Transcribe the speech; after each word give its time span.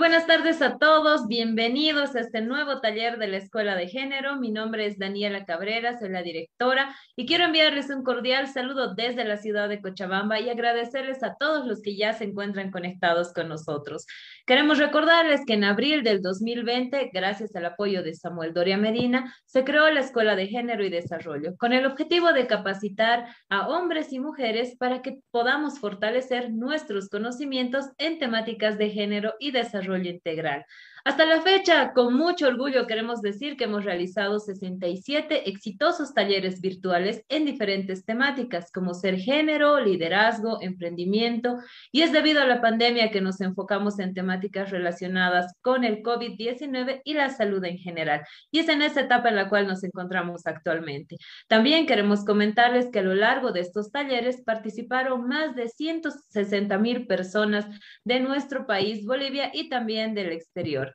buenas 0.00 0.26
tardes 0.26 0.62
a 0.62 0.78
todos, 0.78 1.28
bienvenidos 1.28 2.16
a 2.16 2.20
este 2.20 2.40
nuevo 2.40 2.80
taller 2.80 3.18
de 3.18 3.28
la 3.28 3.36
Escuela 3.36 3.76
de 3.76 3.86
Género. 3.86 4.36
Mi 4.36 4.50
nombre 4.50 4.86
es 4.86 4.98
Daniela 4.98 5.44
Cabrera, 5.44 5.98
soy 5.98 6.08
la 6.08 6.22
directora 6.22 6.96
y 7.16 7.26
quiero 7.26 7.44
enviarles 7.44 7.90
un 7.90 8.02
cordial 8.02 8.48
saludo 8.48 8.94
desde 8.94 9.26
la 9.26 9.36
ciudad 9.36 9.68
de 9.68 9.82
Cochabamba 9.82 10.40
y 10.40 10.48
agradecerles 10.48 11.22
a 11.22 11.36
todos 11.38 11.66
los 11.66 11.82
que 11.82 11.96
ya 11.96 12.14
se 12.14 12.24
encuentran 12.24 12.70
conectados 12.70 13.34
con 13.34 13.50
nosotros. 13.50 14.06
Queremos 14.46 14.78
recordarles 14.78 15.42
que 15.46 15.52
en 15.52 15.64
abril 15.64 16.02
del 16.02 16.22
2020, 16.22 17.10
gracias 17.12 17.54
al 17.54 17.66
apoyo 17.66 18.02
de 18.02 18.14
Samuel 18.14 18.54
Doria 18.54 18.78
Medina, 18.78 19.34
se 19.44 19.64
creó 19.64 19.90
la 19.90 20.00
Escuela 20.00 20.34
de 20.34 20.46
Género 20.46 20.82
y 20.82 20.88
Desarrollo 20.88 21.58
con 21.58 21.74
el 21.74 21.84
objetivo 21.84 22.32
de 22.32 22.46
capacitar 22.46 23.26
a 23.50 23.68
hombres 23.68 24.14
y 24.14 24.18
mujeres 24.18 24.76
para 24.78 25.02
que 25.02 25.18
podamos 25.30 25.78
fortalecer 25.78 26.50
nuestros 26.50 27.10
conocimientos 27.10 27.84
en 27.98 28.18
temáticas 28.18 28.78
de 28.78 28.88
género 28.88 29.34
y 29.38 29.50
desarrollo 29.50 29.89
integral. 29.94 30.62
Hasta 31.02 31.24
la 31.24 31.40
fecha, 31.40 31.92
con 31.94 32.14
mucho 32.14 32.46
orgullo 32.46 32.86
queremos 32.86 33.22
decir 33.22 33.56
que 33.56 33.64
hemos 33.64 33.84
realizado 33.84 34.38
67 34.38 35.48
exitosos 35.48 36.12
talleres 36.12 36.60
virtuales 36.60 37.24
en 37.30 37.46
diferentes 37.46 38.04
temáticas 38.04 38.70
como 38.70 38.92
ser 38.92 39.16
género, 39.16 39.80
liderazgo, 39.80 40.60
emprendimiento, 40.60 41.56
y 41.90 42.02
es 42.02 42.12
debido 42.12 42.42
a 42.42 42.46
la 42.46 42.60
pandemia 42.60 43.10
que 43.10 43.22
nos 43.22 43.40
enfocamos 43.40 43.98
en 43.98 44.12
temáticas 44.12 44.70
relacionadas 44.70 45.54
con 45.62 45.84
el 45.84 46.02
COVID-19 46.02 47.00
y 47.04 47.14
la 47.14 47.30
salud 47.30 47.64
en 47.64 47.78
general. 47.78 48.22
Y 48.50 48.58
es 48.58 48.68
en 48.68 48.82
esa 48.82 49.00
etapa 49.00 49.30
en 49.30 49.36
la 49.36 49.48
cual 49.48 49.66
nos 49.66 49.82
encontramos 49.84 50.46
actualmente. 50.46 51.16
También 51.48 51.86
queremos 51.86 52.26
comentarles 52.26 52.90
que 52.90 52.98
a 52.98 53.02
lo 53.02 53.14
largo 53.14 53.52
de 53.52 53.60
estos 53.60 53.90
talleres 53.90 54.42
participaron 54.42 55.26
más 55.26 55.54
de 55.54 55.68
160 55.68 56.76
mil 56.78 57.06
personas 57.06 57.66
de 58.04 58.20
nuestro 58.20 58.66
país, 58.66 59.06
Bolivia, 59.06 59.50
y 59.54 59.70
también 59.70 60.14
del 60.14 60.32
exterior. 60.32 60.94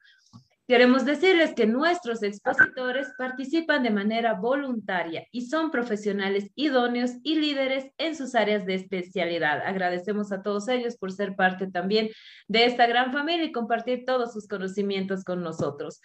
Queremos 0.67 1.05
decirles 1.05 1.53
que 1.53 1.67
nuestros 1.67 2.23
expositores 2.23 3.09
participan 3.19 3.83
de 3.83 3.91
manera 3.91 4.33
voluntaria 4.33 5.27
y 5.31 5.41
son 5.45 5.69
profesionales 5.69 6.49
idóneos 6.55 7.11
y 7.21 7.35
líderes 7.35 7.91
en 7.99 8.15
sus 8.15 8.33
áreas 8.33 8.65
de 8.65 8.73
especialidad. 8.73 9.61
Agradecemos 9.63 10.31
a 10.31 10.41
todos 10.41 10.67
ellos 10.67 10.97
por 10.97 11.11
ser 11.11 11.35
parte 11.35 11.67
también 11.67 12.09
de 12.47 12.65
esta 12.65 12.87
gran 12.87 13.13
familia 13.13 13.45
y 13.45 13.51
compartir 13.51 14.05
todos 14.05 14.33
sus 14.33 14.47
conocimientos 14.47 15.23
con 15.23 15.43
nosotros. 15.43 16.01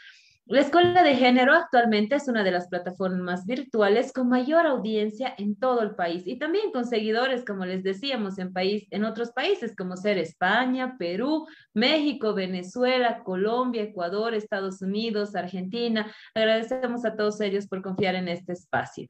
La 0.51 0.63
Escuela 0.63 1.05
de 1.05 1.15
Género 1.15 1.55
actualmente 1.55 2.17
es 2.17 2.27
una 2.27 2.43
de 2.43 2.51
las 2.51 2.67
plataformas 2.67 3.47
virtuales 3.47 4.13
con 4.13 4.29
mayor 4.29 4.67
audiencia 4.67 5.33
en 5.39 5.55
todo 5.55 5.81
el 5.81 5.95
país 5.95 6.25
y 6.27 6.41
también 6.41 6.73
con 6.73 6.85
seguidores, 6.87 7.45
como 7.45 7.65
les 7.65 7.85
decíamos, 7.85 8.37
en, 8.37 8.53
país, 8.53 8.85
en 8.91 9.05
otros 9.05 9.31
países 9.31 9.77
como 9.77 9.97
ser 9.97 10.19
España, 10.19 10.97
Perú, 10.99 11.47
México, 11.73 12.35
Venezuela, 12.35 13.23
Colombia, 13.23 13.83
Ecuador, 13.83 14.35
Estados 14.35 14.83
Unidos, 14.83 15.37
Argentina. 15.37 16.13
Agradecemos 16.35 17.05
a 17.05 17.15
todos 17.15 17.41
ellos 17.41 17.69
por 17.69 17.81
confiar 17.81 18.17
en 18.17 18.27
este 18.27 18.55
espacio. 18.55 19.07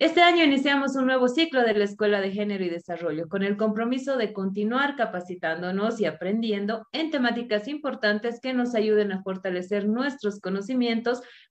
Este 0.00 0.22
año 0.22 0.42
iniciamos 0.42 0.96
un 0.96 1.06
nuevo 1.06 1.28
ciclo 1.28 1.62
de 1.62 1.74
la 1.74 1.84
Escuela 1.84 2.20
de 2.20 2.32
Género 2.32 2.64
y 2.64 2.68
Desarrollo 2.68 3.28
con 3.28 3.44
el 3.44 3.56
compromiso 3.56 4.16
de 4.16 4.32
continuar 4.32 4.96
capacitándonos 4.96 6.00
y 6.00 6.06
aprendiendo 6.06 6.88
en 6.90 7.12
temáticas 7.12 7.68
importantes 7.68 8.40
que 8.40 8.54
nos 8.54 8.74
ayuden 8.74 9.12
a 9.12 9.22
fortalecer 9.22 9.86
nuestros 9.86 10.40
conocimientos 10.40 10.79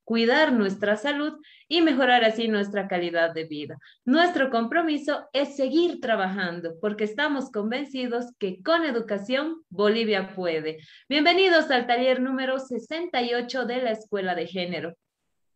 cuidar 0.04 0.54
nuestra 0.54 0.96
salud 0.96 1.34
y 1.68 1.82
mejorar 1.82 2.24
así 2.24 2.48
nuestra 2.48 2.88
calidad 2.88 3.32
de 3.32 3.46
vida. 3.46 3.78
Nuestro 4.06 4.50
compromiso 4.50 5.30
es 5.34 5.56
seguir 5.56 6.00
trabajando 6.02 6.74
porque 6.82 7.04
estamos 7.04 7.52
convencidos 7.52 8.26
que 8.40 8.64
con 8.64 8.86
educación 8.86 9.62
Bolivia 9.70 10.34
puede. 10.36 10.80
Bienvenidos 11.08 11.70
al 11.70 11.86
taller 11.86 12.22
número 12.22 12.58
68 12.58 13.66
de 13.66 13.82
la 13.84 13.92
Escuela 13.92 14.34
de 14.34 14.48
Género 14.48 14.96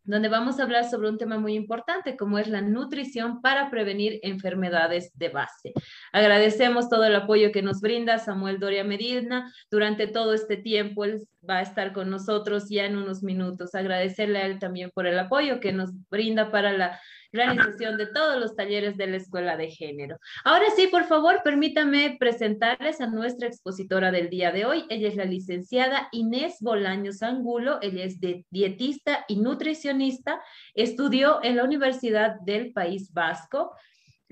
donde 0.04 0.28
vamos 0.28 0.58
a 0.58 0.62
hablar 0.62 0.88
sobre 0.88 1.08
un 1.08 1.18
tema 1.18 1.38
muy 1.38 1.54
importante 1.54 2.16
como 2.16 2.38
es 2.38 2.48
la 2.48 2.60
nutrición 2.60 3.40
para 3.40 3.70
prevenir 3.70 4.20
enfermedades 4.22 5.10
de 5.14 5.30
base. 5.30 5.72
Agradecemos 6.12 6.88
todo 6.88 7.04
el 7.04 7.16
apoyo 7.16 7.52
que 7.52 7.62
nos 7.62 7.80
brinda 7.80 8.18
Samuel 8.18 8.58
Doria 8.58 8.84
Medina 8.84 9.52
durante 9.70 10.06
todo 10.06 10.34
este 10.34 10.56
tiempo. 10.56 11.04
Él 11.04 11.26
va 11.48 11.58
a 11.58 11.62
estar 11.62 11.92
con 11.92 12.10
nosotros 12.10 12.68
ya 12.68 12.84
en 12.84 12.96
unos 12.96 13.22
minutos. 13.22 13.74
Agradecerle 13.74 14.38
a 14.38 14.46
él 14.46 14.58
también 14.58 14.90
por 14.94 15.06
el 15.06 15.18
apoyo 15.18 15.60
que 15.60 15.72
nos 15.72 15.90
brinda 16.10 16.50
para 16.50 16.72
la 16.72 17.00
realización 17.34 17.98
de 17.98 18.06
todos 18.06 18.40
los 18.40 18.56
talleres 18.56 18.96
de 18.96 19.08
la 19.08 19.16
Escuela 19.16 19.56
de 19.56 19.70
Género. 19.70 20.18
Ahora 20.44 20.66
sí, 20.74 20.86
por 20.86 21.04
favor, 21.04 21.42
permítame 21.44 22.16
presentarles 22.18 23.00
a 23.00 23.06
nuestra 23.06 23.48
expositora 23.48 24.10
del 24.10 24.30
día 24.30 24.52
de 24.52 24.64
hoy. 24.64 24.84
Ella 24.88 25.08
es 25.08 25.16
la 25.16 25.24
licenciada 25.24 26.08
Inés 26.12 26.58
Bolaños 26.60 27.22
Angulo. 27.22 27.78
Ella 27.82 28.04
es 28.04 28.18
dietista 28.50 29.24
y 29.28 29.36
nutricionista. 29.36 30.40
Estudió 30.74 31.42
en 31.42 31.56
la 31.56 31.64
Universidad 31.64 32.36
del 32.40 32.72
País 32.72 33.12
Vasco. 33.12 33.74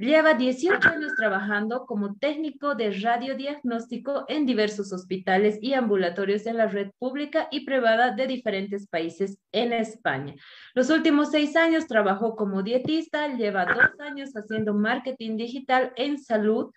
Lleva 0.02 0.34
18 0.34 0.88
años 0.88 1.12
trabajando 1.16 1.86
como 1.86 2.16
técnico 2.16 2.74
de 2.74 2.90
radiodiagnóstico 2.90 4.24
en 4.26 4.46
diversos 4.46 4.92
hospitales 4.92 5.60
y 5.62 5.74
ambulatorios 5.74 6.44
en 6.46 6.56
la 6.56 6.66
red 6.66 6.90
pública 6.98 7.46
y 7.52 7.64
privada 7.64 8.10
de 8.10 8.26
diferentes 8.26 8.88
países 8.88 9.38
en 9.52 9.72
España. 9.72 10.34
Los 10.74 10.90
últimos 10.90 11.30
seis 11.30 11.54
años 11.54 11.86
trabajó 11.86 12.34
como 12.34 12.64
dietista, 12.64 13.28
lleva 13.28 13.64
dos 13.64 14.00
años 14.00 14.32
haciendo 14.34 14.74
marketing 14.74 15.36
digital 15.36 15.92
en 15.94 16.18
salud 16.18 16.72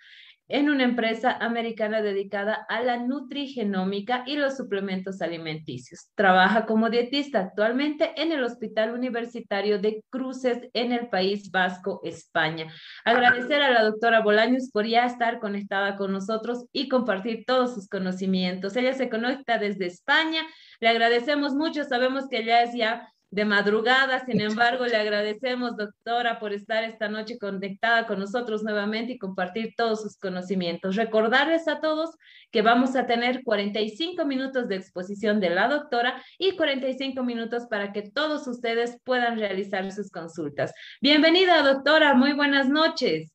en 0.48 0.70
una 0.70 0.84
empresa 0.84 1.32
americana 1.32 2.02
dedicada 2.02 2.66
a 2.70 2.82
la 2.82 2.98
nutrigenómica 2.98 4.24
y 4.28 4.36
los 4.36 4.58
suplementos 4.58 5.22
alimenticios. 5.22 6.10
Trabaja 6.16 6.66
como 6.66 6.90
dietista 6.90 7.40
actualmente 7.40 8.12
en 8.22 8.32
el 8.32 8.44
Hospital 8.44 8.94
Universitario 8.94 9.80
de 9.80 10.04
Cruces 10.10 10.70
en 10.74 10.92
el 10.92 11.10
País 11.10 11.50
Vasco, 11.52 12.02
España. 12.04 12.68
Agradecer 13.04 13.62
a 13.62 13.72
la 13.72 13.84
doctora 13.84 14.22
Bolaños 14.22 14.70
por 14.72 14.86
ya 14.86 15.06
estar 15.06 15.40
conectada 15.40 15.96
con 15.96 16.12
nosotros 16.12 16.66
y 16.72 16.90
compartir 16.90 17.46
todos 17.46 17.74
sus 17.74 17.88
conocimientos. 17.88 18.76
Ella 18.76 18.94
se 18.94 19.10
conecta 19.10 19.58
desde 19.58 19.88
España. 19.88 20.42
Le 20.80 20.90
agradecemos 20.90 21.56
mucho. 21.56 21.84
Sabemos 21.84 22.28
que 22.30 22.40
ella 22.40 22.64
es 22.64 22.76
ya 22.76 23.10
de 23.32 23.46
madrugada. 23.46 24.26
Sin 24.26 24.42
embargo, 24.42 24.86
le 24.86 24.96
agradecemos, 24.96 25.76
doctora, 25.76 26.40
por 26.40 26.54
estar 26.54 26.84
esta 26.84 27.10
noche 27.10 27.38
conectada 27.38 28.08
con 28.08 28.20
nosotros 28.20 28.64
nuevamente 28.64 29.14
y 29.14 29.18
compartir 29.18 29.74
todos 29.76 30.02
sus 30.02 30.18
conocimientos. 30.18 30.96
Recordarles 30.96 31.68
a 31.68 31.82
todos 31.82 32.16
que 32.52 32.62
vamos 32.62 32.96
a 32.96 33.06
tener 33.06 33.44
45 33.44 34.26
minutos 34.26 34.68
de 34.68 34.76
exposición 34.76 35.40
de 35.40 35.50
la 35.50 35.68
doctora 35.68 36.24
y 36.38 36.56
45 36.56 37.24
minutos 37.24 37.66
para 37.70 37.92
que 37.92 38.04
todos 38.04 38.48
ustedes 38.48 39.00
puedan 39.04 39.38
realizar 39.38 39.92
sus 39.92 40.10
consultas. 40.10 40.74
Bienvenida, 41.02 41.62
doctora. 41.62 42.14
Muy 42.14 42.34
buenas 42.34 42.70
noches. 42.70 43.32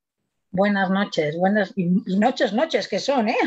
Buenas 0.52 0.90
noches, 0.90 1.36
buenas 1.38 1.72
noches, 1.76 2.52
noches 2.52 2.88
que 2.88 2.98
son, 2.98 3.28
¿eh? 3.28 3.38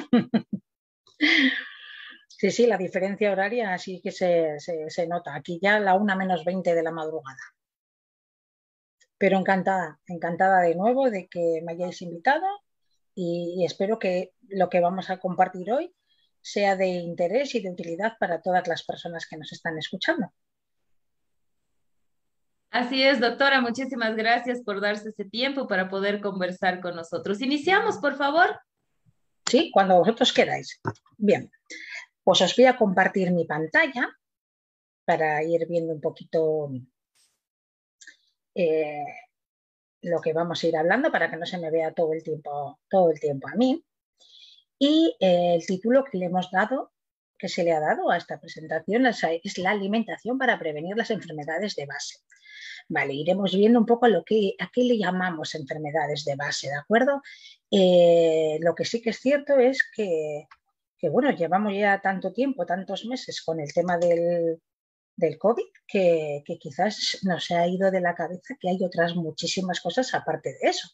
Sí, 2.43 2.51
sí, 2.51 2.67
la 2.67 2.75
diferencia 2.75 3.31
horaria 3.31 3.77
sí 3.77 4.01
que 4.03 4.11
se, 4.11 5.07
nota. 5.07 5.33
Aquí 5.33 5.59
ya 5.61 5.79
la 5.79 5.93
una 5.93 6.13
menos 6.13 6.43
20 6.43 6.75
de 6.75 6.83
la 6.83 6.91
madrugada. 6.91 7.39
Pero 9.17 9.39
encantada, 9.39 10.01
encantada 10.07 10.59
de 10.59 10.75
nuevo 10.75 11.09
de 11.09 11.29
que 11.29 11.61
me 11.63 11.71
hayáis 11.71 12.01
invitado 12.01 12.45
y, 13.15 13.63
espero 13.63 13.97
que 13.97 14.33
lo 14.49 14.67
que 14.67 14.81
vamos 14.81 15.09
a 15.09 15.19
compartir 15.19 15.71
hoy 15.71 15.95
sea 16.41 16.75
de 16.75 16.87
interés 16.87 17.55
y 17.55 17.61
de 17.61 17.71
utilidad 17.71 18.17
para 18.19 18.41
todas 18.41 18.67
las 18.67 18.83
personas 18.83 19.25
que 19.25 19.37
nos 19.37 19.53
están 19.53 19.77
escuchando. 19.77 20.33
Así 22.71 23.03
es, 23.03 23.21
doctora, 23.21 23.61
muchísimas 23.61 24.17
gracias 24.17 24.61
por 24.63 24.81
darse 24.81 25.11
ese 25.11 25.23
tiempo 25.23 25.65
para 25.65 25.87
poder 25.87 26.19
conversar 26.19 26.81
con 26.81 26.97
nosotros. 26.97 27.39
Iniciamos, 27.39 27.99
por 27.99 28.17
favor. 28.17 28.59
Sí, 29.45 29.71
cuando 29.73 29.95
vosotros 29.95 30.33
queráis. 30.33 30.81
Bien, 31.17 31.49
pues 32.23 32.41
os 32.41 32.55
voy 32.55 32.65
a 32.65 32.77
compartir 32.77 33.31
mi 33.31 33.45
pantalla 33.45 34.09
para 35.05 35.43
ir 35.43 35.67
viendo 35.67 35.93
un 35.93 36.01
poquito 36.01 36.71
eh, 38.55 39.03
lo 40.01 40.21
que 40.21 40.33
vamos 40.33 40.63
a 40.63 40.67
ir 40.67 40.77
hablando 40.77 41.11
para 41.11 41.29
que 41.29 41.37
no 41.37 41.45
se 41.45 41.57
me 41.57 41.71
vea 41.71 41.93
todo 41.93 42.13
el 42.13 42.23
tiempo, 42.23 42.79
todo 42.89 43.11
el 43.11 43.19
tiempo 43.19 43.47
a 43.47 43.55
mí. 43.55 43.83
Y 44.77 45.15
eh, 45.19 45.55
el 45.55 45.65
título 45.65 46.03
que 46.03 46.17
le 46.17 46.25
hemos 46.25 46.51
dado, 46.51 46.91
que 47.37 47.47
se 47.47 47.63
le 47.63 47.71
ha 47.71 47.79
dado 47.79 48.09
a 48.09 48.17
esta 48.17 48.39
presentación 48.39 49.05
es, 49.05 49.57
la 49.57 49.71
alimentación 49.71 50.37
para 50.37 50.59
prevenir 50.59 50.95
las 50.97 51.11
enfermedades 51.11 51.75
de 51.75 51.85
base. 51.85 52.19
Vale, 52.89 53.13
iremos 53.13 53.55
viendo 53.55 53.79
un 53.79 53.85
poco 53.85 54.07
lo 54.07 54.23
que, 54.25 54.55
a 54.59 54.69
qué 54.73 54.83
le 54.83 54.97
llamamos 54.97 55.55
enfermedades 55.55 56.25
de 56.25 56.35
base, 56.35 56.67
¿de 56.67 56.75
acuerdo? 56.75 57.21
Eh, 57.71 58.57
lo 58.61 58.75
que 58.75 58.83
sí 58.83 59.01
que 59.01 59.11
es 59.11 59.19
cierto 59.19 59.57
es 59.57 59.81
que 59.95 60.47
que 61.03 61.09
bueno, 61.09 61.31
llevamos 61.31 61.73
ya 61.75 61.99
tanto 61.99 62.31
tiempo, 62.31 62.65
tantos 62.65 63.03
meses 63.03 63.41
con 63.41 63.59
el 63.59 63.73
tema 63.73 63.97
del, 63.97 64.61
COVID 65.37 65.65
que, 65.85 66.41
quizás 66.61 67.19
nos 67.23 67.51
ha 67.51 67.67
ido 67.67 67.91
de 67.91 67.99
la 67.99 68.15
cabeza 68.15 68.55
que 68.57 68.69
hay 68.69 68.81
otras 68.81 69.13
muchísimas 69.13 69.81
cosas 69.81 70.13
aparte 70.13 70.51
de 70.51 70.69
eso. 70.69 70.87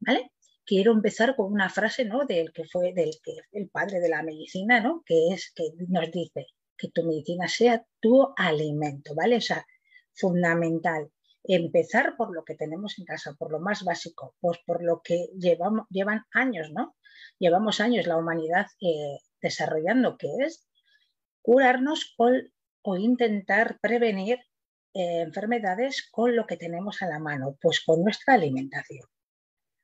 ¿Vale? 0.00 0.32
quiero 0.64 0.92
empezar 0.92 1.36
con 1.36 1.52
una 1.52 1.68
frase 1.68 2.06
¿no? 2.06 2.24
del 2.24 2.54
que 2.54 2.64
fue 2.64 2.94
del 2.94 3.10
que 3.22 3.36
el 3.52 3.68
padre 3.68 4.00
de 4.00 4.08
la 4.08 4.22
medicina, 4.22 4.80
¿no? 4.80 5.02
que 5.04 5.28
es 5.28 5.52
que 5.54 5.64
nos 5.88 6.10
dice 6.10 6.46
que 6.78 6.88
tu 6.88 7.04
medicina 7.04 7.48
sea 7.48 7.84
tu 8.00 8.32
alimento, 8.34 9.14
¿vale? 9.14 9.36
O 9.36 9.40
sea, 9.42 9.66
fundamental. 10.14 11.10
Empezar 11.48 12.16
por 12.16 12.34
lo 12.34 12.44
que 12.44 12.56
tenemos 12.56 12.98
en 12.98 13.04
casa, 13.04 13.34
por 13.38 13.52
lo 13.52 13.60
más 13.60 13.84
básico, 13.84 14.34
pues 14.40 14.58
por 14.66 14.82
lo 14.82 15.00
que 15.02 15.28
llevamos, 15.38 15.86
llevan 15.90 16.24
años, 16.32 16.72
¿no? 16.72 16.96
Llevamos 17.38 17.80
años 17.80 18.06
la 18.06 18.16
humanidad 18.16 18.66
eh, 18.80 19.18
desarrollando, 19.40 20.16
que 20.18 20.28
es 20.40 20.66
curarnos 21.42 22.16
o 22.82 22.96
intentar 22.96 23.78
prevenir 23.80 24.40
eh, 24.94 25.20
enfermedades 25.20 26.08
con 26.10 26.34
lo 26.34 26.46
que 26.46 26.56
tenemos 26.56 27.02
a 27.02 27.06
la 27.06 27.18
mano, 27.18 27.56
pues 27.60 27.80
con 27.80 28.02
nuestra 28.02 28.34
alimentación. 28.34 29.06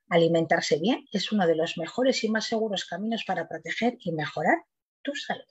Alimentarse 0.09 0.79
bien 0.79 1.05
es 1.11 1.31
uno 1.31 1.47
de 1.47 1.55
los 1.55 1.77
mejores 1.77 2.23
y 2.23 2.29
más 2.29 2.45
seguros 2.45 2.85
caminos 2.85 3.23
para 3.25 3.47
proteger 3.47 3.95
y 3.99 4.11
mejorar 4.11 4.57
tu 5.01 5.15
salud. 5.15 5.45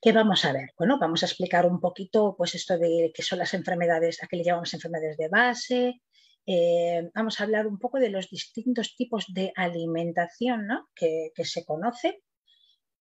¿Qué 0.00 0.12
vamos 0.12 0.44
a 0.44 0.52
ver? 0.52 0.70
Bueno, 0.78 0.96
vamos 1.00 1.22
a 1.24 1.26
explicar 1.26 1.66
un 1.66 1.80
poquito 1.80 2.36
pues 2.36 2.54
esto 2.54 2.78
de 2.78 3.10
qué 3.12 3.22
son 3.22 3.40
las 3.40 3.52
enfermedades, 3.54 4.22
a 4.22 4.28
qué 4.28 4.36
le 4.36 4.44
llamamos 4.44 4.72
enfermedades 4.72 5.16
de 5.16 5.28
base. 5.28 6.00
Eh, 6.46 7.10
vamos 7.14 7.40
a 7.40 7.44
hablar 7.44 7.66
un 7.66 7.80
poco 7.80 7.98
de 7.98 8.08
los 8.08 8.30
distintos 8.30 8.94
tipos 8.96 9.26
de 9.34 9.52
alimentación 9.56 10.68
que, 10.94 11.32
se 11.42 11.64
conoce 11.64 12.22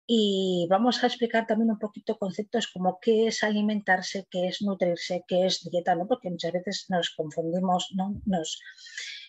y 0.05 0.67
vamos 0.69 1.03
a 1.03 1.07
explicar 1.07 1.47
también 1.47 1.71
un 1.71 1.79
poquito 1.79 2.19
conceptos 2.19 2.67
como 2.67 2.99
qué 3.01 3.27
es 3.27 3.43
alimentarse, 3.43 4.27
qué 4.29 4.47
es 4.47 4.61
nutrirse, 4.61 5.23
qué 5.27 5.47
es 5.47 5.67
dieta, 5.69 5.95
¿no? 5.95 6.07
porque 6.07 6.29
muchas 6.29 6.51
veces 6.51 6.85
nos 6.89 7.09
confundimos, 7.09 7.89
¿no? 7.95 8.21
nos, 8.25 8.59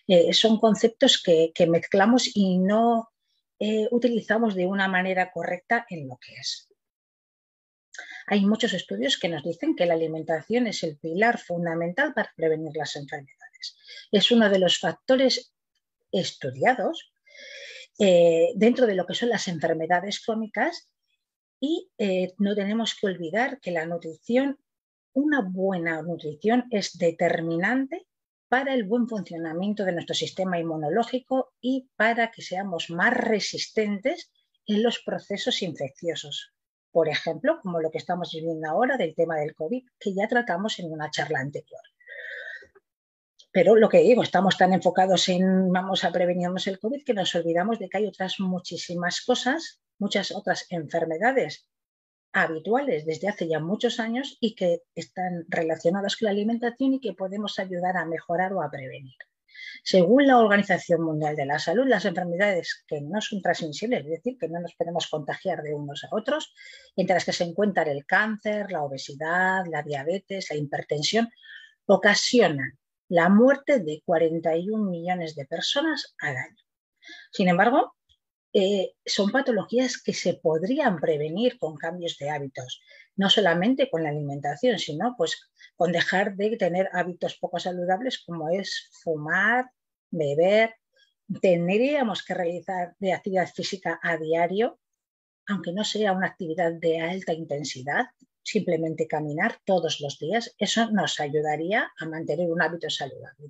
eh, 0.07 0.33
son 0.33 0.59
conceptos 0.59 1.21
que, 1.23 1.51
mezclamos 1.67 2.29
y 2.35 2.59
no 2.59 3.09
eh, 3.57 3.87
utilizamos 3.89 4.53
de 4.53 4.67
una 4.67 4.87
manera 4.87 5.31
correcta 5.31 5.87
en 5.89 6.07
lo 6.07 6.17
que 6.17 6.35
es. 6.35 6.69
Hay 8.27 8.45
muchos 8.45 8.73
estudios 8.73 9.17
que 9.19 9.29
nos 9.29 9.43
dicen 9.43 9.75
que 9.75 9.85
la 9.85 9.93
alimentación 9.93 10.65
es 10.67 10.81
el 10.83 10.97
pilar 10.97 11.37
fundamental 11.37 12.13
para 12.13 12.33
prevenir 12.35 12.71
las 12.75 12.95
enfermedades. 12.95 13.77
Es 14.11 14.31
uno 14.31 14.49
de 14.49 14.59
los 14.59 14.79
factores 14.79 15.53
estudiados 16.11 17.11
eh, 17.99 18.51
dentro 18.55 18.87
de 18.87 18.95
lo 18.95 19.05
que 19.05 19.13
son 19.13 19.29
las 19.29 19.47
enfermedades 19.47 20.23
crónicas 20.25 20.89
y 21.59 21.89
eh, 21.97 22.33
no 22.39 22.55
tenemos 22.55 22.95
que 22.95 23.07
olvidar 23.07 23.59
que 23.59 23.71
la 23.71 23.85
nutrición, 23.85 24.59
una 25.13 25.41
buena 25.41 26.01
nutrición 26.01 26.65
es 26.71 26.97
determinante 26.97 28.07
para 28.49 28.73
el 28.73 28.85
buen 28.85 29.07
funcionamiento 29.07 29.85
de 29.85 29.93
nuestro 29.93 30.15
sistema 30.15 30.59
inmunológico 30.59 31.53
y 31.61 31.89
para 31.95 32.31
que 32.31 32.41
seamos 32.41 32.89
más 32.89 33.13
resistentes 33.13 34.31
en 34.65 34.81
los 34.81 34.99
procesos 34.99 35.61
infecciosos 35.61 36.54
por 36.95 37.09
ejemplo, 37.09 37.59
como 37.61 37.81
lo 37.81 37.91
que 37.91 37.97
estamos 37.97 38.31
viviendo 38.31 38.69
ahora 38.69 38.95
del 38.95 39.13
tema 39.13 39.35
del 39.35 39.53
COVID, 39.53 39.83
que 39.99 40.13
ya 40.13 40.29
tratamos 40.29 40.79
en 40.79 40.93
una 40.93 41.11
charla 41.11 41.41
anterior. 41.41 41.81
Pero 43.51 43.75
lo 43.75 43.89
que 43.89 43.97
digo, 43.97 44.23
estamos 44.23 44.57
tan 44.57 44.71
enfocados 44.71 45.27
en 45.27 45.73
vamos 45.73 46.05
a 46.05 46.13
prevenirnos 46.13 46.67
el 46.67 46.79
COVID 46.79 47.03
que 47.03 47.13
nos 47.13 47.35
olvidamos 47.35 47.79
de 47.79 47.89
que 47.89 47.97
hay 47.97 48.07
otras 48.07 48.39
muchísimas 48.39 49.19
cosas, 49.19 49.81
muchas 49.99 50.31
otras 50.31 50.67
enfermedades 50.69 51.67
habituales 52.31 53.05
desde 53.05 53.27
hace 53.27 53.49
ya 53.49 53.59
muchos 53.59 53.99
años 53.99 54.37
y 54.39 54.55
que 54.55 54.83
están 54.95 55.43
relacionadas 55.49 56.15
con 56.15 56.27
la 56.27 56.31
alimentación 56.31 56.93
y 56.93 57.01
que 57.01 57.11
podemos 57.11 57.59
ayudar 57.59 57.97
a 57.97 58.05
mejorar 58.05 58.53
o 58.53 58.61
a 58.61 58.71
prevenir. 58.71 59.17
Según 59.83 60.27
la 60.27 60.39
Organización 60.39 61.03
Mundial 61.03 61.35
de 61.35 61.45
la 61.45 61.59
Salud, 61.59 61.87
las 61.87 62.05
enfermedades 62.05 62.83
que 62.87 63.01
no 63.01 63.21
son 63.21 63.41
transmisibles, 63.41 64.01
es 64.01 64.09
decir, 64.09 64.37
que 64.39 64.47
no 64.47 64.59
nos 64.59 64.75
podemos 64.75 65.07
contagiar 65.07 65.61
de 65.61 65.73
unos 65.73 66.03
a 66.03 66.09
otros, 66.11 66.53
entre 66.95 67.15
las 67.15 67.25
que 67.25 67.33
se 67.33 67.43
encuentran 67.43 67.87
el 67.87 68.05
cáncer, 68.05 68.71
la 68.71 68.83
obesidad, 68.83 69.63
la 69.69 69.83
diabetes, 69.83 70.47
la 70.49 70.57
hipertensión, 70.57 71.29
ocasionan 71.85 72.77
la 73.09 73.29
muerte 73.29 73.79
de 73.79 74.01
41 74.05 74.89
millones 74.89 75.35
de 75.35 75.45
personas 75.45 76.15
al 76.19 76.37
año. 76.37 76.63
Sin 77.31 77.47
embargo, 77.47 77.95
eh, 78.57 78.93
son 79.05 79.31
patologías 79.31 80.01
que 80.01 80.13
se 80.13 80.35
podrían 80.35 80.97
prevenir 80.99 81.59
con 81.59 81.75
cambios 81.75 82.17
de 82.17 82.29
hábitos, 82.29 82.81
no 83.17 83.29
solamente 83.29 83.89
con 83.89 84.03
la 84.03 84.09
alimentación, 84.09 84.79
sino 84.79 85.13
pues 85.17 85.49
con 85.75 85.91
dejar 85.91 86.35
de 86.35 86.57
tener 86.57 86.89
hábitos 86.93 87.37
poco 87.37 87.59
saludables 87.59 88.23
como 88.25 88.49
es 88.49 88.89
fumar, 89.03 89.69
beber. 90.09 90.75
Tendríamos 91.41 92.23
que 92.23 92.33
realizar 92.33 92.95
de 92.99 93.13
actividad 93.13 93.47
física 93.53 93.99
a 94.01 94.17
diario, 94.17 94.79
aunque 95.47 95.73
no 95.73 95.83
sea 95.83 96.13
una 96.13 96.27
actividad 96.27 96.71
de 96.73 96.99
alta 96.99 97.33
intensidad, 97.33 98.05
simplemente 98.43 99.07
caminar 99.07 99.59
todos 99.65 99.99
los 100.01 100.19
días. 100.19 100.55
Eso 100.57 100.91
nos 100.91 101.19
ayudaría 101.19 101.91
a 101.97 102.05
mantener 102.05 102.49
un 102.49 102.61
hábito 102.61 102.89
saludable. 102.89 103.49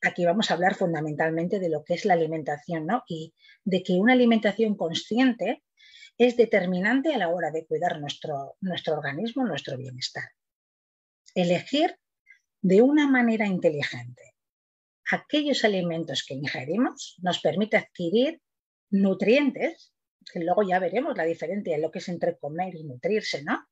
aquí 0.00 0.24
vamos 0.24 0.50
a 0.50 0.54
hablar 0.54 0.74
fundamentalmente 0.74 1.58
de 1.58 1.68
lo 1.68 1.82
que 1.84 1.94
es 1.94 2.04
la 2.04 2.14
alimentación 2.14 2.86
¿no? 2.86 3.02
y 3.08 3.34
de 3.64 3.82
que 3.82 3.94
una 3.94 4.12
alimentación 4.12 4.76
consciente 4.76 5.64
es 6.18 6.36
determinante 6.36 7.14
a 7.14 7.18
la 7.18 7.28
hora 7.28 7.50
de 7.50 7.64
cuidar 7.66 8.00
nuestro, 8.00 8.56
nuestro 8.60 8.94
organismo, 8.94 9.46
nuestro 9.46 9.78
bienestar. 9.78 10.24
Elegir 11.34 11.96
de 12.60 12.82
una 12.82 13.06
manera 13.06 13.46
inteligente 13.46 14.34
aquellos 15.10 15.64
alimentos 15.64 16.24
que 16.26 16.34
ingerimos 16.34 17.16
nos 17.22 17.40
permite 17.40 17.76
adquirir 17.76 18.40
nutrientes, 18.90 19.92
que 20.32 20.40
luego 20.40 20.62
ya 20.62 20.78
veremos 20.78 21.16
la 21.16 21.24
diferencia 21.24 21.76
en 21.76 21.82
lo 21.82 21.90
que 21.90 21.98
es 22.00 22.08
entre 22.08 22.36
comer 22.38 22.74
y 22.74 22.84
nutrirse, 22.84 23.42
¿no? 23.42 23.66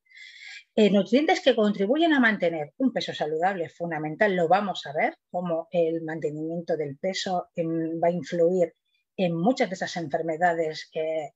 Eh, 0.74 0.90
nutrientes 0.90 1.40
que 1.40 1.56
contribuyen 1.56 2.12
a 2.12 2.20
mantener 2.20 2.74
un 2.78 2.92
peso 2.92 3.14
saludable 3.14 3.68
fundamental, 3.70 4.36
lo 4.36 4.46
vamos 4.46 4.84
a 4.86 4.92
ver, 4.92 5.16
como 5.30 5.68
el 5.70 6.02
mantenimiento 6.02 6.76
del 6.76 6.98
peso 6.98 7.48
va 7.56 8.08
a 8.08 8.10
influir 8.10 8.74
en 9.16 9.34
muchas 9.34 9.70
de 9.70 9.74
esas 9.74 9.96
enfermedades 9.96 10.90
eh, 10.94 11.32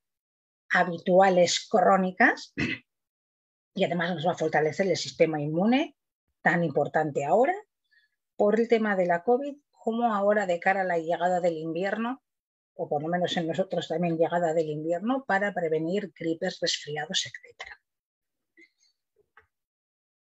habituales 0.73 1.67
crónicas 1.69 2.55
y 3.75 3.85
además 3.85 4.15
nos 4.15 4.27
va 4.27 4.33
a 4.33 4.39
fortalecer 4.39 4.87
el 4.87 4.97
sistema 4.97 5.41
inmune, 5.41 5.97
tan 6.43 6.65
importante 6.65 7.25
ahora, 7.25 7.55
por 8.37 8.59
el 8.59 8.69
tema 8.69 8.97
de 8.97 9.07
la 9.07 9.23
COVID, 9.23 9.57
como 9.71 10.13
ahora 10.13 10.47
de 10.47 10.61
cara 10.61 10.83
a 10.83 10.85
la 10.85 10.99
llegada 10.99 11.41
del 11.41 11.57
invierno, 11.57 12.23
o 12.75 12.89
por 12.89 13.03
lo 13.03 13.09
menos 13.09 13.37
en 13.37 13.47
nosotros 13.47 13.89
también 13.89 14.17
llegada 14.17 14.55
del 14.55 14.69
invierno, 14.69 15.25
para 15.27 15.53
prevenir 15.53 16.13
gripes, 16.19 16.59
resfriados, 16.61 17.27
etc. 17.27 17.71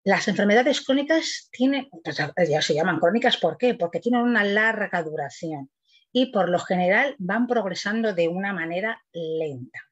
Las 0.04 0.28
enfermedades 0.28 0.80
crónicas 0.84 1.48
tienen, 1.52 1.88
pues, 2.02 2.18
ya 2.48 2.62
se 2.62 2.74
llaman 2.74 2.98
crónicas, 2.98 3.36
¿por 3.36 3.56
qué? 3.56 3.74
Porque 3.74 4.00
tienen 4.00 4.22
una 4.22 4.44
larga 4.44 5.02
duración 5.02 5.70
y 6.12 6.32
por 6.32 6.48
lo 6.48 6.58
general 6.58 7.14
van 7.18 7.46
progresando 7.46 8.14
de 8.14 8.28
una 8.28 8.52
manera 8.52 9.02
lenta. 9.12 9.89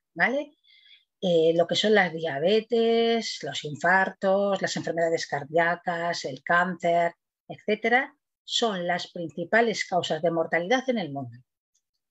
Eh, 1.21 1.53
lo 1.55 1.67
que 1.67 1.75
son 1.75 1.95
las 1.95 2.13
diabetes, 2.13 3.39
los 3.43 3.65
infartos, 3.65 4.63
las 4.63 4.77
enfermedades 4.77 5.27
cardíacas, 5.27 6.25
el 6.25 6.43
cáncer, 6.45 7.15
etcétera, 7.49 8.15
son 8.45 8.87
las 8.87 9.11
principales 9.11 9.85
causas 9.85 10.23
de 10.23 10.31
mortalidad 10.31 10.89
en 10.89 10.99
el 10.99 11.13
mundo. 11.13 11.39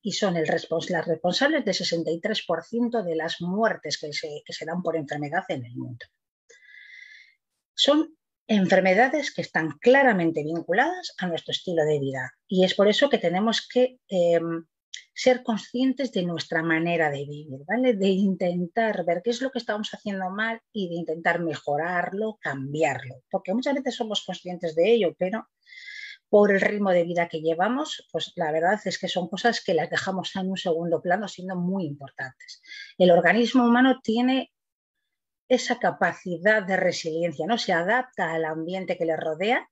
Y 0.01 0.11
son 0.11 0.35
las 0.35 0.47
responsables 0.47 1.65
del 1.65 1.75
63% 1.75 3.03
de 3.03 3.15
las 3.15 3.41
muertes 3.41 3.97
que 3.97 4.13
se, 4.13 4.43
que 4.45 4.53
se, 4.53 4.65
dan 4.65 4.83
por 4.83 4.95
enfermedad 4.95 5.43
en 5.49 5.65
el 5.65 5.75
mundo. 5.75 6.05
Son 7.73 8.17
enfermedades 8.47 9.33
que 9.33 9.41
están 9.41 9.71
claramente 9.79 10.43
vinculadas 10.43 11.13
a 11.17 11.27
nuestro 11.27 11.51
estilo 11.51 11.83
de 11.83 11.99
vida. 11.99 12.33
Y 12.47 12.63
es 12.63 12.75
por 12.75 12.87
eso 12.87 13.09
que 13.09 13.17
tenemos 13.17 13.67
que 13.67 13.99
em, 14.07 14.65
ser 15.17 15.41
conscientes 15.41 16.11
de 16.11 16.21
nuestra 16.21 16.61
manera 16.61 17.09
de 17.09 17.25
vivir, 17.25 17.63
¿vale? 17.67 17.93
De 17.93 18.07
intentar 18.07 19.03
ver 19.03 19.23
qué 19.23 19.31
es 19.31 19.41
lo 19.41 19.49
que 19.49 19.57
estamos 19.57 19.91
haciendo 19.91 20.29
mal 20.29 20.61
y 20.71 20.89
de 20.89 20.93
intentar 20.93 21.39
mejorarlo, 21.39 22.37
cambiarlo, 22.39 23.23
porque 23.31 23.51
muchas 23.51 23.73
veces 23.73 23.95
somos 23.95 24.23
conscientes 24.23 24.75
de 24.75 24.93
ello, 24.93 25.15
pero 25.17 25.47
por 26.29 26.51
el 26.51 26.61
ritmo 26.61 26.91
de 26.91 27.03
vida 27.03 27.27
que 27.27 27.41
llevamos, 27.41 28.07
pues 28.11 28.31
la 28.35 28.51
verdad 28.51 28.79
es 28.85 28.99
que 28.99 29.07
son 29.07 29.27
cosas 29.27 29.63
que 29.63 29.73
las 29.73 29.89
dejamos 29.89 30.35
en 30.35 30.51
un 30.51 30.57
segundo 30.57 31.01
plano 31.01 31.27
siendo 31.27 31.55
muy 31.55 31.85
importantes. 31.85 32.61
El 32.99 33.09
organismo 33.09 33.65
humano 33.65 33.99
tiene 34.03 34.53
esa 35.49 35.79
capacidad 35.79 36.61
de 36.61 36.77
resiliencia, 36.77 37.47
¿no? 37.47 37.57
Se 37.57 37.73
adapta 37.73 38.33
al 38.33 38.45
ambiente 38.45 38.99
que 38.99 39.05
le 39.05 39.17
rodea 39.17 39.67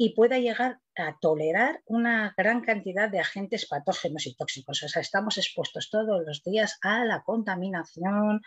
y 0.00 0.14
pueda 0.14 0.38
llegar 0.38 0.80
a 0.96 1.18
tolerar 1.20 1.82
una 1.86 2.32
gran 2.36 2.60
cantidad 2.62 3.10
de 3.10 3.18
agentes 3.18 3.66
patógenos 3.66 4.28
y 4.28 4.36
tóxicos. 4.36 4.80
O 4.84 4.88
sea, 4.88 5.02
estamos 5.02 5.38
expuestos 5.38 5.90
todos 5.90 6.22
los 6.24 6.44
días 6.44 6.78
a 6.82 7.04
la 7.04 7.24
contaminación, 7.24 8.40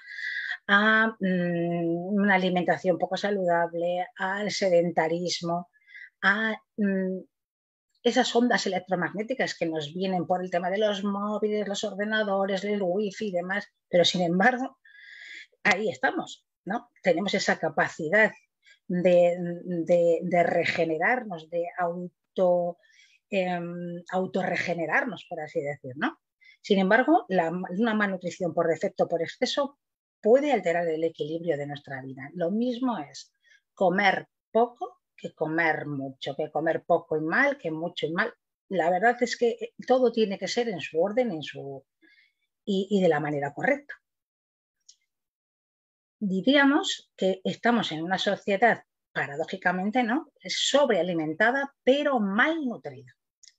a 0.68 1.08
mm, 1.20 2.16
una 2.16 2.36
alimentación 2.36 2.98
poco 2.98 3.18
saludable, 3.18 4.08
al 4.16 4.50
sedentarismo, 4.50 5.70
a 6.22 6.56
mm, 6.78 7.20
esas 8.02 8.34
ondas 8.34 8.66
electromagnéticas 8.66 9.54
que 9.58 9.66
nos 9.66 9.94
vienen 9.94 10.26
por 10.26 10.42
el 10.42 10.50
tema 10.50 10.70
de 10.70 10.78
los 10.78 11.04
móviles, 11.04 11.68
los 11.68 11.84
ordenadores, 11.84 12.64
el 12.64 12.82
wifi 12.82 13.28
y 13.28 13.32
demás, 13.34 13.68
pero 13.90 14.06
sin 14.06 14.22
embargo, 14.22 14.80
ahí 15.64 15.90
estamos, 15.90 16.46
¿no? 16.64 16.90
Tenemos 17.04 17.34
esa 17.34 17.60
capacidad 17.60 18.32
de, 18.92 20.44
regenerarnos, 20.44 21.50
de 21.50 21.66
auto, 21.78 22.78
eh, 23.30 23.60
autorregenerarnos, 24.12 25.26
por 25.30 25.40
así 25.40 25.62
decir, 25.62 25.94
¿no? 25.96 26.20
Sin 26.62 26.78
embargo, 26.78 27.26
una 27.28 27.94
malnutrición 27.96 28.54
por 28.54 28.68
defecto, 28.68 29.08
por 29.08 29.22
exceso, 29.22 29.80
puede 30.22 30.52
alterar 30.52 30.88
el 30.88 31.04
equilibrio 31.04 31.58
de 31.58 31.66
nuestra 31.66 32.02
vida. 32.02 32.30
Lo 32.36 32.52
mismo 32.52 33.00
es 33.00 33.34
comer 33.74 34.28
poco 34.52 35.00
que 35.18 35.34
comer 35.34 35.86
mucho, 35.88 36.36
que 36.36 36.52
comer 36.52 36.84
poco 36.86 37.18
y 37.18 37.22
mal, 37.22 37.58
que 37.58 37.72
mucho 37.72 38.06
y 38.06 38.12
mal. 38.12 38.34
La 38.70 38.90
verdad 38.90 39.18
es 39.22 39.38
que 39.38 39.50
eh, 39.50 39.74
todo 39.88 40.12
tiene 40.12 40.38
que 40.38 40.48
ser 40.48 40.70
en 40.70 40.82
su 40.82 41.02
orden 41.02 41.32
en 41.32 41.44
su, 41.44 41.84
y, 42.66 43.02
de 43.02 43.10
la 43.10 43.20
manera 43.20 43.54
correcta. 43.54 43.94
Diríamos 46.24 47.12
que 47.18 47.42
estamos 47.44 47.92
en 47.92 48.04
una 48.04 48.20
sociedad, 48.20 48.84
paradójicamente, 49.12 50.04
¿no? 50.04 50.32
sobrealimentada, 50.46 51.74
pero 51.84 52.20
mal 52.20 52.64
nutrida. 52.64 53.12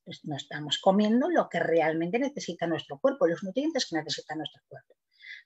Pues 0.04 0.24
no 0.24 0.36
estamos 0.36 0.78
comiendo 0.78 1.28
lo 1.28 1.48
que 1.48 1.58
realmente 1.58 2.20
necesita 2.20 2.68
nuestro 2.68 3.00
cuerpo, 3.00 3.26
los 3.26 3.42
nutrientes 3.42 3.86
que 3.88 3.96
necesita 3.96 4.36
nuestro 4.36 4.62
cuerpo. 4.68 4.94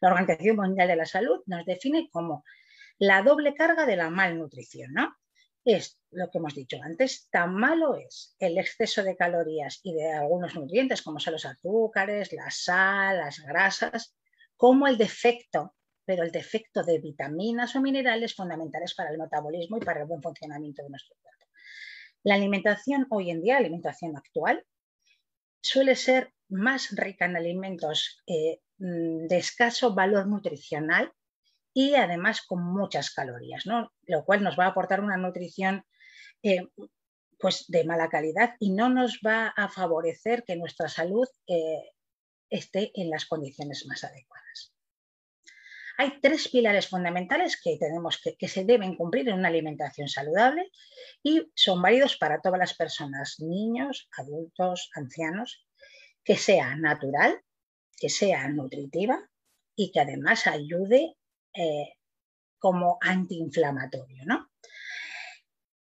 La 0.02 0.10
Organización 0.10 0.56
Mundial 0.56 0.88
de 0.88 0.96
la 0.96 1.06
Salud 1.06 1.40
nos 1.46 1.64
define 1.64 2.10
como 2.10 2.44
la 2.98 3.22
doble 3.22 3.54
carga 3.54 3.86
de 3.86 3.96
la 3.96 4.10
malnutrición, 4.10 4.92
¿no? 4.92 5.16
es 5.64 5.98
lo 6.10 6.30
que 6.30 6.36
hemos 6.36 6.54
dicho 6.54 6.76
antes, 6.82 7.28
tan 7.30 7.54
malo 7.54 7.96
es 7.96 8.36
el 8.38 8.58
exceso 8.58 9.02
de 9.02 9.16
calorías 9.16 9.80
y 9.82 9.94
de 9.94 10.12
algunos 10.12 10.54
nutrientes 10.54 11.00
como 11.00 11.18
son 11.18 11.32
los 11.32 11.46
azúcares, 11.46 12.30
la 12.34 12.50
sal, 12.50 13.16
las 13.16 13.40
grasas, 13.40 14.14
como 14.56 14.86
el 14.86 14.98
defecto, 14.98 15.74
pero 16.06 16.22
el 16.22 16.30
defecto 16.30 16.82
de 16.82 16.98
vitaminas 16.98 17.74
o 17.76 17.82
minerales 17.82 18.34
fundamentales 18.34 18.94
para 18.94 19.10
el 19.10 19.18
metabolismo 19.18 19.76
y 19.76 19.80
para 19.80 20.00
el 20.00 20.06
buen 20.06 20.22
funcionamiento 20.22 20.82
de 20.82 20.88
nuestro 20.88 21.16
cuerpo. 21.20 21.46
La 22.22 22.34
alimentación 22.34 23.06
hoy 23.10 23.30
en 23.30 23.42
día, 23.42 23.54
la 23.54 23.60
alimentación 23.60 24.16
actual, 24.16 24.64
suele 25.60 25.96
ser 25.96 26.32
más 26.48 26.94
rica 26.96 27.26
en 27.26 27.36
alimentos 27.36 28.22
eh, 28.26 28.60
mm, 28.78 29.26
de 29.26 29.36
escaso 29.36 29.94
valor 29.94 30.26
nutricional 30.26 31.12
y 31.74 31.94
además 31.94 32.42
con 32.46 32.62
muchas 32.62 33.10
calorías, 33.10 33.66
¿no? 33.66 33.92
lo 34.04 34.24
cual 34.24 34.42
nos 34.42 34.58
va 34.58 34.66
a 34.66 34.68
aportar 34.68 35.00
una 35.00 35.16
nutrición 35.16 35.84
eh, 36.42 36.68
pues 37.38 37.66
de 37.68 37.84
mala 37.84 38.08
calidad 38.08 38.54
y 38.60 38.70
no 38.72 38.88
nos 38.88 39.20
va 39.26 39.48
a 39.48 39.68
favorecer 39.68 40.44
que 40.44 40.56
nuestra 40.56 40.88
salud 40.88 41.26
eh, 41.46 41.92
esté 42.48 42.92
en 42.94 43.10
las 43.10 43.26
condiciones 43.26 43.84
más 43.86 44.04
adecuadas. 44.04 44.75
Hay 45.98 46.20
tres 46.20 46.48
pilares 46.48 46.88
fundamentales 46.88 47.60
que, 47.62 47.78
tenemos 47.78 48.20
que, 48.20 48.48
se 48.48 48.64
deben 48.64 48.96
cumplir 48.96 49.28
en 49.28 49.38
una 49.38 49.48
alimentación 49.48 50.08
saludable 50.08 50.70
y 51.22 51.50
son 51.54 51.80
válidos 51.80 52.16
para 52.16 52.40
todas 52.40 52.58
las 52.58 52.74
personas, 52.74 53.36
niños, 53.38 54.08
adultos, 54.16 54.90
ancianos, 54.94 55.66
que 56.22 56.36
sea 56.36 56.76
natural, 56.76 57.40
que 57.98 58.10
sea 58.10 58.48
nutritiva 58.48 59.18
y 59.74 59.90
que 59.90 60.00
además 60.00 60.46
ayude 60.46 61.16
eh, 61.54 61.94
como 62.58 62.98
antiinflamatorio. 63.00 64.24
¿no? 64.26 64.50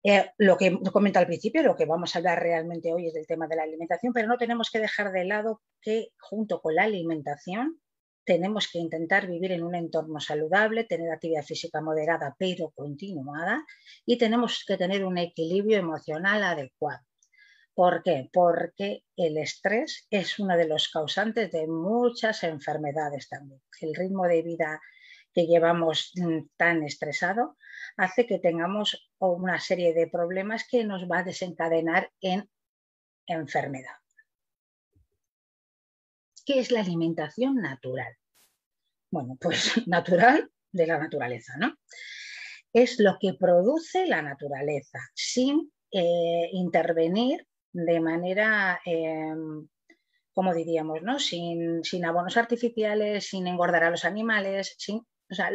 Eh, 0.04 0.32
lo 0.38 0.58
que 0.58 0.80
comento 0.94 1.20
al 1.20 1.28
principio, 1.28 1.62
lo 1.62 1.76
que 1.76 1.86
vamos 1.86 2.16
a 2.16 2.20
hablar 2.20 2.42
realmente 2.42 2.94
hoy 2.94 3.08
es 3.08 3.14
del 3.14 3.28
tema 3.28 3.48
de 3.48 3.58
la 3.58 3.64
alimentación, 3.64 4.14
pero 4.14 4.28
no 4.30 4.38
tenemos 4.38 4.70
que 4.72 4.80
dejar 4.80 5.12
de 5.12 5.26
lado 5.26 5.62
que 5.82 6.10
junto 6.18 6.62
con 6.62 6.76
la 6.76 6.84
alimentación 6.84 7.82
tenemos 8.30 8.70
que 8.72 8.78
intentar 8.78 9.26
vivir 9.26 9.54
en 9.54 9.64
un 9.64 9.74
entorno 9.74 10.20
saludable, 10.20 10.84
tener 10.84 11.12
actividad 11.12 11.42
física 11.42 11.82
moderada 11.82 12.36
pero 12.38 12.70
continuada 12.70 13.66
y 14.06 14.20
tenemos 14.20 14.64
que 14.68 14.78
tener 14.78 15.04
un 15.04 15.18
equilibrio 15.18 15.80
emocional 15.80 16.44
adecuado. 16.44 17.04
¿Por 17.74 18.04
qué? 18.04 18.30
Porque 18.32 19.04
el 19.16 19.40
estrés 19.40 20.06
es 20.12 20.38
uno 20.38 20.56
de 20.58 20.68
los 20.68 20.90
causantes 20.90 21.52
de 21.52 21.66
muchas 21.66 22.44
enfermedades 22.44 23.30
también. 23.30 23.64
El 23.82 23.96
ritmo 23.96 24.28
de 24.28 24.44
vida 24.44 24.80
que 25.34 25.48
llevamos 25.48 26.12
mm, 26.14 26.50
tan 26.56 26.84
estresado 26.84 27.58
hace 27.98 28.28
que 28.28 28.38
tengamos 28.38 29.10
una 29.18 29.60
serie 29.60 29.96
de 29.96 30.06
problemas 30.06 30.68
que 30.70 30.84
nos 30.84 31.10
va 31.10 31.22
a 31.22 31.24
desencadenar 31.24 32.12
en 32.22 32.48
enfermedad. 33.26 33.96
¿Qué 36.50 36.58
es 36.58 36.72
la 36.72 36.80
alimentación 36.80 37.58
natural? 37.58 38.18
Bueno, 39.12 39.38
pues 39.40 39.72
natural 39.88 40.50
de 40.72 40.88
la 40.88 40.98
naturaleza, 40.98 41.54
¿no? 41.58 41.78
Es 42.74 43.00
lo 43.00 43.18
que 43.20 43.36
produce 43.36 44.08
la 44.08 44.24
naturaleza 44.24 44.98
sin 45.14 45.72
eh, 45.92 46.50
intervenir 46.54 47.46
de 47.72 48.00
manera 48.00 48.82
em, 48.84 49.68
como 50.34 50.56
diríamos, 50.56 51.04
¿no? 51.04 51.20
Sin, 51.20 51.84
sin, 51.84 52.04
abonos 52.04 52.36
artificiales, 52.36 53.28
sin 53.28 53.46
engordar 53.46 53.84
a 53.84 53.92
los 53.92 54.04
animales, 54.04 54.74
sin 54.80 55.06
o 55.30 55.36
sea, 55.36 55.52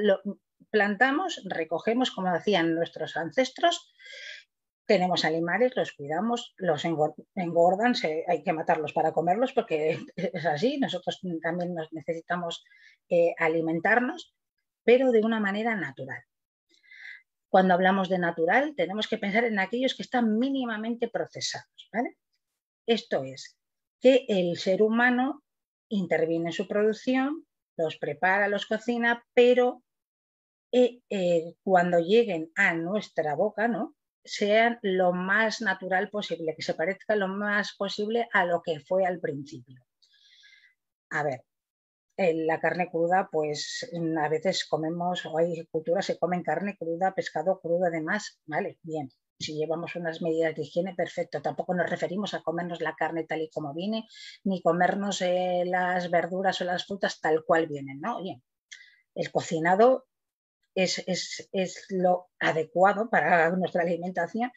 plantamos, 0.71 1.43
recogemos, 1.47 2.13
como 2.13 2.33
decían 2.33 2.73
nuestros 2.73 3.17
ancestros, 3.17 3.93
tenemos 4.87 5.25
animales, 5.25 5.73
los 5.77 5.93
cuidamos, 5.93 6.55
los 6.57 6.85
engordan, 6.85 7.95
hay 8.29 8.43
que 8.43 8.53
matarlos 8.53 8.93
para 8.93 9.13
comerlos 9.13 9.53
porque 9.53 9.99
es 10.17 10.47
así, 10.47 10.79
nosotros 10.79 11.21
también 11.43 11.75
nos 11.75 11.93
necesitamos 11.93 12.65
eh, 13.09 13.35
alimentarnos, 13.39 14.35
pero 14.85 15.11
de 15.11 15.21
una 15.21 15.41
manera 15.41 15.75
natural. 15.75 16.23
Cuando 17.49 17.75
hablamos 17.75 18.09
de 18.09 18.19
natural, 18.19 18.75
tenemos 18.77 19.07
que 19.07 19.19
pensar 19.19 19.45
en 19.45 19.59
aquellos 19.59 19.95
que 19.95 20.03
están 20.03 20.39
mínimamente 20.39 21.09
procesados. 21.09 21.91
Esto 22.87 23.23
es, 23.23 23.57
que 24.01 24.27
el 24.29 24.59
ser 24.59 24.83
humano 24.83 25.43
interviene 25.89 26.47
en 26.47 26.53
su 26.53 26.67
producción, 26.67 27.47
los 27.77 27.97
prepara, 27.97 28.49
los 28.49 28.67
cocina, 28.67 29.25
pero 29.35 29.83
eh, 30.73 31.01
eh, 31.09 31.55
cuando 31.63 32.01
lleguen 32.01 32.51
a 32.57 32.75
nuestra 32.75 33.35
boca, 33.35 33.69
¿no? 33.69 33.95
Sean 34.25 34.79
lo 34.83 35.13
más 35.13 35.61
natural 35.61 36.09
posible, 36.11 36.55
que 36.57 36.63
se 36.63 36.75
parezca 36.75 37.17
lo 37.17 37.29
más 37.29 37.75
posible 37.77 38.29
a 38.33 38.45
lo 38.45 38.63
que 38.63 38.81
fue 38.81 39.05
al 39.05 39.21
principio. 39.21 39.85
A 41.11 41.23
ver, 41.23 41.45
en 42.17 42.47
la 42.47 42.61
carne 42.61 42.91
cruda, 42.91 43.29
pues 43.31 43.89
a 44.19 44.29
veces 44.29 44.65
comemos, 44.65 45.27
o 45.27 45.39
hay 45.39 45.67
culturas 45.71 46.07
que 46.07 46.19
comen 46.19 46.43
carne 46.43 46.77
cruda, 46.77 47.15
pescado 47.15 47.61
crudo, 47.61 47.87
además, 47.87 48.41
vale, 48.47 48.79
bien, 48.83 49.11
si 49.39 49.57
llevamos 49.57 49.97
unas 49.97 50.23
medidas 50.23 50.55
de 50.55 50.63
higiene, 50.63 50.95
perfecto. 50.95 51.43
Tampoco 51.43 51.75
nos 51.75 51.91
referimos 51.91 52.35
a 52.35 52.43
comernos 52.43 52.81
la 52.81 52.95
carne 52.95 53.25
tal 53.25 53.43
y 53.43 53.51
como 53.51 53.75
viene, 53.75 54.07
ni 54.45 54.63
comernos 54.63 55.21
eh, 55.23 55.65
las 55.67 56.11
verduras 56.11 56.61
o 56.61 56.65
las 56.65 56.87
frutas 56.87 57.21
tal 57.21 57.45
cual 57.45 57.67
vienen, 57.67 58.01
¿no? 58.01 58.23
Bien, 58.23 58.43
el 59.15 59.31
cocinado 59.31 60.07
es, 60.75 61.05
es, 61.53 61.87
lo 61.91 62.31
adecuado 62.39 63.09
para 63.09 63.51
nuestra 63.51 63.83
alimentación, 63.83 64.51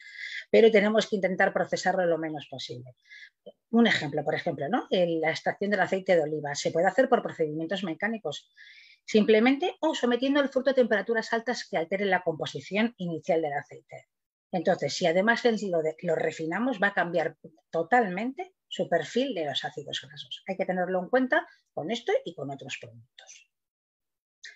pero 0.50 0.70
tenemos 0.70 1.06
que 1.06 1.16
intentar 1.16 1.52
procesarlo 1.52 2.06
lo 2.06 2.18
menos 2.18 2.46
posible. 2.50 2.94
Un 3.70 3.86
ejemplo, 3.86 4.24
por 4.24 4.34
ejemplo, 4.34 4.68
¿no? 4.68 4.86
la 4.90 5.30
extracción 5.30 5.70
del 5.70 5.80
aceite 5.80 6.16
de 6.16 6.22
oliva 6.22 6.54
se 6.54 6.70
puede 6.70 6.86
hacer 6.86 7.08
por 7.08 7.22
procedimientos 7.22 7.84
mecánicos, 7.84 8.50
simplemente 9.04 9.76
o 9.80 9.94
sometiendo 9.94 10.40
el 10.40 10.48
fruto 10.48 10.70
a 10.70 10.74
temperaturas 10.74 11.32
altas 11.32 11.66
que 11.68 11.76
alteren 11.76 12.10
la 12.10 12.22
composición 12.22 12.94
inicial 12.98 13.42
del 13.42 13.52
aceite. 13.52 14.08
Entonces, 14.50 14.94
si 14.94 15.06
además 15.06 15.42
lo, 15.44 15.82
lo 16.02 16.14
refinamos, 16.14 16.78
va 16.82 16.88
a 16.88 16.94
cambiar 16.94 17.36
totalmente 17.70 18.54
su 18.66 18.88
perfil 18.88 19.34
de 19.34 19.44
los 19.44 19.64
ácidos 19.64 20.00
grasos. 20.00 20.42
Hay 20.46 20.56
que 20.56 20.66
tenerlo 20.66 21.00
en 21.02 21.08
cuenta 21.08 21.46
con 21.72 21.90
esto 21.90 22.12
y 22.24 22.34
con 22.34 22.50
otros 22.50 22.78
productos. 22.80 23.47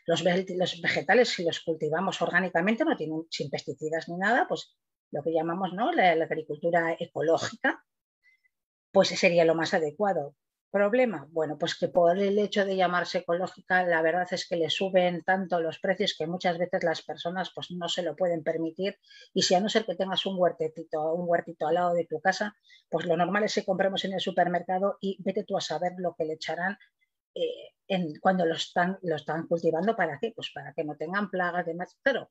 Los, 0.06 0.24
vegetales, 0.24 1.28
si 1.28 1.44
los 1.44 1.60
cultivamos 1.60 2.20
orgánicamente, 2.22 2.84
no 2.84 2.96
tienen 2.96 3.24
sin 3.30 3.50
pesticidas 3.50 4.08
ni 4.08 4.16
nada, 4.16 4.46
pues 4.48 4.76
lo 5.10 5.22
que 5.22 5.32
llamamos 5.32 5.72
¿no? 5.72 5.92
la 5.92 6.12
agricultura 6.12 6.96
ecológica, 6.98 7.84
pues 8.90 9.08
sería 9.08 9.44
lo 9.44 9.54
más 9.54 9.74
adecuado. 9.74 10.34
¿Problema? 10.72 11.28
Bueno, 11.30 11.58
pues 11.58 11.74
que 11.74 11.88
por 11.88 12.18
el 12.18 12.38
hecho 12.38 12.64
de 12.64 12.76
llamarse 12.76 13.18
ecológica, 13.18 13.84
la 13.84 14.00
verdad 14.00 14.26
es 14.30 14.48
que 14.48 14.56
le 14.56 14.70
suben 14.70 15.22
tanto 15.22 15.60
los 15.60 15.78
precios 15.78 16.14
que 16.16 16.26
muchas 16.26 16.56
veces 16.56 16.82
las 16.82 17.02
personas 17.02 17.52
pues 17.54 17.70
no 17.72 17.90
se 17.90 18.02
lo 18.02 18.16
pueden 18.16 18.42
permitir 18.42 18.96
y 19.34 19.42
si 19.42 19.54
a 19.54 19.60
no 19.60 19.68
ser 19.68 19.84
que 19.84 19.96
tengas 19.96 20.24
un 20.24 20.36
huertito, 20.38 21.12
un 21.12 21.28
huertito 21.28 21.66
al 21.66 21.74
lado 21.74 21.92
de 21.92 22.06
tu 22.06 22.22
casa, 22.22 22.56
pues 22.88 23.04
lo 23.04 23.18
normal 23.18 23.44
es 23.44 23.54
que 23.54 23.66
compremos 23.66 24.02
en 24.06 24.14
el 24.14 24.20
supermercado 24.20 24.96
y 25.02 25.22
vete 25.22 25.44
tú 25.44 25.58
a 25.58 25.60
saber 25.60 25.92
lo 25.98 26.14
que 26.14 26.24
le 26.24 26.34
echarán 26.34 26.78
eh, 27.34 27.72
en, 27.88 28.18
cuando 28.20 28.46
lo 28.46 28.54
están, 28.54 28.98
cultivando. 29.48 29.96
¿Para 29.96 30.18
qué? 30.18 30.32
Pues 30.34 30.50
para 30.54 30.72
que 30.72 30.84
no 30.84 30.96
tengan 30.96 31.30
plagas, 31.30 31.66
demás. 31.66 31.98
Pero 32.02 32.30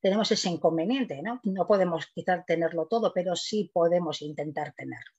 tenemos 0.00 0.30
ese 0.30 0.50
inconveniente, 0.50 1.22
¿no? 1.22 1.40
No 1.44 1.66
podemos 1.66 2.06
quizás 2.14 2.44
tenerlo 2.46 2.86
todo, 2.86 3.12
pero 3.14 3.36
sí 3.36 3.70
podemos 3.72 4.22
intentar 4.22 4.72
tenerlo. 4.74 5.12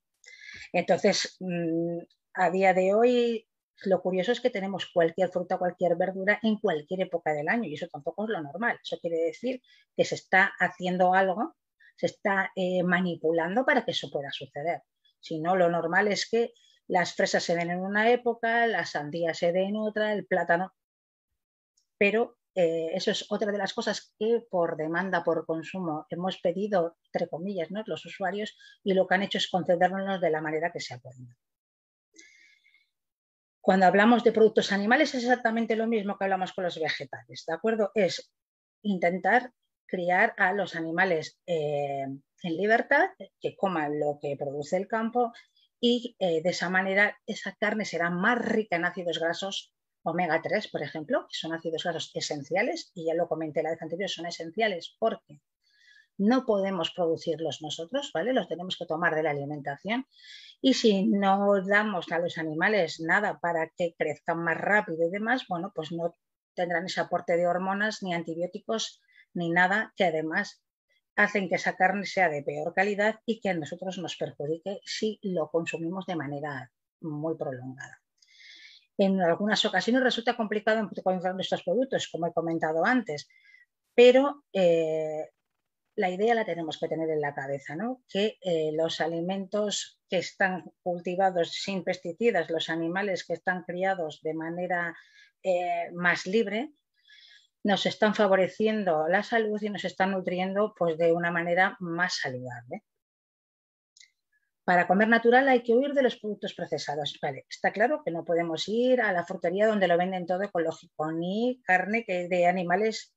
Entonces, 0.74 1.38
mm, 1.40 2.00
a 2.34 2.50
día 2.52 2.74
de 2.74 2.94
hoy, 2.94 3.48
lo 3.84 4.02
curioso 4.02 4.32
es 4.32 4.42
que 4.42 4.50
tenemos 4.50 4.88
cualquier 4.88 5.30
fruta, 5.30 5.58
cualquier 5.58 5.96
verdura 5.96 6.40
en 6.42 6.58
cualquier 6.58 7.02
época 7.02 7.34
del 7.34 7.50
año 7.50 7.68
y 7.68 7.74
eso 7.74 7.88
tampoco 7.88 8.26
es 8.26 8.30
lo 8.30 8.42
normal. 8.42 8.80
Eso 8.82 8.98
quiere 9.00 9.18
decir 9.18 9.62
que 9.96 10.06
se 10.06 10.16
está 10.16 10.54
haciendo 10.60 11.14
algo, 11.14 11.56
se 11.96 12.08
está 12.08 12.52
eh, 12.56 12.84
manipulando 12.84 13.66
para 13.66 13.84
que 13.84 13.92
eso 13.92 14.10
pueda 14.10 14.32
suceder. 14.32 14.82
Si 15.20 15.40
no, 15.40 15.56
lo 15.56 15.70
normal 15.70 16.08
es 16.08 16.30
que 16.30 16.54
las 16.88 17.16
fresas 17.16 17.44
se 17.44 17.56
den 17.56 17.72
en 17.72 17.80
una 17.80 18.10
época, 18.12 18.68
las 18.68 18.92
sandías 18.92 19.38
se 19.38 19.52
den 19.52 19.70
en 19.70 19.78
otra, 19.78 20.14
el 20.14 20.26
plátano. 20.26 20.74
Pero 21.98 22.38
eh, 22.54 22.92
eso 22.94 23.12
es 23.12 23.26
otra 23.30 23.52
de 23.52 23.58
las 23.58 23.74
cosas 23.74 24.14
que 24.18 24.46
por 24.50 24.78
demanda, 24.78 25.24
por 25.24 25.46
consumo, 25.46 26.06
hemos 26.10 26.38
pedido, 26.40 26.98
entre 27.12 27.28
comillas, 27.28 27.70
¿no? 27.72 27.84
los 27.86 28.06
usuarios 28.06 28.58
y 28.84 28.94
lo 28.94 29.08
que 29.08 29.16
han 29.16 29.24
hecho 29.24 29.38
es 29.38 29.50
concedernos 29.50 30.22
de 30.22 30.30
la 30.30 30.42
manera 30.42 30.72
que 30.72 30.80
se 30.80 30.94
ha 30.94 31.00
podido. 31.00 31.36
Cuando 33.60 33.88
hablamos 33.88 34.24
de 34.24 34.32
productos 34.32 34.72
animales 34.72 35.16
es 35.16 35.24
exactamente 35.24 35.76
lo 35.76 35.88
mismo 35.88 36.18
que 36.18 36.24
hablamos 36.24 36.54
con 36.54 36.64
los 36.64 36.80
vegetales, 36.80 37.44
¿de 37.48 37.54
acuerdo? 37.54 37.92
Es 37.96 38.32
intentar 38.84 39.52
criar 39.88 40.34
a 40.38 40.54
los 40.54 40.76
animales 40.76 41.40
eh, 41.48 42.06
en 42.44 42.58
libertad, 42.58 43.10
que 43.42 43.56
coman 43.58 44.00
lo 44.00 44.20
que 44.22 44.36
produce 44.38 44.78
el 44.78 44.88
campo 44.88 45.34
y 45.88 46.16
eh, 46.18 46.42
de 46.42 46.50
esa 46.50 46.68
manera 46.72 47.16
esa 47.28 47.56
carne 47.60 47.86
será 47.86 48.10
más 48.10 48.44
rica 48.44 48.76
en 48.76 48.86
ácidos 48.86 49.20
grasos 49.20 49.72
omega 50.02 50.42
3, 50.42 50.68
por 50.70 50.82
ejemplo, 50.82 51.28
que 51.30 51.38
son 51.38 51.54
ácidos 51.54 51.84
grasos 51.84 52.10
esenciales, 52.16 52.92
y 52.96 53.06
ya 53.06 53.14
lo 53.14 53.28
comenté 53.28 53.62
la 53.62 53.70
vez 53.70 53.84
anterior, 53.84 54.10
son 54.10 54.26
esenciales 54.26 54.96
porque 54.98 55.42
no 56.18 56.44
podemos 56.48 56.90
producirlos 56.90 57.62
nosotros, 57.62 58.10
¿vale? 58.16 58.34
Los 58.34 58.48
tenemos 58.48 58.78
que 58.78 58.88
tomar 58.88 59.14
de 59.14 59.22
la 59.22 59.30
alimentación. 59.30 60.08
Y 60.60 60.74
si 60.74 61.06
no 61.06 61.62
damos 61.64 62.12
a 62.12 62.18
los 62.18 62.40
animales 62.40 63.00
nada 63.00 63.40
para 63.40 63.70
que 63.78 63.94
crezcan 63.96 64.44
más 64.44 64.58
rápido 64.58 65.08
y 65.08 65.12
demás, 65.12 65.46
bueno, 65.48 65.72
pues 65.76 65.92
no 65.92 66.16
tendrán 66.56 66.88
ese 66.88 67.02
aporte 67.02 67.38
de 67.38 67.46
hormonas, 67.46 68.02
ni 68.02 68.16
antibióticos, 68.16 69.04
ni 69.36 69.52
nada 69.52 69.94
que 69.96 70.06
además 70.06 70.65
hacen 71.16 71.50
que 71.50 71.56
esa 71.56 71.76
carne 71.76 72.06
sea 72.06 72.30
de 72.30 72.44
peor 72.44 72.74
calidad 72.74 73.20
y 73.26 73.40
que 73.40 73.50
a 73.50 73.54
nosotros 73.54 73.98
nos 73.98 74.18
perjudique 74.18 74.80
si 74.84 75.20
lo 75.22 75.50
consumimos 75.50 76.06
de 76.06 76.16
manera 76.16 76.72
muy 77.02 77.36
prolongada. 77.38 78.02
En 78.98 79.22
algunas 79.22 79.64
ocasiones 79.66 80.04
resulta 80.04 80.38
complicado 80.38 80.80
encontrar 80.80 81.36
estos 81.40 81.64
productos, 81.64 82.08
como 82.08 82.28
he 82.28 82.34
comentado 82.34 82.86
antes, 82.86 83.28
pero 83.94 84.44
eh, 84.54 85.30
la 85.96 86.10
idea 86.10 86.36
la 86.36 86.46
tenemos 86.46 86.78
que 86.78 86.88
tener 86.88 87.10
en 87.10 87.22
la 87.22 87.34
cabeza, 87.34 87.76
¿no? 87.76 88.04
que 88.10 88.38
eh, 88.42 88.72
los 88.74 89.00
alimentos 89.02 90.02
que 90.10 90.18
están 90.18 90.64
cultivados 90.84 91.54
sin 91.54 91.84
pesticidas, 91.84 92.50
los 92.50 92.70
animales 92.70 93.26
que 93.26 93.34
están 93.34 93.64
criados 93.64 94.22
de 94.22 94.34
manera 94.34 94.96
eh, 95.44 95.92
más 95.94 96.26
libre, 96.26 96.72
nos 97.66 97.88
están 97.88 98.14
favoreciendo 98.14 99.08
la 99.08 99.24
salud 99.24 99.60
y 99.60 99.72
nos 99.72 99.84
están 99.86 100.12
nutriendo 100.12 100.76
pues, 100.78 101.00
de 101.00 101.12
una 101.12 101.32
manera 101.32 101.76
más 101.80 102.20
saludable. 102.22 102.84
Para 104.64 104.86
comer 104.86 105.08
natural 105.08 105.50
hay 105.50 105.64
que 105.64 105.74
huir 105.74 105.94
de 105.94 106.04
los 106.04 106.18
productos 106.18 106.54
procesados. 106.54 107.20
Está 107.50 107.72
claro 107.72 108.04
que 108.06 108.12
no 108.12 108.24
podemos 108.24 108.68
ir 108.68 109.02
a 109.02 109.12
la 109.12 109.26
frutería 109.26 109.66
donde 109.66 109.88
lo 109.88 109.98
venden 109.98 110.28
todo 110.28 110.44
ecológico, 110.44 111.12
ni 111.12 111.60
carne 111.64 112.04
que 112.06 112.28
de 112.28 112.46
animales 112.46 113.16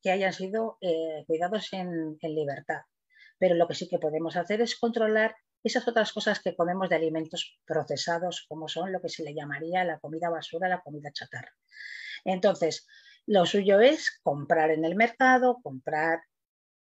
que 0.00 0.12
hayan 0.12 0.32
sido 0.32 0.78
eh, 0.80 1.24
cuidados 1.26 1.72
en, 1.72 2.18
en 2.20 2.34
libertad. 2.36 2.82
Pero 3.36 3.56
lo 3.56 3.66
que 3.66 3.74
sí 3.74 3.88
que 3.88 3.98
podemos 3.98 4.36
hacer 4.36 4.60
es 4.60 4.78
controlar 4.78 5.34
esas 5.64 5.88
otras 5.88 6.12
cosas 6.12 6.38
que 6.38 6.54
comemos 6.54 6.88
de 6.88 6.94
alimentos 6.94 7.58
procesados, 7.66 8.46
como 8.48 8.68
son 8.68 8.92
lo 8.92 9.00
que 9.00 9.08
se 9.08 9.24
le 9.24 9.34
llamaría 9.34 9.82
la 9.82 9.98
comida 9.98 10.30
basura, 10.30 10.68
la 10.68 10.82
comida 10.82 11.10
chatarra. 11.12 11.52
Entonces, 12.24 12.86
lo 13.28 13.44
suyo 13.44 13.78
es 13.80 14.18
comprar 14.22 14.70
en 14.70 14.86
el 14.86 14.96
mercado, 14.96 15.58
comprar 15.62 16.20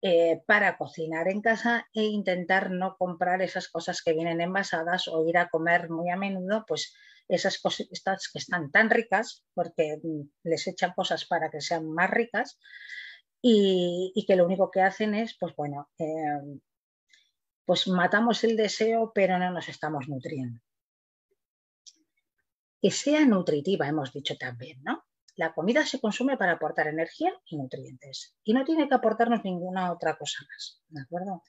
eh, 0.02 0.42
para 0.44 0.76
cocinar 0.76 1.28
en 1.28 1.40
casa 1.40 1.86
e 1.94 2.02
intentar 2.02 2.72
no 2.72 2.96
comprar 2.96 3.42
esas 3.42 3.68
cosas 3.68 4.02
que 4.02 4.12
vienen 4.12 4.40
envasadas 4.40 5.06
o 5.06 5.24
ir 5.28 5.38
a 5.38 5.48
comer 5.48 5.88
muy 5.88 6.10
a 6.10 6.16
menudo, 6.16 6.64
pues 6.66 6.92
esas 7.28 7.60
cosas 7.60 7.86
que 8.32 8.38
están 8.40 8.72
tan 8.72 8.90
ricas, 8.90 9.44
porque 9.54 10.00
mm, 10.02 10.22
les 10.42 10.66
echan 10.66 10.92
cosas 10.96 11.24
para 11.26 11.48
que 11.48 11.60
sean 11.60 11.88
más 11.88 12.10
ricas 12.10 12.58
y, 13.40 14.12
que 14.26 14.34
lo 14.34 14.44
único 14.44 14.68
que 14.72 14.80
hacen 14.82 15.14
es, 15.14 15.36
pues 15.38 15.54
bueno, 15.54 15.90
em, 15.96 16.58
pues 17.64 17.86
matamos 17.86 18.42
el 18.42 18.56
deseo, 18.56 19.12
pero 19.14 19.38
no 19.38 19.52
nos 19.52 19.68
estamos 19.68 20.08
nutriendo. 20.08 20.60
Que 22.80 22.90
sea 22.90 23.24
nutritiva, 23.26 23.86
hemos 23.86 24.12
dicho 24.12 24.36
también, 24.36 24.82
¿no? 24.82 25.04
La 25.34 25.54
comida 25.54 25.86
se 25.86 26.00
consume 26.00 26.36
para 26.36 26.52
aportar 26.52 26.88
energía 26.88 27.32
y 27.46 27.56
nutrientes 27.56 28.36
y 28.44 28.52
no 28.52 28.64
tiene 28.64 28.88
que 28.88 28.94
aportarnos 28.94 29.44
ninguna 29.44 29.92
otra 29.92 30.16
cosa 30.16 30.44
más, 30.48 30.82
¿de 30.88 31.02
acuerdo? 31.02 31.42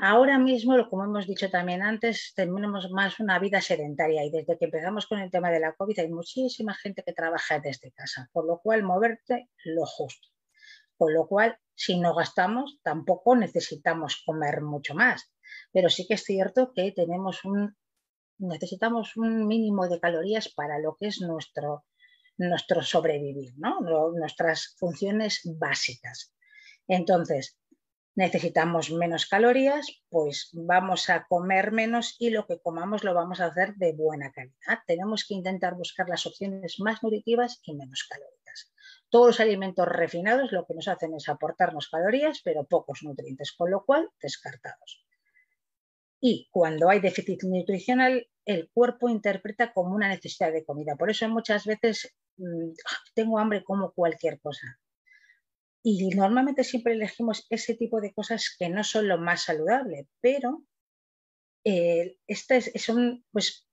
Ahora 0.00 0.38
mismo, 0.38 0.88
como 0.88 1.04
hemos 1.04 1.26
dicho 1.26 1.50
también 1.50 1.82
antes, 1.82 2.32
tenemos 2.36 2.88
más 2.92 3.18
una 3.18 3.40
vida 3.40 3.60
sedentaria 3.60 4.24
y 4.24 4.30
desde 4.30 4.56
que 4.56 4.66
empezamos 4.66 5.06
con 5.06 5.18
el 5.18 5.28
tema 5.28 5.50
de 5.50 5.58
la 5.58 5.74
COVID 5.74 5.98
hay 5.98 6.08
muchísima 6.08 6.72
gente 6.74 7.02
que 7.02 7.12
trabaja 7.12 7.58
desde 7.58 7.90
casa, 7.90 8.30
por 8.32 8.46
lo 8.46 8.60
cual 8.60 8.84
moverte 8.84 9.50
lo 9.64 9.86
justo. 9.86 10.28
Con 10.96 11.14
lo 11.14 11.26
cual, 11.26 11.58
si 11.74 11.98
no 11.98 12.14
gastamos, 12.14 12.78
tampoco 12.84 13.34
necesitamos 13.34 14.22
comer 14.24 14.62
mucho 14.62 14.94
más. 14.94 15.32
Pero 15.72 15.88
sí 15.88 16.06
que 16.06 16.14
es 16.14 16.22
cierto 16.22 16.72
que 16.72 16.92
tenemos 16.92 17.44
un, 17.44 17.76
necesitamos 18.38 19.16
un 19.16 19.48
mínimo 19.48 19.88
de 19.88 19.98
calorías 19.98 20.48
para 20.48 20.78
lo 20.78 20.96
que 20.96 21.08
es 21.08 21.20
nuestro, 21.20 21.84
nuestro 22.38 22.82
sobrevivir, 22.82 23.52
¿no? 23.56 23.80
nuestras 24.12 24.74
funciones 24.78 25.40
básicas. 25.44 26.32
Entonces, 26.86 27.58
necesitamos 28.18 28.90
menos 28.90 29.26
calorías, 29.26 29.86
pues 30.08 30.50
vamos 30.52 31.08
a 31.08 31.26
comer 31.28 31.70
menos 31.70 32.16
y 32.18 32.30
lo 32.30 32.46
que 32.46 32.58
comamos 32.60 33.04
lo 33.04 33.14
vamos 33.14 33.40
a 33.40 33.46
hacer 33.46 33.74
de 33.76 33.92
buena 33.92 34.32
calidad. 34.32 34.80
Tenemos 34.86 35.24
que 35.24 35.34
intentar 35.34 35.74
buscar 35.74 36.08
las 36.08 36.26
opciones 36.26 36.80
más 36.80 37.00
nutritivas 37.02 37.60
y 37.62 37.76
menos 37.76 38.08
calóricas. 38.08 38.72
Todos 39.08 39.26
los 39.28 39.40
alimentos 39.40 39.86
refinados 39.86 40.50
lo 40.50 40.66
que 40.66 40.74
nos 40.74 40.88
hacen 40.88 41.14
es 41.14 41.28
aportarnos 41.28 41.88
calorías, 41.88 42.40
pero 42.42 42.64
pocos 42.64 43.04
nutrientes, 43.04 43.52
con 43.52 43.70
lo 43.70 43.84
cual 43.84 44.08
descartados. 44.20 45.06
Y 46.20 46.48
cuando 46.50 46.90
hay 46.90 46.98
déficit 46.98 47.44
nutricional, 47.44 48.28
el 48.44 48.68
cuerpo 48.70 49.08
interpreta 49.08 49.72
como 49.72 49.94
una 49.94 50.08
necesidad 50.08 50.52
de 50.52 50.64
comida. 50.64 50.96
Por 50.96 51.10
eso 51.10 51.28
muchas 51.28 51.66
veces 51.66 52.16
tengo 53.14 53.38
hambre 53.38 53.64
como 53.64 53.92
cualquier 53.92 54.40
cosa. 54.40 54.78
Y 55.82 56.08
normalmente 56.10 56.64
siempre 56.64 56.94
elegimos 56.94 57.46
ese 57.50 57.74
tipo 57.74 58.00
de 58.00 58.12
cosas 58.12 58.54
que 58.58 58.68
no 58.68 58.84
son 58.84 59.08
lo 59.08 59.18
más 59.18 59.44
saludable, 59.44 60.08
pero 60.20 60.62
eh, 61.64 62.16
son 62.76 63.24
pues, 63.30 63.66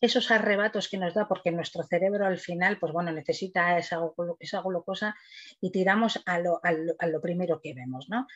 esos 0.00 0.30
arrebatos 0.30 0.88
que 0.88 0.98
nos 0.98 1.14
da 1.14 1.28
porque 1.28 1.50
nuestro 1.50 1.82
cerebro 1.82 2.26
al 2.26 2.38
final 2.38 2.78
pues 2.78 2.92
bueno, 2.92 3.12
necesita 3.12 3.78
esa, 3.78 3.98
esa 4.40 4.62
glucosa 4.62 5.16
y 5.60 5.70
tiramos 5.70 6.22
a 6.24 6.38
lo, 6.38 6.60
a 6.62 7.06
lo 7.06 7.20
primero 7.20 7.60
que 7.60 7.74
vemos. 7.74 8.08
¿no? 8.08 8.26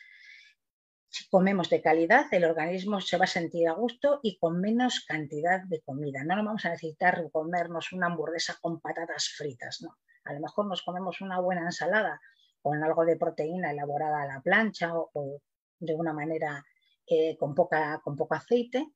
Si 1.15 1.29
comemos 1.29 1.69
de 1.69 1.79
calidad, 1.79 2.25
el 2.31 2.43
organismo 2.43 2.99
se 2.99 3.19
va 3.19 3.25
a 3.25 3.27
sentir 3.27 3.69
a 3.69 3.73
gusto 3.73 4.19
y 4.23 4.39
con 4.39 4.59
menos 4.59 5.05
cantidad 5.05 5.61
de 5.61 5.79
comida. 5.81 6.23
No 6.23 6.35
nos 6.35 6.45
vamos 6.45 6.65
a 6.65 6.69
necesitar 6.69 7.29
comernos 7.31 7.91
una 7.91 8.07
hamburguesa 8.07 8.57
con 8.59 8.79
patatas 8.79 9.29
fritas, 9.37 9.83
no. 9.83 9.95
A 10.23 10.33
lo 10.33 10.39
mejor 10.39 10.65
nos 10.65 10.81
comemos 10.81 11.21
una 11.21 11.39
buena 11.39 11.61
ensalada 11.61 12.19
con 12.63 12.83
algo 12.83 13.05
de 13.05 13.17
proteína 13.17 13.69
elaborada 13.69 14.23
a 14.23 14.25
la 14.25 14.41
plancha 14.41 14.91
o, 14.95 15.39
de 15.79 15.93
una 15.93 16.13
manera 16.13 16.65
eh, 17.05 17.37
con, 17.37 17.53
poca, 17.53 18.01
con 18.03 18.15
poco 18.15 18.33
aceite 18.33 18.87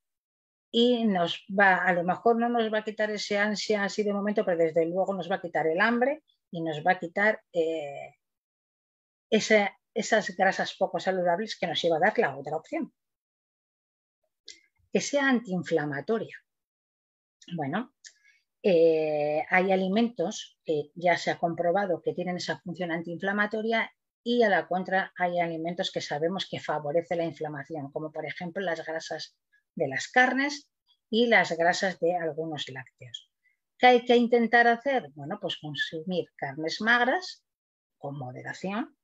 y 0.72 1.06
nos 1.06 1.46
va, 1.48 1.84
a 1.84 1.94
lo 1.94 2.04
mejor 2.04 2.40
no 2.40 2.50
nos 2.50 2.74
va 2.74 2.80
a 2.80 2.84
quitar 2.84 3.12
ese 3.12 3.38
ansia 3.38 3.84
así 3.84 4.02
de 4.02 4.14
momento, 4.14 4.44
pero 4.44 4.58
desde 4.58 4.88
luego 4.88 5.14
nos 5.14 5.30
va 5.30 5.36
a 5.36 5.42
quitar 5.42 5.68
el 5.68 5.80
hambre 5.80 6.24
y 6.50 6.64
nos 6.64 6.84
va 6.84 6.94
a 6.94 7.00
quitar 7.00 7.44
eh, 7.54 8.16
ese, 9.30 9.70
esas 9.98 10.30
grasas 10.36 10.76
poco 10.76 11.00
saludables 11.00 11.58
que 11.58 11.66
nos 11.66 11.84
iba 11.84 11.98
a 11.98 12.00
dar 12.00 12.18
la 12.20 12.38
otra 12.38 12.56
opción. 12.56 12.94
Que 14.94 15.02
sea 15.02 15.28
antiinflamatoria. 15.28 16.38
Bueno, 17.56 17.96
eh, 18.62 19.44
hay 19.50 19.72
alimentos 19.72 20.60
que 20.64 20.92
ya 20.94 21.18
se 21.18 21.32
ha 21.32 21.40
comprobado 21.40 22.02
que 22.04 22.14
tienen 22.14 22.38
esa 22.38 22.60
función 22.60 22.92
antiinflamatoria 22.92 23.92
y 24.24 24.44
a 24.44 24.50
la 24.50 24.68
contra 24.68 25.14
hay 25.18 25.40
alimentos 25.40 25.92
que 25.92 26.02
sabemos 26.02 26.48
que 26.50 26.60
favorecen 26.60 27.18
la 27.18 27.26
inflamación, 27.26 27.92
como 27.92 28.12
por 28.12 28.26
ejemplo 28.26 28.62
las 28.62 28.86
grasas 28.86 29.36
de 29.74 29.88
las 29.88 30.10
carnes 30.10 30.70
y 31.10 31.26
las 31.28 31.58
grasas 31.58 32.00
de 32.00 32.16
algunos 32.16 32.70
lácteos. 32.70 33.32
¿Qué 33.80 33.88
hay 33.88 34.06
que 34.06 34.16
intentar 34.16 34.68
hacer? 34.68 35.10
Bueno, 35.16 35.40
pues 35.42 35.58
consumir 35.58 36.30
carnes 36.36 36.82
magras 36.82 37.44
con 37.98 38.18
moderación 38.18 38.97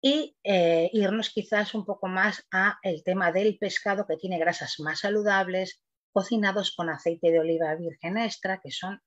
y 0.00 0.36
eh, 0.44 0.90
irnos 0.92 1.30
quizás 1.30 1.74
un 1.74 1.84
poco 1.84 2.06
más 2.06 2.46
a 2.52 2.78
el 2.82 3.02
tema 3.02 3.32
del 3.32 3.58
pescado 3.58 4.06
que 4.06 4.16
tiene 4.16 4.38
grasas 4.38 4.76
más 4.78 5.00
saludables, 5.00 5.82
cocinados 6.12 6.74
con 6.74 6.88
aceite 6.88 7.30
de 7.30 7.40
oliva 7.40 7.74
virgen 7.74 8.18
extra, 8.18 8.60
que 8.62 8.70
son 8.70 9.00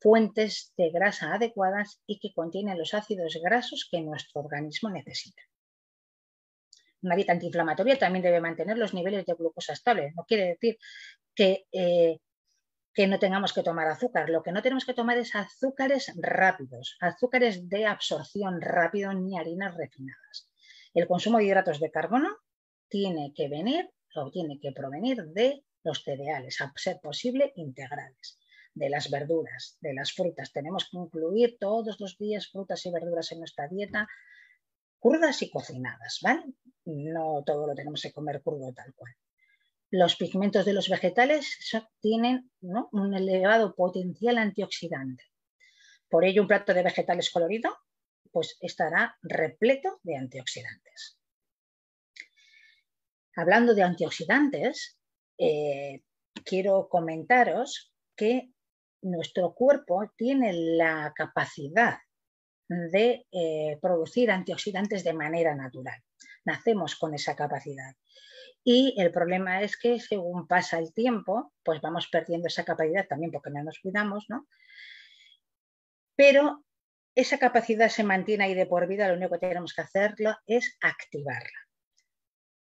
fuentes 0.00 0.72
de 0.76 0.90
grasa 0.90 1.34
adecuadas 1.34 2.00
y 2.06 2.18
que 2.18 2.32
contienen 2.34 2.78
los 2.78 2.94
ácidos 2.94 3.38
grasos 3.42 3.86
que 3.90 4.00
nuestro 4.00 4.40
organismo 4.40 4.90
necesita. 4.90 5.42
Una 7.02 7.16
dieta 7.16 7.32
antiinflamatoria 7.32 7.98
también 7.98 8.22
debe 8.22 8.40
mantener 8.40 8.78
los 8.78 8.94
niveles 8.94 9.24
de 9.26 9.34
glucosa 9.34 9.72
estables. 9.72 10.14
No 10.14 10.24
quiere 10.24 10.48
decir 10.48 10.78
que, 11.34 11.66
eh, 11.72 12.18
que 12.92 13.06
no 13.06 13.18
tengamos 13.18 13.52
que 13.52 13.62
tomar 13.62 13.86
azúcar. 13.88 14.28
Lo 14.28 14.42
que 14.42 14.52
no 14.52 14.62
tenemos 14.62 14.84
que 14.84 14.94
tomar 14.94 15.18
es 15.18 15.34
azúcares 15.34 16.12
rápidos, 16.16 16.96
azúcares 17.00 17.68
de 17.68 17.86
absorción 17.86 18.60
rápido 18.60 19.12
ni 19.12 19.38
harinas 19.38 19.76
refinadas. 19.76 20.48
El 20.92 21.06
consumo 21.06 21.38
de 21.38 21.44
hidratos 21.44 21.78
de 21.78 21.90
carbono 21.90 22.28
tiene 22.88 23.32
que 23.34 23.48
venir 23.48 23.90
o 24.16 24.30
tiene 24.30 24.58
que 24.58 24.72
provenir 24.72 25.24
de 25.28 25.64
los 25.84 26.02
cereales, 26.02 26.60
a 26.60 26.72
ser 26.76 27.00
posible 27.00 27.52
integrales, 27.56 28.38
de 28.74 28.90
las 28.90 29.10
verduras, 29.10 29.78
de 29.80 29.94
las 29.94 30.12
frutas. 30.12 30.52
Tenemos 30.52 30.88
que 30.90 30.98
incluir 30.98 31.56
todos 31.58 32.00
los 32.00 32.18
días 32.18 32.48
frutas 32.48 32.84
y 32.86 32.90
verduras 32.90 33.30
en 33.32 33.38
nuestra 33.38 33.68
dieta, 33.68 34.08
crudas 34.98 35.40
y 35.42 35.50
cocinadas, 35.50 36.18
¿vale? 36.22 36.44
No 36.84 37.42
todo 37.46 37.68
lo 37.68 37.74
tenemos 37.74 38.02
que 38.02 38.12
comer 38.12 38.42
crudo 38.42 38.72
tal 38.72 38.92
cual. 38.94 39.14
Los 39.90 40.16
pigmentos 40.16 40.64
de 40.64 40.72
los 40.72 40.88
vegetales 40.88 41.58
tienen 42.00 42.50
un 42.60 43.14
elevado 43.14 43.74
potencial 43.74 44.38
antioxidante. 44.38 45.24
Por 46.08 46.24
ello, 46.24 46.42
un 46.42 46.48
plato 46.48 46.72
de 46.74 46.82
vegetales 46.82 47.30
colorido 47.30 47.76
pues 48.32 48.56
estará 48.60 49.16
repleto 49.22 49.98
de 50.04 50.16
antioxidantes. 50.16 51.18
Hablando 53.34 53.74
de 53.74 53.82
antioxidantes, 53.82 54.98
eh, 55.38 56.02
quiero 56.44 56.88
comentaros 56.88 57.92
que 58.14 58.52
nuestro 59.02 59.54
cuerpo 59.54 60.12
tiene 60.16 60.52
la 60.52 61.12
capacidad 61.16 61.98
de 62.68 63.26
eh, 63.32 63.78
producir 63.80 64.30
antioxidantes 64.30 65.02
de 65.02 65.14
manera 65.14 65.54
natural. 65.54 66.00
Nacemos 66.44 66.96
con 66.96 67.14
esa 67.14 67.36
capacidad. 67.36 67.94
Y 68.62 68.94
el 68.98 69.10
problema 69.10 69.62
es 69.62 69.76
que 69.76 70.00
según 70.00 70.46
pasa 70.46 70.78
el 70.78 70.92
tiempo, 70.92 71.52
pues 71.62 71.80
vamos 71.80 72.08
perdiendo 72.08 72.48
esa 72.48 72.64
capacidad 72.64 73.06
también 73.06 73.32
porque 73.32 73.50
no 73.50 73.62
nos 73.62 73.78
cuidamos, 73.78 74.26
¿no? 74.28 74.46
Pero 76.14 76.64
esa 77.14 77.38
capacidad 77.38 77.88
se 77.88 78.04
mantiene 78.04 78.44
ahí 78.44 78.54
de 78.54 78.66
por 78.66 78.86
vida, 78.86 79.08
lo 79.08 79.14
único 79.14 79.32
que 79.32 79.48
tenemos 79.48 79.72
que 79.72 79.82
hacerlo 79.82 80.36
es 80.46 80.76
activarla. 80.80 81.58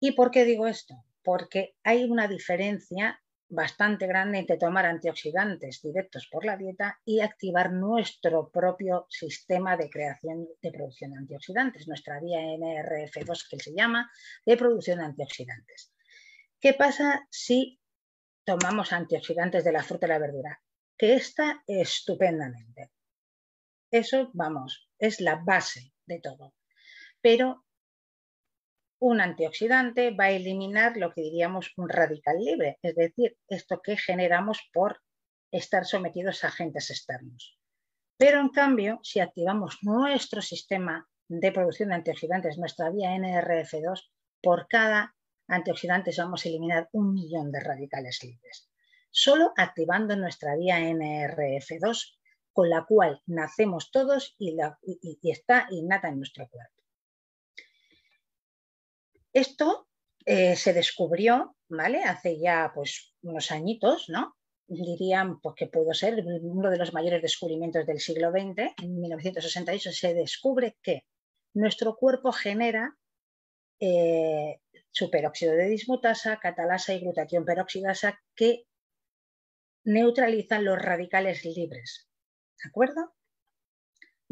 ¿Y 0.00 0.12
por 0.12 0.30
qué 0.30 0.44
digo 0.44 0.66
esto? 0.66 1.04
Porque 1.22 1.76
hay 1.82 2.04
una 2.04 2.28
diferencia 2.28 3.22
bastante 3.54 4.06
grande 4.06 4.38
entre 4.38 4.58
tomar 4.58 4.86
antioxidantes 4.86 5.80
directos 5.80 6.28
por 6.30 6.44
la 6.44 6.56
dieta 6.56 7.00
y 7.04 7.20
activar 7.20 7.72
nuestro 7.72 8.50
propio 8.50 9.06
sistema 9.08 9.76
de 9.76 9.88
creación 9.88 10.48
de 10.60 10.72
producción 10.72 11.12
de 11.12 11.18
antioxidantes, 11.18 11.88
nuestra 11.88 12.20
vía 12.20 12.40
NRF2 12.40 13.48
que 13.48 13.60
se 13.60 13.74
llama 13.74 14.10
de 14.44 14.56
producción 14.56 14.98
de 14.98 15.04
antioxidantes. 15.06 15.92
¿Qué 16.60 16.74
pasa 16.74 17.26
si 17.30 17.80
tomamos 18.44 18.92
antioxidantes 18.92 19.64
de 19.64 19.72
la 19.72 19.82
fruta 19.82 20.06
y 20.06 20.08
la 20.10 20.18
verdura? 20.18 20.60
Que 20.96 21.14
está 21.14 21.62
estupendamente. 21.66 22.90
Eso, 23.90 24.30
vamos, 24.32 24.88
es 24.98 25.20
la 25.20 25.36
base 25.36 25.92
de 26.06 26.20
todo. 26.20 26.54
Pero 27.20 27.63
un 29.10 29.20
antioxidante 29.20 30.12
va 30.18 30.24
a 30.24 30.30
eliminar 30.30 30.96
lo 30.96 31.12
que 31.12 31.20
diríamos 31.20 31.74
un 31.76 31.90
radical 31.90 32.38
libre, 32.38 32.78
es 32.80 32.94
decir, 32.94 33.36
esto 33.48 33.82
que 33.82 33.98
generamos 33.98 34.58
por 34.72 35.02
estar 35.50 35.84
sometidos 35.84 36.42
a 36.42 36.48
agentes 36.48 36.88
externos. 36.88 37.58
Pero 38.16 38.40
en 38.40 38.48
cambio, 38.48 39.00
si 39.02 39.20
activamos 39.20 39.76
nuestro 39.82 40.40
sistema 40.40 41.06
de 41.28 41.52
producción 41.52 41.90
de 41.90 41.96
antioxidantes, 41.96 42.56
nuestra 42.56 42.88
vía 42.88 43.10
NRF2, 43.10 44.00
por 44.42 44.68
cada 44.68 45.14
antioxidante 45.48 46.10
vamos 46.16 46.46
a 46.46 46.48
eliminar 46.48 46.88
un 46.92 47.12
millón 47.12 47.52
de 47.52 47.60
radicales 47.60 48.20
libres. 48.22 48.70
Solo 49.10 49.52
activando 49.58 50.16
nuestra 50.16 50.56
vía 50.56 50.80
NRF2, 50.80 52.16
con 52.54 52.70
la 52.70 52.86
cual 52.86 53.20
nacemos 53.26 53.90
todos 53.90 54.34
y, 54.38 54.56
y 54.80 55.30
está 55.30 55.66
innata 55.70 56.08
en 56.08 56.16
nuestro 56.16 56.48
cuerpo. 56.48 56.83
Esto 59.34 59.88
eh, 60.24 60.56
se 60.56 60.72
descubrió, 60.72 61.56
¿vale? 61.68 62.02
Hace 62.04 62.38
ya 62.38 62.70
pues 62.74 63.14
unos 63.22 63.50
añitos, 63.50 64.08
¿no? 64.08 64.36
Dirían 64.66 65.40
pues, 65.40 65.56
que 65.56 65.66
pudo 65.66 65.92
ser 65.92 66.24
uno 66.24 66.70
de 66.70 66.78
los 66.78 66.94
mayores 66.94 67.20
descubrimientos 67.20 67.84
del 67.84 68.00
siglo 68.00 68.30
XX. 68.30 68.72
En 68.82 69.00
1968 69.00 69.92
se 69.92 70.14
descubre 70.14 70.76
que 70.80 71.02
nuestro 71.52 71.96
cuerpo 71.96 72.32
genera 72.32 72.96
eh, 73.80 74.60
superóxido 74.90 75.52
de 75.54 75.68
dismutasa, 75.68 76.38
catalasa 76.38 76.94
y 76.94 77.00
glutatión 77.00 77.44
peroxidasa 77.44 78.20
que 78.36 78.64
neutralizan 79.84 80.64
los 80.64 80.80
radicales 80.80 81.44
libres. 81.44 82.08
¿De 82.62 82.68
acuerdo? 82.68 83.12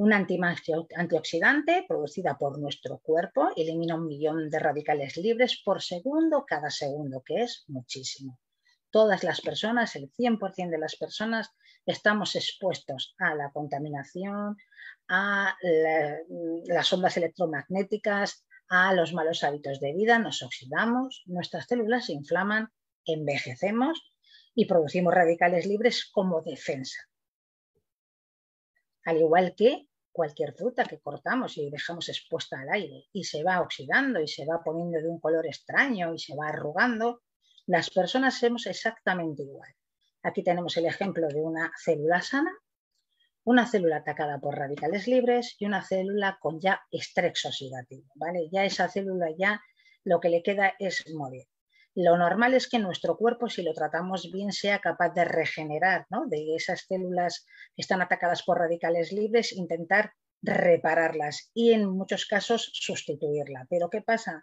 Un 0.05 0.12
antioxidante 0.12 1.85
producida 1.87 2.37
por 2.37 2.59
nuestro 2.59 2.99
cuerpo 2.99 3.51
elimina 3.55 3.95
un 3.95 4.09
millón 4.09 4.51
de 4.51 4.59
radicales 4.59 5.17
libres 5.17 5.62
por 5.65 5.81
segundo 5.81 6.45
cada 6.45 6.71
segundo, 6.71 7.23
que 7.25 7.43
es 7.43 7.65
muchísimo. 7.69 8.41
Todas 8.91 9.23
las 9.23 9.41
personas, 9.41 9.95
el 9.95 10.11
100% 10.11 10.71
de 10.71 10.79
las 10.79 10.97
personas, 10.97 11.51
estamos 11.87 12.35
expuestos 12.35 13.15
a 13.17 13.37
la 13.37 13.53
contaminación, 13.53 14.57
a 15.07 15.57
las 16.65 16.93
ondas 16.93 17.17
electromagnéticas, 17.17 18.45
a 18.69 18.93
los 18.95 19.12
malos 19.12 19.45
hábitos 19.45 19.79
de 19.79 19.93
vida, 19.93 20.19
nos 20.19 20.43
oxidamos, 20.43 21.23
nuestras 21.27 21.67
células 21.67 22.07
se 22.07 22.15
inflaman, 22.15 22.71
envejecemos 23.05 24.03
y 24.53 24.65
producimos 24.65 25.15
radicales 25.15 25.65
libres 25.65 26.11
como 26.11 26.43
defensa 26.43 26.99
al 29.05 29.19
igual 29.19 29.55
que 29.57 29.87
cualquier 30.12 30.55
fruta 30.55 30.85
que 30.85 31.01
cortamos 31.01 31.57
y 31.59 31.70
dejamos 31.70 32.09
expuesta 32.09 32.61
al 32.61 32.68
aire 32.70 33.07
y 33.12 33.25
se 33.25 33.42
va 33.42 33.61
oxidando 33.61 34.20
y 34.20 34.29
se 34.29 34.46
va 34.46 34.62
poniendo 34.62 35.01
de 35.01 35.09
un 35.09 35.18
color 35.18 35.46
extraño 35.46 36.14
y 36.14 36.18
se 36.18 36.37
va 36.37 36.48
arrugando, 36.48 37.22
las 37.66 37.90
personas 37.90 38.38
somos 38.38 38.66
exactamente 38.66 39.42
igual. 39.42 39.70
Aquí 40.22 40.42
tenemos 40.44 40.77
el 40.77 40.87
ejemplo 40.87 41.27
de 41.29 41.42
una 41.42 41.72
célula 41.77 42.20
sana, 42.20 42.53
una 43.44 43.66
célula 43.66 43.96
atacada 43.96 44.38
por 44.38 44.55
radicales 44.55 45.09
libres 45.09 45.57
y 45.59 45.66
una 45.66 45.83
célula 45.83 46.38
con 46.40 46.61
ya 46.61 46.81
estrés 46.90 47.44
oxidativo. 47.44 48.07
¿vale? 48.14 48.48
Ya 48.53 48.64
esa 48.64 48.88
célula 48.88 49.29
ya 49.37 49.61
lo 50.05 50.20
que 50.20 50.29
le 50.29 50.42
queda 50.42 50.75
es 50.79 51.05
morir. 51.12 51.46
Lo 51.95 52.17
normal 52.17 52.55
es 52.55 52.69
que 52.69 52.79
nuestro 52.79 53.19
cuerpo, 53.19 53.51
si 53.51 53.63
lo 53.63 53.75
tratamos 53.75 54.31
bien, 54.33 54.53
sea 54.53 54.79
capaz 54.79 55.11
de 55.11 55.25
regenerar 55.25 56.07
de 56.27 56.55
esas 56.57 56.87
células 56.89 57.45
que 57.75 57.83
están 57.83 58.01
atacadas 58.01 58.43
por 58.43 58.59
radicales 58.59 59.13
libres, 59.13 59.53
intentar 59.53 60.15
repararlas 60.41 61.51
y 61.53 61.73
en 61.73 61.87
muchos 61.87 62.25
casos 62.27 62.71
sustituirla. 62.73 63.67
Pero 63.69 63.91
¿qué 63.91 64.01
pasa? 64.01 64.43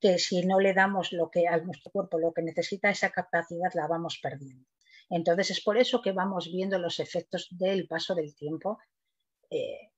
Que 0.00 0.18
si 0.18 0.46
no 0.46 0.60
le 0.60 0.74
damos 0.74 1.12
lo 1.12 1.28
que 1.28 1.48
a 1.48 1.56
nuestro 1.58 1.90
cuerpo 1.90 2.18
lo 2.18 2.32
que 2.32 2.42
necesita, 2.42 2.90
esa 2.90 3.10
capacidad 3.10 3.72
la 3.74 3.88
vamos 3.88 4.20
perdiendo. 4.22 4.68
Entonces 5.10 5.50
es 5.50 5.62
por 5.62 5.76
eso 5.78 6.00
que 6.00 6.12
vamos 6.12 6.50
viendo 6.52 6.78
los 6.78 7.00
efectos 7.00 7.48
del 7.50 7.88
paso 7.88 8.14
del 8.14 8.34
tiempo 8.34 8.78
eh, 9.50 9.90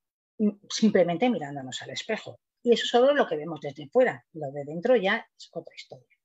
simplemente 0.71 1.29
mirándonos 1.29 1.83
al 1.83 1.91
espejo. 1.91 2.41
Y 2.63 2.73
eso 2.73 2.85
es 2.85 2.91
solo 2.91 3.15
lo 3.15 3.27
que 3.27 3.37
vemos 3.37 3.61
desde 3.61 3.89
fuera. 3.89 4.25
Lo 4.33 4.51
de 4.51 4.65
dentro 4.65 4.97
ya 4.97 5.27
es 5.37 5.49
otra 5.53 5.75
historia. 5.75 6.18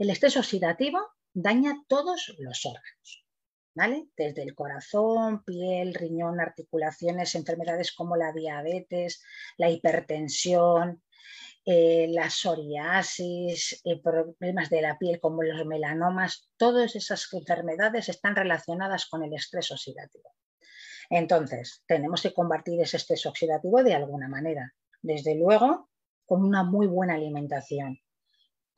El 0.00 0.08
estrés 0.08 0.38
oxidativo 0.38 0.98
daña 1.34 1.84
todos 1.86 2.34
los 2.38 2.64
órganos, 2.64 3.26
¿vale? 3.74 4.08
Desde 4.16 4.42
el 4.42 4.54
corazón, 4.54 5.44
piel, 5.44 5.92
riñón, 5.92 6.40
articulaciones, 6.40 7.34
enfermedades 7.34 7.92
como 7.92 8.16
la 8.16 8.32
diabetes, 8.32 9.22
la 9.58 9.68
hipertensión, 9.68 11.02
eh, 11.66 12.06
la 12.08 12.30
psoriasis, 12.30 13.82
eh, 13.84 14.00
problemas 14.00 14.70
de 14.70 14.80
la 14.80 14.96
piel 14.96 15.20
como 15.20 15.42
los 15.42 15.66
melanomas, 15.66 16.48
todas 16.56 16.96
esas 16.96 17.28
enfermedades 17.34 18.08
están 18.08 18.34
relacionadas 18.34 19.04
con 19.04 19.22
el 19.22 19.34
estrés 19.34 19.70
oxidativo. 19.70 20.34
Entonces, 21.10 21.84
tenemos 21.86 22.22
que 22.22 22.32
combatir 22.32 22.80
ese 22.80 22.96
estrés 22.96 23.26
oxidativo 23.26 23.82
de 23.82 23.92
alguna 23.92 24.28
manera. 24.28 24.72
Desde 25.02 25.34
luego, 25.34 25.90
con 26.24 26.42
una 26.42 26.62
muy 26.62 26.86
buena 26.86 27.16
alimentación, 27.16 28.00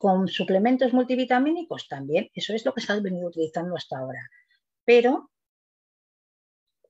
con 0.03 0.27
suplementos 0.27 0.91
multivitamínicos 0.91 1.87
también, 1.87 2.29
eso 2.33 2.53
es 2.53 2.65
lo 2.65 2.73
que 2.73 2.81
se 2.81 2.91
ha 2.91 2.99
venido 2.99 3.29
utilizando 3.29 3.73
hasta 3.73 3.99
ahora. 3.99 4.19
Pero 4.83 5.31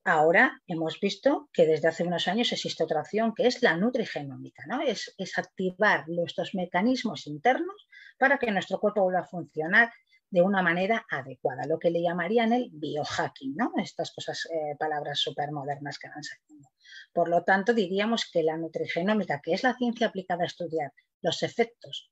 ahora 0.02 0.60
hemos 0.66 0.98
visto 0.98 1.48
que 1.52 1.64
desde 1.64 1.86
hace 1.86 2.02
unos 2.02 2.26
años 2.26 2.50
existe 2.50 2.82
otra 2.82 3.02
opción 3.02 3.32
que 3.32 3.46
es 3.46 3.62
la 3.62 3.76
nutrigenómica, 3.76 4.64
¿no? 4.66 4.80
Es, 4.80 5.14
activar 5.36 6.08
nuestros 6.08 6.56
mecanismos 6.56 7.28
internos 7.28 7.86
para 8.18 8.36
que 8.36 8.50
nuestro 8.50 8.80
cuerpo 8.80 9.04
vuelva 9.04 9.20
a 9.20 9.28
funcionar 9.28 9.92
de 10.28 10.42
una 10.42 10.60
manera 10.60 11.06
adecuada, 11.08 11.68
lo 11.68 11.78
que 11.78 11.92
le 11.92 12.02
llamarían 12.02 12.52
el 12.52 12.68
biohacking, 12.72 13.54
¿no? 13.54 13.74
Estas 13.76 14.10
cosas, 14.12 14.44
eh, 14.46 14.74
palabras 14.76 15.20
súper 15.20 15.52
modernas 15.52 16.00
que 16.00 16.08
van 16.08 16.24
saliendo. 16.24 16.68
Por 17.12 17.28
lo 17.28 17.44
tanto, 17.44 17.74
diríamos 17.74 18.28
que 18.28 18.42
la 18.42 18.56
nutrigenómica, 18.56 19.40
que 19.40 19.52
es 19.52 19.62
la 19.62 19.74
ciencia 19.74 20.08
aplicada 20.08 20.42
a 20.42 20.46
estudiar 20.46 20.92
los 21.22 21.44
efectos 21.44 22.10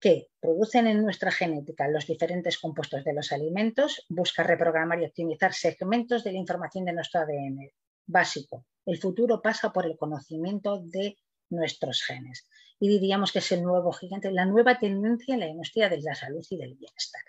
que 0.00 0.28
producen 0.40 0.86
en 0.86 1.02
nuestra 1.02 1.30
genética 1.30 1.86
los 1.88 2.06
diferentes 2.06 2.58
compuestos 2.58 3.04
de 3.04 3.12
los 3.12 3.32
alimentos, 3.32 4.04
busca 4.08 4.42
reprogramar 4.42 5.00
y 5.00 5.04
optimizar 5.04 5.52
segmentos 5.52 6.24
de 6.24 6.32
la 6.32 6.38
información 6.38 6.86
de 6.86 6.94
nuestro 6.94 7.20
ADN 7.20 7.70
básico. 8.06 8.64
El 8.86 8.98
futuro 8.98 9.42
pasa 9.42 9.72
por 9.72 9.84
el 9.84 9.98
conocimiento 9.98 10.80
de 10.80 11.18
nuestros 11.50 12.02
genes. 12.02 12.48
Y 12.78 12.88
diríamos 12.88 13.30
que 13.30 13.40
es 13.40 13.52
el 13.52 13.62
nuevo 13.62 13.92
gigante, 13.92 14.32
la 14.32 14.46
nueva 14.46 14.78
tendencia 14.78 15.34
en 15.34 15.40
la 15.40 15.48
industria 15.48 15.90
de 15.90 16.00
la 16.00 16.14
salud 16.14 16.44
y 16.48 16.56
del 16.56 16.76
bienestar. 16.76 17.22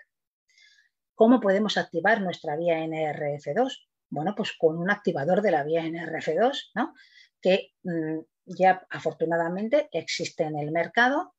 ¿Cómo 1.14 1.40
podemos 1.40 1.76
activar 1.76 2.22
nuestra 2.22 2.56
vía 2.56 2.78
NRF2? 2.78 3.86
Bueno, 4.08 4.34
pues 4.34 4.52
con 4.58 4.78
un 4.78 4.90
activador 4.90 5.42
de 5.42 5.50
la 5.50 5.62
vía 5.62 5.82
NRF2, 5.82 6.70
¿no? 6.74 6.94
que 7.40 7.72
mm, 7.82 8.20
ya 8.46 8.86
afortunadamente 8.88 9.88
existe 9.92 10.44
en 10.44 10.58
el 10.58 10.72
mercado 10.72 11.34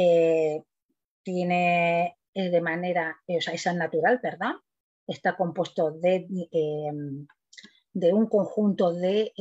eh, 0.00 0.62
tiene 1.24 2.16
eh, 2.32 2.50
de 2.50 2.60
manera, 2.60 3.20
eh, 3.26 3.38
o 3.38 3.40
sea, 3.40 3.52
es 3.52 3.66
natural, 3.74 4.20
¿verdad? 4.22 4.52
Está 5.08 5.36
compuesto 5.36 5.90
de, 5.90 6.24
de 7.92 8.12
un 8.12 8.28
conjunto 8.28 8.92
de, 8.92 9.32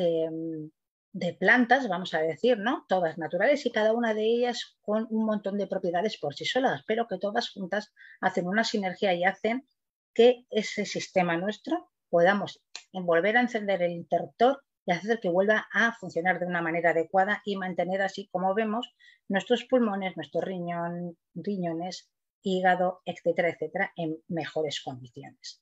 de, 1.12 1.34
plantas, 1.36 1.88
vamos 1.88 2.15
a 2.15 2.22
decir, 2.22 2.58
¿no? 2.58 2.86
Todas 2.88 3.20
naturales 3.20 3.67
y 3.67 3.72
cada 3.72 3.93
una 3.93 4.15
de 4.15 4.24
ellas 4.24 4.78
con 4.82 5.06
un 5.12 5.26
montón 5.26 5.60
de 5.60 5.67
propiedades 5.67 6.17
por 6.17 6.34
sí 6.34 6.46
solas, 6.46 6.82
pero 6.88 7.08
que 7.08 7.20
todas 7.20 7.52
juntas 7.52 7.93
hacen 8.20 8.48
una 8.48 8.63
sinergia 8.63 9.13
y 9.13 9.26
hacen 9.26 9.67
que 10.15 10.48
ese 10.50 10.86
sistema 10.86 11.38
nuestro 11.38 11.91
podamos 12.10 12.63
volver 12.93 13.38
a 13.38 13.41
encender 13.41 13.84
el 13.84 13.91
interruptor 13.91 14.63
y 14.88 14.91
hacer 14.93 15.19
que 15.19 15.30
vuelva 15.30 15.67
a 15.71 15.91
funcionar 15.93 16.39
de 16.39 16.45
una 16.45 16.62
manera 16.62 16.91
adecuada 16.91 17.41
y 17.43 17.58
mantener 17.58 18.02
así, 18.02 18.30
como 18.32 18.56
vemos, 18.56 18.95
nuestros 19.28 19.65
pulmones, 19.65 20.15
nuestros 20.15 20.45
riñones, 20.45 22.10
hígado, 22.41 23.02
etcétera, 23.06 23.50
etcétera, 23.50 23.91
en 23.97 24.17
mejores 24.30 24.82
condiciones. 24.82 25.62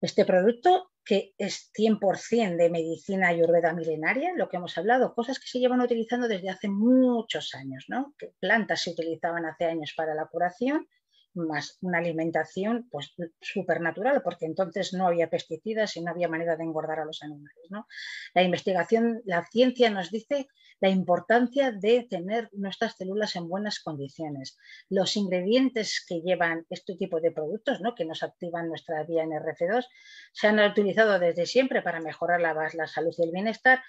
Este 0.00 0.24
producto, 0.24 0.90
que 1.04 1.34
es 1.36 1.70
100% 1.78 2.56
de 2.56 2.70
medicina 2.70 3.28
ayurveda 3.28 3.74
milenaria, 3.74 4.32
lo 4.34 4.48
que 4.48 4.56
hemos 4.56 4.76
hablado, 4.78 5.14
cosas 5.14 5.38
que 5.38 5.46
se 5.46 5.60
llevan 5.60 5.82
utilizando 5.82 6.28
desde 6.28 6.48
hace 6.48 6.68
muchos 6.70 7.54
años, 7.54 7.84
¿no? 7.88 8.14
Que 8.18 8.32
plantas 8.40 8.82
se 8.82 8.90
utilizaban 8.90 9.44
hace 9.44 9.66
años 9.66 9.92
para 9.94 10.14
la 10.14 10.26
curación 10.26 10.88
más 11.34 11.78
una 11.80 11.98
alimentación 11.98 12.88
pues 12.90 13.14
súper 13.40 13.80
natural, 13.80 14.22
porque 14.22 14.46
entonces 14.46 14.92
no 14.92 15.06
había 15.06 15.30
pesticidas 15.30 15.96
y 15.96 16.02
no 16.02 16.10
había 16.10 16.28
manera 16.28 16.56
de 16.56 16.64
engordar 16.64 17.00
a 17.00 17.04
los 17.04 17.22
animales. 17.22 17.66
¿no? 17.70 17.86
La 18.34 18.42
investigación, 18.42 19.22
la 19.24 19.44
ciencia 19.46 19.90
nos 19.90 20.10
dice 20.10 20.48
la 20.80 20.88
importancia 20.88 21.70
de 21.70 22.06
tener 22.10 22.48
nuestras 22.52 22.96
células 22.96 23.36
en 23.36 23.48
buenas 23.48 23.80
condiciones. 23.80 24.58
Los 24.88 25.16
ingredientes 25.16 26.04
que 26.06 26.20
llevan 26.20 26.66
este 26.70 26.96
tipo 26.96 27.20
de 27.20 27.30
productos, 27.30 27.80
¿no? 27.80 27.94
que 27.94 28.04
nos 28.04 28.22
activan 28.22 28.68
nuestra 28.68 29.04
vía 29.04 29.24
NRF2, 29.24 29.86
se 30.32 30.48
han 30.48 30.58
utilizado 30.58 31.18
desde 31.18 31.46
siempre 31.46 31.82
para 31.82 32.00
mejorar 32.00 32.40
la, 32.40 32.52
la 32.74 32.86
salud 32.86 33.14
y 33.16 33.22
el 33.22 33.30
bienestar 33.30 33.80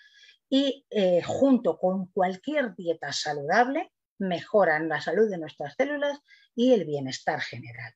y 0.49 0.85
eh, 0.91 1.21
junto 1.23 1.79
con 1.79 2.07
cualquier 2.07 2.75
dieta 2.75 3.11
saludable, 3.11 3.91
mejoran 4.27 4.89
la 4.89 5.01
salud 5.01 5.29
de 5.29 5.37
nuestras 5.37 5.75
células 5.75 6.19
y 6.55 6.73
el 6.73 6.85
bienestar 6.85 7.41
general. 7.41 7.93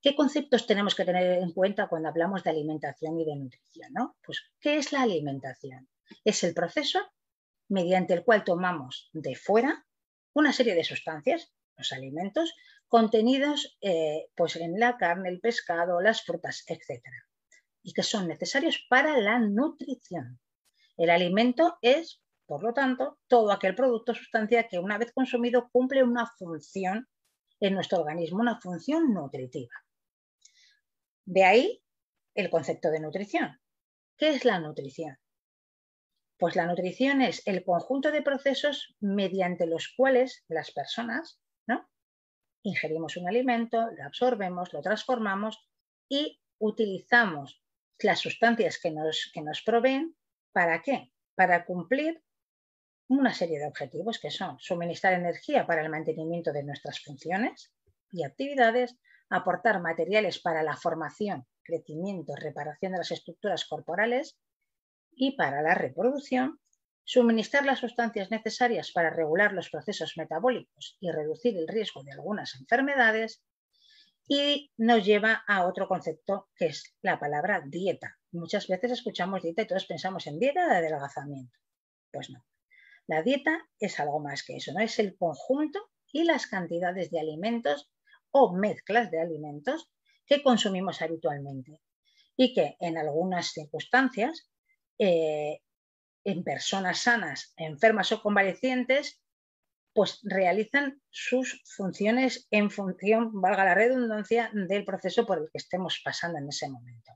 ¿Qué 0.00 0.16
conceptos 0.16 0.66
tenemos 0.66 0.94
que 0.94 1.04
tener 1.04 1.40
en 1.40 1.52
cuenta 1.52 1.88
cuando 1.88 2.08
hablamos 2.08 2.42
de 2.42 2.50
alimentación 2.50 3.20
y 3.20 3.24
de 3.24 3.36
nutrición? 3.36 3.92
Pues, 4.24 4.42
¿qué 4.58 4.76
es 4.76 4.92
la 4.92 5.02
alimentación? 5.02 5.88
Es 6.24 6.42
el 6.42 6.54
proceso 6.54 6.98
mediante 7.68 8.14
el 8.14 8.24
cual 8.24 8.42
tomamos 8.42 9.10
de 9.12 9.36
fuera 9.36 9.86
una 10.34 10.52
serie 10.52 10.74
de 10.74 10.84
sustancias, 10.84 11.52
los 11.76 11.92
alimentos, 11.92 12.54
contenidos 12.88 13.78
eh, 13.80 14.26
pues 14.34 14.56
en 14.56 14.78
la 14.78 14.96
carne, 14.96 15.28
el 15.28 15.40
pescado, 15.40 16.00
las 16.00 16.22
frutas, 16.22 16.64
etc. 16.66 17.02
Y 17.82 17.92
que 17.92 18.02
son 18.02 18.28
necesarios 18.28 18.84
para 18.88 19.18
la 19.18 19.38
nutrición. 19.38 20.40
El 20.96 21.10
alimento 21.10 21.78
es 21.80 22.21
por 22.52 22.62
lo 22.62 22.74
tanto, 22.74 23.18
todo 23.28 23.50
aquel 23.50 23.74
producto 23.74 24.12
o 24.12 24.14
sustancia 24.14 24.68
que 24.68 24.78
una 24.78 24.98
vez 24.98 25.10
consumido 25.12 25.70
cumple 25.72 26.02
una 26.02 26.26
función 26.26 27.08
en 27.60 27.72
nuestro 27.72 28.00
organismo, 28.00 28.40
una 28.40 28.60
función 28.60 29.14
nutritiva. 29.14 29.72
De 31.24 31.44
ahí 31.44 31.82
el 32.34 32.50
concepto 32.50 32.90
de 32.90 33.00
nutrición. 33.00 33.58
¿Qué 34.18 34.28
es 34.28 34.44
la 34.44 34.58
nutrición? 34.58 35.16
Pues 36.36 36.56
la 36.56 36.66
nutrición 36.66 37.22
es 37.22 37.42
el 37.46 37.64
conjunto 37.64 38.10
de 38.10 38.20
procesos 38.20 38.94
mediante 39.00 39.66
los 39.66 39.88
cuales 39.96 40.44
las 40.46 40.72
personas 40.72 41.40
¿no? 41.66 41.88
ingerimos 42.62 43.16
un 43.16 43.28
alimento, 43.28 43.90
lo 43.96 44.04
absorbemos, 44.04 44.74
lo 44.74 44.82
transformamos 44.82 45.66
y 46.06 46.38
utilizamos 46.58 47.62
las 48.00 48.20
sustancias 48.20 48.78
que 48.78 48.90
nos, 48.90 49.30
que 49.32 49.40
nos 49.40 49.62
proveen. 49.62 50.14
¿Para 50.52 50.82
qué? 50.82 51.12
Para 51.34 51.64
cumplir 51.64 52.22
una 53.18 53.34
serie 53.34 53.58
de 53.58 53.66
objetivos 53.66 54.18
que 54.18 54.30
son 54.30 54.58
suministrar 54.58 55.14
energía 55.14 55.66
para 55.66 55.82
el 55.82 55.90
mantenimiento 55.90 56.52
de 56.52 56.62
nuestras 56.62 57.00
funciones 57.00 57.72
y 58.10 58.24
actividades, 58.24 58.96
aportar 59.28 59.80
materiales 59.80 60.38
para 60.38 60.62
la 60.62 60.76
formación, 60.76 61.46
crecimiento, 61.62 62.34
reparación 62.36 62.92
de 62.92 62.98
las 62.98 63.10
estructuras 63.10 63.64
corporales 63.64 64.38
y 65.12 65.36
para 65.36 65.62
la 65.62 65.74
reproducción, 65.74 66.60
suministrar 67.04 67.64
las 67.64 67.80
sustancias 67.80 68.30
necesarias 68.30 68.92
para 68.92 69.10
regular 69.10 69.52
los 69.52 69.70
procesos 69.70 70.14
metabólicos 70.16 70.96
y 71.00 71.10
reducir 71.10 71.56
el 71.56 71.68
riesgo 71.68 72.02
de 72.04 72.12
algunas 72.12 72.54
enfermedades 72.54 73.42
y 74.28 74.70
nos 74.76 75.04
lleva 75.04 75.42
a 75.46 75.66
otro 75.66 75.88
concepto 75.88 76.48
que 76.56 76.66
es 76.66 76.94
la 77.02 77.18
palabra 77.18 77.62
dieta. 77.66 78.18
Muchas 78.30 78.68
veces 78.68 78.92
escuchamos 78.92 79.42
dieta 79.42 79.62
y 79.62 79.66
todos 79.66 79.84
pensamos 79.84 80.26
en 80.26 80.38
dieta 80.38 80.66
de 80.68 80.76
adelgazamiento. 80.76 81.58
Pues 82.10 82.30
no. 82.30 82.44
La 83.06 83.22
dieta 83.22 83.68
es 83.78 83.98
algo 84.00 84.20
más 84.20 84.42
que 84.44 84.56
eso, 84.56 84.72
¿no? 84.72 84.80
Es 84.80 84.98
el 84.98 85.16
conjunto 85.16 85.90
y 86.12 86.24
las 86.24 86.46
cantidades 86.46 87.10
de 87.10 87.20
alimentos 87.20 87.90
o 88.30 88.54
mezclas 88.54 89.10
de 89.10 89.20
alimentos 89.20 89.90
que 90.26 90.42
consumimos 90.42 91.02
habitualmente 91.02 91.80
y 92.36 92.54
que 92.54 92.76
en 92.80 92.96
algunas 92.96 93.52
circunstancias, 93.52 94.48
eh, 94.98 95.60
en 96.24 96.44
personas 96.44 97.00
sanas, 97.00 97.52
enfermas 97.56 98.12
o 98.12 98.22
convalecientes, 98.22 99.20
pues 99.92 100.20
realizan 100.22 101.02
sus 101.10 101.62
funciones 101.64 102.46
en 102.50 102.70
función, 102.70 103.40
valga 103.40 103.64
la 103.64 103.74
redundancia, 103.74 104.50
del 104.54 104.84
proceso 104.84 105.26
por 105.26 105.38
el 105.38 105.50
que 105.50 105.58
estemos 105.58 106.00
pasando 106.02 106.38
en 106.38 106.48
ese 106.48 106.70
momento 106.70 107.12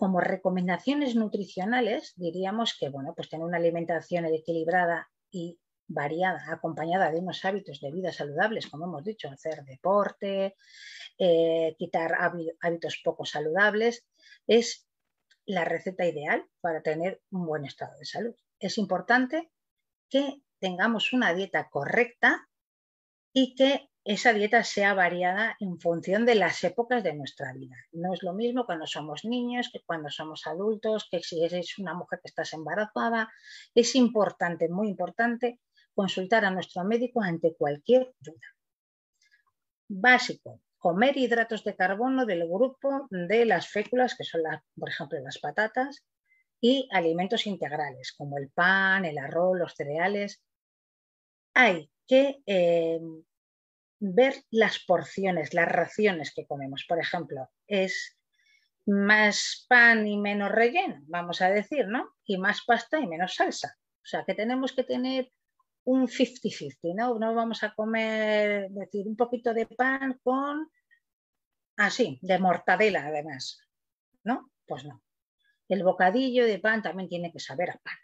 como 0.00 0.18
recomendaciones 0.20 1.14
nutricionales, 1.14 2.14
diríamos 2.16 2.74
que 2.74 2.88
bueno, 2.88 3.12
pues 3.14 3.28
tener 3.28 3.44
una 3.44 3.58
alimentación 3.58 4.24
equilibrada 4.24 5.10
y 5.30 5.60
variada, 5.86 6.42
acompañada 6.50 7.10
de 7.10 7.18
unos 7.18 7.44
hábitos 7.44 7.82
de 7.82 7.92
vida 7.92 8.10
saludables, 8.10 8.66
como 8.66 8.86
hemos 8.86 9.04
dicho, 9.04 9.28
hacer 9.28 9.62
deporte, 9.64 10.56
eh, 11.18 11.76
quitar 11.76 12.14
hábitos 12.62 13.02
poco 13.04 13.26
saludables, 13.26 14.06
es 14.46 14.88
la 15.44 15.66
receta 15.66 16.06
ideal 16.06 16.46
para 16.62 16.80
tener 16.80 17.20
un 17.30 17.44
buen 17.44 17.66
estado 17.66 17.92
de 17.98 18.06
salud. 18.06 18.34
Es 18.58 18.78
importante 18.78 19.52
que 20.08 20.40
tengamos 20.60 21.12
una 21.12 21.34
dieta 21.34 21.68
correcta 21.68 22.48
y 23.34 23.54
que 23.54 23.89
esa 24.04 24.32
dieta 24.32 24.64
sea 24.64 24.94
variada 24.94 25.56
en 25.60 25.78
función 25.78 26.24
de 26.24 26.34
las 26.34 26.64
épocas 26.64 27.02
de 27.02 27.14
nuestra 27.14 27.52
vida. 27.52 27.76
No 27.92 28.14
es 28.14 28.22
lo 28.22 28.32
mismo 28.32 28.64
cuando 28.64 28.86
somos 28.86 29.24
niños 29.24 29.68
que 29.72 29.80
cuando 29.84 30.08
somos 30.08 30.46
adultos, 30.46 31.06
que 31.10 31.20
si 31.20 31.44
eres 31.44 31.78
una 31.78 31.94
mujer 31.94 32.20
que 32.22 32.28
estás 32.28 32.52
embarazada. 32.54 33.30
Es 33.74 33.94
importante, 33.94 34.68
muy 34.68 34.88
importante, 34.88 35.60
consultar 35.94 36.44
a 36.44 36.50
nuestro 36.50 36.82
médico 36.84 37.22
ante 37.22 37.54
cualquier 37.54 38.14
duda. 38.20 38.46
Básico, 39.88 40.60
comer 40.78 41.16
hidratos 41.18 41.62
de 41.64 41.76
carbono 41.76 42.24
del 42.24 42.48
grupo 42.48 43.06
de 43.10 43.44
las 43.44 43.68
féculas, 43.68 44.14
que 44.14 44.24
son, 44.24 44.42
por 44.76 44.88
ejemplo, 44.88 45.20
las 45.20 45.38
patatas, 45.38 46.04
y 46.60 46.88
alimentos 46.90 47.46
integrales, 47.46 48.12
como 48.12 48.38
el 48.38 48.50
pan, 48.50 49.04
el 49.04 49.18
arroz, 49.18 49.58
los 49.58 49.74
cereales. 49.74 50.42
Hay 51.54 51.90
que 52.06 52.42
eh, 52.46 53.00
ver 54.00 54.34
las 54.50 54.78
porciones, 54.80 55.54
las 55.54 55.68
raciones 55.68 56.32
que 56.34 56.46
comemos. 56.46 56.84
Por 56.88 56.98
ejemplo, 56.98 57.48
es 57.66 58.18
más 58.86 59.66
pan 59.68 60.06
y 60.06 60.18
menos 60.18 60.50
relleno, 60.50 61.02
vamos 61.06 61.42
a 61.42 61.50
decir, 61.50 61.86
¿no? 61.86 62.16
Y 62.24 62.38
más 62.38 62.62
pasta 62.66 62.98
y 62.98 63.06
menos 63.06 63.34
salsa. 63.34 63.76
O 64.02 64.06
sea, 64.06 64.24
que 64.24 64.34
tenemos 64.34 64.72
que 64.72 64.84
tener 64.84 65.30
un 65.84 66.08
50-50, 66.08 66.94
¿no? 66.94 67.18
No 67.18 67.34
vamos 67.34 67.62
a 67.62 67.74
comer, 67.74 68.70
decir, 68.70 69.06
un 69.06 69.16
poquito 69.16 69.52
de 69.52 69.66
pan 69.66 70.18
con, 70.22 70.70
así, 71.76 72.18
de 72.22 72.38
mortadela 72.38 73.06
además, 73.06 73.60
¿no? 74.24 74.50
Pues 74.66 74.84
no. 74.84 75.02
El 75.68 75.84
bocadillo 75.84 76.46
de 76.46 76.58
pan 76.58 76.82
también 76.82 77.08
tiene 77.08 77.30
que 77.30 77.38
saber 77.38 77.70
a 77.70 77.78
pan. 77.78 77.96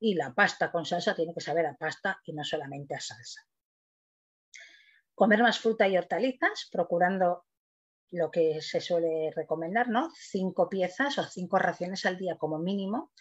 Y 0.00 0.14
la 0.14 0.32
pasta 0.32 0.70
con 0.70 0.84
salsa 0.84 1.14
tiene 1.14 1.34
que 1.34 1.40
saber 1.40 1.66
a 1.66 1.74
pasta 1.74 2.20
y 2.24 2.32
no 2.32 2.44
solamente 2.44 2.94
a 2.94 3.00
salsa. 3.00 3.42
Comer 5.14 5.42
más 5.42 5.58
fruta 5.58 5.86
y 5.88 5.96
hortalizas, 5.96 6.68
procurando 6.70 7.44
lo 8.10 8.30
que 8.30 8.60
se 8.60 8.80
suele 8.80 9.32
recomendar, 9.34 9.88
¿no? 9.88 10.10
Cinco 10.14 10.68
piezas 10.68 11.18
o 11.18 11.24
cinco 11.24 11.58
raciones 11.58 12.04
al 12.06 12.16
día 12.16 12.36
como 12.36 12.58
mínimo. 12.58 13.12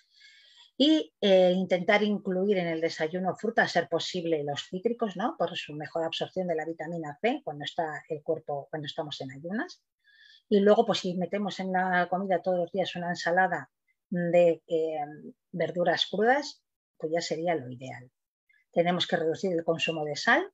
Y 0.77 1.13
eh, 1.21 1.51
intentar 1.51 2.01
incluir 2.03 2.57
en 2.57 2.67
el 2.67 2.81
desayuno 2.81 3.35
fruta, 3.35 3.63
a 3.63 3.67
ser 3.67 3.87
posible, 3.87 4.43
los 4.43 4.67
cítricos, 4.69 5.15
¿no? 5.15 5.35
Por 5.37 5.55
su 5.55 5.73
mejor 5.73 6.03
absorción 6.03 6.47
de 6.47 6.55
la 6.55 6.65
vitamina 6.65 7.17
C 7.21 7.41
cuando 7.43 7.63
está 7.63 8.03
el 8.09 8.23
cuerpo, 8.23 8.67
cuando 8.69 8.87
estamos 8.87 9.19
en 9.21 9.31
ayunas. 9.31 9.83
Y 10.49 10.59
luego, 10.59 10.85
pues 10.85 10.99
si 10.99 11.15
metemos 11.15 11.59
en 11.59 11.71
la 11.71 12.07
comida 12.09 12.41
todos 12.41 12.59
los 12.59 12.71
días 12.71 12.95
una 12.95 13.09
ensalada 13.09 13.69
de 14.09 14.63
eh, 14.67 14.99
verduras 15.51 16.07
crudas, 16.07 16.63
pues 16.97 17.11
ya 17.11 17.21
sería 17.21 17.55
lo 17.55 17.69
ideal. 17.69 18.11
Tenemos 18.71 19.07
que 19.07 19.17
reducir 19.17 19.51
el 19.53 19.63
consumo 19.63 20.05
de 20.05 20.15
sal, 20.15 20.51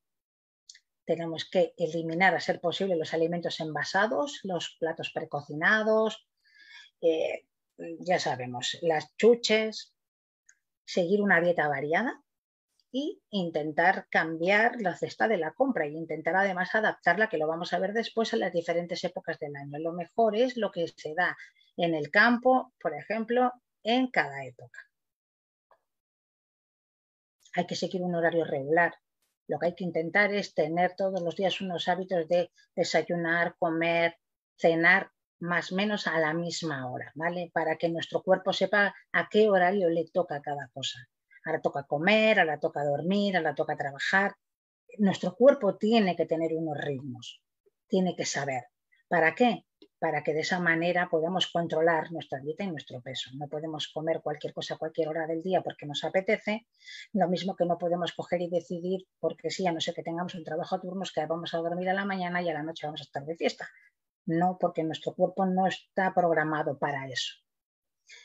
tenemos 1.10 1.50
que 1.50 1.74
eliminar, 1.76 2.36
a 2.36 2.40
ser 2.40 2.62
posible, 2.62 2.96
los 2.96 3.16
alimentos 3.16 3.60
envasados, 3.62 4.42
los 4.44 4.78
platos 4.80 5.10
precocinados, 5.12 6.28
eh, 7.02 7.48
ya 8.02 8.20
sabemos, 8.20 8.78
las 8.84 9.18
chuches, 9.18 9.96
seguir 10.86 11.24
una 11.24 11.42
dieta 11.42 11.68
variada 11.68 12.22
y 12.92 13.24
intentar 13.32 14.06
cambiar 14.12 14.80
la 14.82 14.96
cesta 14.96 15.28
de 15.28 15.38
la 15.38 15.54
compra 15.54 15.88
y 15.88 15.98
intentar 15.98 16.36
además 16.36 16.76
adaptarla, 16.76 17.28
que 17.28 17.40
lo 17.40 17.48
vamos 17.48 17.74
a 17.74 17.80
ver 17.80 17.94
después 17.94 18.32
en 18.34 18.42
las 18.42 18.54
diferentes 18.54 19.04
épocas 19.04 19.40
del 19.40 19.56
año. 19.56 19.80
Lo 19.80 19.94
mejor 19.94 20.36
es 20.36 20.58
lo 20.58 20.72
que 20.72 20.88
se 20.96 21.16
da 21.16 21.36
en 21.76 21.96
el 21.96 22.12
campo, 22.12 22.72
por 22.80 22.94
ejemplo, 22.94 23.52
en 23.82 24.12
cada 24.12 24.46
época. 24.46 24.80
Hay 27.56 27.66
que 27.66 27.76
seguir 27.76 28.04
un 28.04 28.14
horario 28.14 28.46
regular, 28.46 28.94
lo 29.50 29.58
que 29.58 29.66
hay 29.66 29.76
que 29.76 29.84
intentar 29.84 30.32
es 30.32 30.54
tener 30.54 30.96
todos 30.96 31.22
los 31.22 31.36
días 31.36 31.60
unos 31.60 31.88
hábitos 31.88 32.28
de 32.28 32.52
desayunar, 32.76 33.56
comer, 33.58 34.16
cenar 34.56 35.12
más 35.40 35.72
o 35.72 35.76
menos 35.76 36.06
a 36.06 36.20
la 36.20 36.34
misma 36.34 36.90
hora, 36.90 37.12
¿vale? 37.16 37.50
Para 37.52 37.76
que 37.76 37.90
nuestro 37.90 38.22
cuerpo 38.22 38.54
sepa 38.54 38.94
a 39.12 39.28
qué 39.28 39.50
horario 39.50 39.90
le 39.90 40.06
toca 40.14 40.40
cada 40.42 40.70
cosa. 40.72 41.00
Ahora 41.44 41.62
toca 41.62 41.84
comer, 41.84 42.40
ahora 42.40 42.60
toca 42.60 42.84
dormir, 42.84 43.38
ahora 43.38 43.56
toca 43.56 43.76
trabajar. 43.76 44.36
Nuestro 45.00 45.36
cuerpo 45.36 45.78
tiene 45.78 46.16
que 46.16 46.28
tener 46.28 46.54
unos 46.54 46.78
ritmos, 46.78 47.42
tiene 47.88 48.16
que 48.16 48.26
saber. 48.26 48.66
¿Para 49.08 49.34
qué? 49.34 49.66
Para 50.00 50.24
que 50.24 50.34
de 50.34 50.40
esa 50.40 50.60
manera 50.60 51.10
podamos 51.10 51.48
controlar 51.48 52.12
nuestra 52.12 52.40
dieta 52.40 52.64
y 52.64 52.72
nuestro 52.72 53.02
peso. 53.02 53.30
No 53.34 53.48
podemos 53.48 53.90
comer 53.90 54.22
cualquier 54.22 54.54
cosa 54.54 54.76
a 54.76 54.78
cualquier 54.78 55.10
hora 55.10 55.28
del 55.28 55.44
día 55.44 55.62
porque 55.62 55.86
nos 55.86 56.04
apetece, 56.04 56.66
lo 57.14 57.28
mismo 57.28 57.56
que 57.56 57.66
no 57.66 57.78
podemos 57.78 58.14
coger 58.14 58.42
y 58.42 58.50
decidir 58.50 59.06
porque 59.20 59.52
sí, 59.52 59.68
a 59.68 59.72
no 59.74 59.82
ser 59.82 59.94
que 59.94 60.04
tengamos 60.04 60.36
un 60.36 60.44
trabajo 60.44 60.76
a 60.76 60.82
turnos 60.82 61.12
que 61.12 61.26
vamos 61.26 61.54
a 61.54 61.58
dormir 61.58 61.90
a 61.90 61.94
la 61.94 62.06
mañana 62.06 62.42
y 62.42 62.50
a 62.50 62.54
la 62.54 62.64
noche 62.64 62.88
vamos 62.88 63.02
a 63.02 63.04
estar 63.04 63.26
de 63.26 63.36
fiesta. 63.36 63.70
No, 64.26 64.58
porque 64.60 64.84
nuestro 64.84 65.14
cuerpo 65.14 65.46
no 65.46 65.68
está 65.68 66.14
programado 66.14 66.78
para 66.78 67.08
eso. 67.08 67.34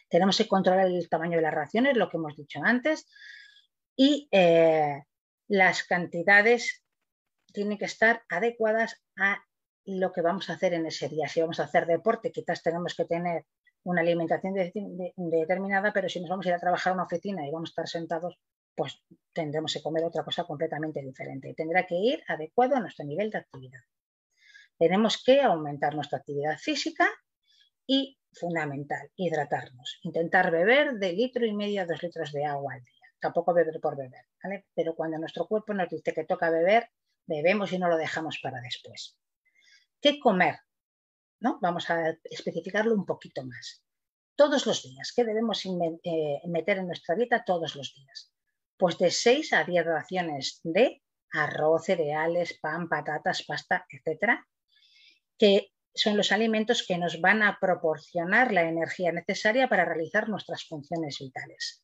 Tenemos 0.09 0.37
que 0.39 0.47
controlar 0.47 0.87
el 0.87 1.09
tamaño 1.09 1.37
de 1.37 1.43
las 1.43 1.55
raciones, 1.55 1.97
lo 1.97 2.09
que 2.09 2.19
hemos 2.19 2.37
dicho 2.37 2.61
antes, 2.63 3.07
y 3.97 4.29
eh, 4.31 5.03
las 5.49 5.83
cantidades 5.85 6.85
tienen 7.53 7.79
que 7.79 7.85
estar 7.85 8.23
adecuadas 8.29 9.03
a 9.17 9.45
lo 9.87 10.13
que 10.13 10.23
vamos 10.23 10.49
a 10.51 10.55
hacer 10.55 10.75
en 10.75 10.87
ese 10.87 11.09
día. 11.09 11.29
Si 11.29 11.41
vamos 11.41 11.61
a 11.61 11.65
hacer 11.65 11.87
deporte, 11.87 12.33
quizás 12.33 12.63
tenemos 12.63 12.95
que 12.95 13.05
tener 13.05 13.45
una 13.85 14.01
alimentación 14.01 14.55
determinada, 14.55 15.93
pero 15.93 16.09
si 16.09 16.21
nos 16.21 16.31
vamos 16.31 16.47
a 16.47 16.49
ir 16.51 16.55
a 16.55 16.61
trabajar 16.61 16.93
a 16.93 16.95
una 16.95 17.05
oficina 17.05 17.47
y 17.47 17.51
vamos 17.51 17.71
a 17.71 17.73
estar 17.73 17.89
sentados, 17.89 18.39
pues 18.75 19.03
tendremos 19.33 19.73
que 19.73 19.83
comer 19.83 20.05
otra 20.05 20.25
cosa 20.25 20.45
completamente 20.45 21.01
diferente 21.01 21.55
tendrá 21.55 21.87
que 21.87 21.95
ir 21.95 22.25
adecuado 22.27 22.77
a 22.77 22.81
nuestro 22.81 23.05
nivel 23.05 23.31
de 23.31 23.39
actividad. 23.39 23.81
Tenemos 24.79 25.23
que 25.23 25.41
aumentar 25.41 25.95
nuestra 25.95 26.19
actividad 26.19 26.59
física 26.59 27.09
y, 27.87 28.19
fundamental, 28.33 29.11
hidratarnos. 29.15 30.01
Intentar 30.03 30.51
beber 30.51 30.95
de 30.95 31.13
litro 31.13 31.47
y 31.47 31.53
medio 31.53 31.83
a 31.83 31.87
dos 31.87 32.03
litros 32.03 32.33
de 32.33 32.45
agua 32.45 32.75
al 32.75 32.83
día. 32.83 33.07
Tampoco 33.21 33.55
beber 33.55 33.81
por 33.81 33.97
beber, 33.97 34.27
Pero 34.75 34.97
cuando 34.97 35.19
nuestro 35.19 35.47
cuerpo 35.47 35.73
nos 35.75 35.89
dice 35.89 36.13
que 36.13 36.25
toca 36.25 36.51
beber, 36.51 36.91
bebemos 37.27 37.73
y 37.73 37.79
no 37.79 37.89
lo 37.89 37.97
dejamos 37.97 38.41
para 38.43 38.61
después. 38.61 39.17
¿Qué 40.05 40.21
comer? 40.21 40.57
¿No? 41.41 41.59
Vamos 41.63 41.89
a 41.89 42.11
especificarlo 42.25 42.95
un 42.95 43.07
poquito 43.07 43.43
más. 43.43 43.83
Todos 44.37 44.67
los 44.67 44.83
días, 44.83 45.15
¿qué 45.17 45.25
debemos 45.25 45.65
eh, 45.65 46.43
meter 46.45 46.77
en 46.77 46.89
nuestra 46.89 47.15
dieta 47.15 47.43
todos 47.43 47.75
los 47.75 47.95
días? 47.95 48.31
Pues 48.77 48.99
de 48.99 49.11
6 49.11 49.55
a 49.55 49.65
10 49.65 49.87
raciones 49.87 50.61
de 50.63 51.03
arroz, 51.33 51.87
cereales, 51.87 52.59
pan, 52.61 52.87
patatas, 52.91 53.45
pasta, 53.45 53.87
etcétera, 53.89 54.47
que 55.39 55.73
son 55.95 56.19
los 56.19 56.33
alimentos 56.33 56.85
que 56.87 56.99
nos 56.99 57.23
van 57.23 57.43
a 57.43 57.57
proporcionar 57.59 58.53
la 58.53 58.69
energía 58.69 59.11
necesaria 59.11 59.69
para 59.69 59.87
realizar 59.87 60.29
nuestras 60.29 60.67
funciones 60.67 61.17
vitales 61.19 61.84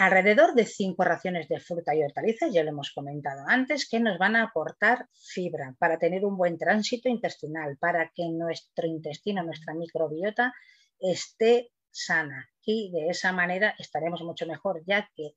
alrededor 0.00 0.54
de 0.54 0.64
cinco 0.64 1.04
raciones 1.04 1.46
de 1.46 1.60
fruta 1.60 1.94
y 1.94 2.02
hortalizas, 2.02 2.50
ya 2.50 2.64
lo 2.64 2.70
hemos 2.70 2.90
comentado 2.90 3.44
antes, 3.46 3.86
que 3.86 4.00
nos 4.00 4.16
van 4.16 4.34
a 4.34 4.44
aportar 4.44 5.06
fibra 5.12 5.76
para 5.78 5.98
tener 5.98 6.24
un 6.24 6.38
buen 6.38 6.56
tránsito 6.56 7.10
intestinal, 7.10 7.76
para 7.76 8.10
que 8.14 8.26
nuestro 8.30 8.86
intestino, 8.86 9.42
nuestra 9.42 9.74
microbiota 9.74 10.54
esté 10.98 11.72
sana 11.90 12.48
y 12.64 12.90
de 12.92 13.08
esa 13.08 13.32
manera 13.32 13.74
estaremos 13.78 14.22
mucho 14.22 14.46
mejor, 14.46 14.82
ya 14.86 15.06
que 15.14 15.34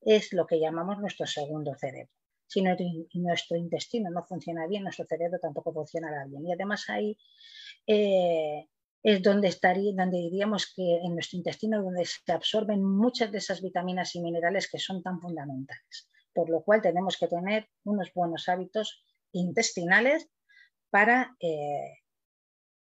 es 0.00 0.32
lo 0.32 0.46
que 0.46 0.60
llamamos 0.60 1.00
nuestro 1.00 1.26
segundo 1.26 1.74
cerebro. 1.74 2.12
Si 2.46 2.62
nuestro 2.62 3.56
intestino 3.56 4.10
no 4.10 4.22
funciona 4.22 4.68
bien, 4.68 4.84
nuestro 4.84 5.06
cerebro 5.06 5.40
tampoco 5.40 5.72
funcionará 5.72 6.24
bien. 6.26 6.46
Y 6.46 6.52
además 6.52 6.88
ahí 6.88 7.18
eh, 7.84 8.68
es 9.04 9.22
donde, 9.22 9.48
estaría, 9.48 9.92
donde 9.94 10.16
diríamos 10.16 10.72
que 10.74 10.96
en 11.04 11.12
nuestro 11.12 11.36
intestino 11.36 11.82
donde 11.82 12.06
se 12.06 12.32
absorben 12.32 12.82
muchas 12.82 13.30
de 13.30 13.38
esas 13.38 13.60
vitaminas 13.60 14.14
y 14.14 14.22
minerales 14.22 14.68
que 14.68 14.78
son 14.78 15.02
tan 15.02 15.20
fundamentales. 15.20 16.08
Por 16.32 16.48
lo 16.48 16.64
cual 16.64 16.80
tenemos 16.80 17.18
que 17.18 17.28
tener 17.28 17.68
unos 17.84 18.12
buenos 18.14 18.48
hábitos 18.48 19.04
intestinales 19.32 20.30
para 20.88 21.36
eh, 21.38 21.98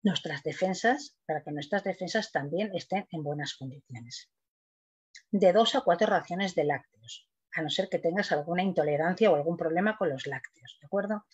nuestras 0.01 0.41
defensas, 0.41 1.15
para 1.27 1.43
que 1.43 1.51
nuestras 1.51 1.83
defensas 1.83 2.31
también 2.31 2.71
estén 2.73 3.05
en 3.11 3.21
buenas 3.21 3.53
condiciones. 3.53 4.31
De 5.29 5.53
dos 5.53 5.75
a 5.75 5.81
cuatro 5.81 6.07
raciones 6.07 6.55
de 6.55 6.63
lácteos, 6.63 7.29
a 7.53 7.61
no 7.61 7.69
ser 7.69 7.89
que 7.89 7.99
tengas 7.99 8.31
alguna 8.31 8.63
intolerancia 8.63 9.29
o 9.29 9.35
algún 9.35 9.55
problema 9.55 9.95
con 9.97 10.09
los 10.09 10.25
lácteos, 10.25 10.77
¿de 10.81 10.87
acuerdo? 10.87 11.25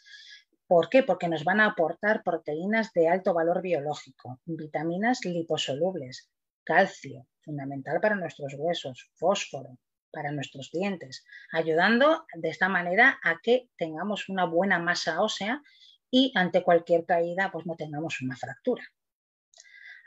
¿Por 0.74 0.90
qué? 0.90 1.04
Porque 1.04 1.28
nos 1.28 1.44
van 1.44 1.60
a 1.60 1.68
aportar 1.68 2.24
proteínas 2.24 2.94
de 2.94 3.08
alto 3.08 3.32
valor 3.36 3.62
biológico, 3.62 4.40
vitaminas 4.44 5.24
liposolubles, 5.24 6.32
calcio, 6.64 7.28
fundamental 7.44 8.02
para 8.02 8.16
nuestros 8.16 8.56
huesos, 8.58 9.12
fósforo, 9.14 9.78
para 10.12 10.32
nuestros 10.32 10.72
dientes, 10.72 11.24
ayudando 11.52 12.26
de 12.34 12.50
esta 12.50 12.70
manera 12.70 13.20
a 13.22 13.40
que 13.44 13.70
tengamos 13.78 14.30
una 14.30 14.46
buena 14.46 14.80
masa 14.80 15.22
ósea 15.22 15.62
y 16.10 16.32
ante 16.34 16.64
cualquier 16.64 17.06
caída 17.06 17.52
pues 17.52 17.68
no 17.68 17.76
tengamos 17.76 18.20
una 18.22 18.36
fractura. 18.36 18.84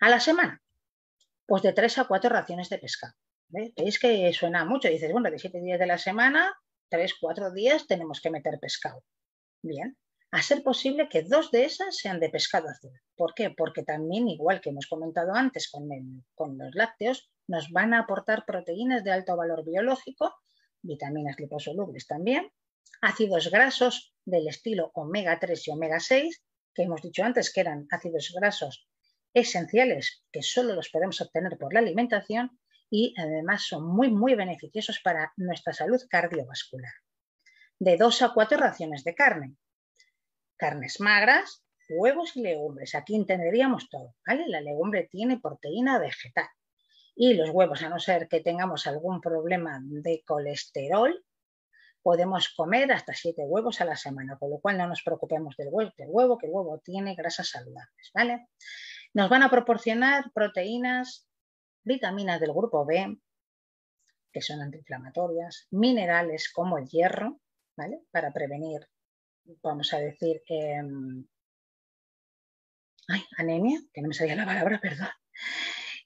A 0.01 0.09
la 0.09 0.19
semana, 0.19 0.61
pues 1.47 1.63
de 1.63 1.75
tres 1.75 1.97
a 1.99 2.07
cuatro 2.09 2.31
raciones 2.31 2.69
de 2.71 2.79
pescado. 2.79 3.15
¿Veis 3.51 4.01
que 4.01 4.33
suena 4.33 4.65
mucho? 4.65 4.89
Dices, 4.89 5.13
bueno, 5.13 5.31
de 5.31 5.39
siete 5.39 5.61
días 5.61 5.79
de 5.79 5.87
la 5.87 5.97
semana, 5.97 6.53
tres, 6.89 7.15
cuatro 7.21 7.53
días 7.53 7.87
tenemos 7.87 8.21
que 8.21 8.31
meter 8.31 8.59
pescado. 8.59 9.05
Bien, 9.63 9.97
a 10.37 10.43
ser 10.43 10.63
posible 10.63 11.09
que 11.09 11.23
dos 11.23 11.51
de 11.51 11.65
esas 11.65 11.97
sean 11.97 12.21
de 12.21 12.29
pescado 12.29 12.69
azul. 12.69 12.93
¿Por 13.17 13.33
qué? 13.33 13.49
Porque 13.57 13.83
también, 13.83 14.29
igual 14.29 14.61
que 14.61 14.69
hemos 14.69 14.87
comentado 14.87 15.33
antes 15.33 15.71
con, 15.71 15.89
los 16.59 16.75
lácteos, 16.75 17.31
nos 17.49 17.71
van 17.71 17.95
a 17.95 18.01
aportar 18.01 18.45
proteínas 18.45 19.03
de 19.03 19.13
alto 19.13 19.35
valor 19.35 19.65
biológico, 19.65 20.35
vitaminas 20.83 21.37
liposolubles 21.39 22.07
también, 22.07 22.51
ácidos 23.01 23.51
grasos 23.51 24.15
del 24.27 24.47
estilo 24.47 24.91
omega 24.93 25.39
3 25.41 25.69
y 25.69 25.71
omega 25.71 26.01
6, 26.01 26.43
que 26.75 26.83
hemos 26.83 27.01
dicho 27.01 27.25
antes 27.25 27.51
que 27.51 27.63
eran 27.63 27.87
ácidos 27.91 28.31
grasos 28.39 28.87
esenciales 29.33 30.23
que 30.31 30.43
solo 30.43 30.75
los 30.75 30.91
podemos 30.91 31.19
obtener 31.23 31.57
por 31.57 31.73
la 31.73 31.81
alimentación 31.81 32.59
y 32.91 33.15
además 33.17 33.67
son 33.67 33.87
muy, 33.87 34.11
muy 34.11 34.35
beneficiosos 34.35 35.01
para 35.03 35.33
nuestra 35.39 35.73
salud 35.73 36.01
cardiovascular. 36.11 36.93
de 37.79 37.97
dos 37.97 38.21
a 38.21 38.35
cuatro 38.35 38.59
raciones 38.59 39.03
de 39.03 39.15
carne. 39.15 39.57
Carnes 40.57 41.01
magras, 41.01 41.65
huevos 41.89 42.37
y 42.37 42.43
legumbres. 42.43 42.95
Aquí 42.95 43.15
entenderíamos 43.15 43.89
todo. 43.89 44.15
¿vale? 44.27 44.45
La 44.49 44.61
legumbre 44.61 45.09
tiene 45.11 45.39
proteína 45.39 45.99
vegetal. 45.99 46.49
Y 47.15 47.35
los 47.35 47.51
huevos, 47.51 47.83
a 47.83 47.89
no 47.89 47.99
ser 47.99 48.29
que 48.29 48.41
tengamos 48.41 48.87
algún 48.87 49.21
problema 49.21 49.81
de 49.83 50.23
colesterol, 50.27 51.25
podemos 52.03 52.51
comer 52.51 52.93
hasta 52.93 53.15
siete 53.15 53.43
huevos 53.45 53.81
a 53.81 53.85
la 53.85 53.97
semana, 53.97 54.39
con 54.39 54.51
lo 54.51 54.61
cual 54.61 54.79
no 54.79 54.87
nos 54.87 55.03
preocupemos 55.03 55.57
del 55.57 55.69
huevo, 55.71 55.93
del 55.97 56.09
huevo 56.11 56.39
que 56.39 56.47
el 56.47 56.53
huevo 56.53 56.79
tiene 56.79 57.15
grasas 57.15 57.49
saludables. 57.49 58.11
¿vale? 58.15 58.49
Nos 59.15 59.31
van 59.31 59.43
a 59.43 59.51
proporcionar 59.51 60.31
proteínas, 60.33 61.27
vitaminas 61.83 62.39
del 62.39 62.53
grupo 62.53 62.85
B, 62.85 63.19
que 64.31 64.43
son 64.43 64.61
antiinflamatorias, 64.61 65.67
minerales 65.71 66.53
como 66.53 66.77
el 66.77 66.87
hierro, 66.87 67.41
¿vale? 67.75 68.03
Para 68.11 68.33
prevenir, 68.33 68.87
vamos 69.63 69.93
a 69.93 69.99
decir, 69.99 70.43
em, 70.49 71.25
anemia, 73.39 73.81
que 73.93 74.03
no 74.03 74.09
me 74.09 74.15
salía 74.15 74.37
la 74.37 74.47
palabra, 74.47 74.81
perdón. 74.81 75.09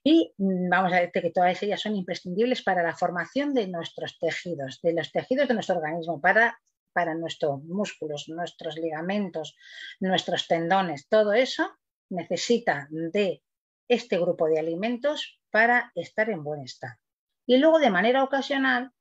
Y 0.03 0.33
mm, 0.39 0.69
vamos 0.71 0.93
a 0.93 1.01
decir 1.01 1.23
que 1.23 1.31
todas 1.31 1.63
ellas 1.63 1.81
son 1.81 1.97
imprescindibles 1.97 2.63
para 2.63 2.83
la 2.83 2.97
formación 2.97 3.55
de 3.55 3.69
nuestros 3.69 4.19
tejidos, 4.19 4.81
de 4.83 4.95
los 4.95 5.13
tejidos 5.13 5.49
de 5.49 5.55
nuestro 5.55 5.77
organismo, 5.77 6.21
para, 6.21 6.59
para 6.93 7.15
nuestros 7.15 7.63
músculos, 7.65 8.29
nuestros 8.29 8.77
ligamentos, 8.77 9.57
nuestros 10.01 10.47
tendones, 10.47 11.09
todo 11.09 11.33
eso 11.33 11.71
necesita 12.09 12.89
de 12.91 13.43
este 13.89 14.19
grupo 14.19 14.47
de 14.49 14.59
alimentos 14.59 15.41
para 15.51 15.93
estar 15.95 16.31
en 16.31 16.45
buen 16.45 16.63
estado. 16.63 16.95
Y 17.47 17.59
luego 17.59 17.79
de 17.79 17.91
manera 17.91 18.25
ocasional, 18.25 18.93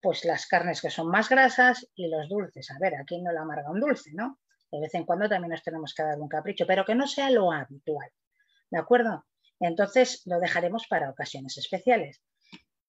pues 0.00 0.24
las 0.24 0.46
carnes 0.46 0.80
que 0.80 0.90
son 0.90 1.08
más 1.08 1.28
grasas 1.28 1.86
y 1.94 2.08
los 2.08 2.28
dulces. 2.28 2.70
A 2.70 2.78
ver, 2.78 2.94
aquí 2.96 3.20
no 3.20 3.32
la 3.32 3.42
amarga 3.42 3.70
un 3.70 3.80
dulce, 3.80 4.10
¿no? 4.14 4.38
De 4.70 4.80
vez 4.80 4.94
en 4.94 5.04
cuando 5.04 5.28
también 5.28 5.50
nos 5.50 5.62
tenemos 5.62 5.94
que 5.94 6.02
dar 6.02 6.18
un 6.18 6.28
capricho, 6.28 6.66
pero 6.66 6.84
que 6.84 6.94
no 6.94 7.06
sea 7.06 7.30
lo 7.30 7.52
habitual. 7.52 8.08
¿De 8.70 8.78
acuerdo? 8.78 9.26
Entonces 9.58 10.22
lo 10.26 10.40
dejaremos 10.40 10.86
para 10.88 11.10
ocasiones 11.10 11.58
especiales. 11.58 12.22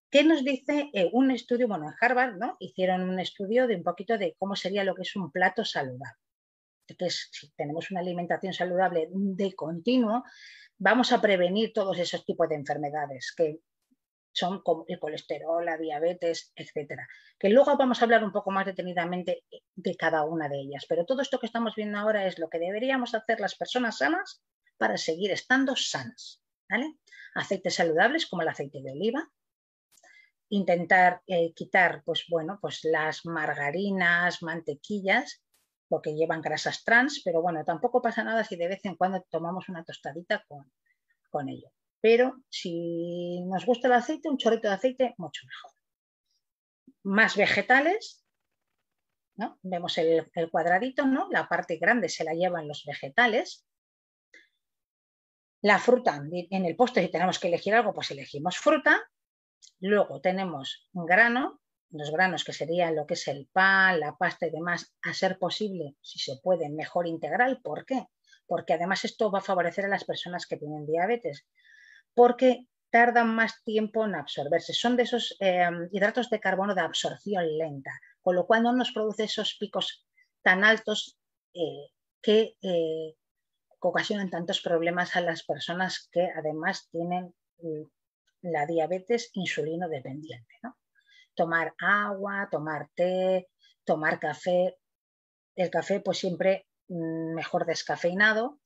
¿Qué 0.09 0.23
nos 0.23 0.43
dice 0.43 0.89
eh, 0.93 1.09
un 1.13 1.31
estudio? 1.31 1.67
Bueno, 1.67 1.87
en 1.87 1.95
Harvard 1.99 2.35
¿no? 2.37 2.57
hicieron 2.59 3.09
un 3.09 3.19
estudio 3.19 3.67
de 3.67 3.75
un 3.75 3.83
poquito 3.83 4.17
de 4.17 4.35
cómo 4.37 4.55
sería 4.55 4.83
lo 4.83 4.93
que 4.93 5.03
es 5.03 5.15
un 5.15 5.31
plato 5.31 5.65
saludable. 5.65 6.19
Entonces, 6.87 7.29
si 7.31 7.49
tenemos 7.51 7.89
una 7.91 8.01
alimentación 8.01 8.53
saludable 8.53 9.07
de 9.11 9.53
continuo, 9.53 10.23
vamos 10.77 11.11
a 11.13 11.21
prevenir 11.21 11.71
todos 11.73 11.97
esos 11.97 12.25
tipos 12.25 12.49
de 12.49 12.55
enfermedades 12.55 13.33
que 13.35 13.59
son 14.33 14.61
como 14.61 14.85
el 14.87 14.99
colesterol, 14.99 15.65
la 15.65 15.77
diabetes, 15.77 16.51
etcétera. 16.55 17.07
Que 17.37 17.49
luego 17.49 17.75
vamos 17.77 18.01
a 18.01 18.05
hablar 18.05 18.23
un 18.23 18.31
poco 18.31 18.51
más 18.51 18.65
detenidamente 18.65 19.43
de 19.75 19.95
cada 19.95 20.23
una 20.23 20.47
de 20.47 20.59
ellas. 20.59 20.85
Pero 20.87 21.05
todo 21.05 21.21
esto 21.21 21.39
que 21.39 21.45
estamos 21.45 21.75
viendo 21.75 21.97
ahora 21.97 22.25
es 22.25 22.39
lo 22.39 22.49
que 22.49 22.59
deberíamos 22.59 23.13
hacer 23.13 23.39
las 23.39 23.55
personas 23.55 23.97
sanas 23.97 24.41
para 24.77 24.97
seguir 24.97 25.31
estando 25.31 25.75
sanas. 25.75 26.41
Aceites 27.35 27.75
saludables 27.75 28.27
como 28.27 28.41
el 28.41 28.47
aceite 28.47 28.81
de 28.81 28.91
oliva. 28.91 29.29
Intentar 30.49 31.21
eh, 31.27 31.53
quitar, 31.53 32.03
pues 32.03 32.25
bueno, 32.29 32.59
pues 32.61 32.83
las 32.83 33.25
margarinas, 33.25 34.41
mantequillas, 34.41 35.41
porque 35.87 36.13
llevan 36.13 36.41
grasas 36.41 36.83
trans, 36.83 37.21
pero 37.23 37.41
bueno, 37.41 37.63
tampoco 37.63 38.01
pasa 38.01 38.23
nada 38.23 38.43
si 38.43 38.55
de 38.55 38.67
vez 38.67 38.83
en 38.83 38.95
cuando 38.95 39.25
tomamos 39.29 39.69
una 39.69 39.83
tostadita 39.83 40.43
con, 40.47 40.71
con 41.29 41.47
ello 41.47 41.71
pero 42.01 42.43
si 42.49 43.41
nos 43.45 43.65
gusta 43.65 43.87
el 43.87 43.93
aceite, 43.93 44.29
un 44.29 44.37
chorrito 44.37 44.67
de 44.67 44.73
aceite, 44.73 45.15
mucho 45.17 45.45
mejor. 45.45 45.71
Más 47.03 47.37
vegetales, 47.37 48.25
¿no? 49.35 49.59
Vemos 49.61 49.97
el, 49.99 50.25
cuadradito, 50.51 51.05
¿no? 51.05 51.29
La 51.29 51.47
parte 51.47 51.77
grande 51.77 52.09
se 52.09 52.23
la 52.23 52.33
llevan 52.33 52.67
los 52.67 52.83
vegetales. 52.85 53.65
La 55.61 55.77
fruta, 55.77 56.19
en 56.31 56.65
el 56.65 56.75
postre, 56.75 57.03
si 57.03 57.11
tenemos 57.11 57.37
que 57.37 57.47
elegir 57.47 57.75
algo, 57.75 57.93
pues 57.93 58.09
elegimos 58.09 58.57
fruta. 58.57 58.99
Luego 59.79 60.21
tenemos 60.21 60.89
un 60.93 61.05
grano, 61.05 61.61
los 61.91 62.11
granos 62.11 62.43
que 62.43 62.53
serían 62.53 62.95
lo 62.95 63.05
que 63.05 63.13
es 63.13 63.27
el 63.27 63.47
pan, 63.51 63.99
la 63.99 64.15
pasta 64.17 64.47
y 64.47 64.51
demás, 64.51 64.95
a 65.03 65.13
ser 65.13 65.37
posible, 65.37 65.95
si 66.01 66.17
se 66.17 66.37
puede, 66.41 66.69
mejor 66.69 67.05
integral. 67.05 67.61
¿Por 67.61 67.85
qué? 67.85 68.07
Porque 68.47 68.73
además 68.73 69.05
esto 69.05 69.29
va 69.29 69.39
a 69.39 69.43
favorecer 69.43 69.85
a 69.85 69.89
las 69.89 70.03
personas 70.03 70.47
que 70.47 70.57
tienen 70.57 70.87
diabetes, 70.87 71.45
porque 72.13 72.67
tardan 72.89 73.33
más 73.33 73.63
tiempo 73.63 74.05
en 74.05 74.15
absorberse. 74.15 74.73
Son 74.73 74.97
de 74.97 75.03
esos 75.03 75.35
em, 75.39 75.87
hidratos 75.91 76.29
de 76.29 76.39
carbono 76.39 76.75
de 76.75 76.81
absorción 76.81 77.57
lenta, 77.57 77.91
con 78.21 78.35
lo 78.35 78.45
cual 78.45 78.63
no 78.63 78.73
nos 78.73 78.91
produce 78.91 79.23
esos 79.23 79.55
picos 79.59 80.05
tan 80.41 80.63
altos 80.63 81.17
eh, 81.53 81.91
que, 82.21 82.57
eh, 82.61 83.15
ocasionan 83.79 84.29
tantos 84.29 84.61
problemas 84.61 85.15
a 85.15 85.21
las 85.21 85.43
personas 85.43 86.07
que 86.11 86.29
además 86.35 86.87
tienen 86.91 87.33
mm, 87.59 87.81
la 88.43 88.65
diabetes 88.65 89.31
insulino 89.33 89.87
dependiente. 89.87 90.55
Tomar 91.33 91.73
agua, 91.79 92.47
tomar 92.51 92.89
té, 92.93 93.49
tomar 93.83 94.19
café. 94.19 94.77
El 95.55 95.69
café 95.69 96.01
pues 96.01 96.19
siempre 96.19 96.67
mm, 96.89 97.33
mejor 97.33 97.65
descafeinado, 97.65 98.59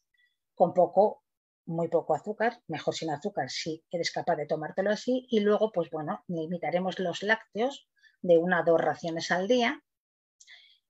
con 0.55 0.73
poco 0.73 1.24
muy 1.65 1.87
poco 1.87 2.13
azúcar, 2.13 2.61
mejor 2.67 2.95
sin 2.95 3.09
azúcar 3.09 3.49
si 3.49 3.83
eres 3.91 4.11
capaz 4.11 4.35
de 4.35 4.45
tomártelo 4.45 4.91
así. 4.91 5.27
Y 5.29 5.39
luego, 5.39 5.71
pues 5.71 5.89
bueno, 5.89 6.23
limitaremos 6.27 6.99
los 6.99 7.23
lácteos 7.23 7.89
de 8.21 8.37
una 8.37 8.59
a 8.59 8.63
dos 8.63 8.79
raciones 8.79 9.31
al 9.31 9.47
día 9.47 9.81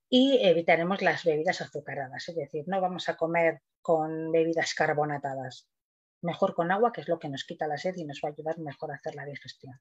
y 0.09 0.39
evitaremos 0.41 1.01
las 1.01 1.23
bebidas 1.23 1.61
azucaradas. 1.61 2.27
Es 2.29 2.35
decir, 2.35 2.65
no 2.67 2.81
vamos 2.81 3.09
a 3.09 3.17
comer 3.17 3.61
con 3.81 4.31
bebidas 4.31 4.73
carbonatadas. 4.73 5.67
Mejor 6.21 6.55
con 6.55 6.71
agua, 6.71 6.91
que 6.91 7.01
es 7.01 7.07
lo 7.07 7.19
que 7.19 7.29
nos 7.29 7.43
quita 7.43 7.67
la 7.67 7.77
sed 7.77 7.95
y 7.97 8.05
nos 8.05 8.21
va 8.23 8.29
a 8.29 8.31
ayudar 8.31 8.57
mejor 8.59 8.91
a 8.91 8.95
hacer 8.95 9.15
la 9.15 9.25
digestión. 9.25 9.79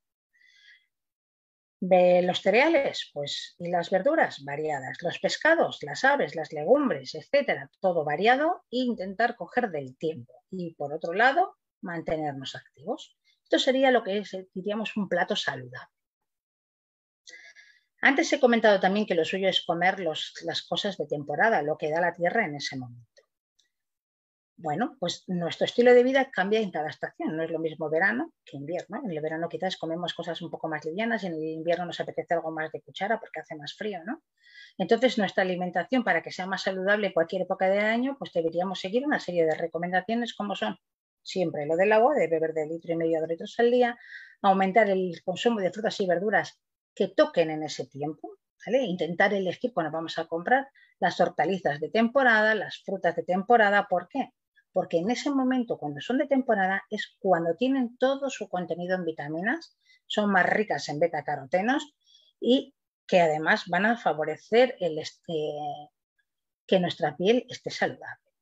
Los 1.81 2.41
cereales, 2.41 3.11
pues, 3.13 3.57
y 3.59 3.69
las 3.69 3.91
verduras 3.91 4.43
variadas, 4.45 4.97
los 5.03 5.19
pescados, 5.19 5.79
las 5.83 6.03
aves, 6.05 6.35
las 6.35 6.53
legumbres, 6.53 7.15
etcétera, 7.15 7.71
todo 7.81 8.05
variado 8.05 8.65
e 8.71 8.79
intentar 8.79 9.37
coger 9.37 9.71
del 9.71 9.97
tiempo. 9.99 10.33
Y 10.51 10.75
por 10.75 10.95
otro 10.95 11.13
lado, 11.13 11.57
mantenernos 11.83 12.55
activos. 12.55 13.19
Esto 13.43 13.59
sería 13.59 13.91
lo 13.91 14.03
que 14.03 14.19
es, 14.19 14.35
diríamos, 14.55 14.97
un 14.97 15.09
plato 15.09 15.37
saludable. 15.37 15.93
Antes 18.01 18.33
he 18.33 18.41
comentado 18.41 18.81
también 18.81 19.07
que 19.07 19.15
lo 19.15 19.25
suyo 19.25 19.49
es 19.49 19.65
comer 19.65 20.01
las 20.01 20.63
cosas 20.69 20.97
de 20.97 21.07
temporada, 21.07 21.63
lo 21.63 21.77
que 21.77 21.91
da 21.91 22.01
la 22.01 22.13
tierra 22.15 22.45
en 22.47 22.55
ese 22.55 22.77
momento. 22.77 23.14
Bueno, 24.57 24.97
pues 25.01 25.25
nuestro 25.27 25.65
estilo 25.65 25.93
de 25.95 26.05
vida 26.05 26.31
cambia 26.31 26.61
en 26.61 26.71
cada 26.71 26.89
estación. 26.89 27.37
No 27.37 27.43
es 27.43 27.51
lo 27.51 27.59
mismo 27.59 27.91
verano 27.91 28.33
que 28.45 28.57
invierno. 28.57 29.01
En 29.05 29.11
el 29.11 29.21
verano 29.21 29.49
quizás 29.49 29.77
comemos 29.77 30.15
cosas 30.15 30.41
un 30.43 30.51
poco 30.51 30.69
más 30.69 30.85
livianas 30.85 31.25
y 31.25 31.27
en 31.27 31.35
el 31.35 31.45
invierno 31.45 31.87
nos 31.87 31.99
apetece 32.01 32.35
algo 32.35 32.53
más 32.53 32.71
de 32.71 32.81
cuchara 32.81 33.19
porque 33.19 33.41
hace 33.41 33.57
más 33.57 33.75
frío, 33.75 33.99
¿no? 34.05 34.23
Entonces, 34.79 35.19
nuestra 35.19 35.43
alimentación, 35.43 36.05
para 36.05 36.23
que 36.23 36.31
sea 36.31 36.47
más 36.47 36.63
saludable 36.63 37.09
en 37.09 37.13
cualquier 37.13 37.43
época 37.43 37.69
de 37.69 37.81
año, 37.81 38.17
pues 38.19 38.33
deberíamos 38.33 38.81
seguir 38.81 39.05
una 39.05 39.19
serie 39.19 39.45
de 39.45 39.55
recomendaciones 39.55 40.35
como 40.35 40.55
son 40.55 40.79
siempre 41.23 41.67
lo 41.67 41.77
del 41.77 41.93
agua, 41.93 42.15
de 42.15 42.29
beber 42.29 42.53
de 42.55 42.67
litro 42.67 42.93
y 42.93 42.97
medio 42.97 43.21
de 43.21 43.27
litros 43.27 43.55
al 43.59 43.71
día, 43.71 43.99
aumentar 44.43 44.89
el 44.89 45.21
consumo 45.25 45.61
de 45.61 45.73
frutas 45.73 45.99
y 46.01 46.07
verduras 46.07 46.61
que 46.95 47.09
toquen 47.09 47.51
en 47.51 47.65
ese 47.65 47.87
tiempo, 47.87 48.39
¿vale? 48.65 48.85
Intentar 48.85 49.35
elegir 49.35 49.73
cuando 49.73 49.91
vamos 49.91 50.19
a 50.19 50.27
comprar 50.27 50.69
las 51.01 51.21
hortalizas 51.21 51.81
de 51.81 51.91
temporada, 51.91 52.55
las 52.55 52.83
frutas 52.85 53.17
de 53.17 53.25
temporada, 53.25 53.89
¿por 53.89 54.09
qué? 54.09 54.31
Porque 54.75 54.99
en 54.99 55.09
ese 55.09 55.31
momento, 55.31 55.79
cuando 55.79 56.01
son 56.01 56.19
de 56.19 56.27
temporada, 56.27 56.83
es 56.91 57.17
cuando 57.21 57.55
tienen 57.55 57.97
todo 57.97 58.29
su 58.29 58.49
contenido 58.49 58.97
en 58.97 59.05
vitaminas, 59.05 59.79
son 60.09 60.33
más 60.33 60.45
ricas 60.47 60.89
en 60.89 60.99
beta-carotenos 60.99 61.95
y 62.41 62.75
que 63.07 63.21
además 63.21 63.69
van 63.69 63.87
a 63.87 63.97
favorecer 63.97 64.77
el 64.81 64.99
este, 64.99 65.33
que 66.67 66.81
nuestra 66.81 67.17
piel 67.17 67.47
esté 67.49 67.71
saludable. 67.71 68.33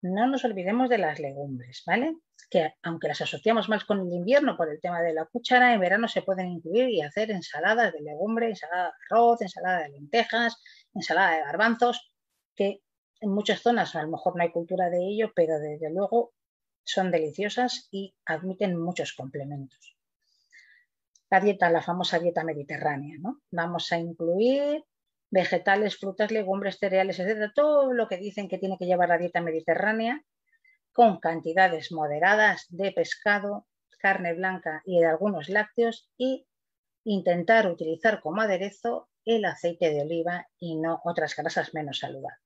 No 0.00 0.26
nos 0.26 0.42
olvidemos 0.46 0.88
de 0.88 0.96
las 0.96 1.18
legumbres, 1.18 1.82
¿vale? 1.86 2.16
Que 2.48 2.72
aunque 2.82 3.08
las 3.08 3.20
asociamos 3.20 3.68
más 3.68 3.84
con 3.84 4.00
el 4.00 4.10
invierno 4.10 4.56
por 4.56 4.70
el 4.70 4.80
tema 4.80 5.02
de 5.02 5.12
la 5.12 5.26
cuchara, 5.26 5.74
en 5.74 5.80
verano 5.80 6.08
se 6.08 6.22
pueden 6.22 6.48
incluir 6.48 6.88
y 6.88 7.02
hacer 7.02 7.30
ensaladas 7.30 7.92
de 7.92 8.00
legumbre, 8.00 8.48
ensalada 8.48 8.84
de 8.84 8.92
arroz, 9.10 9.42
ensalada 9.42 9.82
de 9.82 9.90
lentejas, 9.90 10.56
ensalada 10.94 11.36
de 11.36 11.42
garbanzos, 11.42 12.10
que 12.54 12.83
en 13.24 13.30
muchas 13.30 13.62
zonas 13.62 13.96
a 13.96 14.02
lo 14.02 14.10
mejor 14.10 14.36
no 14.36 14.42
hay 14.42 14.52
cultura 14.52 14.90
de 14.90 14.98
ello, 14.98 15.32
pero 15.34 15.58
desde 15.58 15.90
luego 15.90 16.34
son 16.84 17.10
deliciosas 17.10 17.88
y 17.90 18.14
admiten 18.26 18.78
muchos 18.78 19.14
complementos. 19.14 19.96
La 21.30 21.40
dieta, 21.40 21.70
la 21.70 21.80
famosa 21.80 22.18
dieta 22.18 22.44
mediterránea, 22.44 23.16
¿no? 23.18 23.40
Vamos 23.50 23.90
a 23.92 23.98
incluir 23.98 24.84
vegetales, 25.30 25.96
frutas, 25.96 26.30
legumbres, 26.30 26.78
cereales, 26.78 27.18
etcétera, 27.18 27.50
todo 27.54 27.94
lo 27.94 28.08
que 28.08 28.18
dicen 28.18 28.46
que 28.46 28.58
tiene 28.58 28.76
que 28.78 28.84
llevar 28.84 29.08
la 29.08 29.18
dieta 29.18 29.40
mediterránea 29.40 30.22
con 30.92 31.18
cantidades 31.18 31.90
moderadas 31.90 32.66
de 32.68 32.92
pescado, 32.92 33.66
carne 33.98 34.34
blanca 34.34 34.82
y 34.84 35.00
de 35.00 35.06
algunos 35.06 35.48
lácteos 35.48 36.10
y 36.18 36.46
intentar 37.04 37.70
utilizar 37.70 38.20
como 38.20 38.42
aderezo 38.42 39.08
el 39.24 39.46
aceite 39.46 39.90
de 39.90 40.02
oliva 40.02 40.46
y 40.58 40.76
no 40.76 41.00
otras 41.04 41.34
grasas 41.34 41.72
menos 41.72 42.00
saludables. 42.00 42.43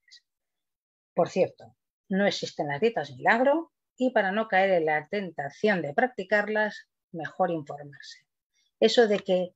Por 1.19 1.31
cierto, 1.31 1.75
no 2.11 2.29
existen 2.29 2.69
las 2.69 2.81
dietas 2.81 3.11
milagro 3.11 3.73
y 3.97 4.13
para 4.13 4.31
no 4.31 4.47
caer 4.47 4.71
en 4.71 4.87
la 4.87 5.09
tentación 5.09 5.83
de 5.83 5.93
practicarlas, 5.93 6.87
mejor 7.11 7.51
informarse. 7.51 8.21
Eso 8.79 9.09
de 9.09 9.19
que 9.19 9.53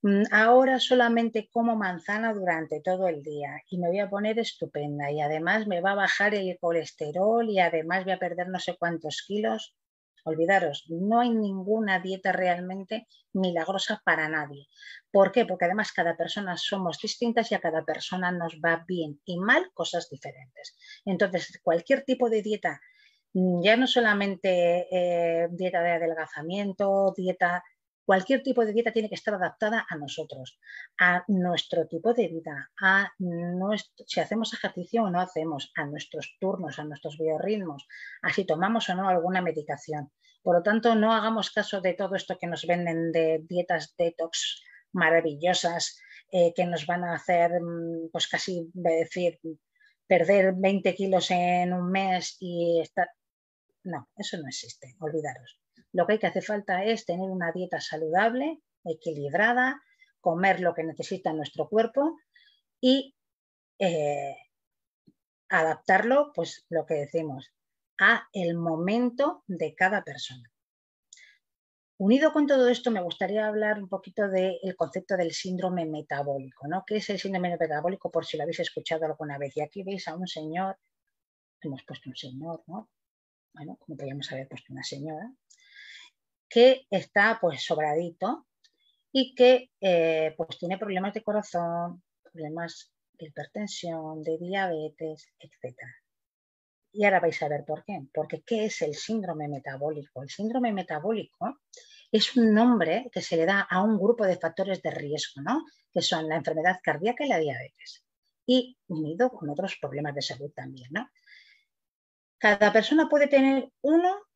mm, 0.00 0.22
ahora 0.32 0.80
solamente 0.80 1.50
como 1.52 1.76
manzana 1.76 2.32
durante 2.32 2.80
todo 2.80 3.06
el 3.06 3.22
día 3.22 3.60
y 3.68 3.76
me 3.76 3.88
voy 3.88 3.98
a 3.98 4.08
poner 4.08 4.38
estupenda 4.38 5.10
y 5.10 5.20
además 5.20 5.66
me 5.66 5.82
va 5.82 5.90
a 5.90 6.06
bajar 6.06 6.34
el 6.34 6.56
colesterol 6.58 7.46
y 7.50 7.58
además 7.58 8.04
voy 8.04 8.14
a 8.14 8.18
perder 8.18 8.48
no 8.48 8.58
sé 8.58 8.74
cuántos 8.78 9.22
kilos, 9.26 9.76
Olvidaros, 10.28 10.86
no 10.88 11.20
hay 11.20 11.30
ninguna 11.30 12.00
dieta 12.00 12.32
realmente 12.32 13.06
milagrosa 13.32 14.02
para 14.04 14.28
nadie. 14.28 14.68
¿Por 15.10 15.32
qué? 15.32 15.44
Porque 15.44 15.64
además 15.64 15.92
cada 15.92 16.16
persona 16.16 16.56
somos 16.56 16.98
distintas 17.00 17.50
y 17.50 17.54
a 17.54 17.60
cada 17.60 17.84
persona 17.84 18.30
nos 18.30 18.60
va 18.64 18.84
bien 18.86 19.20
y 19.24 19.38
mal 19.38 19.70
cosas 19.74 20.08
diferentes. 20.10 20.76
Entonces, 21.04 21.60
cualquier 21.62 22.04
tipo 22.04 22.28
de 22.28 22.42
dieta, 22.42 22.80
mm, 23.32 23.62
ya 23.62 23.76
no 23.76 23.86
solamente 23.86 24.86
eh, 24.90 25.48
dieta 25.50 25.82
de 25.82 25.92
adelgazamiento, 25.92 27.12
dieta 27.16 27.62
Cualquier 28.08 28.42
tipo 28.42 28.64
de 28.64 28.72
dieta 28.72 28.90
tiene 28.90 29.10
que 29.10 29.16
estar 29.16 29.34
adaptada 29.34 29.84
a 29.86 29.94
nosotros, 29.96 30.58
a 30.98 31.24
nuestro 31.28 31.86
tipo 31.86 32.14
de 32.14 32.28
vida, 32.28 32.70
a 32.80 33.12
si 34.06 34.20
hacemos 34.20 34.54
ejercicio 34.54 35.02
o 35.02 35.10
no 35.10 35.20
hacemos, 35.20 35.70
a 35.76 35.84
nuestros 35.84 36.34
turnos, 36.40 36.78
a 36.78 36.84
nuestros 36.84 37.18
biorritmos, 37.18 37.86
a 38.22 38.32
si 38.32 38.46
tomamos 38.46 38.88
o 38.88 38.94
no 38.94 39.10
alguna 39.10 39.42
medicación. 39.42 40.10
Por 40.42 40.56
lo 40.56 40.62
tanto, 40.62 40.94
no 40.94 41.12
hagamos 41.12 41.50
caso 41.50 41.82
de 41.82 41.92
todo 41.92 42.14
esto 42.14 42.38
que 42.40 42.46
nos 42.46 42.64
venden 42.64 43.12
de 43.12 43.44
dietas 43.46 43.94
detox 43.98 44.62
maravillosas 44.92 46.00
eh, 46.32 46.54
que 46.56 46.64
nos 46.64 46.86
van 46.86 47.04
a 47.04 47.14
hacer, 47.14 47.60
mm, 47.60 48.08
pues 48.10 48.26
casi 48.26 48.70
decir, 48.72 49.38
perder 50.06 50.54
20 50.56 50.94
kilos 50.94 51.30
en 51.30 51.74
un 51.74 51.90
mes 51.90 52.38
y 52.40 52.80
estar. 52.80 53.08
No, 53.84 54.08
eso 54.16 54.38
no 54.38 54.48
existe, 54.48 54.96
olvidaros. 54.98 55.60
Lo 55.98 56.06
que 56.06 56.12
hay 56.12 56.18
que 56.20 56.28
hacer 56.28 56.44
falta 56.44 56.84
es 56.84 57.04
tener 57.04 57.28
una 57.28 57.50
dieta 57.50 57.80
saludable, 57.80 58.62
equilibrada, 58.84 59.82
comer 60.20 60.60
lo 60.60 60.72
que 60.72 60.84
necesita 60.84 61.32
nuestro 61.32 61.68
cuerpo 61.68 62.16
y 62.80 63.16
eh, 63.80 64.36
adaptarlo, 65.48 66.30
pues 66.36 66.64
lo 66.68 66.86
que 66.86 66.94
decimos, 66.94 67.50
a 67.98 68.28
el 68.32 68.54
momento 68.56 69.42
de 69.48 69.74
cada 69.74 70.04
persona. 70.04 70.48
Unido 71.96 72.32
con 72.32 72.46
todo 72.46 72.68
esto, 72.68 72.92
me 72.92 73.02
gustaría 73.02 73.48
hablar 73.48 73.82
un 73.82 73.88
poquito 73.88 74.28
del 74.28 74.76
concepto 74.76 75.16
del 75.16 75.32
síndrome 75.32 75.84
metabólico, 75.84 76.68
¿no? 76.68 76.84
¿Qué 76.86 76.98
es 76.98 77.10
el 77.10 77.18
síndrome 77.18 77.58
metabólico? 77.58 78.08
Por 78.08 78.24
si 78.24 78.36
lo 78.36 78.44
habéis 78.44 78.60
escuchado 78.60 79.04
alguna 79.04 79.36
vez. 79.36 79.56
Y 79.56 79.62
aquí 79.62 79.82
veis 79.82 80.06
a 80.06 80.14
un 80.14 80.28
señor, 80.28 80.78
hemos 81.60 81.82
puesto 81.82 82.08
un 82.08 82.14
señor, 82.14 82.62
¿no? 82.68 82.88
Bueno, 83.52 83.76
como 83.80 83.96
podríamos 83.96 84.30
haber 84.30 84.46
puesto 84.46 84.72
una 84.72 84.84
señora, 84.84 85.32
que 86.48 86.86
está 86.90 87.38
pues 87.40 87.64
sobradito 87.64 88.46
y 89.12 89.34
que 89.34 89.70
eh, 89.80 90.34
pues 90.36 90.58
tiene 90.58 90.78
problemas 90.78 91.14
de 91.14 91.22
corazón, 91.22 92.02
problemas 92.22 92.92
de 93.12 93.26
hipertensión, 93.26 94.22
de 94.22 94.38
diabetes, 94.38 95.28
etc. 95.38 95.76
Y 96.92 97.04
ahora 97.04 97.20
vais 97.20 97.42
a 97.42 97.48
ver 97.48 97.64
por 97.64 97.84
qué. 97.84 98.00
Porque 98.12 98.42
¿qué 98.42 98.66
es 98.66 98.82
el 98.82 98.94
síndrome 98.94 99.48
metabólico? 99.48 100.22
El 100.22 100.30
síndrome 100.30 100.72
metabólico 100.72 101.60
es 102.10 102.36
un 102.36 102.54
nombre 102.54 103.10
que 103.12 103.20
se 103.20 103.36
le 103.36 103.46
da 103.46 103.60
a 103.60 103.82
un 103.82 103.98
grupo 103.98 104.24
de 104.24 104.38
factores 104.38 104.82
de 104.82 104.90
riesgo, 104.90 105.42
¿no? 105.42 105.64
que 105.92 106.00
son 106.00 106.28
la 106.28 106.36
enfermedad 106.36 106.78
cardíaca 106.82 107.24
y 107.24 107.28
la 107.28 107.38
diabetes, 107.38 108.04
y 108.46 108.78
unido 108.88 109.30
con 109.30 109.50
otros 109.50 109.76
problemas 109.80 110.14
de 110.14 110.22
salud 110.22 110.50
también. 110.54 110.88
¿no? 110.92 111.08
Cada 112.38 112.72
persona 112.72 113.08
puede 113.08 113.26
tener 113.26 113.70
uno 113.82 114.27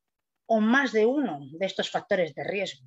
o 0.55 0.61
más 0.61 0.93
de 0.93 1.07
uno 1.07 1.41
de 1.51 1.65
estos 1.65 1.91
factores 1.91 2.35
de 2.35 2.45
riesgo, 2.45 2.87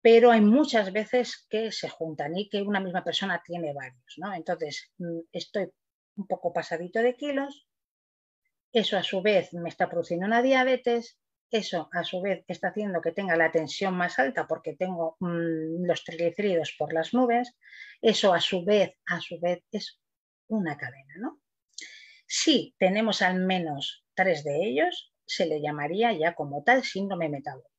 pero 0.00 0.30
hay 0.30 0.40
muchas 0.40 0.92
veces 0.92 1.44
que 1.50 1.72
se 1.72 1.88
juntan 1.88 2.38
y 2.38 2.48
que 2.48 2.62
una 2.62 2.78
misma 2.78 3.02
persona 3.02 3.42
tiene 3.44 3.74
varios. 3.74 4.14
¿no? 4.18 4.32
Entonces, 4.32 4.92
mm, 4.98 5.18
estoy 5.32 5.68
un 6.14 6.28
poco 6.28 6.52
pasadito 6.52 7.00
de 7.00 7.16
kilos, 7.16 7.66
eso 8.72 8.96
a 8.96 9.02
su 9.02 9.22
vez 9.22 9.52
me 9.52 9.68
está 9.68 9.88
produciendo 9.88 10.24
una 10.26 10.40
diabetes, 10.40 11.18
eso 11.50 11.88
a 11.92 12.04
su 12.04 12.20
vez 12.20 12.44
está 12.46 12.68
haciendo 12.68 13.00
que 13.00 13.10
tenga 13.10 13.34
la 13.34 13.50
tensión 13.50 13.94
más 13.94 14.20
alta 14.20 14.46
porque 14.46 14.76
tengo 14.76 15.16
mm, 15.18 15.84
los 15.84 16.04
triglicéridos 16.04 16.76
por 16.78 16.92
las 16.92 17.12
nubes, 17.12 17.56
eso 18.00 18.32
a 18.32 18.40
su 18.40 18.64
vez, 18.64 18.96
a 19.06 19.20
su 19.20 19.40
vez 19.40 19.64
es 19.72 20.00
una 20.46 20.76
cadena, 20.76 21.14
¿no? 21.18 21.40
Si 22.28 22.76
tenemos 22.78 23.20
al 23.20 23.40
menos 23.40 24.06
tres 24.14 24.44
de 24.44 24.64
ellos, 24.64 25.09
se 25.30 25.46
le 25.46 25.60
llamaría 25.60 26.12
ya 26.12 26.34
como 26.34 26.64
tal 26.64 26.82
síndrome 26.82 27.28
metabólico. 27.28 27.70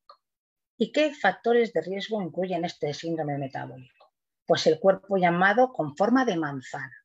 ¿Y 0.78 0.90
qué 0.90 1.14
factores 1.14 1.72
de 1.74 1.82
riesgo 1.82 2.22
incluyen 2.22 2.64
este 2.64 2.94
síndrome 2.94 3.36
metabólico? 3.36 4.10
Pues 4.46 4.66
el 4.66 4.80
cuerpo 4.80 5.18
llamado 5.18 5.70
con 5.70 5.94
forma 5.94 6.24
de 6.24 6.36
manzana, 6.36 6.96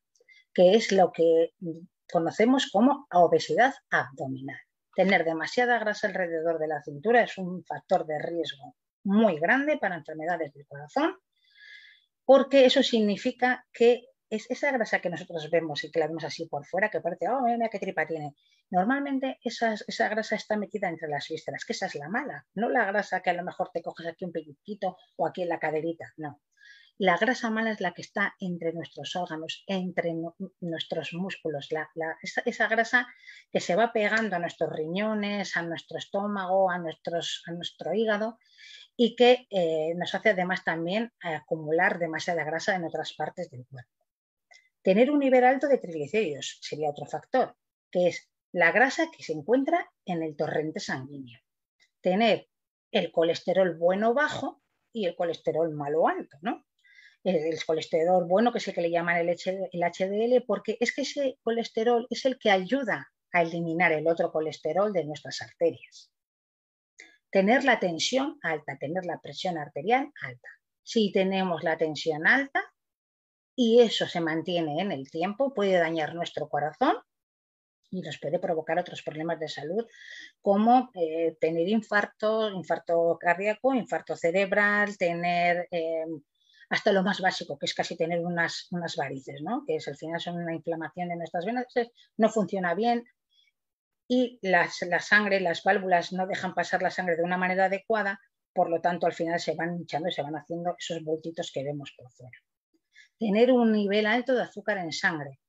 que 0.54 0.74
es 0.74 0.90
lo 0.90 1.12
que 1.12 1.52
conocemos 2.10 2.70
como 2.72 3.06
obesidad 3.12 3.74
abdominal. 3.90 4.58
Tener 4.94 5.26
demasiada 5.26 5.78
grasa 5.78 6.08
alrededor 6.08 6.58
de 6.58 6.68
la 6.68 6.82
cintura 6.82 7.22
es 7.22 7.36
un 7.36 7.62
factor 7.64 8.06
de 8.06 8.18
riesgo 8.18 8.74
muy 9.04 9.38
grande 9.38 9.76
para 9.76 9.96
enfermedades 9.96 10.54
del 10.54 10.66
corazón, 10.66 11.14
porque 12.24 12.64
eso 12.64 12.82
significa 12.82 13.66
que 13.70 14.06
es 14.30 14.50
esa 14.50 14.70
grasa 14.72 15.00
que 15.00 15.10
nosotros 15.10 15.50
vemos 15.50 15.84
y 15.84 15.90
que 15.90 16.00
la 16.00 16.06
vemos 16.06 16.24
así 16.24 16.46
por 16.46 16.66
fuera, 16.66 16.90
que 16.90 17.00
parece, 17.00 17.28
oh, 17.28 17.40
mira, 17.42 17.68
qué 17.68 17.78
tripa 17.78 18.06
tiene. 18.06 18.34
Normalmente 18.70 19.38
esa, 19.42 19.76
grasa 20.08 20.36
está 20.36 20.56
metida 20.56 20.88
entre 20.88 21.08
las 21.08 21.28
vísceras, 21.28 21.64
que 21.64 21.72
esa 21.72 21.86
es 21.86 21.94
la 21.94 22.08
mala, 22.08 22.46
no 22.54 22.68
la 22.68 22.84
grasa 22.84 23.20
que 23.20 23.30
a 23.30 23.34
lo 23.34 23.44
mejor 23.44 23.70
te 23.72 23.82
coges 23.82 24.06
aquí 24.06 24.24
un 24.24 24.32
pellizquito 24.32 24.96
o 25.16 25.26
aquí 25.26 25.42
en 25.42 25.48
la 25.48 25.58
caderita, 25.58 26.12
no. 26.16 26.40
La 27.00 27.16
grasa 27.16 27.48
mala 27.48 27.70
es 27.70 27.80
la 27.80 27.92
que 27.92 28.02
está 28.02 28.34
entre 28.40 28.72
nuestros 28.72 29.14
órganos, 29.14 29.62
entre 29.68 30.14
nuestros 30.60 31.14
músculos, 31.14 31.68
la, 31.70 31.88
esa, 32.44 32.66
grasa 32.66 33.06
que 33.52 33.60
se 33.60 33.76
va 33.76 33.92
pegando 33.92 34.34
a 34.34 34.40
nuestros 34.40 34.72
riñones, 34.72 35.56
a 35.56 35.62
nuestro 35.62 35.96
estómago, 35.96 36.72
a, 36.72 36.74
a 36.74 37.52
nuestro 37.52 37.94
hígado 37.94 38.38
y 38.96 39.14
que 39.14 39.46
eh, 39.50 39.94
nos 39.94 40.12
hace 40.16 40.30
además 40.30 40.64
también 40.64 41.12
acumular 41.20 42.00
demasiada 42.00 42.42
grasa 42.42 42.74
en 42.74 42.84
otras 42.84 43.12
partes 43.12 43.48
del 43.48 43.64
cuerpo. 43.66 43.97
Tener 44.88 45.10
un 45.10 45.18
nivel 45.18 45.44
alto 45.44 45.68
de 45.68 45.76
triglicéridos 45.76 46.60
sería 46.62 46.88
otro 46.88 47.04
factor, 47.04 47.54
que 47.90 48.06
es 48.06 48.30
la 48.52 48.72
grasa 48.72 49.10
que 49.14 49.22
se 49.22 49.34
encuentra 49.34 49.92
en 50.06 50.22
el 50.22 50.34
torrente 50.34 50.80
sanguíneo. 50.80 51.38
Tener 52.00 52.48
el 52.90 53.12
colesterol 53.12 53.76
bueno 53.76 54.14
bajo 54.14 54.62
y 54.90 55.04
el 55.04 55.14
colesterol 55.14 55.70
malo 55.74 56.08
alto, 56.08 56.38
¿no? 56.40 56.64
El, 57.22 57.62
colesterol 57.66 58.24
bueno, 58.26 58.50
que 58.50 58.60
es 58.60 58.68
el 58.68 58.72
que 58.72 58.80
le 58.80 58.90
llaman 58.90 59.18
el, 59.18 59.28
HDL, 59.28 60.42
porque 60.46 60.78
es 60.80 60.94
que 60.94 61.02
ese 61.02 61.38
colesterol 61.42 62.06
es 62.08 62.24
el 62.24 62.38
que 62.38 62.50
ayuda 62.50 63.12
a 63.34 63.42
eliminar 63.42 63.92
el 63.92 64.08
otro 64.08 64.32
colesterol 64.32 64.90
de 64.94 65.04
nuestras 65.04 65.42
arterias. 65.42 66.10
Tener 67.30 67.62
la 67.62 67.78
tensión 67.78 68.38
alta, 68.40 68.78
tener 68.78 69.04
la 69.04 69.20
presión 69.20 69.58
arterial 69.58 70.10
alta. 70.22 70.48
Si 70.82 71.12
tenemos 71.12 71.62
la 71.62 71.76
tensión 71.76 72.26
alta, 72.26 72.64
y 73.60 73.80
eso 73.80 74.06
se 74.06 74.20
mantiene 74.20 74.80
en 74.80 74.92
el 74.92 75.10
tiempo, 75.10 75.52
puede 75.52 75.78
dañar 75.78 76.14
nuestro 76.14 76.48
corazón 76.48 76.94
y 77.90 78.02
nos 78.02 78.16
puede 78.20 78.38
provocar 78.38 78.78
otros 78.78 79.02
problemas 79.02 79.40
de 79.40 79.48
salud 79.48 79.84
como 80.40 80.92
eh, 80.94 81.36
tener 81.40 81.68
infarto, 81.68 82.50
infarto 82.50 83.18
cardíaco, 83.20 83.74
infarto 83.74 84.14
cerebral, 84.14 84.96
tener 84.96 85.66
eh, 85.72 86.04
hasta 86.70 86.92
lo 86.92 87.02
más 87.02 87.20
básico, 87.20 87.58
que 87.58 87.66
es 87.66 87.74
casi 87.74 87.96
tener 87.96 88.20
unas, 88.24 88.68
unas 88.70 88.94
varices, 88.94 89.42
¿no? 89.42 89.64
que 89.66 89.74
es 89.74 89.88
al 89.88 89.96
final 89.96 90.20
son 90.20 90.36
una 90.36 90.54
inflamación 90.54 91.08
de 91.08 91.16
nuestras 91.16 91.44
venas, 91.44 91.66
no 92.16 92.28
funciona 92.28 92.74
bien 92.74 93.06
y 94.06 94.38
las, 94.40 94.82
la 94.82 95.00
sangre, 95.00 95.40
las 95.40 95.64
válvulas 95.64 96.12
no 96.12 96.28
dejan 96.28 96.54
pasar 96.54 96.80
la 96.80 96.92
sangre 96.92 97.16
de 97.16 97.24
una 97.24 97.38
manera 97.38 97.64
adecuada, 97.64 98.20
por 98.52 98.70
lo 98.70 98.80
tanto 98.80 99.06
al 99.06 99.14
final 99.14 99.40
se 99.40 99.56
van 99.56 99.74
hinchando 99.74 100.10
y 100.10 100.12
se 100.12 100.22
van 100.22 100.36
haciendo 100.36 100.76
esos 100.78 101.02
voltitos 101.02 101.50
que 101.52 101.64
vemos 101.64 101.92
por 101.96 102.08
fuera 102.12 102.38
tener 103.18 103.52
un 103.52 103.72
nivel 103.72 104.06
alto 104.06 104.34
de 104.34 104.42
azúcar 104.42 104.78
en 104.78 104.92
sangre, 104.92 105.40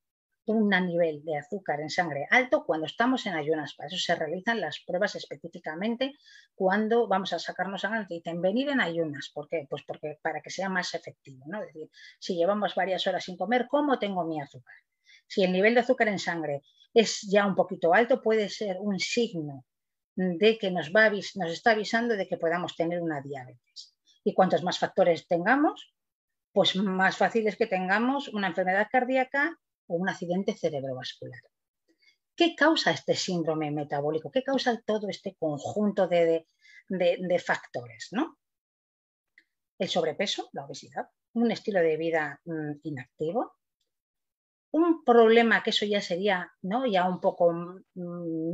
un 0.46 0.70
nivel 0.70 1.24
de 1.24 1.38
azúcar 1.38 1.80
en 1.80 1.92
sangre 1.92 2.28
alto 2.32 2.66
cuando 2.66 2.88
estamos 2.88 3.26
en 3.28 3.36
ayunas. 3.36 3.76
Para 3.76 3.88
eso 3.88 3.98
se 3.98 4.16
realizan 4.16 4.60
las 4.60 4.80
pruebas 4.80 5.16
específicamente 5.16 6.16
cuando 6.56 7.08
vamos 7.08 7.34
a 7.34 7.40
sacarnos 7.40 7.82
sangre. 7.82 8.08
Dicen 8.10 8.42
venir 8.42 8.70
en 8.70 8.82
ayunas. 8.82 9.30
¿Por 9.32 9.48
qué? 9.48 9.68
Pues 9.70 9.84
porque 9.84 10.18
para 10.22 10.42
que 10.42 10.50
sea 10.50 10.68
más 10.68 10.96
efectivo. 10.96 11.46
¿no? 11.48 11.62
Es 11.62 11.68
decir, 11.68 11.90
si 12.20 12.36
llevamos 12.36 12.74
varias 12.74 13.06
horas 13.06 13.24
sin 13.24 13.38
comer, 13.38 13.68
¿cómo 13.70 14.00
tengo 14.00 14.26
mi 14.26 14.42
azúcar? 14.42 14.76
Si 15.28 15.44
el 15.44 15.52
nivel 15.52 15.76
de 15.76 15.82
azúcar 15.82 16.08
en 16.08 16.18
sangre 16.18 16.64
es 16.96 17.22
ya 17.30 17.46
un 17.46 17.56
poquito 17.56 17.94
alto, 17.94 18.20
puede 18.20 18.50
ser 18.50 18.78
un 18.80 19.00
signo 19.00 19.66
de 20.16 20.58
que 20.58 20.72
nos, 20.72 20.92
va 20.92 21.10
nos 21.10 21.52
está 21.52 21.72
avisando 21.72 22.16
de 22.16 22.28
que 22.28 22.38
podamos 22.38 22.76
tener 22.76 23.02
una 23.02 23.22
diabetes. 23.22 23.96
Y 24.24 24.34
cuantos 24.34 24.64
más 24.64 24.80
factores 24.80 25.28
tengamos, 25.28 25.94
pues 26.52 26.76
más 26.76 27.18
fácil 27.18 27.48
es 27.48 27.56
que 27.56 27.68
tengamos 27.68 28.28
una 28.30 28.48
enfermedad 28.48 28.88
cardíaca 28.92 29.58
o 29.88 29.96
un 29.96 30.10
accidente 30.10 30.56
cerebrovascular. 30.56 31.42
¿Qué 32.36 32.56
causa 32.56 32.92
este 32.92 33.16
síndrome 33.16 33.70
metabólico? 33.72 34.32
¿Qué 34.32 34.44
causa 34.44 34.82
todo 34.86 35.10
este 35.10 35.36
conjunto 35.38 36.08
de, 36.08 36.46
factores? 37.46 38.10
¿no? 38.12 38.38
El 39.78 39.90
sobrepeso, 39.90 40.50
la 40.54 40.66
obesidad, 40.66 41.10
un 41.34 41.52
estilo 41.52 41.82
de 41.82 41.98
vida 41.98 42.40
mm, 42.46 42.80
inactivo, 42.84 43.58
un 44.72 45.04
problema 45.04 45.64
que 45.64 45.72
eso 45.72 45.86
ya 45.86 46.00
sería 46.00 46.52
¿no? 46.62 46.86
ya 46.86 47.10
un 47.10 47.20
poco 47.20 47.52
mm, 47.52 47.84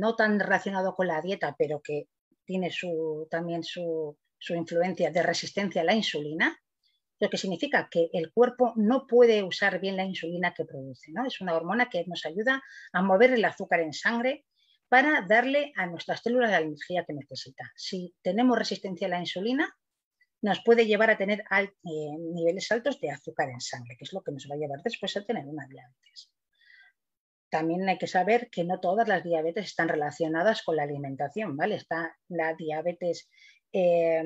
no 0.00 0.16
tan 0.16 0.40
relacionado 0.40 0.94
con 0.94 1.06
la 1.06 1.22
dieta, 1.22 1.54
pero 1.56 1.80
que 1.80 2.08
tiene 2.44 2.70
su, 2.70 3.28
también 3.30 3.62
su, 3.62 4.18
su 4.38 4.54
influencia 4.54 5.10
de 5.10 5.22
resistencia 5.22 5.82
a 5.82 5.84
la 5.84 5.94
insulina, 5.94 6.58
lo 7.18 7.30
que 7.30 7.38
significa 7.38 7.88
que 7.90 8.10
el 8.12 8.32
cuerpo 8.32 8.72
no 8.76 9.06
puede 9.06 9.42
usar 9.42 9.80
bien 9.80 9.96
la 9.96 10.04
insulina 10.04 10.52
que 10.54 10.64
produce. 10.64 11.12
¿no? 11.12 11.26
Es 11.26 11.40
una 11.40 11.54
hormona 11.54 11.88
que 11.88 12.04
nos 12.06 12.26
ayuda 12.26 12.62
a 12.92 13.02
mover 13.02 13.32
el 13.32 13.44
azúcar 13.44 13.80
en 13.80 13.92
sangre 13.92 14.44
para 14.88 15.22
darle 15.22 15.72
a 15.76 15.86
nuestras 15.86 16.22
células 16.22 16.50
la 16.50 16.60
energía 16.60 17.04
que 17.06 17.14
necesita. 17.14 17.72
Si 17.74 18.14
tenemos 18.22 18.58
resistencia 18.58 19.06
a 19.06 19.10
la 19.10 19.20
insulina, 19.20 19.74
nos 20.42 20.62
puede 20.62 20.86
llevar 20.86 21.10
a 21.10 21.18
tener 21.18 21.40
eh, 21.40 21.72
niveles 22.18 22.70
altos 22.70 23.00
de 23.00 23.10
azúcar 23.10 23.48
en 23.50 23.60
sangre, 23.60 23.96
que 23.96 24.04
es 24.04 24.12
lo 24.12 24.22
que 24.22 24.32
nos 24.32 24.46
va 24.48 24.54
a 24.54 24.58
llevar 24.58 24.82
después 24.82 25.16
a 25.16 25.24
tener 25.24 25.44
una 25.46 25.66
diabetes. 25.66 26.30
También 27.48 27.88
hay 27.88 27.98
que 27.98 28.06
saber 28.06 28.50
que 28.50 28.64
no 28.64 28.78
todas 28.80 29.08
las 29.08 29.24
diabetes 29.24 29.66
están 29.66 29.88
relacionadas 29.88 30.62
con 30.62 30.76
la 30.76 30.82
alimentación, 30.82 31.56
¿vale? 31.56 31.76
Está 31.76 32.16
la 32.28 32.54
diabetes 32.54 33.28
eh, 33.72 34.22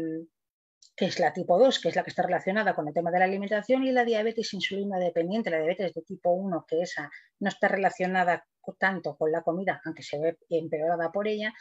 que 0.97 1.07
es 1.07 1.19
la 1.19 1.33
tipo 1.33 1.59
2, 1.59 1.81
que 1.81 1.89
es 1.89 1.97
la 1.97 2.05
que 2.05 2.11
está 2.11 2.23
relacionada 2.23 2.75
con 2.75 2.87
el 2.87 2.95
tema 2.95 3.11
de 3.11 3.19
la 3.19 3.25
alimentación, 3.25 3.85
y 3.85 3.93
la 3.93 4.05
diabetes 4.05 4.53
insulina 4.53 4.99
dependiente, 4.99 5.51
la 5.51 5.59
diabetes 5.59 5.95
de 5.95 6.03
tipo 6.03 6.31
1, 6.31 6.67
que 6.69 6.83
esa 6.83 7.11
no 7.39 7.49
está 7.49 7.69
relacionada 7.69 8.47
tanto 8.79 9.17
con 9.17 9.33
la 9.33 9.43
comida, 9.43 9.81
aunque 9.85 10.03
se 10.03 10.19
ve 10.19 10.39
empeorada 10.49 11.11
por 11.11 11.27
ella, 11.27 11.53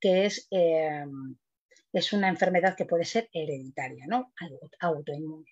que 0.00 0.26
es, 0.26 0.46
eh, 0.50 1.04
es 1.92 2.12
una 2.12 2.28
enfermedad 2.28 2.76
que 2.76 2.86
puede 2.86 3.04
ser 3.04 3.28
hereditaria, 3.32 4.06
¿no? 4.06 4.32
autoinmune. 4.80 5.50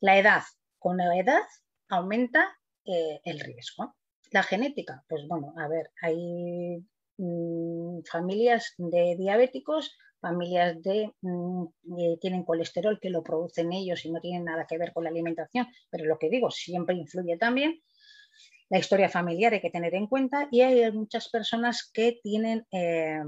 La 0.00 0.18
edad, 0.18 0.42
con 0.78 0.96
la 0.96 1.16
edad 1.16 1.42
aumenta 1.88 2.58
eh, 2.84 3.20
el 3.24 3.40
riesgo. 3.40 3.94
La 4.30 4.42
genética, 4.42 5.04
pues 5.08 5.26
bueno, 5.28 5.54
a 5.58 5.68
ver, 5.68 5.90
hay 6.00 6.84
mm, 7.18 8.00
familias 8.10 8.74
de 8.78 9.16
diabéticos 9.18 9.96
familias 10.22 10.80
de, 10.82 11.12
mm, 11.20 11.64
eh, 11.98 12.18
tienen 12.20 12.44
colesterol 12.44 12.98
que 13.00 13.10
lo 13.10 13.22
producen 13.22 13.72
ellos 13.72 14.04
y 14.06 14.10
no 14.10 14.20
tienen 14.20 14.44
nada 14.44 14.66
que 14.66 14.78
ver 14.78 14.92
con 14.92 15.04
la 15.04 15.10
alimentación, 15.10 15.66
pero 15.90 16.06
lo 16.06 16.18
que 16.18 16.30
digo, 16.30 16.50
siempre 16.50 16.94
influye 16.96 17.36
también. 17.36 17.82
La 18.70 18.78
historia 18.78 19.10
familiar 19.10 19.52
hay 19.52 19.60
que 19.60 19.70
tener 19.70 19.94
en 19.94 20.06
cuenta 20.06 20.48
y 20.50 20.62
hay 20.62 20.90
muchas 20.92 21.28
personas 21.28 21.90
que 21.92 22.20
tienen 22.22 22.66
eh, 22.70 23.20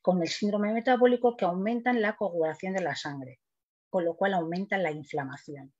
con 0.00 0.22
el 0.22 0.28
síndrome 0.28 0.72
metabólico 0.72 1.36
que 1.36 1.46
aumentan 1.46 2.00
la 2.00 2.14
coagulación 2.14 2.74
de 2.74 2.82
la 2.82 2.94
sangre, 2.94 3.40
con 3.88 4.04
lo 4.04 4.14
cual 4.14 4.34
aumentan 4.34 4.82
la 4.82 4.92
inflamación. 4.92 5.72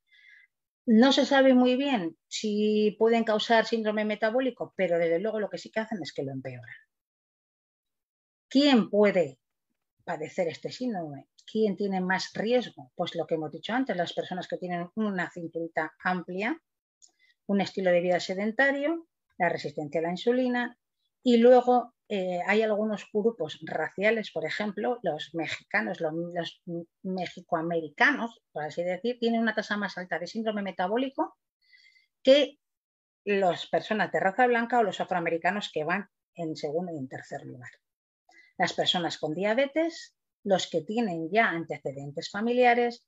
No 0.86 1.12
se 1.12 1.24
sabe 1.24 1.54
muy 1.54 1.76
bien 1.76 2.16
si 2.26 2.96
pueden 2.98 3.24
causar 3.24 3.66
síndrome 3.66 4.04
metabólico, 4.04 4.72
pero 4.76 4.98
desde 4.98 5.20
luego 5.20 5.38
lo 5.38 5.48
que 5.50 5.58
sí 5.58 5.70
que 5.70 5.80
hacen 5.80 6.02
es 6.02 6.12
que 6.12 6.24
lo 6.24 6.32
empeoran. 6.32 6.76
¿Quién 8.48 8.90
puede 8.90 9.38
padecer 10.04 10.48
este 10.48 10.70
síndrome. 10.70 11.26
¿Quién 11.50 11.76
tiene 11.76 12.00
más 12.00 12.32
riesgo? 12.34 12.92
Pues 12.94 13.14
lo 13.14 13.26
que 13.26 13.34
hemos 13.34 13.50
dicho 13.50 13.72
antes, 13.72 13.96
las 13.96 14.12
personas 14.12 14.48
que 14.48 14.56
tienen 14.56 14.88
una 14.94 15.30
cinturita 15.30 15.94
amplia, 16.02 16.60
un 17.46 17.60
estilo 17.60 17.90
de 17.90 18.00
vida 18.00 18.20
sedentario, 18.20 19.06
la 19.38 19.48
resistencia 19.48 20.00
a 20.00 20.04
la 20.04 20.10
insulina 20.10 20.78
y 21.22 21.38
luego 21.38 21.94
eh, 22.08 22.40
hay 22.46 22.62
algunos 22.62 23.06
grupos 23.12 23.58
raciales, 23.62 24.30
por 24.30 24.44
ejemplo, 24.44 24.98
los 25.02 25.34
mexicanos, 25.34 26.00
los, 26.00 26.12
los 26.34 26.62
mexicoamericanos, 27.02 28.42
por 28.52 28.64
así 28.64 28.82
decir, 28.84 29.18
tienen 29.18 29.40
una 29.40 29.54
tasa 29.54 29.76
más 29.76 29.96
alta 29.96 30.18
de 30.18 30.26
síndrome 30.26 30.62
metabólico 30.62 31.36
que 32.22 32.58
las 33.24 33.66
personas 33.66 34.12
de 34.12 34.20
raza 34.20 34.46
blanca 34.46 34.78
o 34.78 34.82
los 34.82 35.00
afroamericanos 35.00 35.70
que 35.72 35.84
van 35.84 36.08
en 36.34 36.56
segundo 36.56 36.92
y 36.92 36.98
en 36.98 37.08
tercer 37.08 37.44
lugar 37.46 37.70
las 38.58 38.72
personas 38.72 39.18
con 39.18 39.34
diabetes, 39.34 40.14
los 40.44 40.68
que 40.68 40.82
tienen 40.82 41.30
ya 41.30 41.48
antecedentes 41.48 42.30
familiares, 42.30 43.06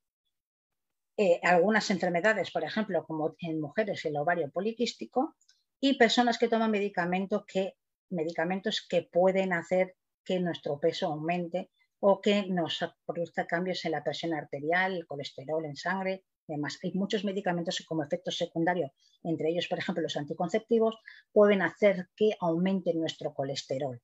eh, 1.18 1.40
algunas 1.42 1.90
enfermedades, 1.90 2.50
por 2.50 2.64
ejemplo, 2.64 3.04
como 3.06 3.34
en 3.40 3.60
mujeres 3.60 4.04
el 4.04 4.16
ovario 4.16 4.50
poliquístico, 4.50 5.36
y 5.80 5.98
personas 5.98 6.38
que 6.38 6.48
toman 6.48 6.70
medicamentos 6.70 7.44
que, 7.46 7.74
medicamentos 8.10 8.86
que 8.88 9.02
pueden 9.02 9.52
hacer 9.52 9.96
que 10.24 10.40
nuestro 10.40 10.78
peso 10.80 11.06
aumente 11.06 11.70
o 12.00 12.20
que 12.20 12.46
nos 12.46 12.84
produzca 13.06 13.46
cambios 13.46 13.84
en 13.84 13.92
la 13.92 14.04
presión 14.04 14.34
arterial, 14.34 14.94
el 14.94 15.06
colesterol 15.06 15.64
en 15.64 15.76
sangre, 15.76 16.24
demás. 16.46 16.78
Hay 16.82 16.92
muchos 16.92 17.24
medicamentos 17.24 17.82
como 17.86 18.02
efecto 18.02 18.30
secundario, 18.30 18.92
entre 19.22 19.50
ellos, 19.50 19.68
por 19.68 19.78
ejemplo, 19.78 20.02
los 20.02 20.16
anticonceptivos, 20.16 20.96
pueden 21.32 21.62
hacer 21.62 22.08
que 22.16 22.36
aumente 22.40 22.92
nuestro 22.94 23.32
colesterol. 23.32 24.00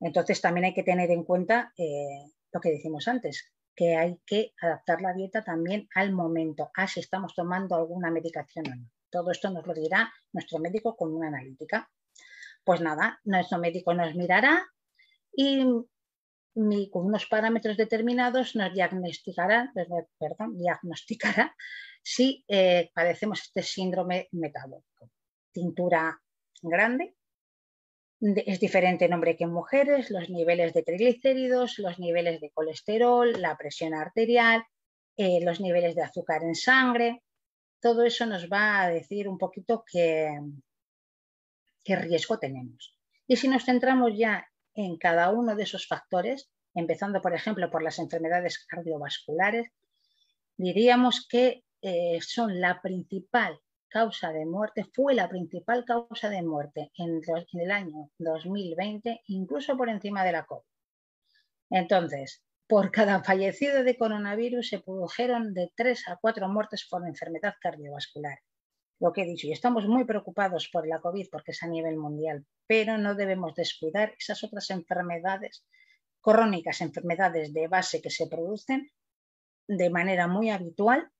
Entonces 0.00 0.40
también 0.40 0.66
hay 0.66 0.74
que 0.74 0.82
tener 0.82 1.10
en 1.10 1.24
cuenta 1.24 1.72
eh, 1.76 2.32
lo 2.52 2.60
que 2.60 2.70
decimos 2.70 3.06
antes, 3.06 3.52
que 3.74 3.96
hay 3.96 4.18
que 4.26 4.52
adaptar 4.60 5.00
la 5.02 5.12
dieta 5.12 5.44
también 5.44 5.88
al 5.94 6.12
momento, 6.12 6.70
a 6.74 6.86
si 6.86 7.00
estamos 7.00 7.34
tomando 7.34 7.76
alguna 7.76 8.10
medicación 8.10 8.66
o 8.68 8.74
no. 8.74 8.90
Todo 9.10 9.30
esto 9.30 9.50
nos 9.50 9.66
lo 9.66 9.74
dirá 9.74 10.12
nuestro 10.32 10.58
médico 10.58 10.96
con 10.96 11.14
una 11.14 11.28
analítica. 11.28 11.90
Pues 12.64 12.80
nada, 12.80 13.20
nuestro 13.24 13.58
médico 13.58 13.94
nos 13.94 14.14
mirará 14.14 14.66
y 15.32 15.64
con 16.90 17.06
unos 17.06 17.26
parámetros 17.26 17.76
determinados 17.76 18.56
nos 18.56 18.72
diagnosticará, 18.72 19.72
perdón, 20.18 20.58
diagnosticará 20.58 21.54
si 22.02 22.44
eh, 22.48 22.90
padecemos 22.94 23.40
este 23.42 23.62
síndrome 23.62 24.28
metabólico. 24.32 25.10
Tintura 25.52 26.20
grande, 26.62 27.14
es 28.20 28.60
diferente 28.60 29.06
en 29.06 29.14
hombres 29.14 29.36
que 29.36 29.44
en 29.44 29.52
mujeres, 29.52 30.10
los 30.10 30.28
niveles 30.28 30.74
de 30.74 30.82
triglicéridos, 30.82 31.78
los 31.78 31.98
niveles 31.98 32.40
de 32.40 32.50
colesterol, 32.50 33.32
la 33.40 33.56
presión 33.56 33.94
arterial, 33.94 34.62
eh, 35.16 35.40
los 35.42 35.60
niveles 35.60 35.94
de 35.94 36.02
azúcar 36.02 36.42
en 36.42 36.54
sangre. 36.54 37.22
Todo 37.80 38.04
eso 38.04 38.26
nos 38.26 38.48
va 38.48 38.82
a 38.82 38.90
decir 38.90 39.26
un 39.26 39.38
poquito 39.38 39.84
qué, 39.90 40.38
qué 41.82 41.96
riesgo 41.96 42.38
tenemos. 42.38 42.94
Y 43.26 43.36
si 43.36 43.48
nos 43.48 43.64
centramos 43.64 44.12
ya 44.16 44.46
en 44.74 44.98
cada 44.98 45.30
uno 45.30 45.56
de 45.56 45.62
esos 45.62 45.86
factores, 45.86 46.50
empezando 46.74 47.22
por 47.22 47.34
ejemplo 47.34 47.70
por 47.70 47.82
las 47.82 47.98
enfermedades 47.98 48.58
cardiovasculares, 48.66 49.68
diríamos 50.56 51.26
que 51.26 51.64
eh, 51.80 52.18
son 52.20 52.60
la 52.60 52.82
principal 52.82 53.58
causa 53.90 54.32
de 54.32 54.46
muerte, 54.46 54.86
fue 54.94 55.14
la 55.14 55.28
principal 55.28 55.84
causa 55.84 56.30
de 56.30 56.42
muerte 56.42 56.90
en, 56.96 57.20
el 57.52 57.70
año 57.70 58.10
2020, 58.18 59.20
incluso 59.26 59.76
por 59.76 59.90
encima 59.90 60.24
de 60.24 60.32
la 60.32 60.46
COVID. 60.46 60.64
Entonces, 61.70 62.42
por 62.66 62.90
cada 62.90 63.22
fallecido 63.22 63.84
de 63.84 63.98
coronavirus 63.98 64.68
se 64.68 64.80
produjeron 64.80 65.52
de 65.52 65.72
3 65.74 66.08
a 66.08 66.16
4 66.16 66.48
muertes 66.48 66.86
por 66.88 67.06
enfermedad 67.06 67.54
cardiovascular. 67.60 68.38
Lo 69.00 69.12
que 69.12 69.22
he 69.22 69.26
dicho, 69.26 69.46
y 69.46 69.52
estamos 69.52 69.86
muy 69.86 70.04
preocupados 70.04 70.68
por 70.72 70.86
la 70.86 71.00
COVID 71.00 71.28
porque 71.30 71.52
es 71.52 71.62
a 71.62 71.68
nivel 71.68 71.96
mundial, 71.96 72.46
pero 72.66 72.96
no 72.96 73.14
debemos 73.14 73.54
descuidar 73.54 74.14
esas 74.18 74.44
otras 74.44 74.70
enfermedades 74.70 75.64
crónicas, 76.20 76.80
enfermedades 76.80 77.52
de 77.52 77.66
base 77.66 78.00
que 78.00 78.10
se 78.10 78.26
producen 78.26 78.90
de 79.66 79.90
manera 79.90 80.26
muy 80.26 80.50
habitual 80.50 81.10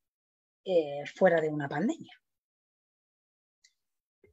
eh, 0.64 1.05
fuera 1.16 1.41
de 1.41 1.49
una 1.49 1.68
pandemia. 1.68 2.12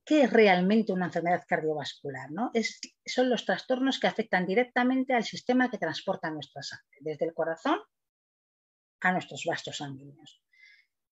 ¿Qué 0.07 0.21
es 0.21 0.31
realmente 0.31 0.93
una 0.93 1.07
enfermedad 1.07 1.43
cardiovascular? 1.45 2.31
¿no? 2.31 2.49
son 3.05 3.29
los 3.29 3.45
trastornos 3.45 3.99
que 3.99 4.07
afectan 4.07 4.45
directamente 4.45 5.13
al 5.13 5.25
sistema 5.25 5.69
que 5.69 5.77
transporta 5.77 6.31
nuestra 6.31 6.63
sangre, 6.63 6.97
desde 7.01 7.25
el 7.25 7.33
corazón 7.33 7.77
a 9.01 9.11
nuestros 9.11 9.43
vastos 9.43 9.75
sanguíneos. 9.75 10.41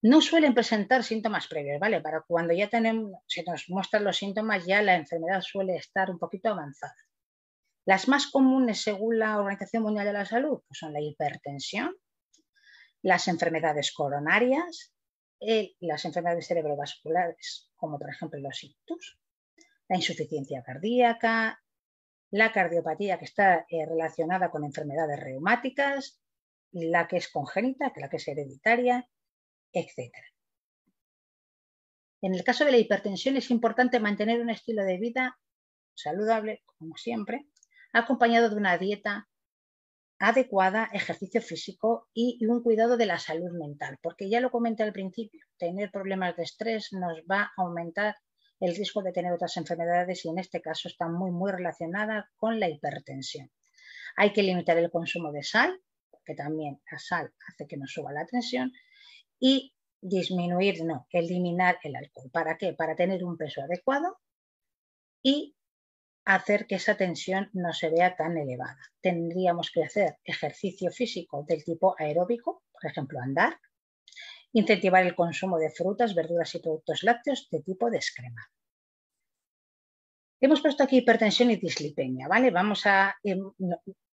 No 0.01 0.21
suelen 0.21 0.53
presentar 0.53 1.03
síntomas 1.03 1.47
previos, 1.47 1.77
¿vale? 1.77 1.99
Para 1.99 2.21
cuando 2.21 2.53
ya 2.53 2.69
tenemos, 2.69 3.19
se 3.27 3.43
nos 3.43 3.65
muestran 3.67 4.05
los 4.05 4.15
síntomas, 4.15 4.65
ya 4.65 4.81
la 4.81 4.95
enfermedad 4.95 5.41
suele 5.41 5.75
estar 5.75 6.09
un 6.09 6.17
poquito 6.17 6.47
avanzada. 6.47 6.95
Las 7.85 8.07
más 8.07 8.27
comunes, 8.27 8.81
según 8.81 9.19
la 9.19 9.37
Organización 9.37 9.83
Mundial 9.83 10.05
de 10.05 10.13
la 10.13 10.25
Salud, 10.25 10.61
pues 10.65 10.79
son 10.79 10.93
la 10.93 11.01
hipertensión, 11.01 11.93
las 13.01 13.27
enfermedades 13.27 13.91
coronarias, 13.91 14.94
las 15.79 16.05
enfermedades 16.05 16.47
cerebrovasculares, 16.47 17.71
como 17.75 17.99
por 17.99 18.09
ejemplo 18.09 18.39
los 18.39 18.63
ictus, 18.63 19.19
la 19.87 19.97
insuficiencia 19.97 20.63
cardíaca, 20.63 21.61
la 22.31 22.51
cardiopatía 22.51 23.17
que 23.17 23.25
está 23.25 23.65
eh, 23.69 23.85
relacionada 23.85 24.49
con 24.49 24.63
enfermedades 24.63 25.19
reumáticas, 25.19 26.21
la 26.71 27.07
que 27.07 27.17
es 27.17 27.29
congénita, 27.29 27.93
la 27.95 28.09
que 28.09 28.17
es 28.17 28.27
hereditaria, 28.27 29.07
etc. 29.71 30.11
En 32.21 32.33
el 32.33 32.43
caso 32.43 32.65
de 32.65 32.71
la 32.71 32.77
hipertensión 32.77 33.37
es 33.37 33.51
importante 33.51 33.99
mantener 33.99 34.41
un 34.41 34.49
estilo 34.49 34.83
de 34.83 34.97
vida 34.97 35.39
saludable, 35.93 36.63
como 36.65 36.97
siempre, 36.97 37.47
acompañado 37.93 38.49
de 38.49 38.55
una 38.55 38.77
dieta 38.77 39.29
adecuada, 40.19 40.89
ejercicio 40.93 41.41
físico 41.41 42.07
y, 42.13 42.43
un 42.45 42.63
cuidado 42.63 42.97
de 42.97 43.05
la 43.05 43.19
salud 43.19 43.51
mental, 43.59 43.97
porque 44.01 44.29
ya 44.29 44.39
lo 44.39 44.51
comenté 44.51 44.83
al 44.83 44.93
principio, 44.93 45.45
tener 45.57 45.91
problemas 45.91 46.35
de 46.37 46.43
estrés 46.43 46.89
nos 46.93 47.19
va 47.29 47.41
a 47.41 47.51
aumentar 47.57 48.15
el 48.59 48.75
riesgo 48.75 49.01
de 49.03 49.11
tener 49.11 49.33
otras 49.33 49.57
enfermedades 49.57 50.23
y 50.23 50.29
en 50.29 50.39
este 50.39 50.61
caso 50.61 50.87
está 50.87 51.07
muy, 51.09 51.31
muy 51.31 51.51
relacionada 51.51 52.29
con 52.37 52.59
la 52.59 52.69
hipertensión. 52.69 53.51
Hay 54.15 54.31
que 54.31 54.43
limitar 54.43 54.77
el 54.77 54.89
consumo 54.89 55.31
de 55.31 55.43
sal, 55.43 55.77
porque 56.09 56.35
también 56.35 56.81
la 56.89 56.97
sal 56.97 57.33
hace 57.47 57.67
que 57.67 57.77
nos 57.77 57.91
suba 57.91 58.13
la 58.13 58.25
tensión, 58.25 58.71
y 59.39 59.75
disminuir, 60.01 60.83
no, 60.85 61.07
eliminar 61.11 61.79
el 61.83 61.95
alcohol. 61.95 62.29
¿Para 62.31 62.57
qué? 62.57 62.73
Para 62.73 62.95
tener 62.95 63.23
un 63.23 63.37
peso 63.37 63.61
adecuado 63.61 64.17
y 65.21 65.54
hacer 66.25 66.65
que 66.65 66.75
esa 66.75 66.97
tensión 66.97 67.49
no 67.53 67.71
se 67.71 67.89
vea 67.89 68.15
tan 68.15 68.37
elevada. 68.37 68.79
Tendríamos 68.99 69.71
que 69.71 69.83
hacer 69.83 70.17
ejercicio 70.23 70.91
físico 70.91 71.45
del 71.47 71.63
tipo 71.63 71.95
aeróbico, 71.97 72.63
por 72.71 72.89
ejemplo, 72.89 73.19
andar, 73.21 73.59
incentivar 74.51 75.05
el 75.05 75.15
consumo 75.15 75.59
de 75.59 75.69
frutas, 75.69 76.15
verduras 76.15 76.53
y 76.55 76.59
productos 76.59 77.03
lácteos 77.03 77.47
de 77.51 77.61
tipo 77.61 77.89
descremado. 77.91 78.47
Hemos 80.41 80.61
puesto 80.61 80.83
aquí 80.83 80.97
hipertensión 80.97 81.51
y 81.51 81.57
dislipemia, 81.57 82.27
¿vale? 82.27 82.51
Vamos 82.51 82.85
a... 82.85 83.15
Em, 83.23 83.51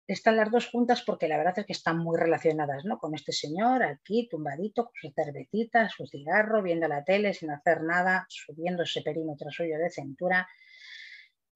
están 0.07 0.37
las 0.37 0.49
dos 0.49 0.67
juntas 0.67 1.03
porque 1.03 1.27
la 1.27 1.37
verdad 1.37 1.59
es 1.59 1.65
que 1.67 1.73
están 1.73 1.99
muy 1.99 2.17
relacionadas, 2.17 2.83
¿no? 2.83 2.97
Con 2.97 3.13
este 3.13 3.31
señor 3.31 3.83
aquí, 3.83 4.27
tumbadito, 4.27 4.85
con 4.85 4.93
su 4.95 5.11
cervecita, 5.11 5.87
su 5.87 6.07
cigarro, 6.07 6.63
viendo 6.63 6.87
la 6.87 7.03
tele 7.03 7.33
sin 7.33 7.51
hacer 7.51 7.83
nada, 7.83 8.25
subiendo 8.27 8.83
ese 8.83 9.03
perímetro 9.03 9.51
suyo 9.51 9.77
de 9.77 9.91
cintura, 9.91 10.47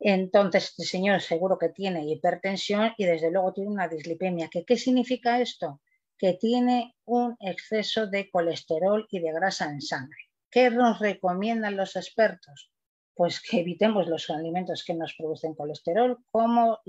entonces, 0.06 0.66
este 0.66 0.84
señor 0.84 1.22
seguro 1.22 1.58
que 1.58 1.70
tiene 1.70 2.06
hipertensión 2.06 2.94
y 2.98 3.06
desde 3.06 3.32
luego 3.32 3.54
tiene 3.54 3.72
una 3.72 3.88
dislipemia. 3.88 4.50
¿Qué, 4.50 4.76
significa 4.76 5.40
esto? 5.40 5.80
Que 6.18 6.34
tiene 6.34 6.98
un 7.06 7.38
exceso 7.40 8.08
de 8.08 8.30
colesterol 8.30 9.08
y 9.10 9.22
de 9.22 9.32
grasa 9.32 9.72
en 9.72 9.80
sangre. 9.80 10.30
¿Qué 10.52 10.70
nos 10.70 11.00
recomiendan 11.00 11.78
los 11.78 11.96
expertos? 11.96 12.70
Pues 13.16 13.40
que 13.40 13.62
evitemos 13.62 14.08
los 14.10 14.30
alimentos 14.30 14.84
que 14.84 14.94
nos 14.94 15.16
producen 15.16 15.56
colesterol, 15.56 16.18
como 16.32 16.80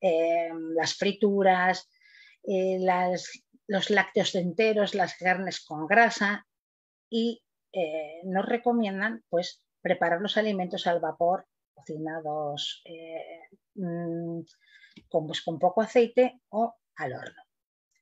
eh, 0.00 0.50
las 0.74 0.94
frituras, 0.94 1.88
eh, 2.42 2.80
los 3.68 3.90
lácteos 3.90 4.34
enteros, 4.34 4.96
las 4.96 5.16
carnes 5.16 5.64
con 5.64 5.86
grasa 5.86 6.48
y 7.08 7.44
eh, 7.72 8.22
nos 8.24 8.44
recomiendan 8.44 9.22
pues 9.28 9.62
preparar 9.80 10.20
los 10.20 10.36
alimentos 10.36 10.88
al 10.88 10.98
vapor 10.98 11.46
cocinados 11.74 12.82
eh, 12.84 13.48
mm, 13.74 14.40
con, 15.08 15.26
pues, 15.26 15.42
con 15.42 15.58
poco 15.58 15.82
aceite 15.82 16.40
o 16.50 16.74
al 16.96 17.12
horno. 17.12 17.42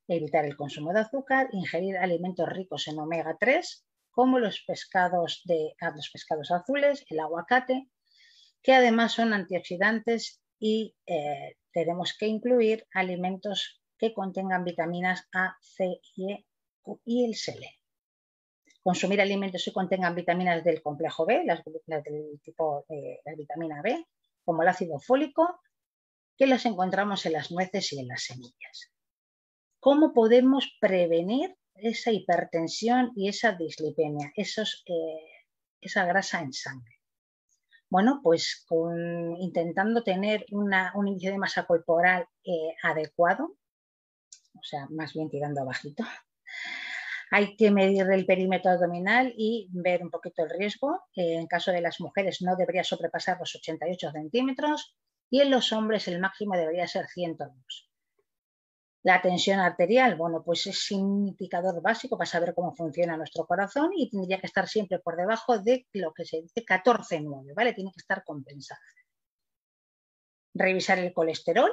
Evitar 0.06 0.44
el 0.44 0.56
consumo 0.56 0.92
de 0.92 1.00
azúcar, 1.00 1.48
ingerir 1.52 1.96
alimentos 1.96 2.48
ricos 2.48 2.86
en 2.88 2.98
omega 2.98 3.36
3, 3.38 3.86
como 4.10 4.38
los 4.38 4.62
pescados, 4.66 5.42
de, 5.44 5.74
ah, 5.80 5.92
los 5.94 6.10
pescados 6.10 6.50
azules, 6.50 7.04
el 7.08 7.20
aguacate, 7.20 7.88
que 8.62 8.74
además 8.74 9.12
son 9.12 9.32
antioxidantes 9.32 10.42
y 10.58 10.94
eh, 11.06 11.56
tenemos 11.72 12.14
que 12.18 12.26
incluir 12.26 12.86
alimentos 12.92 13.82
que 13.98 14.12
contengan 14.12 14.64
vitaminas 14.64 15.26
A, 15.32 15.56
C 15.60 16.00
y 16.16 16.32
E 16.32 16.46
y 17.04 17.24
el 17.24 17.34
SELE 17.34 17.81
consumir 18.82 19.20
alimentos 19.20 19.64
que 19.64 19.72
contengan 19.72 20.14
vitaminas 20.14 20.64
del 20.64 20.82
complejo 20.82 21.24
B, 21.24 21.44
las, 21.44 21.62
del 21.64 22.40
tipo 22.42 22.84
de 22.88 23.20
la 23.24 23.34
vitamina 23.34 23.80
B, 23.82 24.04
como 24.44 24.62
el 24.62 24.68
ácido 24.68 24.98
fólico, 24.98 25.60
que 26.36 26.46
las 26.46 26.66
encontramos 26.66 27.24
en 27.26 27.32
las 27.32 27.52
nueces 27.52 27.92
y 27.92 28.00
en 28.00 28.08
las 28.08 28.24
semillas. 28.24 28.90
¿Cómo 29.78 30.12
podemos 30.12 30.76
prevenir 30.80 31.56
esa 31.74 32.10
hipertensión 32.10 33.12
y 33.16 33.28
esa 33.28 33.52
dislipemia, 33.52 34.32
esos, 34.36 34.82
eh, 34.86 35.46
esa 35.80 36.04
grasa 36.04 36.40
en 36.40 36.52
sangre? 36.52 36.98
Bueno, 37.88 38.20
pues 38.22 38.66
intentando 39.38 40.02
tener 40.02 40.46
un 40.50 41.08
índice 41.08 41.30
de 41.30 41.38
masa 41.38 41.66
corporal 41.66 42.26
eh, 42.42 42.74
adecuado, 42.82 43.56
o 44.54 44.62
sea, 44.62 44.86
más 44.90 45.12
bien 45.12 45.28
tirando 45.28 45.60
abajito, 45.60 46.02
hay 47.34 47.56
que 47.56 47.70
medir 47.70 48.06
el 48.12 48.26
perímetro 48.26 48.72
abdominal 48.72 49.32
y 49.38 49.66
ver 49.72 50.02
un 50.02 50.10
poquito 50.10 50.42
el 50.44 50.50
riesgo. 50.50 51.00
En 51.14 51.46
caso 51.46 51.72
de 51.72 51.80
las 51.80 51.98
mujeres 51.98 52.42
no 52.42 52.56
debería 52.56 52.84
sobrepasar 52.84 53.38
los 53.38 53.54
88 53.56 54.12
centímetros 54.12 54.94
y 55.30 55.40
en 55.40 55.50
los 55.50 55.72
hombres 55.72 56.06
el 56.08 56.20
máximo 56.20 56.54
debería 56.58 56.86
ser 56.86 57.06
102. 57.06 57.90
La 59.04 59.22
tensión 59.22 59.60
arterial, 59.60 60.14
bueno, 60.14 60.42
pues 60.44 60.66
es 60.66 60.90
un 60.90 61.28
indicador 61.28 61.80
básico 61.80 62.18
para 62.18 62.28
saber 62.28 62.52
cómo 62.54 62.74
funciona 62.74 63.16
nuestro 63.16 63.46
corazón 63.46 63.92
y 63.96 64.10
tendría 64.10 64.38
que 64.38 64.46
estar 64.46 64.68
siempre 64.68 64.98
por 64.98 65.16
debajo 65.16 65.58
de 65.58 65.86
lo 65.94 66.12
que 66.12 66.26
se 66.26 66.42
dice 66.42 66.62
14,9, 66.66 67.54
¿vale? 67.56 67.72
Tiene 67.72 67.92
que 67.92 68.00
estar 68.00 68.24
compensada. 68.24 68.78
Revisar 70.52 70.98
el 70.98 71.14
colesterol 71.14 71.72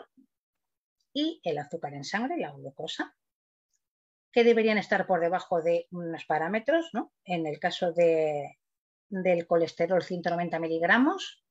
y 1.14 1.42
el 1.44 1.58
azúcar 1.58 1.96
en 1.96 2.06
sangre, 2.06 2.38
la 2.38 2.54
glucosa 2.54 3.14
que 4.32 4.44
deberían 4.44 4.78
estar 4.78 5.08
por 5.08 5.20
debajo 5.20 5.62
de 5.62 5.88
unos 5.92 6.26
parámetros, 6.26 6.90
¿no? 6.94 7.12
En 7.26 7.48
el 7.48 7.60
caso 7.60 7.92
de, 7.94 8.60
del 9.10 9.48
colesterol 9.48 10.04
190 10.04 10.60
miligramos 10.60 11.44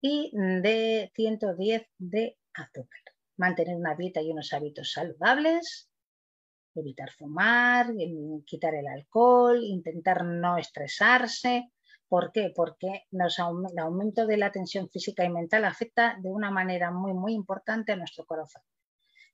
y 0.00 0.30
de 0.34 1.10
110 1.14 1.86
de 1.98 2.38
azúcar. 2.54 3.00
Mantener 3.36 3.76
una 3.76 3.94
dieta 3.94 4.20
y 4.20 4.30
unos 4.30 4.52
hábitos 4.52 4.92
saludables, 4.92 5.90
evitar 6.74 7.10
fumar, 7.10 7.92
quitar 8.44 8.74
el 8.74 8.86
alcohol, 8.86 9.62
intentar 9.62 10.24
no 10.24 10.58
estresarse. 10.58 11.70
¿Por 12.08 12.32
qué? 12.32 12.52
Porque 12.54 13.06
el 13.10 13.78
aumento 13.78 14.26
de 14.26 14.36
la 14.36 14.50
tensión 14.50 14.88
física 14.90 15.24
y 15.24 15.30
mental 15.30 15.64
afecta 15.64 16.18
de 16.20 16.28
una 16.28 16.50
manera 16.50 16.90
muy, 16.90 17.12
muy 17.12 17.32
importante 17.32 17.92
a 17.92 17.96
nuestro 17.96 18.26
corazón. 18.26 18.62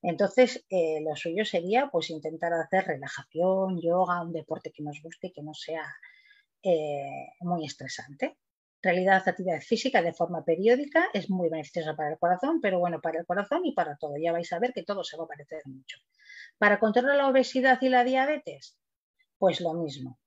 Entonces, 0.03 0.65
eh, 0.69 1.01
lo 1.03 1.17
suyo 1.17 1.45
sería 1.45 1.89
pues 1.91 2.11
intentar 2.11 2.53
hacer 2.53 2.85
relajación, 2.85 3.81
yoga, 3.81 4.23
un 4.23 4.33
deporte 4.33 4.73
que 4.73 4.83
nos 4.83 5.01
guste 5.03 5.29
y 5.29 5.33
que 5.33 5.43
no 5.43 5.55
sea 5.55 5.85
eh, 6.63 7.33
muy 7.41 7.65
estresante. 7.65 8.39
Realidad, 8.83 9.23
actividad 9.27 9.61
física 9.61 10.03
de 10.03 10.13
forma 10.13 10.45
periódica 10.45 11.09
es 11.13 11.31
muy 11.31 11.49
beneficiosa 11.49 11.97
para 11.97 12.11
el 12.13 12.19
corazón, 12.19 12.61
pero 12.61 12.79
bueno, 12.79 13.01
para 13.01 13.19
el 13.19 13.27
corazón 13.27 13.65
y 13.65 13.73
para 13.73 13.97
todo. 13.97 14.15
Ya 14.17 14.33
vais 14.33 14.53
a 14.53 14.59
ver 14.59 14.73
que 14.73 14.85
todo 14.85 15.03
se 15.03 15.17
va 15.17 15.25
a 15.25 15.29
parecer 15.29 15.63
mucho. 15.65 15.99
Para 16.59 16.79
controlar 16.79 17.17
la 17.17 17.29
obesidad 17.29 17.81
y 17.81 17.89
la 17.89 18.05
diabetes, 18.05 18.79
pues 19.39 19.61
lo 19.61 19.75
mismo. 19.75 20.19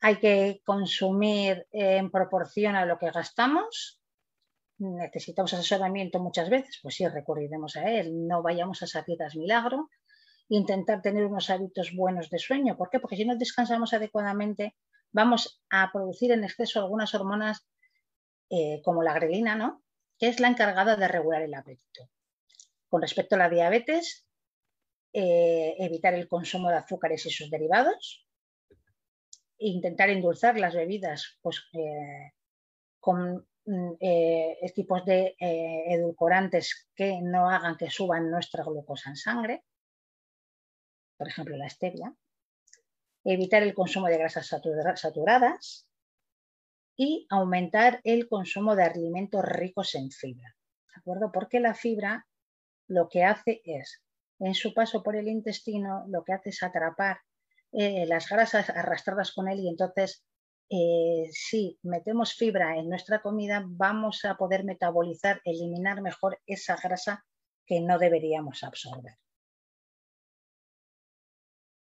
Hay 0.00 0.16
que 0.16 0.62
consumir 0.64 1.66
en 1.72 2.10
proporción 2.10 2.76
a 2.76 2.86
lo 2.86 2.98
que 2.98 3.10
gastamos, 3.10 4.00
necesitamos 4.78 5.52
asesoramiento 5.54 6.18
muchas 6.20 6.50
veces, 6.50 6.78
pues 6.82 6.96
sí, 6.96 7.06
recurriremos 7.06 7.76
a 7.76 7.90
él. 7.90 8.26
No 8.26 8.42
vayamos 8.42 8.82
a 8.82 8.84
esas 8.86 9.06
dietas 9.06 9.36
milagro. 9.36 9.88
Intentar 10.48 11.00
tener 11.02 11.24
unos 11.24 11.50
hábitos 11.50 11.94
buenos 11.94 12.30
de 12.30 12.38
sueño. 12.38 12.76
¿Por 12.76 12.90
qué? 12.90 13.00
Porque 13.00 13.16
si 13.16 13.24
no 13.24 13.36
descansamos 13.36 13.94
adecuadamente, 13.94 14.76
vamos 15.12 15.62
a 15.70 15.90
producir 15.92 16.32
en 16.32 16.44
exceso 16.44 16.80
algunas 16.80 17.14
hormonas 17.14 17.66
eh, 18.50 18.82
como 18.84 19.02
la 19.02 19.14
grelina, 19.14 19.54
¿no? 19.54 19.82
Que 20.18 20.28
es 20.28 20.40
la 20.40 20.48
encargada 20.48 20.96
de 20.96 21.08
regular 21.08 21.42
el 21.42 21.54
apetito. 21.54 22.10
Con 22.88 23.00
respecto 23.00 23.36
a 23.36 23.38
la 23.38 23.48
diabetes, 23.48 24.26
eh, 25.12 25.76
evitar 25.78 26.14
el 26.14 26.28
consumo 26.28 26.68
de 26.68 26.76
azúcares 26.76 27.24
y 27.26 27.30
sus 27.30 27.48
derivados. 27.48 28.26
Intentar 29.58 30.10
endulzar 30.10 30.58
las 30.58 30.74
bebidas 30.74 31.38
pues, 31.40 31.62
eh, 31.72 32.32
con 32.98 33.46
eh, 33.66 34.72
tipos 34.74 35.04
de 35.04 35.36
eh, 35.38 35.84
edulcorantes 35.94 36.88
que 36.94 37.20
no 37.22 37.48
hagan 37.48 37.76
que 37.76 37.90
suban 37.90 38.30
nuestra 38.30 38.64
glucosa 38.64 39.10
en 39.10 39.16
sangre, 39.16 39.64
por 41.16 41.28
ejemplo 41.28 41.56
la 41.56 41.68
stevia, 41.68 42.14
evitar 43.24 43.62
el 43.62 43.74
consumo 43.74 44.08
de 44.08 44.18
grasas 44.18 44.46
saturadas 44.46 45.88
y 46.96 47.26
aumentar 47.30 48.00
el 48.04 48.28
consumo 48.28 48.76
de 48.76 48.84
alimentos 48.84 49.44
ricos 49.44 49.94
en 49.94 50.10
fibra. 50.10 50.54
¿De 50.94 51.00
acuerdo? 51.00 51.32
Porque 51.32 51.58
la 51.60 51.74
fibra 51.74 52.26
lo 52.86 53.08
que 53.08 53.24
hace 53.24 53.62
es, 53.64 54.02
en 54.38 54.54
su 54.54 54.74
paso 54.74 55.02
por 55.02 55.16
el 55.16 55.28
intestino, 55.28 56.04
lo 56.08 56.22
que 56.22 56.34
hace 56.34 56.50
es 56.50 56.62
atrapar 56.62 57.18
eh, 57.72 58.06
las 58.06 58.28
grasas 58.28 58.70
arrastradas 58.70 59.32
con 59.32 59.48
él 59.48 59.60
y 59.60 59.68
entonces 59.68 60.22
eh, 60.74 61.30
si 61.32 61.78
metemos 61.82 62.34
fibra 62.34 62.76
en 62.76 62.88
nuestra 62.88 63.22
comida, 63.22 63.62
vamos 63.64 64.24
a 64.24 64.36
poder 64.36 64.64
metabolizar, 64.64 65.40
eliminar 65.44 66.02
mejor 66.02 66.40
esa 66.46 66.76
grasa 66.76 67.24
que 67.64 67.80
no 67.80 67.98
deberíamos 67.98 68.64
absorber. 68.64 69.14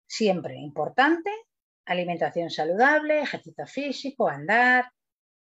Siempre 0.07 0.57
importante 0.57 1.31
alimentación 1.87 2.51
saludable, 2.51 3.23
ejercicio 3.23 3.67
físico, 3.67 4.29
andar 4.29 4.93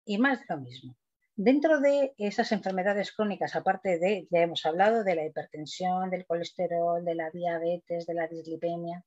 y 0.05 0.19
más 0.19 0.41
de 0.41 0.47
lo 0.49 0.61
mismo. 0.61 0.97
Dentro 1.35 1.81
de 1.81 2.15
esas 2.19 2.53
enfermedades 2.53 3.13
crónicas, 3.13 3.57
aparte 3.57 3.99
de, 3.99 4.29
ya 4.31 4.41
hemos 4.41 4.65
hablado 4.67 5.03
de 5.03 5.15
la 5.15 5.27
hipertensión, 5.27 6.11
del 6.11 6.27
colesterol, 6.27 7.05
de 7.05 7.15
la 7.15 7.31
diabetes, 7.31 8.07
de 8.07 8.15
la 8.15 8.29
dislipemia, 8.29 9.05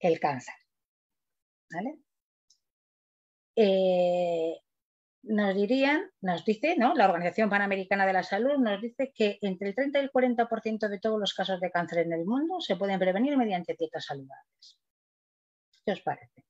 el 0.00 0.20
cáncer. 0.20 0.54
¿vale? 1.70 1.98
Eh, 3.56 4.56
nos 5.24 5.54
dirían, 5.54 6.10
nos 6.20 6.44
dice, 6.44 6.74
¿no? 6.76 6.94
La 6.94 7.06
Organización 7.06 7.48
Panamericana 7.48 8.06
de 8.06 8.12
la 8.12 8.22
Salud 8.22 8.58
nos 8.58 8.80
dice 8.80 9.12
que 9.14 9.38
entre 9.40 9.68
el 9.68 9.74
30 9.74 9.98
y 10.00 10.02
el 10.02 10.10
40% 10.10 10.88
de 10.88 10.98
todos 10.98 11.20
los 11.20 11.32
casos 11.32 11.60
de 11.60 11.70
cáncer 11.70 12.00
en 12.00 12.12
el 12.12 12.24
mundo 12.24 12.60
se 12.60 12.76
pueden 12.76 12.98
prevenir 12.98 13.36
mediante 13.36 13.76
dietas 13.78 14.06
saludables. 14.06 14.78
¿Qué 15.84 15.92
os 15.92 16.00
parece? 16.00 16.44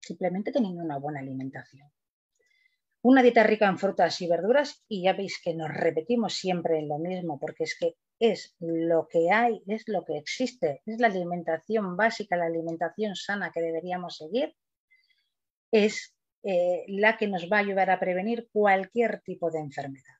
Simplemente 0.00 0.52
teniendo 0.52 0.82
una 0.82 0.98
buena 0.98 1.20
alimentación. 1.20 1.90
Una 3.02 3.22
dieta 3.22 3.42
rica 3.42 3.68
en 3.68 3.78
frutas 3.78 4.20
y 4.20 4.28
verduras 4.28 4.84
y 4.88 5.02
ya 5.02 5.12
veis 5.12 5.40
que 5.42 5.54
nos 5.54 5.70
repetimos 5.70 6.34
siempre 6.34 6.78
en 6.78 6.88
lo 6.88 6.98
mismo 6.98 7.38
porque 7.38 7.64
es 7.64 7.76
que 7.78 7.96
es 8.20 8.56
lo 8.58 9.06
que 9.08 9.30
hay, 9.30 9.62
es 9.66 9.86
lo 9.86 10.04
que 10.04 10.18
existe, 10.18 10.82
es 10.86 11.00
la 11.00 11.06
alimentación 11.06 11.96
básica, 11.96 12.36
la 12.36 12.46
alimentación 12.46 13.14
sana 13.14 13.52
que 13.52 13.60
deberíamos 13.60 14.16
seguir, 14.16 14.54
es 15.70 16.14
eh, 16.42 16.84
la 16.88 17.16
que 17.16 17.28
nos 17.28 17.50
va 17.50 17.58
a 17.58 17.60
ayudar 17.60 17.90
a 17.90 18.00
prevenir 18.00 18.48
cualquier 18.52 19.20
tipo 19.22 19.50
de 19.50 19.60
enfermedad 19.60 20.14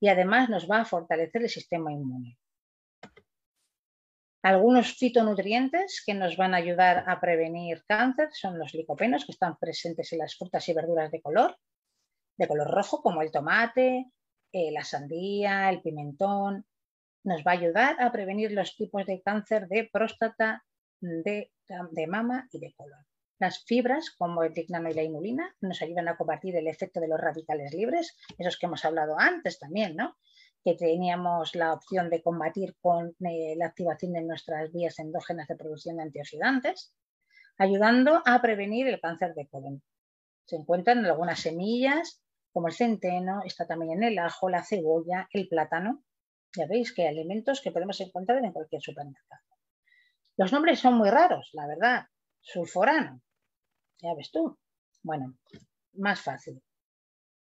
y 0.00 0.08
además 0.08 0.48
nos 0.48 0.70
va 0.70 0.80
a 0.80 0.84
fortalecer 0.84 1.42
el 1.42 1.48
sistema 1.48 1.92
inmune. 1.92 2.38
Algunos 4.42 4.94
fitonutrientes 4.94 6.02
que 6.06 6.14
nos 6.14 6.36
van 6.36 6.54
a 6.54 6.58
ayudar 6.58 7.04
a 7.08 7.20
prevenir 7.20 7.84
cáncer 7.86 8.28
son 8.32 8.58
los 8.58 8.72
licopenos 8.72 9.24
que 9.24 9.32
están 9.32 9.56
presentes 9.58 10.12
en 10.12 10.20
las 10.20 10.36
frutas 10.36 10.68
y 10.68 10.74
verduras 10.74 11.10
de 11.10 11.20
color, 11.20 11.58
de 12.36 12.46
color 12.46 12.70
rojo 12.70 13.02
como 13.02 13.20
el 13.20 13.32
tomate, 13.32 14.06
eh, 14.52 14.70
la 14.70 14.84
sandía, 14.84 15.68
el 15.68 15.82
pimentón, 15.82 16.64
nos 17.24 17.42
va 17.42 17.50
a 17.50 17.54
ayudar 17.54 18.00
a 18.00 18.12
prevenir 18.12 18.52
los 18.52 18.76
tipos 18.76 19.04
de 19.06 19.20
cáncer 19.22 19.66
de 19.68 19.88
próstata, 19.92 20.64
de, 21.00 21.50
mama 22.06 22.48
y 22.52 22.60
de 22.60 22.72
colon. 22.74 23.07
Las 23.38 23.64
fibras, 23.64 24.10
como 24.10 24.42
el 24.42 24.52
dignano 24.52 24.90
y 24.90 24.94
la 24.94 25.02
inulina, 25.02 25.54
nos 25.60 25.80
ayudan 25.80 26.08
a 26.08 26.16
combatir 26.16 26.56
el 26.56 26.66
efecto 26.66 27.00
de 27.00 27.08
los 27.08 27.20
radicales 27.20 27.72
libres, 27.72 28.16
esos 28.36 28.58
que 28.58 28.66
hemos 28.66 28.84
hablado 28.84 29.18
antes 29.18 29.58
también, 29.58 29.94
¿no? 29.94 30.16
que 30.64 30.74
teníamos 30.74 31.54
la 31.54 31.72
opción 31.72 32.10
de 32.10 32.22
combatir 32.22 32.76
con 32.80 33.14
eh, 33.20 33.54
la 33.56 33.66
activación 33.66 34.12
de 34.12 34.22
nuestras 34.22 34.72
vías 34.72 34.98
endógenas 34.98 35.46
de 35.48 35.56
producción 35.56 35.96
de 35.96 36.02
antioxidantes, 36.02 36.92
ayudando 37.58 38.22
a 38.24 38.42
prevenir 38.42 38.88
el 38.88 39.00
cáncer 39.00 39.34
de 39.34 39.46
colon. 39.48 39.82
Se 40.44 40.56
encuentran 40.56 40.98
en 40.98 41.06
algunas 41.06 41.40
semillas, 41.40 42.22
como 42.52 42.68
el 42.68 42.74
centeno, 42.74 43.42
está 43.44 43.66
también 43.66 44.02
en 44.02 44.02
el 44.02 44.18
ajo, 44.18 44.48
la 44.48 44.64
cebolla, 44.64 45.28
el 45.32 45.48
plátano, 45.48 46.02
ya 46.56 46.66
veis 46.66 46.92
que 46.92 47.02
hay 47.02 47.08
alimentos 47.08 47.60
que 47.60 47.70
podemos 47.70 48.00
encontrar 48.00 48.44
en 48.44 48.52
cualquier 48.52 48.82
supermercado. 48.82 49.42
Los 50.36 50.52
nombres 50.52 50.80
son 50.80 50.94
muy 50.94 51.10
raros, 51.10 51.50
la 51.52 51.66
verdad. 51.66 52.06
Sulforano, 52.40 53.20
ya 54.00 54.14
ves 54.14 54.30
tú. 54.30 54.58
Bueno, 55.02 55.34
más 55.94 56.20
fácil. 56.20 56.62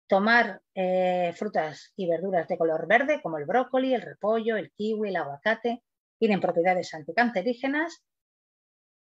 Tomar 0.08 0.62
eh, 0.74 1.34
frutas 1.36 1.92
y 1.96 2.08
verduras 2.08 2.48
de 2.48 2.58
color 2.58 2.88
verde, 2.88 3.22
como 3.22 3.38
el 3.38 3.46
brócoli, 3.46 3.94
el 3.94 4.02
repollo, 4.02 4.56
el 4.56 4.72
kiwi, 4.72 5.10
el 5.10 5.18
aguacate, 5.18 5.84
tienen 6.18 6.40
propiedades 6.40 6.94
anticancerígenas 6.94 8.04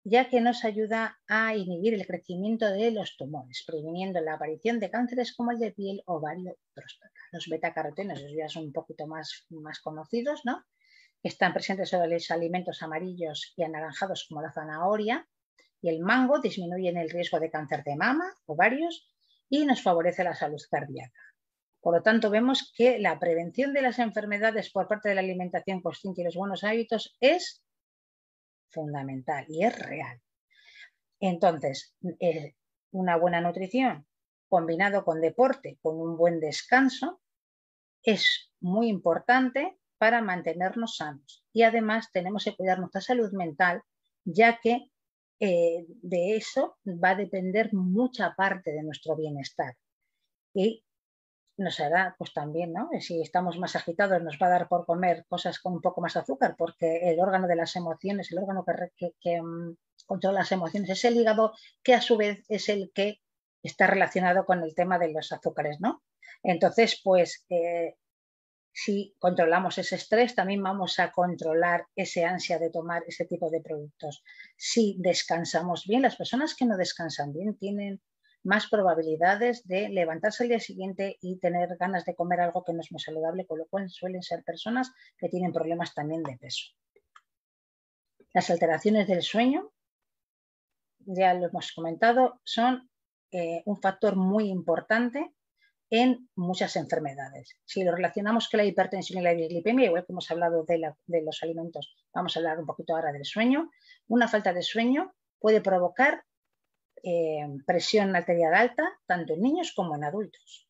ya 0.04 0.28
que 0.28 0.40
nos 0.40 0.64
ayuda 0.64 1.18
a 1.28 1.54
inhibir 1.54 1.94
el 1.94 2.06
crecimiento 2.06 2.70
de 2.70 2.90
los 2.90 3.16
tumores, 3.16 3.62
previniendo 3.66 4.20
la 4.20 4.34
aparición 4.34 4.80
de 4.80 4.90
cánceres 4.90 5.34
como 5.34 5.50
el 5.50 5.58
de 5.58 5.72
piel, 5.72 6.02
ovario 6.06 6.52
y 6.52 6.74
próstata. 6.74 7.12
Los 7.32 7.46
betacarotenos 7.48 8.22
ya 8.34 8.48
son 8.48 8.64
un 8.64 8.72
poquito 8.72 9.06
más, 9.06 9.46
más 9.50 9.80
conocidos, 9.80 10.42
¿no? 10.44 10.64
Están 11.22 11.52
presentes 11.52 11.92
en 11.92 12.10
los 12.10 12.30
alimentos 12.30 12.82
amarillos 12.82 13.52
y 13.56 13.64
anaranjados 13.64 14.26
como 14.28 14.40
la 14.40 14.52
zanahoria 14.52 15.28
y 15.80 15.88
el 15.88 16.00
mango 16.00 16.40
disminuyen 16.40 16.96
el 16.96 17.10
riesgo 17.10 17.38
de 17.38 17.50
cáncer 17.50 17.84
de 17.84 17.96
mama, 17.96 18.24
ovarios 18.46 19.08
y 19.48 19.64
nos 19.64 19.82
favorece 19.82 20.24
la 20.24 20.34
salud 20.34 20.60
cardíaca. 20.70 21.20
Por 21.80 21.94
lo 21.94 22.02
tanto, 22.02 22.30
vemos 22.30 22.72
que 22.76 22.98
la 22.98 23.18
prevención 23.18 23.72
de 23.72 23.82
las 23.82 23.98
enfermedades 23.98 24.70
por 24.70 24.88
parte 24.88 25.08
de 25.08 25.14
la 25.14 25.20
alimentación 25.20 25.80
consciente 25.80 26.20
y 26.20 26.24
los 26.24 26.36
buenos 26.36 26.64
hábitos 26.64 27.16
es 27.20 27.62
fundamental 28.68 29.44
y 29.48 29.64
es 29.64 29.78
real. 29.78 30.20
Entonces, 31.20 31.94
eh, 32.20 32.54
una 32.90 33.16
buena 33.16 33.40
nutrición 33.40 34.06
combinado 34.48 35.04
con 35.04 35.20
deporte, 35.20 35.78
con 35.82 36.00
un 36.00 36.16
buen 36.16 36.40
descanso, 36.40 37.20
es 38.02 38.50
muy 38.60 38.88
importante 38.88 39.78
para 39.98 40.22
mantenernos 40.22 40.96
sanos. 40.96 41.44
Y 41.52 41.62
además 41.62 42.10
tenemos 42.12 42.44
que 42.44 42.56
cuidar 42.56 42.78
nuestra 42.78 43.00
salud 43.00 43.32
mental, 43.32 43.82
ya 44.24 44.58
que 44.60 44.90
eh, 45.40 45.86
de 45.88 46.36
eso 46.36 46.78
va 46.86 47.10
a 47.10 47.16
depender 47.16 47.72
mucha 47.72 48.34
parte 48.36 48.72
de 48.72 48.82
nuestro 48.82 49.16
bienestar. 49.16 49.74
Y 50.54 50.84
nos 51.58 51.80
hará, 51.80 52.14
pues 52.18 52.32
también, 52.32 52.72
¿no? 52.72 52.88
Si 53.00 53.20
estamos 53.20 53.58
más 53.58 53.74
agitados, 53.76 54.22
nos 54.22 54.38
va 54.40 54.46
a 54.46 54.50
dar 54.50 54.68
por 54.68 54.86
comer 54.86 55.26
cosas 55.28 55.58
con 55.58 55.74
un 55.74 55.80
poco 55.80 56.00
más 56.00 56.16
azúcar, 56.16 56.54
porque 56.56 57.10
el 57.10 57.20
órgano 57.20 57.48
de 57.48 57.56
las 57.56 57.74
emociones, 57.76 58.30
el 58.30 58.38
órgano 58.38 58.64
que, 58.96 59.42
mm, 59.42 59.76
controla 60.06 60.40
las 60.40 60.52
emociones, 60.52 60.90
es 60.90 61.04
el 61.04 61.16
hígado, 61.16 61.52
que 61.82 61.94
a 61.94 62.00
su 62.00 62.16
vez 62.16 62.44
es 62.48 62.68
el 62.68 62.90
que 62.94 63.20
está 63.62 63.86
relacionado 63.88 64.46
con 64.46 64.62
el 64.62 64.74
tema 64.74 64.98
de 64.98 65.12
los 65.12 65.32
azúcares, 65.32 65.78
¿no? 65.80 66.02
Entonces, 66.42 67.00
pues, 67.02 67.44
eh, 67.50 67.96
si 68.80 69.16
controlamos 69.18 69.76
ese 69.78 69.96
estrés, 69.96 70.36
también 70.36 70.62
vamos 70.62 71.00
a 71.00 71.10
controlar 71.10 71.88
ese 71.96 72.24
ansia 72.24 72.60
de 72.60 72.70
tomar 72.70 73.02
ese 73.08 73.24
tipo 73.24 73.50
de 73.50 73.60
productos. 73.60 74.22
Si 74.56 74.94
descansamos 75.00 75.84
bien, 75.84 76.02
las 76.02 76.14
personas 76.14 76.54
que 76.54 76.64
no 76.64 76.76
descansan 76.76 77.32
bien 77.32 77.56
tienen 77.56 78.00
más 78.44 78.68
probabilidades 78.68 79.66
de 79.66 79.88
levantarse 79.88 80.44
al 80.44 80.50
día 80.50 80.60
siguiente 80.60 81.18
y 81.20 81.40
tener 81.40 81.76
ganas 81.76 82.04
de 82.04 82.14
comer 82.14 82.40
algo 82.40 82.62
que 82.62 82.72
no 82.72 82.80
es 82.80 82.92
muy 82.92 83.00
saludable, 83.00 83.46
con 83.46 83.58
lo 83.58 83.66
cual 83.66 83.90
suelen 83.90 84.22
ser 84.22 84.44
personas 84.44 84.92
que 85.18 85.28
tienen 85.28 85.52
problemas 85.52 85.92
también 85.92 86.22
de 86.22 86.36
peso. 86.36 86.66
Las 88.32 88.48
alteraciones 88.48 89.08
del 89.08 89.22
sueño, 89.22 89.72
ya 91.00 91.34
lo 91.34 91.48
hemos 91.48 91.72
comentado, 91.72 92.40
son 92.44 92.88
eh, 93.32 93.60
un 93.64 93.80
factor 93.80 94.14
muy 94.14 94.48
importante 94.48 95.34
en 95.90 96.28
muchas 96.34 96.76
enfermedades. 96.76 97.56
Si 97.64 97.82
lo 97.82 97.94
relacionamos 97.94 98.48
con 98.48 98.58
la 98.58 98.64
hipertensión 98.64 99.20
y 99.20 99.24
la 99.24 99.34
dislipemia, 99.34 99.86
igual 99.86 100.04
que 100.04 100.12
hemos 100.12 100.30
hablado 100.30 100.64
de, 100.64 100.78
los 101.22 101.42
alimentos, 101.42 101.94
vamos 102.12 102.36
a 102.36 102.40
hablar 102.40 102.58
un 102.58 102.66
poquito 102.66 102.94
ahora 102.94 103.12
del 103.12 103.24
sueño. 103.24 103.70
Una 104.06 104.28
falta 104.28 104.52
de 104.52 104.62
sueño 104.62 105.14
puede 105.38 105.60
provocar 105.60 106.24
eh, 107.02 107.46
presión 107.66 108.14
arterial 108.14 108.54
alta, 108.54 108.88
tanto 109.06 109.34
en 109.34 109.42
niños 109.42 109.72
como 109.74 109.94
en 109.94 110.04
adultos. 110.04 110.68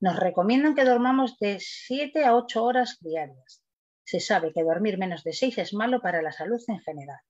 Nos 0.00 0.18
recomiendan 0.18 0.74
que 0.74 0.84
dormamos 0.84 1.38
de 1.38 1.58
7 1.60 2.24
a 2.24 2.36
8 2.36 2.64
horas 2.64 2.98
diarias. 3.00 3.62
Se 4.04 4.20
sabe 4.20 4.52
que 4.52 4.62
dormir 4.62 4.98
menos 4.98 5.24
de 5.24 5.32
6 5.32 5.58
es 5.58 5.74
malo 5.74 6.00
para 6.00 6.22
la 6.22 6.32
salud 6.32 6.60
en 6.68 6.80
general. 6.80 7.20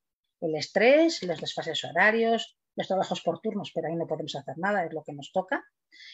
El 0.41 0.57
estrés, 0.57 1.22
los 1.22 1.41
desfases 1.41 1.85
horarios, 1.85 2.59
los 2.76 2.88
trabajos 2.88 3.20
por 3.22 3.40
turnos, 3.40 3.70
pero 3.74 3.88
ahí 3.88 3.96
no 3.96 4.06
podemos 4.06 4.34
hacer 4.34 4.56
nada, 4.58 4.84
es 4.84 4.92
lo 4.92 5.02
que 5.02 5.12
nos 5.12 5.30
toca, 5.32 5.64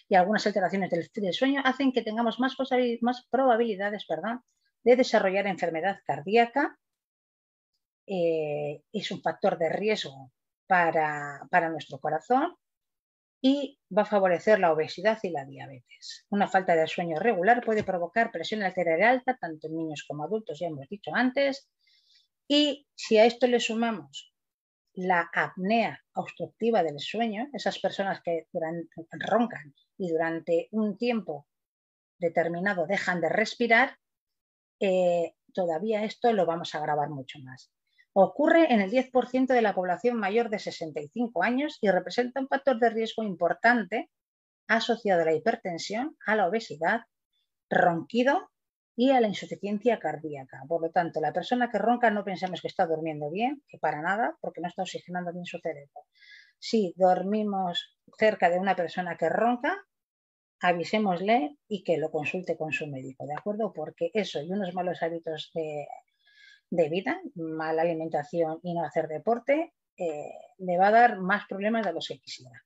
y 0.09 0.15
algunas 0.15 0.47
alteraciones 0.47 0.91
del, 0.91 1.33
sueño 1.33 1.63
hacen 1.65 1.93
que 1.93 2.03
tengamos 2.03 2.41
más, 2.41 2.57
más 3.01 3.27
probabilidades 3.31 4.05
perdón, 4.07 4.43
de 4.85 4.97
desarrollar 4.97 5.47
enfermedad 5.47 6.01
cardíaca. 6.07 6.79
Eh, 8.07 8.83
es 8.93 9.11
un 9.11 9.21
factor 9.21 9.59
de 9.59 9.69
riesgo 9.69 10.33
para, 10.67 11.69
nuestro 11.71 11.99
corazón 11.99 12.57
y 13.41 13.79
va 13.97 14.03
a 14.03 14.07
favorecer 14.07 14.59
la 14.59 14.73
obesidad 14.73 15.19
y 15.23 15.31
la 15.31 15.45
diabetes. 15.45 16.27
Una 16.31 16.49
falta 16.49 16.75
de 16.75 16.87
sueño 16.87 17.19
regular 17.19 17.65
puede 17.65 17.85
provocar 17.85 18.33
presión 18.33 18.63
arterial 18.63 19.03
alta, 19.03 19.37
tanto 19.37 19.69
en 19.69 19.77
niños 19.77 20.05
como 20.09 20.25
adultos, 20.25 20.59
ya 20.59 20.69
hemos 20.69 20.89
dicho 20.89 21.11
antes. 21.15 21.69
Y 22.49 22.87
si 22.95 23.19
a 23.19 23.27
esto 23.27 23.47
le 23.47 23.61
sumamos 23.61 24.28
la 24.99 25.31
apnea 25.33 26.03
obstructiva 26.15 26.83
del 26.83 26.99
sueño, 26.99 27.49
esas 27.53 27.79
personas 27.79 28.21
que 28.21 28.49
roncan 29.13 29.73
y 29.97 30.11
durante 30.11 30.67
un 30.73 30.97
tiempo 30.97 31.47
determinado 32.19 32.85
dejan 32.85 33.21
de 33.21 33.29
respirar, 33.29 33.97
eh, 34.81 35.35
todavía 35.55 36.03
esto 36.03 36.33
lo 36.33 36.47
vamos 36.47 36.75
a 36.75 36.79
agravar 36.79 37.11
mucho 37.11 37.39
más. 37.45 37.71
Ocurre 38.13 38.73
en 38.73 38.81
el 38.81 38.91
10% 38.91 39.47
de 39.47 39.63
la 39.63 39.73
población 39.73 40.17
mayor 40.17 40.51
de 40.51 40.59
65 40.59 41.45
años 41.45 41.79
y 41.81 41.89
representa 41.91 42.41
un 42.41 42.49
factor 42.49 42.81
de 42.81 42.91
riesgo 42.91 43.23
importante 43.23 44.11
asociado 44.67 45.23
a 45.23 45.27
la 45.27 45.35
hipertensión, 45.35 46.17
a 46.27 46.35
la 46.35 46.49
obesidad, 46.49 47.03
ronquido 47.71 48.51
y 48.99 49.13
a 49.13 49.21
la 49.21 49.29
insuficiencia 49.29 50.01
cardíaca. 50.01 50.65
Por 50.67 50.83
lo 50.83 50.91
tanto, 50.91 51.21
la 51.21 51.33
persona 51.33 51.71
que 51.71 51.79
ronca 51.79 52.11
no 52.11 52.25
pensemos 52.25 52.61
que 52.61 52.67
está 52.67 52.85
durmiendo 52.85 53.31
bien, 53.31 53.63
que 53.69 53.79
para 53.79 54.03
nada, 54.03 54.37
porque 54.41 54.61
no 54.61 54.67
está 54.67 54.83
oxigenando 54.83 55.33
bien 55.33 55.47
su 55.47 55.61
cerebro. 55.61 56.07
Si 56.59 56.95
dormimos 56.97 57.97
cerca 58.19 58.51
de 58.51 58.59
una 58.59 58.75
persona 58.75 59.17
que 59.17 59.29
ronca, 59.29 59.77
avisémosle 60.59 61.59
y 61.69 61.85
que 61.85 61.97
lo 61.97 62.11
consulte 62.11 62.57
con 62.57 62.73
su 62.73 62.89
médico, 62.89 63.25
¿de 63.25 63.35
acuerdo? 63.39 63.73
Porque 63.73 64.11
eso 64.15 64.43
y 64.43 64.51
unos 64.51 64.75
malos 64.75 65.01
hábitos 65.01 65.53
de, 65.55 66.89
vida, 66.89 67.21
mala 67.37 67.83
alimentación 67.83 68.59
y 68.65 68.75
no 68.75 68.83
hacer 68.83 69.07
deporte, 69.07 69.75
eh, 69.97 70.33
le 70.57 70.77
va 70.77 70.89
a 70.89 70.91
dar 70.91 71.21
más 71.21 71.47
problemas 71.49 71.87
de 71.87 71.93
los 71.93 72.09
que 72.09 72.19
quisiera. 72.19 72.65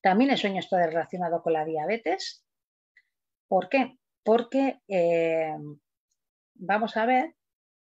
También 0.00 0.30
el 0.30 0.38
sueño 0.38 0.60
está 0.60 0.86
relacionado 0.86 1.42
con 1.42 1.52
la 1.52 1.66
diabetes. 1.66 2.46
¿Por 3.46 3.68
qué? 3.68 3.98
Porque 4.22 4.80
eh, 4.88 5.56
vamos 6.54 6.96
a 6.96 7.06
ver 7.06 7.34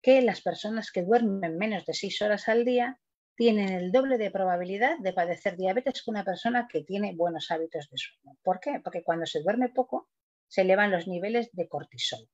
que 0.01 0.21
las 0.21 0.41
personas 0.41 0.91
que 0.91 1.03
duermen 1.03 1.57
menos 1.57 1.86
de 1.86 1.93
seis 1.93 2.21
horas 2.21 2.47
al 2.49 2.65
día 2.65 2.99
tienen 3.36 3.69
el 3.69 3.91
doble 3.91 4.17
de 4.17 4.32
probabilidad 4.32 4.99
de 4.99 5.13
padecer 5.13 5.57
diabetes 5.57 6.03
que 6.03 6.11
una 6.11 6.24
persona 6.24 6.67
que 6.71 6.84
tiene 6.84 7.15
buenos 7.15 7.49
hábitos 7.51 7.89
de 7.89 7.97
sueño. 7.97 8.38
¿Por 8.43 8.59
qué? 8.59 8.80
Porque 8.84 9.03
cuando 9.03 9.26
se 9.26 9.41
duerme 9.41 9.69
poco 9.69 10.09
se 10.47 10.61
elevan 10.61 10.91
los 10.91 11.07
niveles 11.07 11.49
de 11.53 11.67
cortisol, 11.67 12.30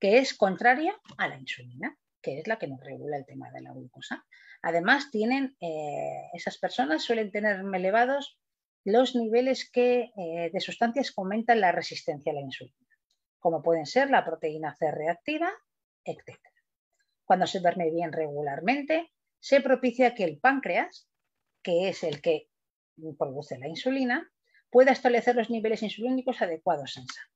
que 0.00 0.18
es 0.18 0.34
contraria 0.34 0.98
a 1.18 1.28
la 1.28 1.38
insulina, 1.38 1.96
que 2.20 2.40
es 2.40 2.48
la 2.48 2.58
que 2.58 2.66
nos 2.66 2.80
regula 2.80 3.16
el 3.16 3.26
tema 3.26 3.50
de 3.52 3.60
la 3.60 3.72
glucosa. 3.72 4.24
Además, 4.62 5.10
tienen, 5.10 5.56
eh, 5.60 6.30
esas 6.32 6.58
personas 6.58 7.04
suelen 7.04 7.30
tener 7.30 7.60
elevados 7.60 8.38
los 8.84 9.14
niveles 9.14 9.70
que, 9.70 10.10
eh, 10.16 10.50
de 10.52 10.60
sustancias 10.60 11.10
que 11.10 11.20
aumentan 11.20 11.60
la 11.60 11.72
resistencia 11.72 12.32
a 12.32 12.34
la 12.34 12.40
insulina, 12.40 12.76
como 13.38 13.62
pueden 13.62 13.86
ser 13.86 14.10
la 14.10 14.24
proteína 14.24 14.74
C 14.74 14.90
reactiva, 14.90 15.52
etc. 16.04 16.38
Cuando 17.24 17.46
se 17.46 17.60
duerme 17.60 17.90
bien 17.90 18.12
regularmente, 18.12 19.12
se 19.38 19.60
propicia 19.60 20.14
que 20.14 20.24
el 20.24 20.38
páncreas, 20.38 21.08
que 21.62 21.88
es 21.88 22.02
el 22.02 22.20
que 22.20 22.48
produce 23.18 23.58
la 23.58 23.68
insulina, 23.68 24.30
pueda 24.70 24.92
establecer 24.92 25.36
los 25.36 25.50
niveles 25.50 25.82
insulínicos 25.82 26.42
adecuados 26.42 26.96
en 26.96 27.06
sangre. 27.06 27.32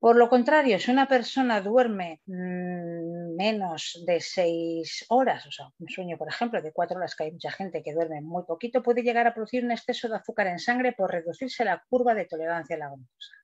Por 0.00 0.16
lo 0.16 0.30
contrario, 0.30 0.78
si 0.78 0.90
una 0.90 1.06
persona 1.06 1.60
duerme 1.60 2.22
mm, 2.24 3.19
menos 3.40 4.02
de 4.06 4.20
seis 4.20 5.06
horas, 5.08 5.46
o 5.46 5.50
sea, 5.50 5.66
un 5.78 5.88
sueño, 5.88 6.18
por 6.18 6.28
ejemplo, 6.28 6.60
de 6.60 6.72
cuatro 6.72 6.98
horas, 6.98 7.14
que 7.14 7.24
hay 7.24 7.32
mucha 7.32 7.50
gente 7.50 7.82
que 7.82 7.94
duerme 7.94 8.20
muy 8.20 8.44
poquito, 8.44 8.82
puede 8.82 9.02
llegar 9.02 9.26
a 9.26 9.32
producir 9.32 9.64
un 9.64 9.72
exceso 9.72 10.08
de 10.08 10.16
azúcar 10.16 10.46
en 10.48 10.58
sangre 10.58 10.92
por 10.92 11.10
reducirse 11.10 11.64
la 11.64 11.82
curva 11.88 12.14
de 12.14 12.26
tolerancia 12.26 12.76
a 12.76 12.80
la 12.80 12.88
glucosa. 12.88 13.34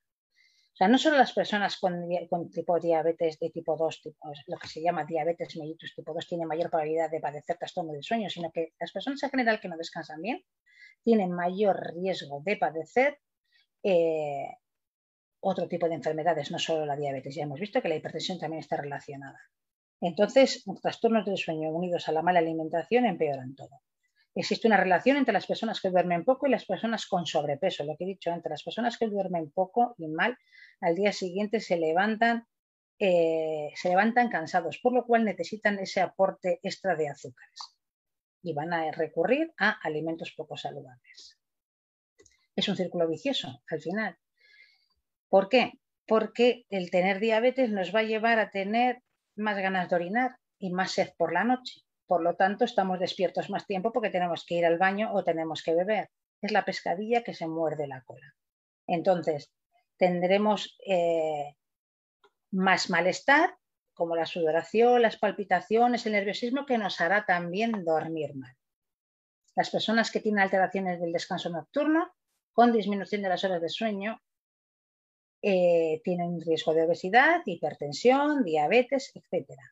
O 0.74 0.76
sea, 0.76 0.88
no 0.88 0.99
solo 0.99 1.16
las 1.16 1.32
personas 1.32 1.78
con, 1.78 1.94
tipo 2.51 2.78
diabetes 2.78 3.38
de 3.38 3.49
tipo 3.49 3.74
2, 3.78 4.03
lo 4.49 4.59
que 4.59 4.68
se 4.68 4.82
llama 4.82 5.07
diabetes 5.07 5.57
mellitus 5.57 5.94
tipo 5.94 6.12
2, 6.12 6.28
tienen 6.28 6.47
mayor 6.47 6.68
probabilidad 6.68 7.11
de 7.11 7.20
padecer 7.20 7.57
trastorno 7.57 7.94
del 7.94 8.05
sueño, 8.05 8.28
sino 8.28 8.53
que 8.53 8.74
las 8.78 8.92
personas 8.92 9.22
en 9.22 9.30
general 9.30 9.59
que 9.59 9.68
no 9.68 9.78
descansan 9.78 10.20
bien 10.20 10.44
tienen 11.03 11.32
mayor 11.32 11.94
riesgo 11.94 12.42
de 12.44 12.59
padecer 12.59 13.18
eh, 13.82 14.49
otro 15.40 15.66
tipo 15.66 15.88
de 15.88 15.94
enfermedades, 15.94 16.51
no 16.51 16.59
solo 16.59 16.84
la 16.84 16.97
diabetes. 16.97 17.34
Ya 17.34 17.44
hemos 17.44 17.61
visto 17.61 17.80
que 17.80 17.88
la 17.88 17.97
hipertensión 17.97 18.38
también 18.38 18.61
está 18.61 18.76
relacionada. 18.76 19.40
Entonces, 20.01 20.62
los 20.66 20.80
trastornos 20.80 21.24
del 21.24 21.38
sueño 21.38 21.70
unidos 21.70 22.09
a 22.09 22.12
la 22.12 22.22
mala 22.22 22.40
alimentación 22.40 23.07
empeoran 23.07 23.55
todo. 23.55 23.80
Existe 24.34 24.66
una 24.68 24.76
relación 24.76 25.16
entre 25.16 25.32
las 25.32 25.47
personas 25.47 25.80
que 25.80 25.88
duermen 25.88 26.24
poco 26.24 26.47
y 26.47 26.51
las 26.51 26.66
personas 26.66 27.07
con 27.07 27.24
sobrepeso. 27.24 27.84
Lo 27.84 27.97
que 27.97 28.05
he 28.05 28.09
dicho, 28.09 28.30
entre 28.30 28.51
las 28.51 28.62
personas 28.62 28.99
que 28.99 29.07
duermen 29.07 29.51
poco 29.51 29.94
y 29.97 30.09
mal, 30.09 30.36
al 30.82 30.94
día 30.94 31.12
siguiente 31.12 31.59
se 31.61 31.78
levantan, 31.78 32.47
eh, 32.99 33.70
se 33.74 33.88
levantan 33.88 34.28
cansados, 34.28 34.78
por 34.82 34.92
lo 34.92 35.07
cual 35.07 35.24
necesitan 35.24 35.78
ese 35.78 36.03
aporte 36.03 36.61
extra 36.62 36.94
de 36.97 37.09
azúcares 37.09 37.61
y 38.42 38.53
van 38.53 38.74
a 38.74 38.92
recurrir 38.92 39.55
a 39.59 39.70
alimentos 39.82 40.32
poco 40.36 40.59
saludables. 40.59 41.38
Es 42.55 42.68
un 42.68 42.76
círculo 42.76 43.09
vicioso 43.09 43.62
al 43.68 43.80
final. 43.80 44.18
¿Por 45.28 45.49
qué? 45.49 45.72
Porque 46.07 46.66
el 46.68 46.90
tener 46.90 47.20
diabetes 47.20 47.70
nos 47.70 47.94
va 47.94 48.01
a 48.01 48.05
llevar 48.05 48.38
a 48.38 48.51
tener 48.51 49.03
más 49.37 49.57
ganas 49.59 49.89
de 49.89 49.97
orinar 49.97 50.37
y 50.59 50.70
más 50.70 50.93
sed 50.93 51.11
por 51.16 51.32
la 51.32 51.45
noche. 51.45 51.82
Por 52.07 52.22
lo 52.22 52.37
tanto, 52.37 52.64
estamos 52.64 53.01
despiertos 53.01 53.51
más 53.51 53.66
tiempo 53.66 53.93
porque 53.93 54.11
tenemos 54.11 54.45
que 54.47 54.55
ir 54.55 54.66
al 54.66 54.78
baño 54.78 55.12
o 55.12 55.24
tenemos 55.24 55.62
que 55.62 55.74
beber. 55.74 56.11
Es 56.41 56.53
la 56.53 56.64
pescadilla 56.64 57.22
que 57.22 57.34
se 57.34 57.49
muerde 57.49 57.87
la 57.87 58.03
cola. 58.03 58.34
Entonces, 58.87 59.53
tendremos 59.97 60.76
eh, 60.87 61.57
más 62.53 62.91
malestar, 62.91 63.57
como 63.95 64.14
la 64.14 64.26
sudoración, 64.26 65.03
las 65.03 65.18
palpitaciones, 65.18 66.05
el 66.07 66.12
nerviosismo, 66.12 66.66
que 66.66 66.78
nos 66.78 67.01
hará 67.01 67.24
también 67.24 67.84
dormir 67.84 68.37
mal. 68.37 68.55
Las 69.57 69.70
personas 69.70 70.11
que 70.11 70.20
tienen 70.20 70.41
alteraciones 70.41 71.01
del 71.01 71.12
descanso 71.12 71.49
nocturno, 71.49 72.12
con 72.53 72.72
disminución 72.72 73.22
de 73.22 73.30
las 73.30 73.43
horas 73.43 73.62
de 73.62 73.70
sueño, 73.70 74.20
eh, 75.49 76.01
tienen 76.03 76.40
riesgo 76.40 76.74
de 76.74 76.82
obesidad, 76.82 77.40
hipertensión, 77.47 78.42
diabetes, 78.42 79.12
etcétera. 79.14 79.62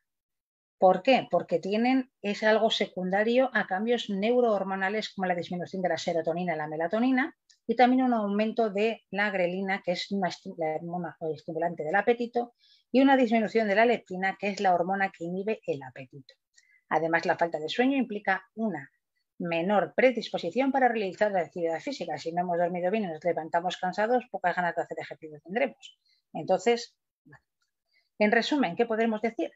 ¿Por 0.77 1.01
qué? 1.01 1.27
Porque 1.29 1.59
tienen, 1.59 2.09
es 2.21 2.43
algo 2.43 2.71
secundario 2.71 3.49
a 3.53 3.67
cambios 3.67 4.09
neurohormonales 4.09 5.13
como 5.13 5.27
la 5.27 5.35
disminución 5.35 5.81
de 5.81 5.89
la 5.89 5.97
serotonina 5.97 6.53
y 6.53 6.57
la 6.57 6.67
melatonina 6.67 7.35
y 7.67 7.75
también 7.75 8.03
un 8.03 8.13
aumento 8.13 8.69
de 8.69 9.03
la 9.11 9.31
grelina, 9.31 9.81
que 9.83 9.91
es 9.91 10.09
una, 10.11 10.29
la 10.57 10.75
hormona 10.75 11.17
estimulante 11.33 11.83
del 11.83 11.95
apetito, 11.95 12.53
y 12.89 13.01
una 13.01 13.17
disminución 13.17 13.67
de 13.67 13.75
la 13.75 13.85
leptina, 13.85 14.37
que 14.39 14.47
es 14.47 14.61
la 14.61 14.73
hormona 14.73 15.11
que 15.11 15.25
inhibe 15.25 15.59
el 15.67 15.83
apetito. 15.83 16.35
Además, 16.87 17.25
la 17.25 17.37
falta 17.37 17.59
de 17.59 17.67
sueño 17.67 17.97
implica 17.97 18.45
una 18.55 18.89
menor 19.37 19.93
predisposición 19.95 20.71
para 20.71 20.87
realizar 20.87 21.31
la 21.31 21.41
actividad 21.41 21.79
física. 21.79 22.17
Si 22.17 22.31
no 22.31 22.41
hemos 22.41 22.57
dormido 22.57 22.91
bien 22.91 23.03
y 23.03 23.07
nos 23.07 23.23
levantamos 23.23 23.77
cansados, 23.77 24.25
pocas 24.31 24.55
ganas 24.55 24.75
de 24.75 24.81
hacer 24.81 24.97
ejercicio 24.99 25.39
tendremos. 25.43 25.97
Entonces, 26.33 26.95
en 28.19 28.31
resumen, 28.31 28.75
¿qué 28.75 28.85
podemos 28.85 29.21
decir? 29.21 29.51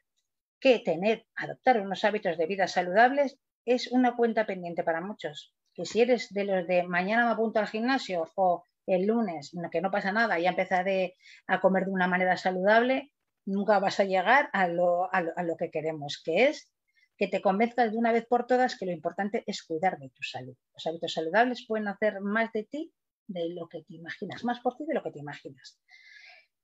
que 0.59 0.79
tener, 0.79 1.25
adoptar 1.35 1.79
unos 1.79 2.03
hábitos 2.03 2.37
de 2.37 2.45
vida 2.45 2.67
saludables 2.67 3.39
es 3.65 3.91
una 3.91 4.15
cuenta 4.15 4.45
pendiente 4.45 4.83
para 4.83 5.01
muchos. 5.01 5.53
Que 5.73 5.85
si 5.85 6.01
eres 6.01 6.33
de 6.33 6.43
los 6.43 6.67
de 6.67 6.83
mañana 6.83 7.25
me 7.25 7.31
apunto 7.31 7.59
al 7.59 7.67
gimnasio 7.67 8.29
o 8.35 8.63
el 8.85 9.05
lunes, 9.05 9.51
que 9.71 9.81
no 9.81 9.91
pasa 9.91 10.11
nada, 10.11 10.39
ya 10.39 10.49
empezaré 10.49 11.15
a 11.47 11.61
comer 11.61 11.85
de 11.85 11.91
una 11.91 12.07
manera 12.07 12.37
saludable, 12.37 13.11
nunca 13.45 13.79
vas 13.79 13.99
a 13.99 14.03
llegar 14.03 14.49
a 14.51 14.67
lo 14.67 15.09
que 15.57 15.69
queremos, 15.69 16.21
que 16.23 16.45
es 16.47 16.71
que 17.19 17.27
te 17.27 17.41
convenzcas 17.41 17.91
de 17.91 17.97
una 17.97 18.11
vez 18.11 18.25
por 18.25 18.47
todas 18.47 18.77
que 18.77 18.87
lo 18.87 18.91
importante 18.91 19.43
es 19.45 19.61
cuidar 19.61 19.99
de 19.99 20.09
tu 20.09 20.23
salud. 20.23 20.55
Los 20.73 20.87
hábitos 20.87 21.13
saludables 21.13 21.65
pueden 21.67 21.87
hacer 21.87 22.21
más 22.21 22.51
de 22.53 22.63
ti 22.63 22.91
de 23.27 23.49
lo 23.49 23.67
que 23.67 23.83
te 23.83 23.93
imaginas, 23.93 24.43
más 24.43 24.59
por 24.61 24.75
ti 24.75 24.85
de 24.87 24.95
lo 24.95 25.03
que 25.03 25.11
te 25.11 25.19
imaginas 25.19 25.79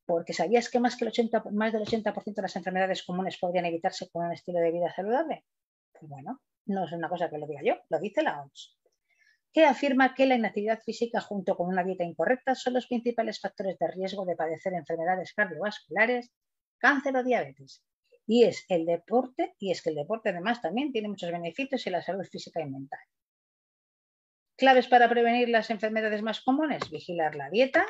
porque 0.06 0.34
sabías 0.34 0.70
que 0.70 0.80
más, 0.80 0.96
que 0.96 1.06
el 1.06 1.10
80, 1.10 1.46
más 1.52 1.74
del 1.74 1.84
80% 1.84 2.36
de 2.36 2.42
las 2.42 2.56
enfermedades 2.56 3.04
comunes 3.04 3.38
podrían 3.38 3.66
evitarse 3.66 4.10
con 4.10 4.26
un 4.26 4.34
estilo 4.34 4.60
de 4.60 4.72
vida 4.72 4.94
saludable. 4.96 5.46
Pues 5.92 6.10
bueno, 6.10 6.42
no 6.66 6.86
es 6.86 6.92
una 6.92 7.10
cosa 7.10 7.30
que 7.30 7.38
lo 7.38 7.48
diga 7.48 7.62
yo, 7.64 7.76
lo 7.90 8.00
dice 8.00 8.22
la 8.22 8.42
OMS, 8.42 8.78
que 9.52 9.66
afirma 9.66 10.14
que 10.14 10.26
la 10.26 10.36
inactividad 10.36 10.82
física 10.82 11.22
junto 11.22 11.56
con 11.56 11.68
una 11.68 11.84
dieta 11.84 12.04
incorrecta 12.04 12.56
son 12.56 12.74
los 12.74 12.88
principales 12.88 13.40
factores 13.40 13.78
de 13.80 13.88
riesgo 13.88 14.26
de 14.26 14.36
padecer 14.36 14.74
enfermedades 14.74 15.34
cardiovasculares, 15.34 16.32
cáncer 16.78 17.16
o 17.18 17.24
diabetes. 17.24 17.84
Y 18.28 18.44
es 18.44 18.66
el 18.70 18.86
deporte, 18.86 19.56
y 19.60 19.72
es 19.72 19.82
que 19.82 19.90
el 19.92 19.96
deporte 19.96 20.30
además 20.30 20.62
también 20.62 20.92
tiene 20.92 21.10
muchos 21.10 21.32
beneficios 21.32 21.86
en 21.86 21.94
la 21.94 22.02
salud 22.02 22.26
física 22.26 22.62
y 22.62 22.70
mental. 22.70 23.00
Claves 24.58 24.88
para 24.88 25.10
prevenir 25.10 25.50
las 25.50 25.70
enfermedades 25.70 26.22
más 26.22 26.42
comunes, 26.42 26.90
vigilar 26.90 27.36
la 27.36 27.50
dieta, 27.50 27.86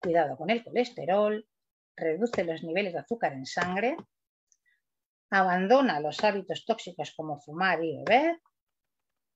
cuidado 0.00 0.36
con 0.36 0.50
el 0.50 0.62
colesterol, 0.62 1.48
reduce 1.96 2.44
los 2.44 2.62
niveles 2.62 2.92
de 2.92 2.98
azúcar 3.00 3.32
en 3.32 3.46
sangre, 3.46 3.96
abandona 5.30 6.00
los 6.00 6.22
hábitos 6.22 6.64
tóxicos 6.64 7.14
como 7.16 7.40
fumar 7.40 7.82
y 7.82 7.96
beber, 7.96 8.40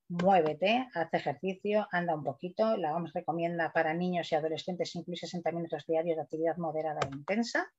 muévete, 0.09 0.87
haz 0.95 1.13
ejercicio, 1.13 1.87
anda 1.93 2.15
un 2.15 2.25
poquito. 2.25 2.77
La 2.77 2.95
OMS 2.95 3.13
recomienda 3.13 3.73
para 3.73 3.95
niños 3.95 4.31
y 4.33 4.35
adolescentes 4.35 4.95
incluso 4.95 5.27
60 5.27 5.53
minutos 5.53 5.85
diarios 5.87 6.17
de 6.17 6.23
actividad 6.23 6.57
moderada 6.57 7.01
e 7.03 7.17
intensa. 7.17 7.71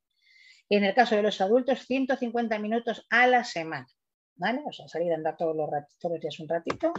Y 0.69 0.75
en 0.77 0.83
el 0.83 0.93
caso 0.93 1.15
de 1.15 1.23
los 1.23 1.41
adultos, 1.41 1.85
150 1.85 2.59
minutos 2.59 3.05
a 3.09 3.27
la 3.27 3.43
semana. 3.43 3.87
¿Vale? 4.35 4.61
O 4.65 4.71
sea, 4.71 4.87
salir 4.87 5.11
a 5.11 5.15
andar 5.15 5.35
todos 5.35 5.55
los, 5.55 5.69
todos 5.97 6.19
días 6.19 6.39
un 6.39 6.47
ratito, 6.47 6.93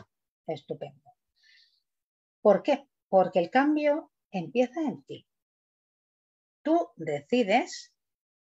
estupendo. 0.47 1.11
¿Por 2.43 2.63
qué? 2.63 2.87
Porque 3.09 3.39
el 3.39 3.51
cambio 3.51 4.13
empieza 4.31 4.83
en 4.83 5.03
ti. 5.05 5.27
Tú 6.63 6.91
decides 6.97 7.95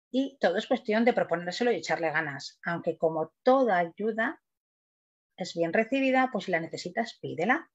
y 0.09 0.37
todo 0.39 0.57
es 0.57 0.67
cuestión 0.67 1.05
de 1.05 1.13
proponérselo 1.13 1.71
y 1.71 1.77
echarle 1.77 2.11
ganas, 2.11 2.59
aunque 2.65 2.97
como 2.97 3.31
toda 3.43 3.77
ayuda 3.77 4.41
es 5.37 5.55
bien 5.55 5.71
recibida, 5.71 6.29
pues 6.31 6.45
si 6.45 6.51
la 6.51 6.59
necesitas, 6.59 7.17
pídela. 7.21 7.71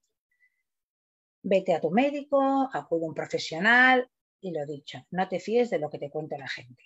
Vete 1.41 1.73
a 1.73 1.81
tu 1.81 1.89
médico, 1.89 2.69
acude 2.71 3.05
a 3.05 3.07
un 3.07 3.15
profesional, 3.15 4.09
y 4.39 4.51
lo 4.51 4.65
dicho, 4.65 4.99
no 5.11 5.27
te 5.27 5.39
fíes 5.39 5.69
de 5.69 5.79
lo 5.79 5.89
que 5.89 5.97
te 5.97 6.11
cuente 6.11 6.37
la 6.37 6.47
gente. 6.47 6.83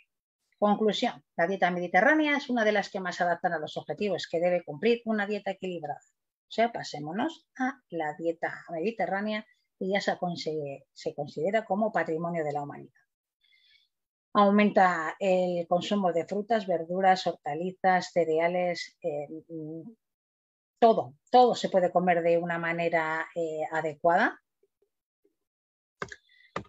Conclusión, 0.62 1.24
la 1.38 1.48
dieta 1.48 1.72
mediterránea 1.72 2.38
es 2.38 2.48
una 2.48 2.64
de 2.64 2.72
las 2.72 2.92
que 2.92 3.00
más 3.00 3.20
adaptan 3.20 3.54
a 3.54 3.58
los 3.58 3.78
objetivos 3.78 4.28
que 4.30 4.40
debe 4.40 4.64
cumplir 4.64 5.02
una 5.06 5.26
dieta 5.26 5.50
equilibrada. 5.50 6.00
O 6.04 6.52
sea, 6.52 6.72
pasémonos 6.72 7.48
a 7.58 7.82
la 7.90 8.14
dieta 8.14 8.64
mediterránea 8.70 9.44
y 9.80 9.92
ya 9.92 10.02
se, 10.02 10.20
considera 11.16 11.66
como 11.66 11.92
patrimonio 11.92 12.44
de 12.44 12.52
la 12.52 12.62
humanidad. 12.62 12.94
Aumenta 14.34 15.16
el 15.18 15.66
consumo 15.68 16.14
de 16.14 16.28
frutas, 16.28 16.68
verduras, 16.68 17.26
hortalizas, 17.26 18.12
cereales, 18.12 18.96
eh, 19.02 19.30
todo, 20.78 21.16
todo 21.32 21.56
se 21.56 21.70
puede 21.70 21.92
comer 21.92 22.22
de 22.22 22.38
una 22.38 22.60
manera 22.60 23.28
eh, 23.34 23.64
adecuada. 23.72 24.40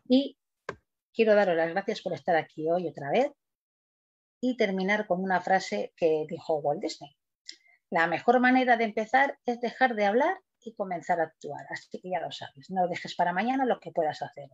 Y 0.08 0.38
quiero 1.12 1.34
daros 1.34 1.56
las 1.56 1.68
gracias 1.68 2.00
por 2.00 2.14
estar 2.14 2.36
aquí 2.36 2.70
hoy 2.70 2.88
otra 2.88 3.10
vez 3.10 3.30
y 4.42 4.56
terminar 4.56 5.06
con 5.06 5.22
una 5.22 5.40
frase 5.40 5.94
que 5.96 6.26
dijo 6.28 6.56
Walt 6.56 6.82
Disney. 6.82 7.16
La 7.90 8.08
mejor 8.08 8.40
manera 8.40 8.76
de 8.76 8.84
empezar 8.84 9.38
es 9.46 9.60
dejar 9.60 9.94
de 9.94 10.04
hablar 10.04 10.36
y 10.60 10.74
comenzar 10.74 11.20
a 11.20 11.24
actuar. 11.24 11.64
Así 11.70 12.00
que 12.00 12.10
ya 12.10 12.20
lo 12.20 12.32
sabes, 12.32 12.68
no 12.68 12.88
dejes 12.88 13.14
para 13.14 13.32
mañana 13.32 13.64
lo 13.64 13.78
que 13.78 13.92
puedas 13.92 14.20
hacer. 14.20 14.50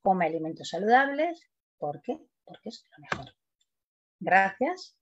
Come 0.00 0.26
alimentos 0.26 0.70
saludables, 0.70 1.50
¿por 1.76 2.00
qué? 2.00 2.18
Porque 2.44 2.70
es 2.70 2.82
lo 2.90 3.02
mejor. 3.02 3.34
Gracias. 4.20 4.96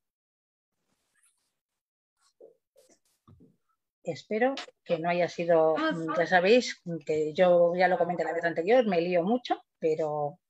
Espero 4.02 4.54
que 4.84 4.98
no 4.98 5.08
haya 5.08 5.28
sido, 5.28 5.76
ya 6.18 6.26
sabéis, 6.26 6.82
que 7.06 7.32
yo 7.34 7.72
ya 7.76 7.86
lo 7.86 7.98
comenté 7.98 8.24
la 8.24 8.34
vez 8.34 8.44
anterior, 8.44 8.84
me 8.86 9.00
lío 9.00 9.22
mucho, 9.22 9.62
pero 9.78 10.40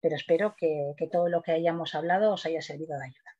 pero 0.00 0.16
espero 0.16 0.54
que, 0.56 0.94
todo 1.10 1.28
lo 1.28 1.42
que 1.42 1.52
hayamos 1.52 1.94
hablado 1.94 2.32
os 2.32 2.46
haya 2.46 2.62
servido 2.62 2.98
de 2.98 3.06
ayuda. 3.06 3.36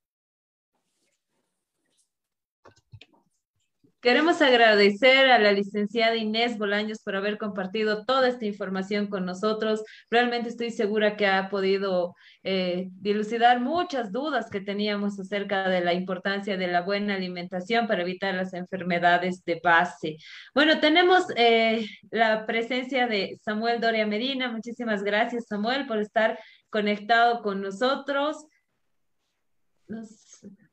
Queremos 4.00 4.40
agradecer 4.40 5.30
a 5.30 5.38
la 5.38 5.52
licenciada 5.52 6.16
Inés 6.16 6.56
Bolaños 6.56 7.02
por 7.02 7.16
haber 7.16 7.36
compartido 7.36 8.06
toda 8.06 8.28
esta 8.28 8.46
información 8.46 9.08
con 9.08 9.26
nosotros. 9.26 9.82
Realmente 10.10 10.48
estoy 10.48 10.70
segura 10.70 11.18
que 11.18 11.26
ha 11.26 11.50
podido 11.50 12.14
eh, 12.42 12.88
dilucidar 12.92 13.60
muchas 13.60 14.10
dudas 14.10 14.48
que 14.48 14.62
teníamos 14.62 15.20
acerca 15.20 15.68
de 15.68 15.82
la 15.82 15.92
importancia 15.92 16.56
de 16.56 16.68
la 16.68 16.80
buena 16.80 17.14
alimentación 17.14 17.86
para 17.86 18.00
evitar 18.00 18.34
las 18.34 18.54
enfermedades 18.54 19.44
de 19.44 19.60
base. 19.62 20.16
Bueno, 20.54 20.80
tenemos 20.80 21.24
eh, 21.36 21.86
la 22.10 22.46
presencia 22.46 23.06
de 23.06 23.38
Samuel 23.44 23.82
Doria 23.82 24.06
Medina. 24.06 24.50
Muchísimas 24.50 25.02
gracias, 25.02 25.44
Samuel, 25.46 25.86
por 25.86 25.98
estar 25.98 26.38
conectado 26.70 27.42
con 27.42 27.60
nosotros. 27.60 28.46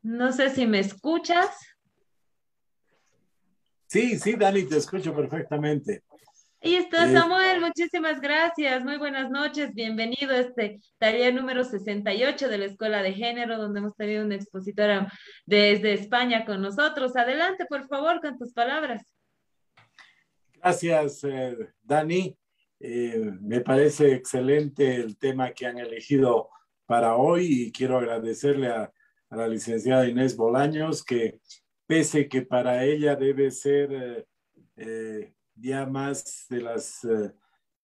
no 0.01 0.31
sé 0.31 0.49
si 0.49 0.65
me 0.65 0.79
escuchas. 0.79 1.49
Sí, 3.87 4.19
sí, 4.19 4.35
Dani, 4.35 4.63
te 4.63 4.77
escucho 4.77 5.15
perfectamente. 5.15 6.03
Ahí 6.61 6.75
está 6.75 7.09
eh, 7.09 7.13
Samuel, 7.13 7.61
muchísimas 7.61 8.19
gracias. 8.19 8.83
Muy 8.83 8.97
buenas 8.97 9.31
noches, 9.31 9.73
bienvenido 9.73 10.33
a 10.33 10.39
este 10.39 10.81
taller 10.97 11.33
número 11.33 11.63
68 11.63 12.49
de 12.49 12.57
la 12.57 12.65
Escuela 12.65 13.01
de 13.01 13.13
Género, 13.13 13.57
donde 13.57 13.79
hemos 13.79 13.95
tenido 13.95 14.25
una 14.25 14.35
expositora 14.35 15.09
desde 15.45 15.93
España 15.93 16.43
con 16.45 16.61
nosotros. 16.61 17.15
Adelante, 17.15 17.65
por 17.69 17.87
favor, 17.87 18.19
con 18.19 18.37
tus 18.37 18.51
palabras. 18.51 19.05
Gracias, 20.55 21.23
eh, 21.23 21.55
Dani. 21.81 22.37
Eh, 22.81 23.31
me 23.39 23.61
parece 23.61 24.11
excelente 24.13 24.95
el 24.95 25.17
tema 25.17 25.51
que 25.51 25.65
han 25.65 25.77
elegido 25.77 26.49
para 26.85 27.15
hoy 27.15 27.67
y 27.67 27.71
quiero 27.71 27.97
agradecerle 27.99 28.67
a, 28.67 28.91
a 29.29 29.35
la 29.37 29.47
licenciada 29.47 30.07
Inés 30.09 30.35
Bolaños 30.35 31.05
que 31.05 31.39
pese 31.87 32.27
que 32.27 32.41
para 32.41 32.83
ella 32.83 33.15
debe 33.15 33.49
ser 33.49 33.91
eh, 33.93 34.25
eh, 34.75 35.33
ya 35.55 35.85
más 35.85 36.45
de 36.49 36.61
las 36.61 37.03
eh, 37.05 37.31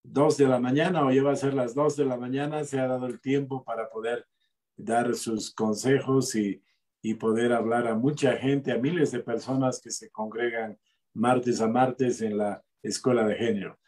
de 0.02 0.46
la 0.46 0.60
mañana 0.60 1.06
o 1.06 1.10
ya 1.10 1.22
va 1.22 1.32
a 1.32 1.36
ser 1.36 1.54
las 1.54 1.74
dos 1.74 1.96
de 1.96 2.04
la 2.04 2.18
mañana, 2.18 2.62
se 2.64 2.78
ha 2.78 2.86
dado 2.86 3.06
el 3.06 3.20
tiempo 3.20 3.64
para 3.64 3.88
poder 3.88 4.26
dar 4.76 5.14
sus 5.14 5.52
consejos 5.54 6.34
y, 6.34 6.62
y 7.00 7.14
poder 7.14 7.54
hablar 7.54 7.88
a 7.88 7.94
mucha 7.94 8.36
gente, 8.36 8.70
a 8.70 8.78
miles 8.78 9.12
de 9.12 9.20
personas 9.20 9.80
que 9.80 9.90
se 9.90 10.10
congregan 10.10 10.78
martes 11.14 11.60
a 11.62 11.68
martes 11.68 12.20
en 12.20 12.36
la 12.36 12.62
escuela 12.82 13.26
de 13.26 13.36
género. 13.36 13.78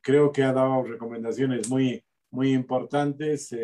creo 0.00 0.32
que 0.32 0.42
ha 0.42 0.52
dado 0.52 0.84
recomendaciones 0.84 1.68
muy, 1.68 2.02
muy 2.30 2.52
importantes. 2.54 3.54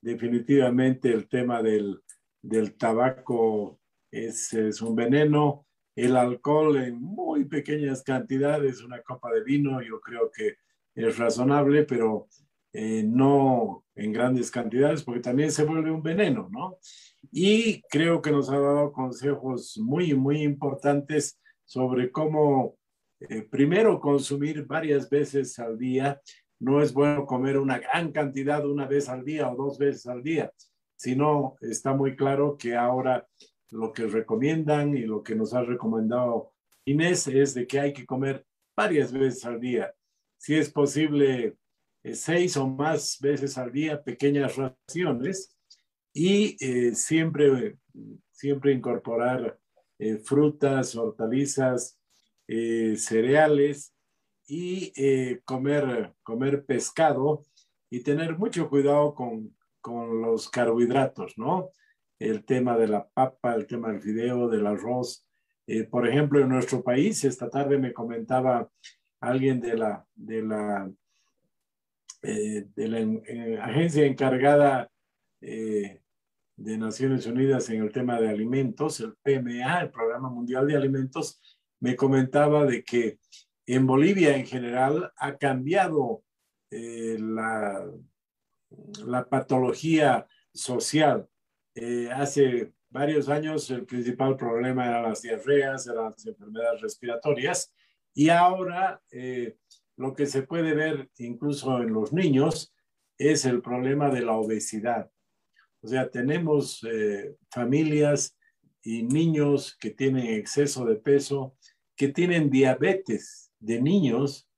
definitivamente 0.00 1.12
el 1.12 1.28
tema 1.28 1.62
del, 1.62 2.00
del 2.42 2.76
tabaco 2.76 3.81
es, 4.12 4.82
un 4.82 4.94
veneno. 4.94 5.66
El 5.96 6.16
alcohol 6.16 6.76
en 6.76 7.02
muy 7.02 7.44
pequeñas 7.46 8.02
cantidades, 8.02 8.82
una 8.82 9.02
copa 9.02 9.30
de 9.32 9.42
vino, 9.42 9.82
yo 9.82 10.00
creo 10.00 10.30
que 10.30 10.56
es 10.94 11.18
razonable, 11.18 11.84
pero 11.84 12.28
eh, 12.72 13.02
no 13.04 13.84
en 13.94 14.12
grandes 14.12 14.50
cantidades, 14.50 15.02
porque 15.02 15.20
también 15.20 15.50
se 15.50 15.64
vuelve 15.64 15.90
un 15.90 16.02
veneno, 16.02 16.48
¿no? 16.50 16.78
Y 17.30 17.82
creo 17.82 18.22
que 18.22 18.30
nos 18.30 18.48
ha 18.48 18.58
dado 18.58 18.92
consejos 18.92 19.78
muy, 19.78 20.14
muy 20.14 20.42
importantes 20.42 21.38
sobre 21.64 22.10
cómo, 22.10 22.76
eh, 23.20 23.42
primero, 23.42 24.00
consumir 24.00 24.66
varias 24.66 25.10
veces 25.10 25.58
al 25.58 25.78
día. 25.78 26.20
No 26.58 26.80
es 26.82 26.92
bueno 26.92 27.26
comer 27.26 27.58
una 27.58 27.78
gran 27.78 28.12
cantidad 28.12 28.64
una 28.66 28.86
vez 28.86 29.08
al 29.08 29.24
día 29.24 29.50
o 29.50 29.56
dos 29.56 29.78
veces 29.78 30.06
al 30.06 30.22
día, 30.22 30.52
sino 30.96 31.56
está 31.60 31.92
muy 31.92 32.16
claro 32.16 32.56
que 32.56 32.76
ahora 32.76 33.26
lo 33.72 33.92
que 33.92 34.06
recomiendan 34.06 34.96
y 34.96 35.02
lo 35.02 35.22
que 35.22 35.34
nos 35.34 35.54
ha 35.54 35.62
recomendado 35.62 36.52
Inés 36.84 37.26
es 37.26 37.54
de 37.54 37.66
que 37.66 37.80
hay 37.80 37.92
que 37.92 38.06
comer 38.06 38.44
varias 38.76 39.12
veces 39.12 39.44
al 39.44 39.60
día. 39.60 39.94
Si 40.36 40.54
es 40.54 40.70
posible, 40.70 41.56
eh, 42.02 42.14
seis 42.14 42.56
o 42.56 42.66
más 42.66 43.18
veces 43.20 43.56
al 43.56 43.72
día, 43.72 44.02
pequeñas 44.02 44.56
raciones 44.56 45.56
y 46.12 46.56
eh, 46.60 46.94
siempre, 46.94 47.78
siempre 48.30 48.72
incorporar 48.72 49.58
eh, 49.98 50.16
frutas, 50.18 50.94
hortalizas, 50.96 51.98
cereales 52.96 53.94
y 54.46 54.92
comer, 55.44 56.12
comer 56.22 56.66
pescado 56.66 57.46
y 57.88 58.00
tener 58.00 58.36
mucho 58.36 58.68
cuidado 58.68 59.14
con, 59.14 59.56
con 59.80 60.20
los 60.20 60.50
carbohidratos, 60.50 61.38
¿no? 61.38 61.70
El 62.22 62.44
tema 62.44 62.76
de 62.76 62.88
la 62.88 63.08
papa, 63.08 63.54
el 63.54 63.66
tema 63.66 63.90
del 63.90 64.00
fideo, 64.00 64.48
del 64.48 64.66
arroz. 64.66 65.26
Eh, 65.66 65.84
por 65.84 66.08
ejemplo, 66.08 66.40
en 66.40 66.48
nuestro 66.48 66.82
país, 66.82 67.24
esta 67.24 67.50
tarde 67.50 67.78
me 67.78 67.92
comentaba 67.92 68.70
alguien 69.20 69.60
de 69.60 69.76
la, 69.76 70.06
de 70.14 70.42
la, 70.42 70.90
eh, 72.22 72.66
eh, 72.76 73.58
agencia 73.60 74.06
encargada 74.06 74.88
de 75.40 76.78
Naciones 76.78 77.26
Unidas 77.26 77.68
en 77.70 77.82
el 77.82 77.90
tema 77.90 78.20
de 78.20 78.28
alimentos, 78.28 79.00
el 79.00 79.16
PMA, 79.22 79.80
el 79.80 79.90
Programa 79.90 80.30
Mundial 80.30 80.68
de 80.68 80.76
Alimentos, 80.76 81.40
me 81.80 81.96
comentaba 81.96 82.64
de 82.64 82.84
que 82.84 83.18
en 83.66 83.84
Bolivia 83.84 84.36
en 84.36 84.46
general 84.46 85.12
ha 85.16 85.36
cambiado 85.36 86.22
la, 86.70 87.90
la 89.04 89.28
patología 89.28 90.28
social 90.54 91.28
eh, 91.74 92.10
hace 92.12 92.72
varios 92.90 93.28
años 93.28 93.70
el 93.70 93.86
principal 93.86 94.36
problema 94.36 94.86
eran 94.86 95.04
las 95.04 95.22
diarreas, 95.22 95.86
eran 95.86 96.04
las 96.10 96.26
enfermedades 96.26 96.80
respiratorias 96.82 97.72
y 98.14 98.28
ahora 98.28 99.00
eh, 99.10 99.56
lo 99.96 100.14
que 100.14 100.26
se 100.26 100.42
puede 100.42 100.74
ver 100.74 101.10
incluso 101.18 101.82
en 101.82 101.92
los 101.92 102.12
niños 102.12 102.74
es 103.16 103.44
el 103.44 103.62
problema 103.62 104.10
de 104.10 104.22
la 104.22 104.32
obesidad. 104.32 105.10
O 105.80 105.88
sea, 105.88 106.10
tenemos 106.10 106.84
eh, 106.84 107.36
familias 107.50 108.36
y 108.82 109.02
niños 109.02 109.76
que 109.80 109.90
tienen 109.90 110.26
exceso 110.26 110.84
de 110.84 110.96
peso, 110.96 111.56
que 111.96 112.08
tienen 112.08 112.50
diabetes 112.50 113.52
de 113.58 113.80
niños. 113.80 114.48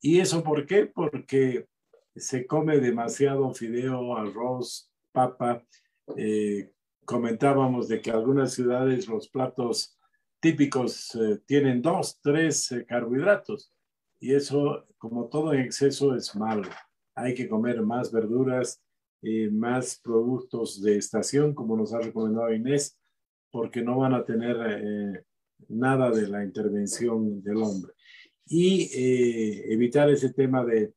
¿Y 0.00 0.20
eso 0.20 0.42
por 0.42 0.66
qué? 0.66 0.86
Porque 0.86 1.66
se 2.14 2.46
come 2.46 2.78
demasiado 2.78 3.52
fideo, 3.54 4.16
arroz, 4.16 4.90
papa, 5.12 5.64
eh, 6.16 6.70
comentábamos 7.04 7.88
de 7.88 8.00
que 8.00 8.10
algunas 8.10 8.52
ciudades 8.52 9.08
los 9.08 9.28
platos 9.28 9.98
típicos 10.40 11.14
eh, 11.14 11.40
tienen 11.46 11.82
dos, 11.82 12.20
tres 12.22 12.70
eh, 12.72 12.84
carbohidratos 12.86 13.72
y 14.20 14.34
eso, 14.34 14.86
como 14.98 15.28
todo 15.28 15.52
en 15.52 15.60
exceso, 15.60 16.14
es 16.14 16.34
malo. 16.36 16.68
Hay 17.14 17.34
que 17.34 17.48
comer 17.48 17.82
más 17.82 18.12
verduras, 18.12 18.82
y 19.22 19.48
más 19.48 19.98
productos 20.02 20.80
de 20.82 20.98
estación, 20.98 21.54
como 21.54 21.76
nos 21.76 21.92
ha 21.92 22.00
recomendado 22.00 22.52
Inés, 22.52 22.98
porque 23.50 23.82
no 23.82 23.98
van 23.98 24.14
a 24.14 24.24
tener 24.24 25.24
nada 25.68 26.10
de 26.10 26.28
la 26.28 26.44
intervención 26.44 27.42
del 27.42 27.56
hombre. 27.56 27.92
Y 28.46 28.90
evitar 29.72 30.10
ese 30.10 30.32
tema 30.32 30.64
de 30.64 30.92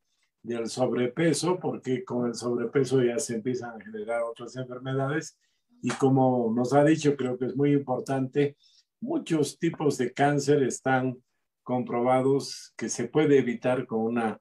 del 0.49 0.67
sobrepeso, 0.67 1.59
porque 1.59 2.03
con 2.03 2.27
el 2.27 2.33
sobrepeso 2.33 3.01
ya 3.03 3.19
se 3.19 3.35
empiezan 3.35 3.79
a 3.79 3.83
generar 3.83 4.23
otras 4.23 4.55
enfermedades. 4.55 5.37
Y 5.81 5.89
como 5.91 6.51
nos 6.53 6.73
ha 6.73 6.83
dicho, 6.83 7.15
creo 7.15 7.37
que 7.37 7.45
es 7.45 7.55
muy 7.55 7.71
importante, 7.71 8.57
muchos 8.99 9.59
tipos 9.59 9.97
de 9.97 10.11
cáncer 10.11 10.63
están 10.63 11.17
comprobados 11.63 12.73
que 12.75 12.89
se 12.89 13.07
puede 13.07 13.37
evitar 13.37 13.85
con 13.85 13.99
una, 14.01 14.39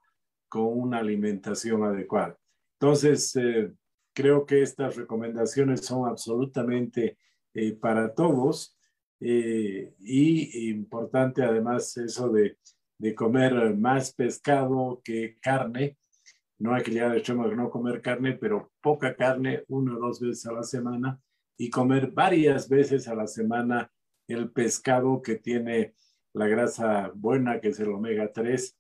con 0.49 0.67
una 0.67 0.99
alimentación 0.99 1.85
adecuada. 1.85 2.39
Entonces, 2.81 3.37
eh, 3.37 3.71
creo 4.15 4.47
que 4.47 4.63
estas 4.63 4.97
recomendaciones 4.97 5.85
son 5.85 6.09
absolutamente 6.09 7.19
eh, 7.53 7.73
para 7.75 8.15
todos 8.15 8.77
eh, 9.21 9.93
y 9.99 10.71
importante 10.71 11.43
además 11.43 11.97
eso 11.99 12.31
de, 12.31 12.57
de, 12.99 13.15
comer 13.15 13.77
más 13.77 14.13
pescado 14.13 15.01
que 15.05 15.37
carne. 15.41 15.97
No 16.59 16.75
hay 16.75 16.83
que 16.83 16.91
llegar 16.91 17.13
al 17.13 17.19
extremo 17.19 17.49
de 17.49 17.57
no 17.57 17.71
comer 17.71 18.03
carne, 18.03 18.35
pero 18.35 18.73
poca 18.81 19.15
carne, 19.15 19.65
una 19.69 19.97
o 19.97 20.01
dos 20.01 20.21
veces 20.21 20.47
a 20.47 20.53
la 20.53 20.63
semana 20.63 21.21
y 21.57 21.71
comer 21.71 22.11
varias 22.11 22.69
veces 22.69 23.09
a 23.09 23.15
la 23.15 23.27
semana 23.27 23.91
el 24.27 24.51
pescado 24.51 25.23
que 25.23 25.37
tiene 25.37 25.95
la 26.35 26.47
grasa 26.47 27.11
buena, 27.15 27.61
que 27.61 27.69
es 27.69 27.81
el 27.81 27.89
omega 27.89 28.33
3, 28.33 28.77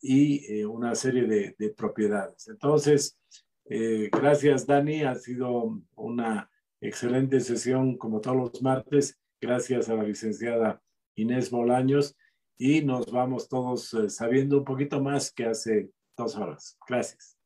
y 0.00 0.44
eh, 0.52 0.66
una 0.66 0.94
serie 0.94 1.24
de, 1.24 1.54
de, 1.58 1.70
propiedades. 1.70 2.48
Entonces, 2.48 3.18
eh, 3.66 4.10
gracias 4.12 4.66
Dani, 4.66 5.02
ha 5.02 5.14
sido 5.14 5.80
una 5.96 6.50
excelente 6.80 7.40
sesión 7.40 7.96
como 7.96 8.20
todos 8.20 8.36
los 8.36 8.62
martes 8.62 9.18
gracias 9.40 9.88
a 9.88 9.94
la 9.94 10.02
licenciada 10.02 10.82
Inés 11.14 11.50
Bolaños 11.50 12.14
y 12.56 12.82
nos 12.82 13.10
vamos 13.10 13.48
todos 13.48 13.92
eh, 13.94 14.08
sabiendo 14.08 14.58
un 14.58 14.64
poquito 14.64 15.00
más 15.00 15.32
que 15.32 15.46
hace 15.46 15.90
dos 16.16 16.36
horas. 16.36 16.78
Gracias. 16.86 17.36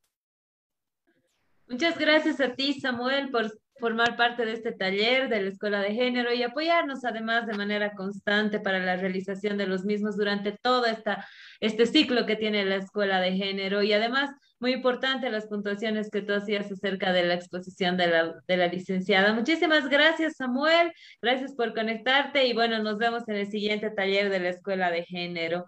Muchas 1.68 1.98
gracias 1.98 2.40
a 2.40 2.54
ti, 2.54 2.80
Samuel, 2.80 3.30
por 3.30 3.52
formar 3.78 4.16
parte 4.16 4.44
de 4.44 4.52
este 4.52 4.72
taller 4.72 5.28
de 5.28 5.42
la 5.42 5.48
Escuela 5.48 5.80
de 5.80 5.94
Género 5.94 6.32
y 6.32 6.42
apoyarnos 6.42 7.04
además 7.04 7.46
de 7.46 7.56
manera 7.56 7.94
constante 7.94 8.60
para 8.60 8.78
la 8.80 8.96
realización 8.96 9.56
de 9.56 9.66
los 9.66 9.84
mismos 9.84 10.16
durante 10.16 10.52
todo 10.52 10.86
esta, 10.86 11.26
este 11.60 11.86
ciclo 11.86 12.26
que 12.26 12.36
tiene 12.36 12.64
la 12.64 12.76
Escuela 12.76 13.20
de 13.20 13.32
Género 13.32 13.82
y 13.82 13.92
además 13.92 14.30
muy 14.60 14.72
importante 14.72 15.30
las 15.30 15.46
puntuaciones 15.46 16.10
que 16.10 16.22
tú 16.22 16.32
hacías 16.32 16.70
acerca 16.70 17.12
de 17.12 17.24
la 17.24 17.34
exposición 17.34 17.96
de 17.96 18.08
la, 18.08 18.34
de 18.46 18.56
la 18.56 18.66
licenciada. 18.66 19.32
Muchísimas 19.32 19.88
gracias 19.88 20.36
Samuel, 20.36 20.92
gracias 21.22 21.54
por 21.54 21.74
conectarte 21.74 22.46
y 22.46 22.54
bueno, 22.54 22.82
nos 22.82 22.98
vemos 22.98 23.28
en 23.28 23.36
el 23.36 23.50
siguiente 23.50 23.90
taller 23.90 24.30
de 24.30 24.40
la 24.40 24.48
Escuela 24.50 24.90
de 24.90 25.04
Género. 25.04 25.66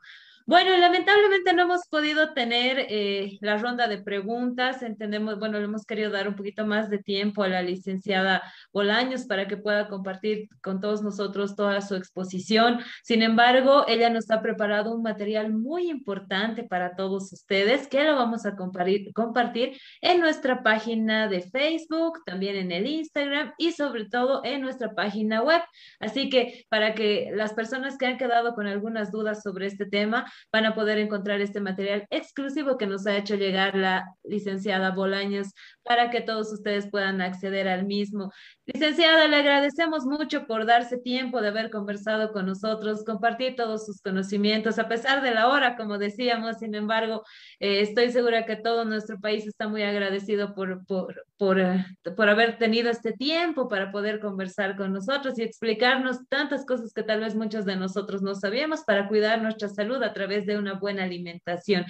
Bueno, 0.51 0.77
lamentablemente 0.79 1.53
no 1.53 1.63
hemos 1.63 1.87
podido 1.87 2.35
tener 2.35 2.85
eh, 2.89 3.39
la 3.41 3.57
ronda 3.59 3.87
de 3.87 4.03
preguntas. 4.03 4.83
Entendemos, 4.83 5.39
bueno, 5.39 5.61
le 5.61 5.67
hemos 5.67 5.87
querido 5.87 6.11
dar 6.11 6.27
un 6.27 6.35
poquito 6.35 6.67
más 6.67 6.91
de 6.91 6.99
tiempo 6.99 7.45
a 7.45 7.49
la 7.49 7.63
licenciada 7.63 8.43
Bolaños 8.73 9.27
para 9.27 9.47
que 9.47 9.57
pueda 9.57 9.87
compartir 9.87 10.49
con 10.61 10.81
todos 10.81 11.03
nosotros 11.03 11.55
toda 11.55 11.81
su 11.83 11.95
exposición. 11.95 12.81
Sin 13.05 13.23
embargo, 13.23 13.85
ella 13.87 14.11
nos 14.11 14.29
ha 14.33 14.43
preparado 14.43 14.93
un 14.93 15.05
material 15.05 15.53
muy 15.53 15.89
importante 15.89 16.65
para 16.65 16.97
todos 16.97 17.33
ustedes 17.33 17.87
que 17.87 18.03
lo 18.03 18.17
vamos 18.17 18.45
a 18.45 18.57
compartir, 18.57 19.13
compartir 19.13 19.79
en 20.01 20.19
nuestra 20.19 20.65
página 20.65 21.29
de 21.29 21.43
Facebook, 21.43 22.25
también 22.27 22.57
en 22.57 22.73
el 22.73 22.89
Instagram 22.89 23.53
y 23.57 23.71
sobre 23.71 24.07
todo 24.07 24.41
en 24.45 24.63
nuestra 24.63 24.97
página 24.97 25.45
web. 25.45 25.63
Así 26.01 26.29
que 26.29 26.67
para 26.69 26.97
que 26.97 27.31
las 27.37 27.53
personas 27.53 27.97
que 27.97 28.07
han 28.07 28.19
quedado 28.19 28.57
con 28.57 28.67
algunas 28.67 29.13
dudas 29.13 29.45
sobre 29.45 29.67
este 29.67 29.87
tema, 29.87 30.27
van 30.53 30.67
a 30.67 30.75
poder 30.75 30.99
encontrar 30.99 31.41
este 31.41 31.61
material 31.61 32.07
exclusivo 32.11 32.77
que 32.77 32.87
nos 32.87 33.07
ha 33.07 33.17
hecho 33.17 33.35
llegar 33.35 33.75
la 33.77 34.15
licenciada 34.25 34.91
Bolaños 34.91 35.53
para 35.83 36.11
que 36.11 36.21
todos 36.21 36.53
ustedes 36.53 36.89
puedan 36.91 37.21
acceder 37.21 37.69
al 37.69 37.85
mismo. 37.85 38.33
Licenciada, 38.67 39.27
le 39.27 39.37
agradecemos 39.37 40.05
mucho 40.05 40.47
por 40.47 40.67
darse 40.67 40.99
tiempo 40.99 41.41
de 41.41 41.49
haber 41.49 41.71
conversado 41.71 42.33
con 42.33 42.47
nosotros, 42.47 43.05
compartir 43.05 43.57
todos 43.57 43.87
sus 43.87 44.01
conocimientos, 44.01 44.79
a 44.79 44.89
pesar 44.89 45.23
de 45.23 45.35
la 45.35 45.49
hora, 45.49 45.77
como 45.77 45.99
decíamos, 45.99 46.59
sin 46.59 46.75
embargo, 46.75 47.23
eh, 47.59 47.81
estoy 47.81 48.11
segura 48.11 48.47
que 48.47 48.57
todo 48.57 48.85
nuestro 48.85 49.19
país 49.21 49.47
está 49.47 49.67
muy 49.67 49.83
agradecido 49.83 50.55
por, 50.55 50.87
por, 50.87 51.25
por, 51.37 51.59
eh, 51.59 51.85
por 52.17 52.29
haber 52.29 52.59
tenido 52.59 52.91
este 52.91 53.13
tiempo 53.13 53.69
para 53.69 53.91
poder 53.91 54.21
conversar 54.21 54.77
con 54.77 54.93
nosotros 54.93 55.39
y 55.39 55.43
explicarnos 55.43 56.29
tantas 56.29 56.65
cosas 56.65 56.93
que 56.93 57.03
tal 57.03 57.21
vez 57.21 57.35
muchos 57.35 57.65
de 57.65 57.77
nosotros 57.77 58.23
no 58.23 58.35
sabíamos 58.35 58.85
para 58.85 59.09
cuidar 59.09 59.43
nuestra 59.43 59.69
salud 59.69 60.03
a 60.03 60.13
través 60.13 60.30
de 60.39 60.59
una 60.59 60.75
buena 60.75 61.05
alimentación. 61.05 61.85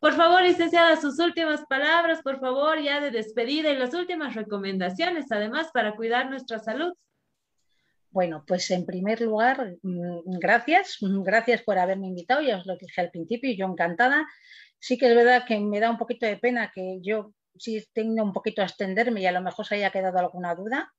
Por 0.00 0.14
favor, 0.14 0.42
licenciada, 0.42 1.00
sus 1.00 1.18
últimas 1.18 1.64
palabras, 1.66 2.20
por 2.22 2.38
favor, 2.40 2.80
ya 2.80 3.00
de 3.00 3.10
despedida 3.10 3.70
y 3.70 3.76
las 3.76 3.94
últimas 3.94 4.34
recomendaciones, 4.34 5.26
además, 5.30 5.70
para 5.72 5.96
cuidar 5.96 6.28
nuestra 6.28 6.58
salud. 6.58 6.92
Bueno, 8.10 8.44
pues 8.46 8.70
en 8.70 8.86
primer 8.86 9.20
lugar, 9.20 9.76
mm, 9.82 10.38
gracias, 10.38 10.98
gracias 11.00 11.62
por 11.62 11.78
haberme 11.78 12.08
invitado, 12.08 12.42
ya 12.42 12.58
os 12.58 12.66
lo 12.66 12.76
dije 12.76 13.00
al 13.00 13.10
principio, 13.10 13.52
yo 13.54 13.66
encantada. 13.66 14.26
Sí 14.78 14.98
que 14.98 15.08
es 15.08 15.16
verdad 15.16 15.44
que 15.46 15.58
me 15.58 15.80
da 15.80 15.90
un 15.90 15.98
poquito 15.98 16.26
de 16.26 16.36
pena 16.36 16.70
que 16.72 16.98
yo 17.02 17.32
sí 17.56 17.84
tengo 17.92 18.22
un 18.22 18.32
poquito 18.32 18.62
a 18.62 18.66
extenderme 18.66 19.20
y 19.20 19.26
a 19.26 19.32
lo 19.32 19.40
mejor 19.40 19.66
se 19.66 19.76
haya 19.76 19.90
quedado 19.90 20.18
alguna 20.18 20.54
duda, 20.54 20.92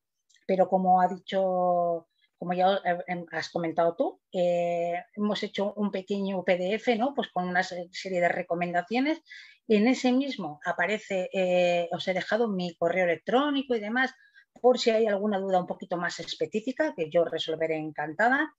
pero 0.47 0.67
como 0.67 1.01
ha 1.01 1.07
dicho 1.07 2.07
como 2.37 2.53
ya 2.53 2.79
em, 3.07 3.25
has 3.31 3.49
comentado 3.49 3.95
tú, 3.95 4.21
eh, 4.31 5.03
hemos 5.15 5.41
hecho 5.43 5.73
un 5.73 5.91
pequeño 5.91 6.43
PDF 6.43 6.97
¿no? 6.97 7.13
pues 7.13 7.29
con 7.29 7.47
una 7.47 7.63
serie 7.63 8.21
de 8.21 8.29
recomendaciones. 8.29 9.21
En 9.67 9.87
ese 9.87 10.11
mismo 10.11 10.59
aparece, 10.63 11.29
eh, 11.33 11.89
os 11.91 12.07
he 12.07 12.13
dejado 12.13 12.47
mi 12.47 12.75
correo 12.75 13.05
electrónico 13.05 13.75
y 13.75 13.79
demás, 13.79 14.13
por 14.61 14.79
si 14.79 14.91
hay 14.91 15.07
alguna 15.07 15.39
duda 15.39 15.59
un 15.59 15.67
poquito 15.67 15.97
más 15.97 16.19
específica, 16.19 16.93
que 16.95 17.09
yo 17.09 17.25
resolveré 17.25 17.77
encantada. 17.77 18.53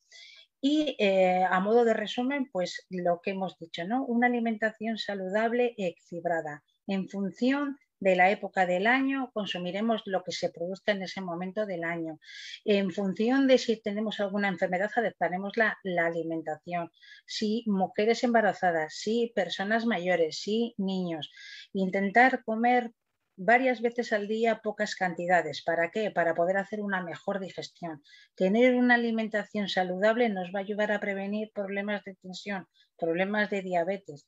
Y 0.61 0.97
eh, 0.99 1.45
a 1.49 1.61
modo 1.61 1.85
de 1.85 1.95
resumen, 1.95 2.49
pues 2.51 2.87
lo 2.91 3.21
que 3.23 3.33
hemos 3.33 3.59
dicho, 3.59 3.85
¿no? 3.87 4.05
Una 4.05 4.27
alimentación 4.27 4.99
saludable 4.99 5.75
y 5.77 5.87
equilibrada 5.87 6.65
en 6.87 7.09
función 7.09 7.79
de 8.01 8.17
la 8.17 8.31
época 8.31 8.67
del 8.67 8.87
año, 8.87 9.31
consumiremos 9.33 10.03
lo 10.05 10.23
que 10.23 10.33
se 10.33 10.51
produzca 10.51 10.93
en 10.93 11.03
ese 11.03 11.21
momento 11.21 11.67
del 11.67 11.85
año. 11.85 12.19
En 12.65 12.91
función 12.91 13.47
de 13.47 13.59
si 13.59 13.81
tenemos 13.81 14.21
alguna 14.21 14.49
enfermedad, 14.49 14.91
adaptaremos 14.95 15.57
la, 15.57 15.79
la 15.83 16.07
alimentación. 16.07 16.91
Si 17.27 17.65
mujeres 17.67 18.23
embarazadas, 18.25 18.95
si 18.95 19.33
personas 19.35 19.87
mayores, 19.87 20.41
si 20.41 20.75
niños. 20.79 21.31
Intentar 21.73 22.45
comer 22.45 22.93
varias 23.37 23.81
veces 23.83 24.13
al 24.13 24.29
día 24.29 24.61
pocas 24.63 24.95
cantidades. 24.95 25.63
¿Para 25.63 25.91
qué? 25.91 26.11
Para 26.11 26.35
poder 26.35 26.57
hacer 26.57 26.81
una 26.81 27.03
mejor 27.03 27.39
digestión. 27.39 28.03
Tener 28.35 28.75
una 28.75 28.95
alimentación 28.95 29.69
saludable 29.69 30.29
nos 30.31 30.49
va 30.55 30.61
a 30.61 30.63
ayudar 30.63 30.93
a 30.93 31.01
prevenir 31.01 31.51
problemas 31.55 32.03
de 32.05 32.15
tensión, 32.15 32.67
problemas 32.99 33.51
de 33.51 33.63
diabetes, 33.63 34.27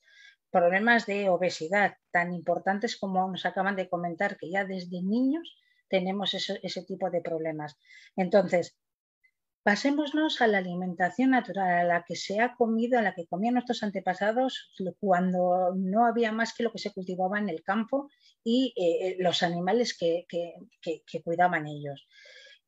problemas 0.50 1.06
de 1.06 1.28
obesidad 1.28 1.96
tan 2.10 2.32
importantes 2.32 2.96
como 2.96 3.28
nos 3.30 3.46
acaban 3.46 3.76
de 3.76 3.88
comentar, 3.88 4.36
que 4.36 4.50
ya 4.50 4.64
desde 4.64 5.02
niños 5.02 5.56
tenemos 5.88 6.34
ese, 6.34 6.82
tipo 6.82 7.10
de 7.10 7.20
problemas. 7.20 7.76
Entonces, 8.16 8.76
pasémonos 9.62 10.40
a 10.40 10.46
la 10.46 10.58
alimentación 10.58 11.30
natural, 11.30 11.78
a 11.78 11.84
la 11.84 12.04
que 12.06 12.16
se 12.16 12.40
ha 12.40 12.54
comido, 12.54 12.98
a 12.98 13.02
la 13.02 13.14
que 13.14 13.26
comían 13.26 13.54
nuestros 13.54 13.82
antepasados 13.82 14.72
cuando 15.00 15.74
no 15.76 16.06
había 16.06 16.32
más 16.32 16.54
que 16.54 16.62
lo 16.62 16.72
que 16.72 16.78
se 16.78 16.92
cultivaba 16.92 17.38
en 17.38 17.48
el 17.48 17.62
campo 17.62 18.10
y 18.44 18.74
eh, 18.76 19.16
los 19.18 19.42
animales 19.42 19.96
que 19.96 20.26
cuidaban 21.24 21.66
ellos. 21.66 22.08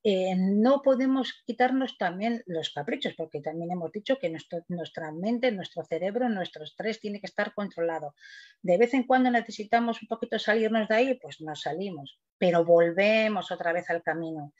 Eh, 0.02 0.34
no 0.34 0.80
podemos 0.82 1.42
quitarnos 1.44 1.98
también 1.98 2.42
los 2.46 2.70
caprichos, 2.70 3.12
porque 3.14 3.40
también 3.42 3.70
hemos 3.70 3.92
dicho 3.92 4.18
que 4.18 4.34
nuestra 4.68 5.12
mente, 5.12 5.52
nuestro 5.52 5.84
cerebro, 5.84 6.28
nuestro 6.30 6.64
estrés 6.64 7.00
tiene 7.00 7.20
que 7.20 7.26
estar 7.26 7.52
controlado. 7.54 8.14
De 8.62 8.78
vez 8.78 8.94
en 8.94 9.04
cuando 9.04 9.30
necesitamos 9.30 10.00
un 10.00 10.08
poquito 10.08 10.38
salirnos 10.38 10.88
de 10.88 10.94
ahí, 10.94 11.14
pues 11.20 11.40
nos 11.42 11.60
salimos, 11.62 12.18
pero 12.38 12.64
volvemos 12.64 13.50
otra 13.50 13.72
vez 13.72 13.90
al 13.90 14.02
camino. 14.02 14.54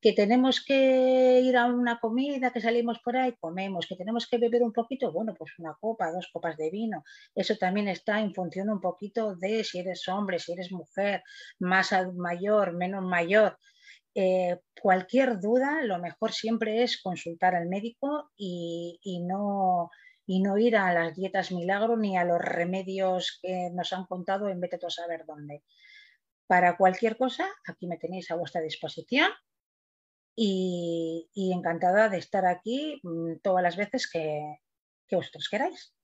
Que 0.00 0.14
tenemos 0.14 0.64
que 0.64 1.40
ir 1.42 1.58
a 1.58 1.66
una 1.66 2.00
comida, 2.00 2.50
que 2.50 2.62
salimos 2.62 3.00
por 3.00 3.18
ahí, 3.18 3.34
comemos, 3.38 3.86
que 3.86 3.96
tenemos 3.96 4.26
que 4.26 4.38
beber 4.38 4.62
un 4.62 4.72
poquito, 4.72 5.12
bueno, 5.12 5.34
pues 5.34 5.58
una 5.58 5.76
copa, 5.78 6.10
dos 6.10 6.30
copas 6.32 6.56
de 6.56 6.70
vino. 6.70 7.04
Eso 7.34 7.56
también 7.56 7.86
está 7.86 8.18
en 8.20 8.32
función 8.32 8.70
un 8.70 8.80
poquito 8.80 9.36
de 9.36 9.62
si 9.62 9.80
eres 9.80 10.08
hombre, 10.08 10.38
si 10.38 10.52
eres 10.52 10.72
mujer, 10.72 11.22
más 11.58 11.92
mayor, 12.14 12.72
menos 12.72 13.04
mayor 13.04 13.58
eh, 14.14 14.58
cualquier 14.80 15.38
duda, 15.40 15.82
lo 15.82 15.98
mejor 15.98 16.32
siempre 16.32 16.82
es 16.82 17.00
consultar 17.00 17.54
al 17.54 17.68
médico 17.68 18.30
y, 18.36 18.98
no, 19.26 19.90
ir 20.26 20.76
a 20.76 20.92
las 20.92 21.14
dietas 21.14 21.52
milagro 21.52 21.96
ni 21.96 22.16
a 22.16 22.24
los 22.24 22.40
remedios 22.40 23.38
que 23.42 23.70
nos 23.72 23.92
han 23.92 24.06
contado 24.06 24.48
en 24.48 24.60
vete 24.60 24.78
a 24.84 24.90
saber 24.90 25.24
dónde. 25.26 25.62
Para 26.46 26.76
cualquier 26.76 27.16
cosa, 27.16 27.48
aquí 27.66 27.86
me 27.86 27.98
tenéis 27.98 28.30
a 28.30 28.36
vuestra 28.36 28.60
disposición 28.60 29.30
y, 30.36 31.28
encantada 31.54 32.08
de 32.08 32.18
estar 32.18 32.46
aquí 32.46 33.00
mm, 33.02 33.38
todas 33.42 33.62
las 33.62 33.76
veces 33.76 34.10
que, 34.10 34.58
que 35.06 35.16
vosotros 35.16 35.48
queráis. 35.48 35.94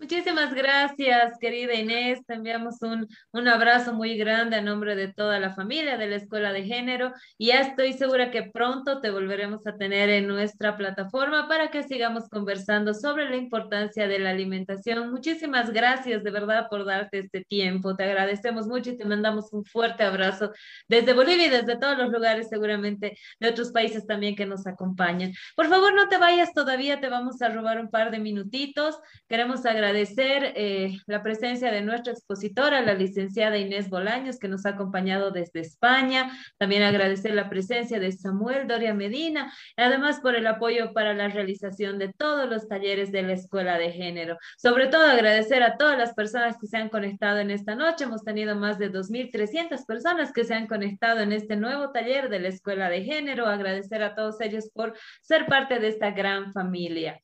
Muchísimas 0.00 0.54
gracias, 0.54 1.36
querida 1.38 1.74
Inés. 1.74 2.24
Te 2.26 2.32
enviamos 2.32 2.80
un, 2.80 3.06
un 3.32 3.48
abrazo 3.48 3.92
muy 3.92 4.16
grande 4.16 4.56
a 4.56 4.62
nombre 4.62 4.96
de 4.96 5.12
toda 5.12 5.38
la 5.38 5.52
familia 5.52 5.98
de 5.98 6.06
la 6.06 6.16
Escuela 6.16 6.54
de 6.54 6.64
Género 6.64 7.12
y 7.36 7.50
estoy 7.50 7.92
segura 7.92 8.30
que 8.30 8.44
pronto 8.44 9.02
te 9.02 9.10
volveremos 9.10 9.66
a 9.66 9.76
tener 9.76 10.08
en 10.08 10.26
nuestra 10.26 10.78
plataforma 10.78 11.48
para 11.48 11.70
que 11.70 11.82
sigamos 11.82 12.30
conversando 12.30 12.94
sobre 12.94 13.28
la 13.28 13.36
importancia 13.36 14.08
de 14.08 14.18
la 14.20 14.30
alimentación. 14.30 15.10
Muchísimas 15.10 15.70
gracias 15.70 16.24
de 16.24 16.30
verdad 16.30 16.68
por 16.70 16.86
darte 16.86 17.18
este 17.18 17.44
tiempo. 17.44 17.94
Te 17.94 18.04
agradecemos 18.04 18.66
mucho 18.66 18.92
y 18.92 18.96
te 18.96 19.04
mandamos 19.04 19.52
un 19.52 19.66
fuerte 19.66 20.02
abrazo 20.02 20.50
desde 20.88 21.12
Bolivia 21.12 21.48
y 21.48 21.50
desde 21.50 21.78
todos 21.78 21.98
los 21.98 22.10
lugares 22.10 22.48
seguramente 22.48 23.18
de 23.38 23.48
otros 23.50 23.70
países 23.70 24.06
también 24.06 24.34
que 24.34 24.46
nos 24.46 24.66
acompañan. 24.66 25.34
Por 25.54 25.68
favor, 25.68 25.92
no 25.92 26.08
te 26.08 26.16
vayas 26.16 26.54
todavía, 26.54 27.02
te 27.02 27.10
vamos 27.10 27.42
a 27.42 27.50
robar 27.50 27.78
un 27.78 27.90
par 27.90 28.10
de 28.10 28.18
minutitos. 28.18 28.98
Queremos 29.28 29.66
agradecer 29.66 29.89
agradecer 29.90 30.52
eh, 30.54 31.00
la 31.06 31.20
presencia 31.22 31.72
de 31.72 31.82
nuestra 31.82 32.12
expositora, 32.12 32.80
la 32.80 32.94
licenciada 32.94 33.58
Inés 33.58 33.90
Bolaños, 33.90 34.38
que 34.38 34.46
nos 34.46 34.64
ha 34.64 34.70
acompañado 34.70 35.32
desde 35.32 35.60
España. 35.60 36.30
También 36.58 36.84
agradecer 36.84 37.34
la 37.34 37.50
presencia 37.50 37.98
de 37.98 38.12
Samuel 38.12 38.68
Doria 38.68 38.94
Medina, 38.94 39.52
además 39.76 40.20
por 40.20 40.36
el 40.36 40.46
apoyo 40.46 40.92
para 40.92 41.12
la 41.12 41.26
realización 41.28 41.98
de 41.98 42.12
todos 42.12 42.48
los 42.48 42.68
talleres 42.68 43.10
de 43.10 43.22
la 43.22 43.32
Escuela 43.32 43.78
de 43.78 43.90
Género. 43.90 44.38
Sobre 44.58 44.86
todo 44.86 45.06
agradecer 45.06 45.64
a 45.64 45.76
todas 45.76 45.98
las 45.98 46.14
personas 46.14 46.56
que 46.60 46.68
se 46.68 46.76
han 46.76 46.88
conectado 46.88 47.40
en 47.40 47.50
esta 47.50 47.74
noche. 47.74 48.04
Hemos 48.04 48.22
tenido 48.22 48.54
más 48.54 48.78
de 48.78 48.92
2.300 48.92 49.84
personas 49.86 50.32
que 50.32 50.44
se 50.44 50.54
han 50.54 50.68
conectado 50.68 51.20
en 51.20 51.32
este 51.32 51.56
nuevo 51.56 51.90
taller 51.90 52.28
de 52.28 52.38
la 52.38 52.48
Escuela 52.48 52.88
de 52.88 53.02
Género. 53.02 53.46
Agradecer 53.46 54.04
a 54.04 54.14
todos 54.14 54.40
ellos 54.40 54.70
por 54.72 54.96
ser 55.20 55.46
parte 55.46 55.80
de 55.80 55.88
esta 55.88 56.12
gran 56.12 56.52
familia. 56.52 57.20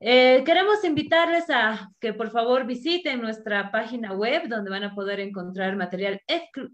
Eh, 0.00 0.42
queremos 0.44 0.82
invitarles 0.84 1.48
a 1.50 1.88
que 2.00 2.12
por 2.12 2.30
favor 2.30 2.66
visiten 2.66 3.20
nuestra 3.20 3.70
página 3.70 4.12
web 4.12 4.48
donde 4.48 4.70
van 4.70 4.82
a 4.84 4.94
poder 4.94 5.20
encontrar 5.20 5.76
material 5.76 6.20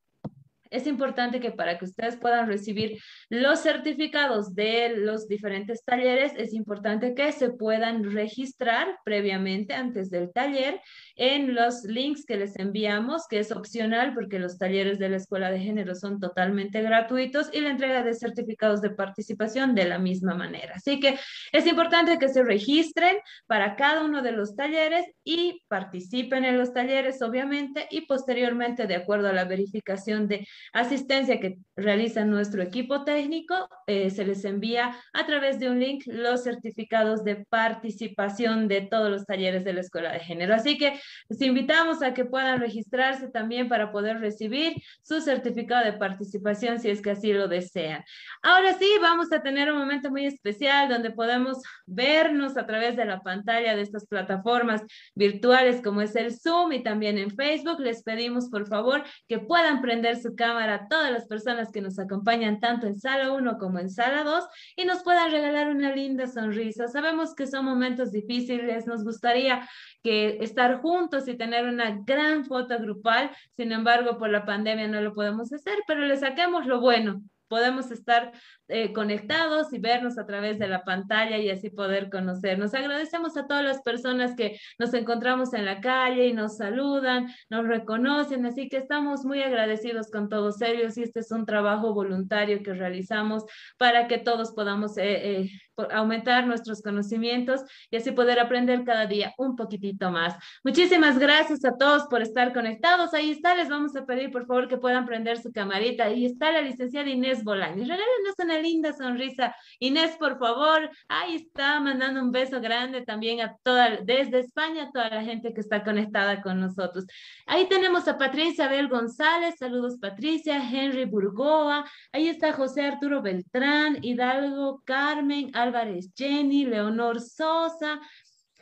es 0.72 0.86
importante 0.86 1.38
que 1.38 1.52
para 1.52 1.78
que 1.78 1.84
ustedes 1.84 2.16
puedan 2.16 2.48
recibir 2.48 2.98
los 3.28 3.60
certificados 3.60 4.54
de 4.54 4.94
los 4.96 5.28
diferentes 5.28 5.84
talleres, 5.84 6.32
es 6.36 6.54
importante 6.54 7.14
que 7.14 7.30
se 7.32 7.50
puedan 7.50 8.12
registrar 8.12 8.98
previamente 9.04 9.74
antes 9.74 10.10
del 10.10 10.32
taller 10.32 10.80
en 11.14 11.54
los 11.54 11.84
links 11.84 12.24
que 12.24 12.36
les 12.36 12.58
enviamos, 12.58 13.26
que 13.28 13.38
es 13.38 13.52
opcional 13.52 14.14
porque 14.14 14.38
los 14.38 14.58
talleres 14.58 14.98
de 14.98 15.10
la 15.10 15.16
Escuela 15.16 15.50
de 15.50 15.60
Género 15.60 15.94
son 15.94 16.18
totalmente 16.18 16.80
gratuitos 16.82 17.50
y 17.52 17.60
la 17.60 17.70
entrega 17.70 18.02
de 18.02 18.14
certificados 18.14 18.80
de 18.80 18.90
participación 18.90 19.74
de 19.74 19.84
la 19.84 19.98
misma 19.98 20.34
manera. 20.34 20.74
Así 20.76 20.98
que 21.00 21.18
es 21.52 21.66
importante 21.66 22.18
que 22.18 22.28
se 22.28 22.42
registren 22.42 23.16
para 23.46 23.76
cada 23.76 24.04
uno 24.04 24.22
de 24.22 24.32
los 24.32 24.56
talleres 24.56 25.04
y 25.24 25.62
participen 25.68 26.44
en 26.44 26.58
los 26.58 26.72
talleres, 26.72 27.20
obviamente, 27.20 27.86
y 27.90 28.06
posteriormente, 28.06 28.86
de 28.86 28.96
acuerdo 28.96 29.28
a 29.28 29.32
la 29.32 29.44
verificación 29.44 30.28
de 30.28 30.46
asistencia 30.72 31.40
que 31.40 31.58
realiza 31.76 32.24
nuestro 32.24 32.62
equipo 32.62 33.04
técnico, 33.04 33.68
eh, 33.86 34.10
se 34.10 34.24
les 34.24 34.44
envía 34.44 34.96
a 35.12 35.26
través 35.26 35.58
de 35.58 35.70
un 35.70 35.80
link 35.80 36.04
los 36.06 36.44
certificados 36.44 37.24
de 37.24 37.44
participación 37.48 38.68
de 38.68 38.82
todos 38.82 39.10
los 39.10 39.26
talleres 39.26 39.64
de 39.64 39.72
la 39.72 39.80
Escuela 39.80 40.12
de 40.12 40.20
Género. 40.20 40.54
Así 40.54 40.78
que 40.78 41.00
les 41.28 41.42
invitamos 41.42 42.02
a 42.02 42.14
que 42.14 42.24
puedan 42.24 42.60
registrarse 42.60 43.28
también 43.28 43.68
para 43.68 43.92
poder 43.92 44.20
recibir 44.20 44.74
su 45.02 45.20
certificado 45.20 45.84
de 45.84 45.94
participación 45.94 46.78
si 46.78 46.90
es 46.90 47.02
que 47.02 47.10
así 47.10 47.32
lo 47.32 47.48
desean. 47.48 48.04
Ahora 48.42 48.74
sí, 48.74 48.88
vamos 49.00 49.32
a 49.32 49.42
tener 49.42 49.72
un 49.72 49.78
momento 49.78 50.10
muy 50.10 50.26
especial 50.26 50.88
donde 50.88 51.10
podemos 51.10 51.58
vernos 51.86 52.56
a 52.56 52.66
través 52.66 52.96
de 52.96 53.04
la 53.04 53.20
pantalla 53.20 53.74
de 53.76 53.82
estas 53.82 54.06
plataformas 54.06 54.82
virtuales 55.14 55.80
como 55.82 56.02
es 56.02 56.14
el 56.16 56.32
Zoom 56.32 56.72
y 56.72 56.82
también 56.82 57.18
en 57.18 57.30
Facebook. 57.30 57.80
Les 57.80 58.02
pedimos 58.02 58.48
por 58.48 58.66
favor 58.66 59.02
que 59.28 59.38
puedan 59.38 59.80
prender 59.80 60.20
su 60.20 60.34
cámara 60.34 60.51
a 60.60 60.88
todas 60.88 61.10
las 61.10 61.26
personas 61.26 61.70
que 61.72 61.80
nos 61.80 61.98
acompañan 61.98 62.60
tanto 62.60 62.86
en 62.86 62.98
sala 62.98 63.32
1 63.32 63.58
como 63.58 63.78
en 63.78 63.90
sala 63.90 64.24
2 64.24 64.44
y 64.76 64.84
nos 64.84 65.02
puedan 65.02 65.30
regalar 65.30 65.68
una 65.68 65.94
linda 65.94 66.26
sonrisa. 66.26 66.88
Sabemos 66.88 67.34
que 67.34 67.46
son 67.46 67.64
momentos 67.64 68.12
difíciles, 68.12 68.86
nos 68.86 69.04
gustaría 69.04 69.68
que 70.02 70.38
estar 70.40 70.80
juntos 70.80 71.28
y 71.28 71.36
tener 71.36 71.66
una 71.66 71.98
gran 72.04 72.44
foto 72.44 72.78
grupal, 72.78 73.30
sin 73.56 73.72
embargo, 73.72 74.18
por 74.18 74.30
la 74.30 74.44
pandemia 74.44 74.88
no 74.88 75.00
lo 75.00 75.12
podemos 75.12 75.52
hacer, 75.52 75.78
pero 75.86 76.00
le 76.00 76.16
saquemos 76.16 76.66
lo 76.66 76.80
bueno, 76.80 77.22
podemos 77.52 77.90
estar 77.90 78.32
eh, 78.68 78.94
conectados 78.94 79.74
y 79.74 79.78
vernos 79.78 80.16
a 80.16 80.24
través 80.24 80.58
de 80.58 80.68
la 80.68 80.84
pantalla 80.84 81.36
y 81.36 81.50
así 81.50 81.68
poder 81.68 82.08
conocernos. 82.08 82.72
Agradecemos 82.72 83.36
a 83.36 83.46
todas 83.46 83.62
las 83.62 83.82
personas 83.82 84.34
que 84.34 84.58
nos 84.78 84.94
encontramos 84.94 85.52
en 85.52 85.66
la 85.66 85.82
calle 85.82 86.28
y 86.28 86.32
nos 86.32 86.56
saludan, 86.56 87.26
nos 87.50 87.66
reconocen, 87.66 88.46
así 88.46 88.70
que 88.70 88.78
estamos 88.78 89.26
muy 89.26 89.42
agradecidos 89.42 90.10
con 90.10 90.30
todos 90.30 90.62
ellos 90.62 90.96
y 90.96 91.02
este 91.02 91.20
es 91.20 91.30
un 91.30 91.44
trabajo 91.44 91.92
voluntario 91.92 92.62
que 92.62 92.72
realizamos 92.72 93.44
para 93.76 94.08
que 94.08 94.16
todos 94.16 94.52
podamos 94.52 94.96
eh, 94.96 95.40
eh, 95.40 95.50
aumentar 95.90 96.46
nuestros 96.46 96.82
conocimientos 96.82 97.62
y 97.90 97.96
así 97.96 98.10
poder 98.12 98.38
aprender 98.40 98.84
cada 98.84 99.06
día 99.06 99.34
un 99.38 99.56
poquitito 99.56 100.10
más. 100.10 100.34
Muchísimas 100.64 101.18
gracias 101.18 101.64
a 101.64 101.76
todos 101.76 102.04
por 102.04 102.22
estar 102.22 102.52
conectados. 102.52 103.14
Ahí 103.14 103.30
está, 103.30 103.54
les 103.54 103.68
vamos 103.68 103.96
a 103.96 104.04
pedir 104.04 104.30
por 104.30 104.46
favor 104.46 104.68
que 104.68 104.76
puedan 104.76 105.06
prender 105.06 105.38
su 105.38 105.52
camarita. 105.52 106.04
Ahí 106.04 106.26
está 106.26 106.52
la 106.52 106.60
licenciada 106.60 107.08
Inés 107.08 107.44
Bolaños. 107.44 107.88
Regálenos 107.88 108.34
una 108.38 108.58
linda 108.58 108.92
sonrisa. 108.92 109.54
Inés, 109.78 110.16
por 110.18 110.38
favor, 110.38 110.90
ahí 111.08 111.36
está, 111.36 111.80
mandando 111.80 112.22
un 112.22 112.32
beso 112.32 112.60
grande 112.60 113.02
también 113.02 113.40
a 113.40 113.56
toda, 113.62 113.98
desde 114.02 114.40
España, 114.40 114.84
a 114.84 114.92
toda 114.92 115.08
la 115.10 115.22
gente 115.22 115.52
que 115.52 115.60
está 115.60 115.82
conectada 115.84 116.42
con 116.42 116.60
nosotros. 116.60 117.04
Ahí 117.46 117.66
tenemos 117.68 118.08
a 118.08 118.18
Patricia 118.18 118.66
Abel 118.66 118.88
González, 118.88 119.54
saludos 119.58 119.98
Patricia, 120.00 120.56
Henry 120.56 121.04
Burgoa, 121.04 121.84
ahí 122.12 122.28
está 122.28 122.52
José 122.52 122.82
Arturo 122.82 123.22
Beltrán, 123.22 123.98
Hidalgo, 124.02 124.82
Carmen, 124.84 125.50
Álvarez 125.62 126.12
Jenny, 126.16 126.64
Leonor 126.66 127.20
Sosa, 127.20 128.00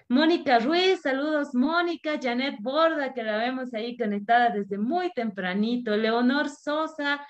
Mónica 0.09 0.59
Ruiz, 0.59 1.03
saludos 1.03 1.55
Mónica, 1.55 2.19
Janet 2.21 2.57
Borda, 2.61 3.15
que 3.15 3.23
la 3.23 3.37
vemos 3.37 3.73
ahí 3.73 3.97
conectada 3.97 4.51
desde 4.51 4.77
muy 4.77 5.13
tempranito, 5.13 5.97
Leonor 5.97 6.49
Sosa, 6.49 7.25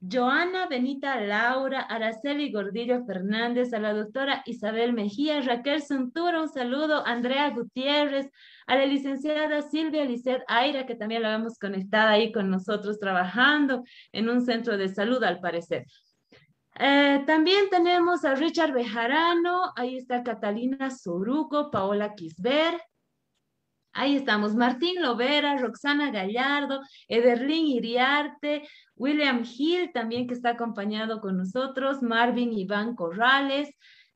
Joana 0.00 0.68
Benita 0.68 1.20
Laura, 1.20 1.80
Araceli 1.80 2.52
Gordillo 2.52 3.04
Fernández, 3.04 3.74
a 3.74 3.80
la 3.80 3.92
doctora 3.92 4.44
Isabel 4.46 4.92
Mejía, 4.92 5.40
Raquel 5.40 5.82
Centura, 5.82 6.40
un 6.40 6.48
saludo, 6.48 7.04
Andrea 7.04 7.50
Gutiérrez, 7.50 8.30
a 8.68 8.76
la 8.76 8.86
licenciada 8.86 9.60
Silvia 9.62 10.04
Lisset 10.04 10.44
Aira, 10.46 10.86
que 10.86 10.94
también 10.94 11.22
la 11.22 11.36
vemos 11.36 11.58
conectada 11.58 12.10
ahí 12.10 12.30
con 12.30 12.48
nosotros 12.48 13.00
trabajando 13.00 13.82
en 14.12 14.28
un 14.28 14.42
centro 14.42 14.78
de 14.78 14.88
salud 14.88 15.24
al 15.24 15.40
parecer. 15.40 15.84
Eh, 16.78 17.24
también 17.26 17.68
tenemos 17.70 18.24
a 18.24 18.34
Richard 18.34 18.72
Bejarano, 18.72 19.72
ahí 19.74 19.96
está 19.96 20.22
Catalina 20.22 20.90
Soruco, 20.90 21.70
Paola 21.70 22.14
Quisber, 22.14 22.80
Ahí 23.92 24.14
estamos, 24.14 24.54
Martín 24.54 25.02
Lovera, 25.02 25.56
Roxana 25.56 26.12
Gallardo, 26.12 26.82
Ederlin 27.08 27.66
Iriarte, 27.66 28.62
William 28.94 29.42
Hill 29.44 29.90
también 29.92 30.28
que 30.28 30.34
está 30.34 30.50
acompañado 30.50 31.20
con 31.20 31.36
nosotros, 31.36 32.00
Marvin 32.00 32.52
Iván 32.52 32.94
Corrales, 32.94 33.68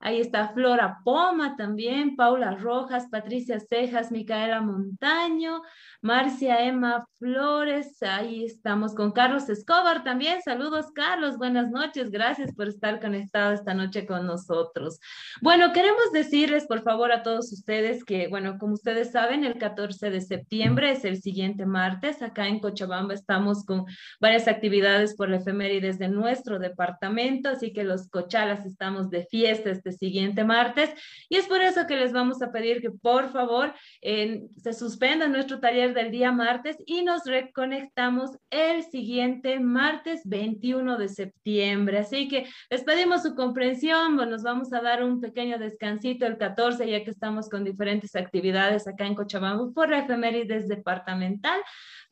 Ahí 0.04 0.20
está 0.20 0.48
Flora 0.48 0.98
Poma 1.04 1.54
también, 1.54 2.16
Paula 2.16 2.56
Rojas, 2.56 3.06
Patricia 3.08 3.60
Cejas, 3.60 4.10
Micaela 4.10 4.60
Montaño, 4.60 5.62
Marcia 6.00 6.64
Emma 6.64 7.06
Flores, 7.20 8.02
ahí 8.02 8.44
estamos 8.44 8.96
con 8.96 9.12
Carlos 9.12 9.48
Escobar 9.48 10.02
también. 10.02 10.42
Saludos, 10.42 10.86
Carlos, 10.92 11.38
buenas 11.38 11.70
noches, 11.70 12.10
gracias 12.10 12.52
por 12.52 12.66
estar 12.66 13.00
conectado 13.00 13.52
esta 13.52 13.74
noche 13.74 14.04
con 14.04 14.26
nosotros. 14.26 14.98
Bueno, 15.40 15.72
queremos 15.72 16.10
decirles, 16.12 16.66
por 16.66 16.82
favor, 16.82 17.12
a 17.12 17.22
todos 17.22 17.52
ustedes 17.52 18.04
que, 18.04 18.26
bueno, 18.26 18.58
como 18.58 18.74
ustedes 18.74 19.12
saben, 19.12 19.44
el 19.44 19.56
14 19.56 20.10
de 20.10 20.20
septiembre 20.20 20.90
es 20.90 21.04
el 21.04 21.22
siguiente 21.22 21.64
martes. 21.64 22.22
Acá 22.22 22.48
en 22.48 22.58
Cochabamba 22.58 23.14
estamos 23.14 23.64
con 23.64 23.84
varias 24.20 24.48
actividades 24.48 25.14
por 25.14 25.30
la 25.30 25.36
efemérides 25.36 26.00
de 26.00 26.08
nuestro 26.08 26.58
departamento, 26.58 27.50
así 27.50 27.72
que 27.72 27.84
los 27.84 28.08
cochalas 28.08 28.66
estamos 28.66 29.08
de 29.08 29.26
fiesta 29.26 29.70
este 29.70 29.91
siguiente 29.92 30.44
martes 30.44 30.90
y 31.28 31.36
es 31.36 31.46
por 31.46 31.60
eso 31.60 31.86
que 31.86 31.96
les 31.96 32.12
vamos 32.12 32.42
a 32.42 32.50
pedir 32.50 32.80
que, 32.80 32.90
por 32.90 33.30
favor, 33.32 33.74
se 34.02 34.72
suspenda 34.72 35.28
nuestro 35.28 35.60
taller 35.60 35.94
del 35.94 36.10
día 36.10 36.32
martes 36.32 36.76
y 36.86 37.02
nos 37.02 37.24
reconectamos 37.24 38.30
el 38.50 38.82
siguiente 38.84 39.60
martes 39.60 40.22
21 40.24 40.98
de 40.98 41.08
septiembre. 41.08 41.98
Así 41.98 42.28
que 42.28 42.46
les 42.70 42.84
pedimos 42.84 43.22
su 43.22 43.34
comprensión, 43.34 44.16
nos 44.16 44.42
vamos 44.42 44.72
a 44.72 44.80
dar 44.80 45.02
un 45.02 45.20
pequeño 45.20 45.58
descansito 45.58 46.26
el 46.26 46.38
14 46.38 46.88
ya 46.88 47.04
que 47.04 47.10
estamos 47.10 47.48
con 47.48 47.64
diferentes 47.64 48.16
actividades 48.16 48.86
acá 48.86 49.06
en 49.06 49.14
Cochabamba 49.14 49.70
por 49.74 49.90
la 49.90 50.00
efemérides 50.00 50.68
departamental. 50.68 51.60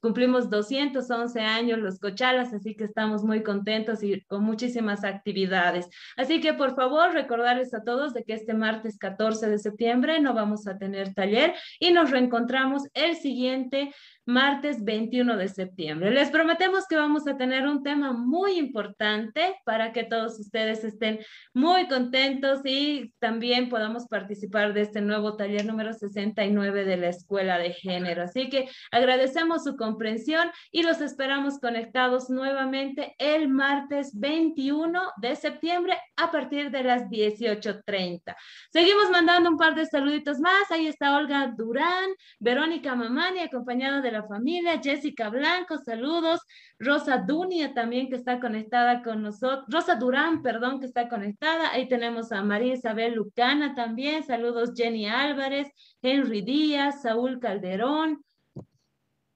Cumplimos 0.01 0.48
211 0.48 1.40
años 1.40 1.78
los 1.78 1.98
Cochalas, 1.98 2.52
así 2.55 2.74
que 2.74 2.85
estamos 2.85 3.22
muy 3.22 3.43
contentos 3.43 4.02
y 4.02 4.22
con 4.22 4.43
muchísimas 4.43 5.05
actividades. 5.05 5.89
Así 6.16 6.40
que 6.40 6.55
por 6.55 6.74
favor 6.74 7.12
recordarles 7.12 7.74
a 7.74 7.82
todos 7.85 8.14
de 8.14 8.24
que 8.24 8.32
este 8.32 8.55
martes 8.55 8.97
14 8.98 9.48
de 9.51 9.59
septiembre 9.59 10.20
no 10.20 10.32
vamos 10.32 10.66
a 10.66 10.78
tener 10.78 11.12
taller 11.14 11.55
y 11.78 11.93
nos 11.93 12.10
reencontramos 12.10 12.85
el 12.94 13.16
siguiente 13.16 13.94
martes 14.31 14.85
21 14.85 15.36
de 15.36 15.48
septiembre. 15.48 16.11
Les 16.11 16.31
prometemos 16.31 16.86
que 16.89 16.97
vamos 16.97 17.27
a 17.27 17.36
tener 17.36 17.66
un 17.66 17.82
tema 17.82 18.12
muy 18.12 18.52
importante 18.52 19.57
para 19.65 19.93
que 19.93 20.05
todos 20.05 20.39
ustedes 20.39 20.85
estén 20.85 21.19
muy 21.52 21.89
contentos 21.89 22.61
y 22.65 23.12
también 23.19 23.69
podamos 23.69 24.07
participar 24.07 24.73
de 24.73 24.82
este 24.82 25.01
nuevo 25.01 25.36
taller 25.36 25.66
número 25.66 25.93
69 25.93 26.85
de 26.85 26.97
la 26.97 27.09
Escuela 27.09 27.59
de 27.59 27.73
Género. 27.73 28.23
Así 28.23 28.48
que 28.48 28.69
agradecemos 28.93 29.65
su 29.65 29.77
comprensión 29.77 30.51
y 30.70 30.85
los 30.85 31.01
esperamos 31.01 31.59
conectados 31.59 32.31
nuevamente 32.31 33.16
el 33.19 33.48
martes 33.48 34.12
21 34.19 35.02
de 35.16 35.35
septiembre 35.35 35.98
a 36.16 36.31
partir 36.31 36.70
de 36.70 36.85
las 36.85 37.02
18.30. 37.09 38.36
Seguimos 38.70 39.11
mandando 39.11 39.51
un 39.51 39.57
par 39.57 39.74
de 39.74 39.86
saluditos 39.86 40.39
más. 40.39 40.70
Ahí 40.70 40.86
está 40.86 41.16
Olga 41.16 41.52
Durán, 41.57 42.11
Verónica 42.39 42.94
Mamani, 42.94 43.40
acompañada 43.40 44.01
de 44.01 44.12
la 44.12 44.20
familia, 44.23 44.81
Jessica 44.83 45.29
Blanco, 45.29 45.79
saludos, 45.79 46.41
Rosa 46.79 47.19
Dunia 47.19 47.75
también 47.75 48.09
que 48.09 48.17
está 48.17 48.41
conectada 48.41 49.03
con 49.03 49.23
nosotros, 49.23 49.67
Rosa 49.69 49.97
Durán, 49.97 50.43
perdón, 50.43 50.81
que 50.81 50.87
está 50.87 51.09
conectada, 51.09 51.71
ahí 51.73 51.89
tenemos 51.89 52.33
a 52.33 52.43
María 52.43 52.75
Isabel 52.75 53.15
Lucana 53.15 53.75
también, 53.75 54.25
saludos 54.25 54.73
Jenny 54.75 55.07
Álvarez, 55.07 55.69
Henry 56.03 56.43
Díaz, 56.43 57.03
Saúl 57.03 57.41
Calderón, 57.41 58.25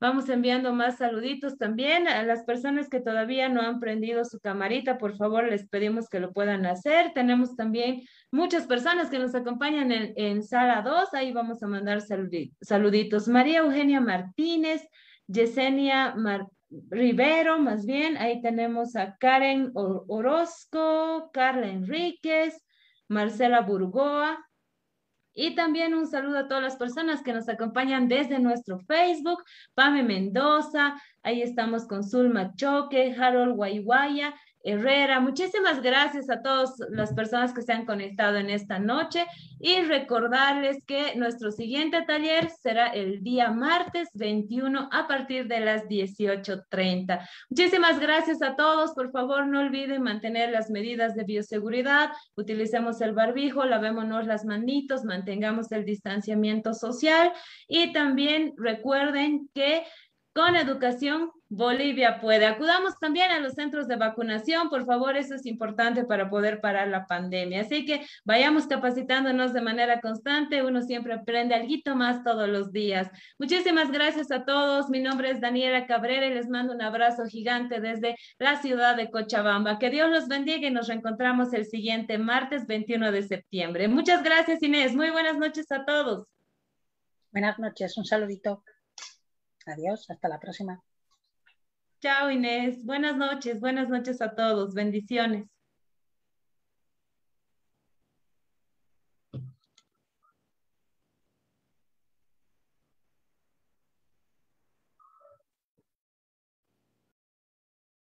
Vamos 0.04 0.28
enviando 0.28 0.74
más 0.74 0.98
saluditos 0.98 1.56
también 1.56 2.08
a 2.08 2.22
las 2.24 2.44
personas 2.44 2.90
que 2.90 3.00
todavía 3.00 3.48
no 3.48 3.62
han 3.62 3.80
prendido 3.80 4.26
su 4.26 4.38
camarita. 4.38 4.98
Por 4.98 5.16
favor, 5.16 5.48
les 5.48 5.66
pedimos 5.66 6.10
que 6.10 6.20
lo 6.20 6.30
puedan 6.30 6.66
hacer. 6.66 7.14
Tenemos 7.14 7.56
también 7.56 8.02
muchas 8.34 8.66
personas 8.66 9.08
que 9.10 9.18
nos 9.18 9.34
acompañan 9.34 9.90
en, 9.92 10.42
sala 10.42 10.82
2. 10.82 11.14
Ahí 11.14 11.32
vamos 11.32 11.62
a 11.62 11.68
mandar 11.68 12.02
saluditos. 12.02 13.28
María 13.28 13.60
Eugenia 13.60 14.00
Martínez, 14.00 14.86
Yesenia 15.26 16.14
Rivero, 16.90 17.58
más 17.58 17.86
bien. 17.86 18.16
Ahí 18.16 18.42
tenemos 18.42 18.96
a 18.96 19.16
Karen 19.16 19.70
Orozco, 19.74 21.30
Carla 21.32 21.68
Enríquez, 21.68 22.60
Marcela 23.08 23.60
Burgoa, 23.60 24.44
y 25.36 25.56
también 25.56 25.94
un 25.94 26.06
saludo 26.06 26.38
a 26.38 26.48
todas 26.48 26.62
las 26.62 26.76
personas 26.76 27.22
que 27.22 27.32
nos 27.32 27.48
acompañan 27.48 28.06
desde 28.06 28.38
nuestro 28.38 28.78
Facebook, 28.78 29.42
Pame 29.74 30.04
Mendoza, 30.04 30.94
ahí 31.24 31.42
estamos 31.42 31.88
con 31.88 32.04
Zulma 32.04 32.54
Choque, 32.54 33.14
Harold 33.18 33.56
Guayguaya, 33.56 34.32
Herrera. 34.64 35.20
Muchísimas 35.20 35.82
gracias 35.82 36.30
a 36.30 36.42
todas 36.42 36.74
las 36.90 37.12
personas 37.12 37.52
que 37.52 37.62
se 37.62 37.72
han 37.72 37.84
conectado 37.84 38.38
en 38.38 38.48
esta 38.48 38.78
noche 38.78 39.26
y 39.60 39.82
recordarles 39.82 40.82
que 40.86 41.14
nuestro 41.16 41.52
siguiente 41.52 42.02
taller 42.02 42.48
será 42.50 42.88
el 42.88 43.22
día 43.22 43.50
martes 43.50 44.08
21 44.14 44.88
a 44.90 45.06
partir 45.06 45.46
de 45.46 45.60
las 45.60 45.84
18.30. 45.84 47.28
Muchísimas 47.50 48.00
gracias 48.00 48.42
a 48.42 48.56
todos. 48.56 48.92
Por 48.92 49.10
favor, 49.12 49.46
no 49.46 49.60
olviden 49.60 50.02
mantener 50.02 50.50
las 50.50 50.70
medidas 50.70 51.14
de 51.14 51.24
bioseguridad. 51.24 52.10
Utilicemos 52.36 53.00
el 53.02 53.12
barbijo, 53.12 53.64
lavémonos 53.64 54.26
las 54.26 54.44
manitos, 54.44 55.04
mantengamos 55.04 55.70
el 55.72 55.84
distanciamiento 55.84 56.72
social 56.72 57.32
y 57.68 57.92
también 57.92 58.54
recuerden 58.56 59.48
que 59.54 59.84
con 60.34 60.56
educación, 60.56 61.30
Bolivia 61.48 62.20
puede. 62.20 62.44
Acudamos 62.46 62.98
también 62.98 63.30
a 63.30 63.38
los 63.38 63.52
centros 63.52 63.86
de 63.86 63.94
vacunación, 63.94 64.68
por 64.68 64.84
favor, 64.84 65.16
eso 65.16 65.36
es 65.36 65.46
importante 65.46 66.04
para 66.04 66.28
poder 66.28 66.60
parar 66.60 66.88
la 66.88 67.06
pandemia. 67.06 67.60
Así 67.60 67.86
que 67.86 68.04
vayamos 68.24 68.66
capacitándonos 68.66 69.52
de 69.52 69.60
manera 69.60 70.00
constante, 70.00 70.64
uno 70.64 70.82
siempre 70.82 71.14
aprende 71.14 71.54
algo 71.54 71.94
más 71.94 72.24
todos 72.24 72.48
los 72.48 72.72
días. 72.72 73.08
Muchísimas 73.38 73.92
gracias 73.92 74.32
a 74.32 74.44
todos. 74.44 74.90
Mi 74.90 74.98
nombre 74.98 75.30
es 75.30 75.40
Daniela 75.40 75.86
Cabrera 75.86 76.26
y 76.26 76.34
les 76.34 76.48
mando 76.48 76.74
un 76.74 76.82
abrazo 76.82 77.26
gigante 77.26 77.80
desde 77.80 78.16
la 78.38 78.60
ciudad 78.60 78.96
de 78.96 79.10
Cochabamba. 79.10 79.78
Que 79.78 79.90
Dios 79.90 80.10
los 80.10 80.26
bendiga 80.26 80.66
y 80.66 80.72
nos 80.72 80.88
reencontramos 80.88 81.52
el 81.52 81.64
siguiente 81.64 82.18
martes 82.18 82.66
21 82.66 83.12
de 83.12 83.22
septiembre. 83.22 83.86
Muchas 83.86 84.24
gracias, 84.24 84.60
Inés. 84.64 84.96
Muy 84.96 85.10
buenas 85.10 85.38
noches 85.38 85.70
a 85.70 85.84
todos. 85.84 86.26
Buenas 87.30 87.58
noches, 87.60 87.96
un 87.96 88.04
saludito. 88.04 88.64
Adiós, 89.66 90.08
hasta 90.08 90.28
la 90.28 90.40
próxima. 90.40 90.82
Chao 92.00 92.30
Inés, 92.30 92.84
buenas 92.84 93.16
noches, 93.16 93.58
buenas 93.58 93.88
noches 93.88 94.20
a 94.22 94.34
todos, 94.36 94.74
bendiciones. 94.74 95.48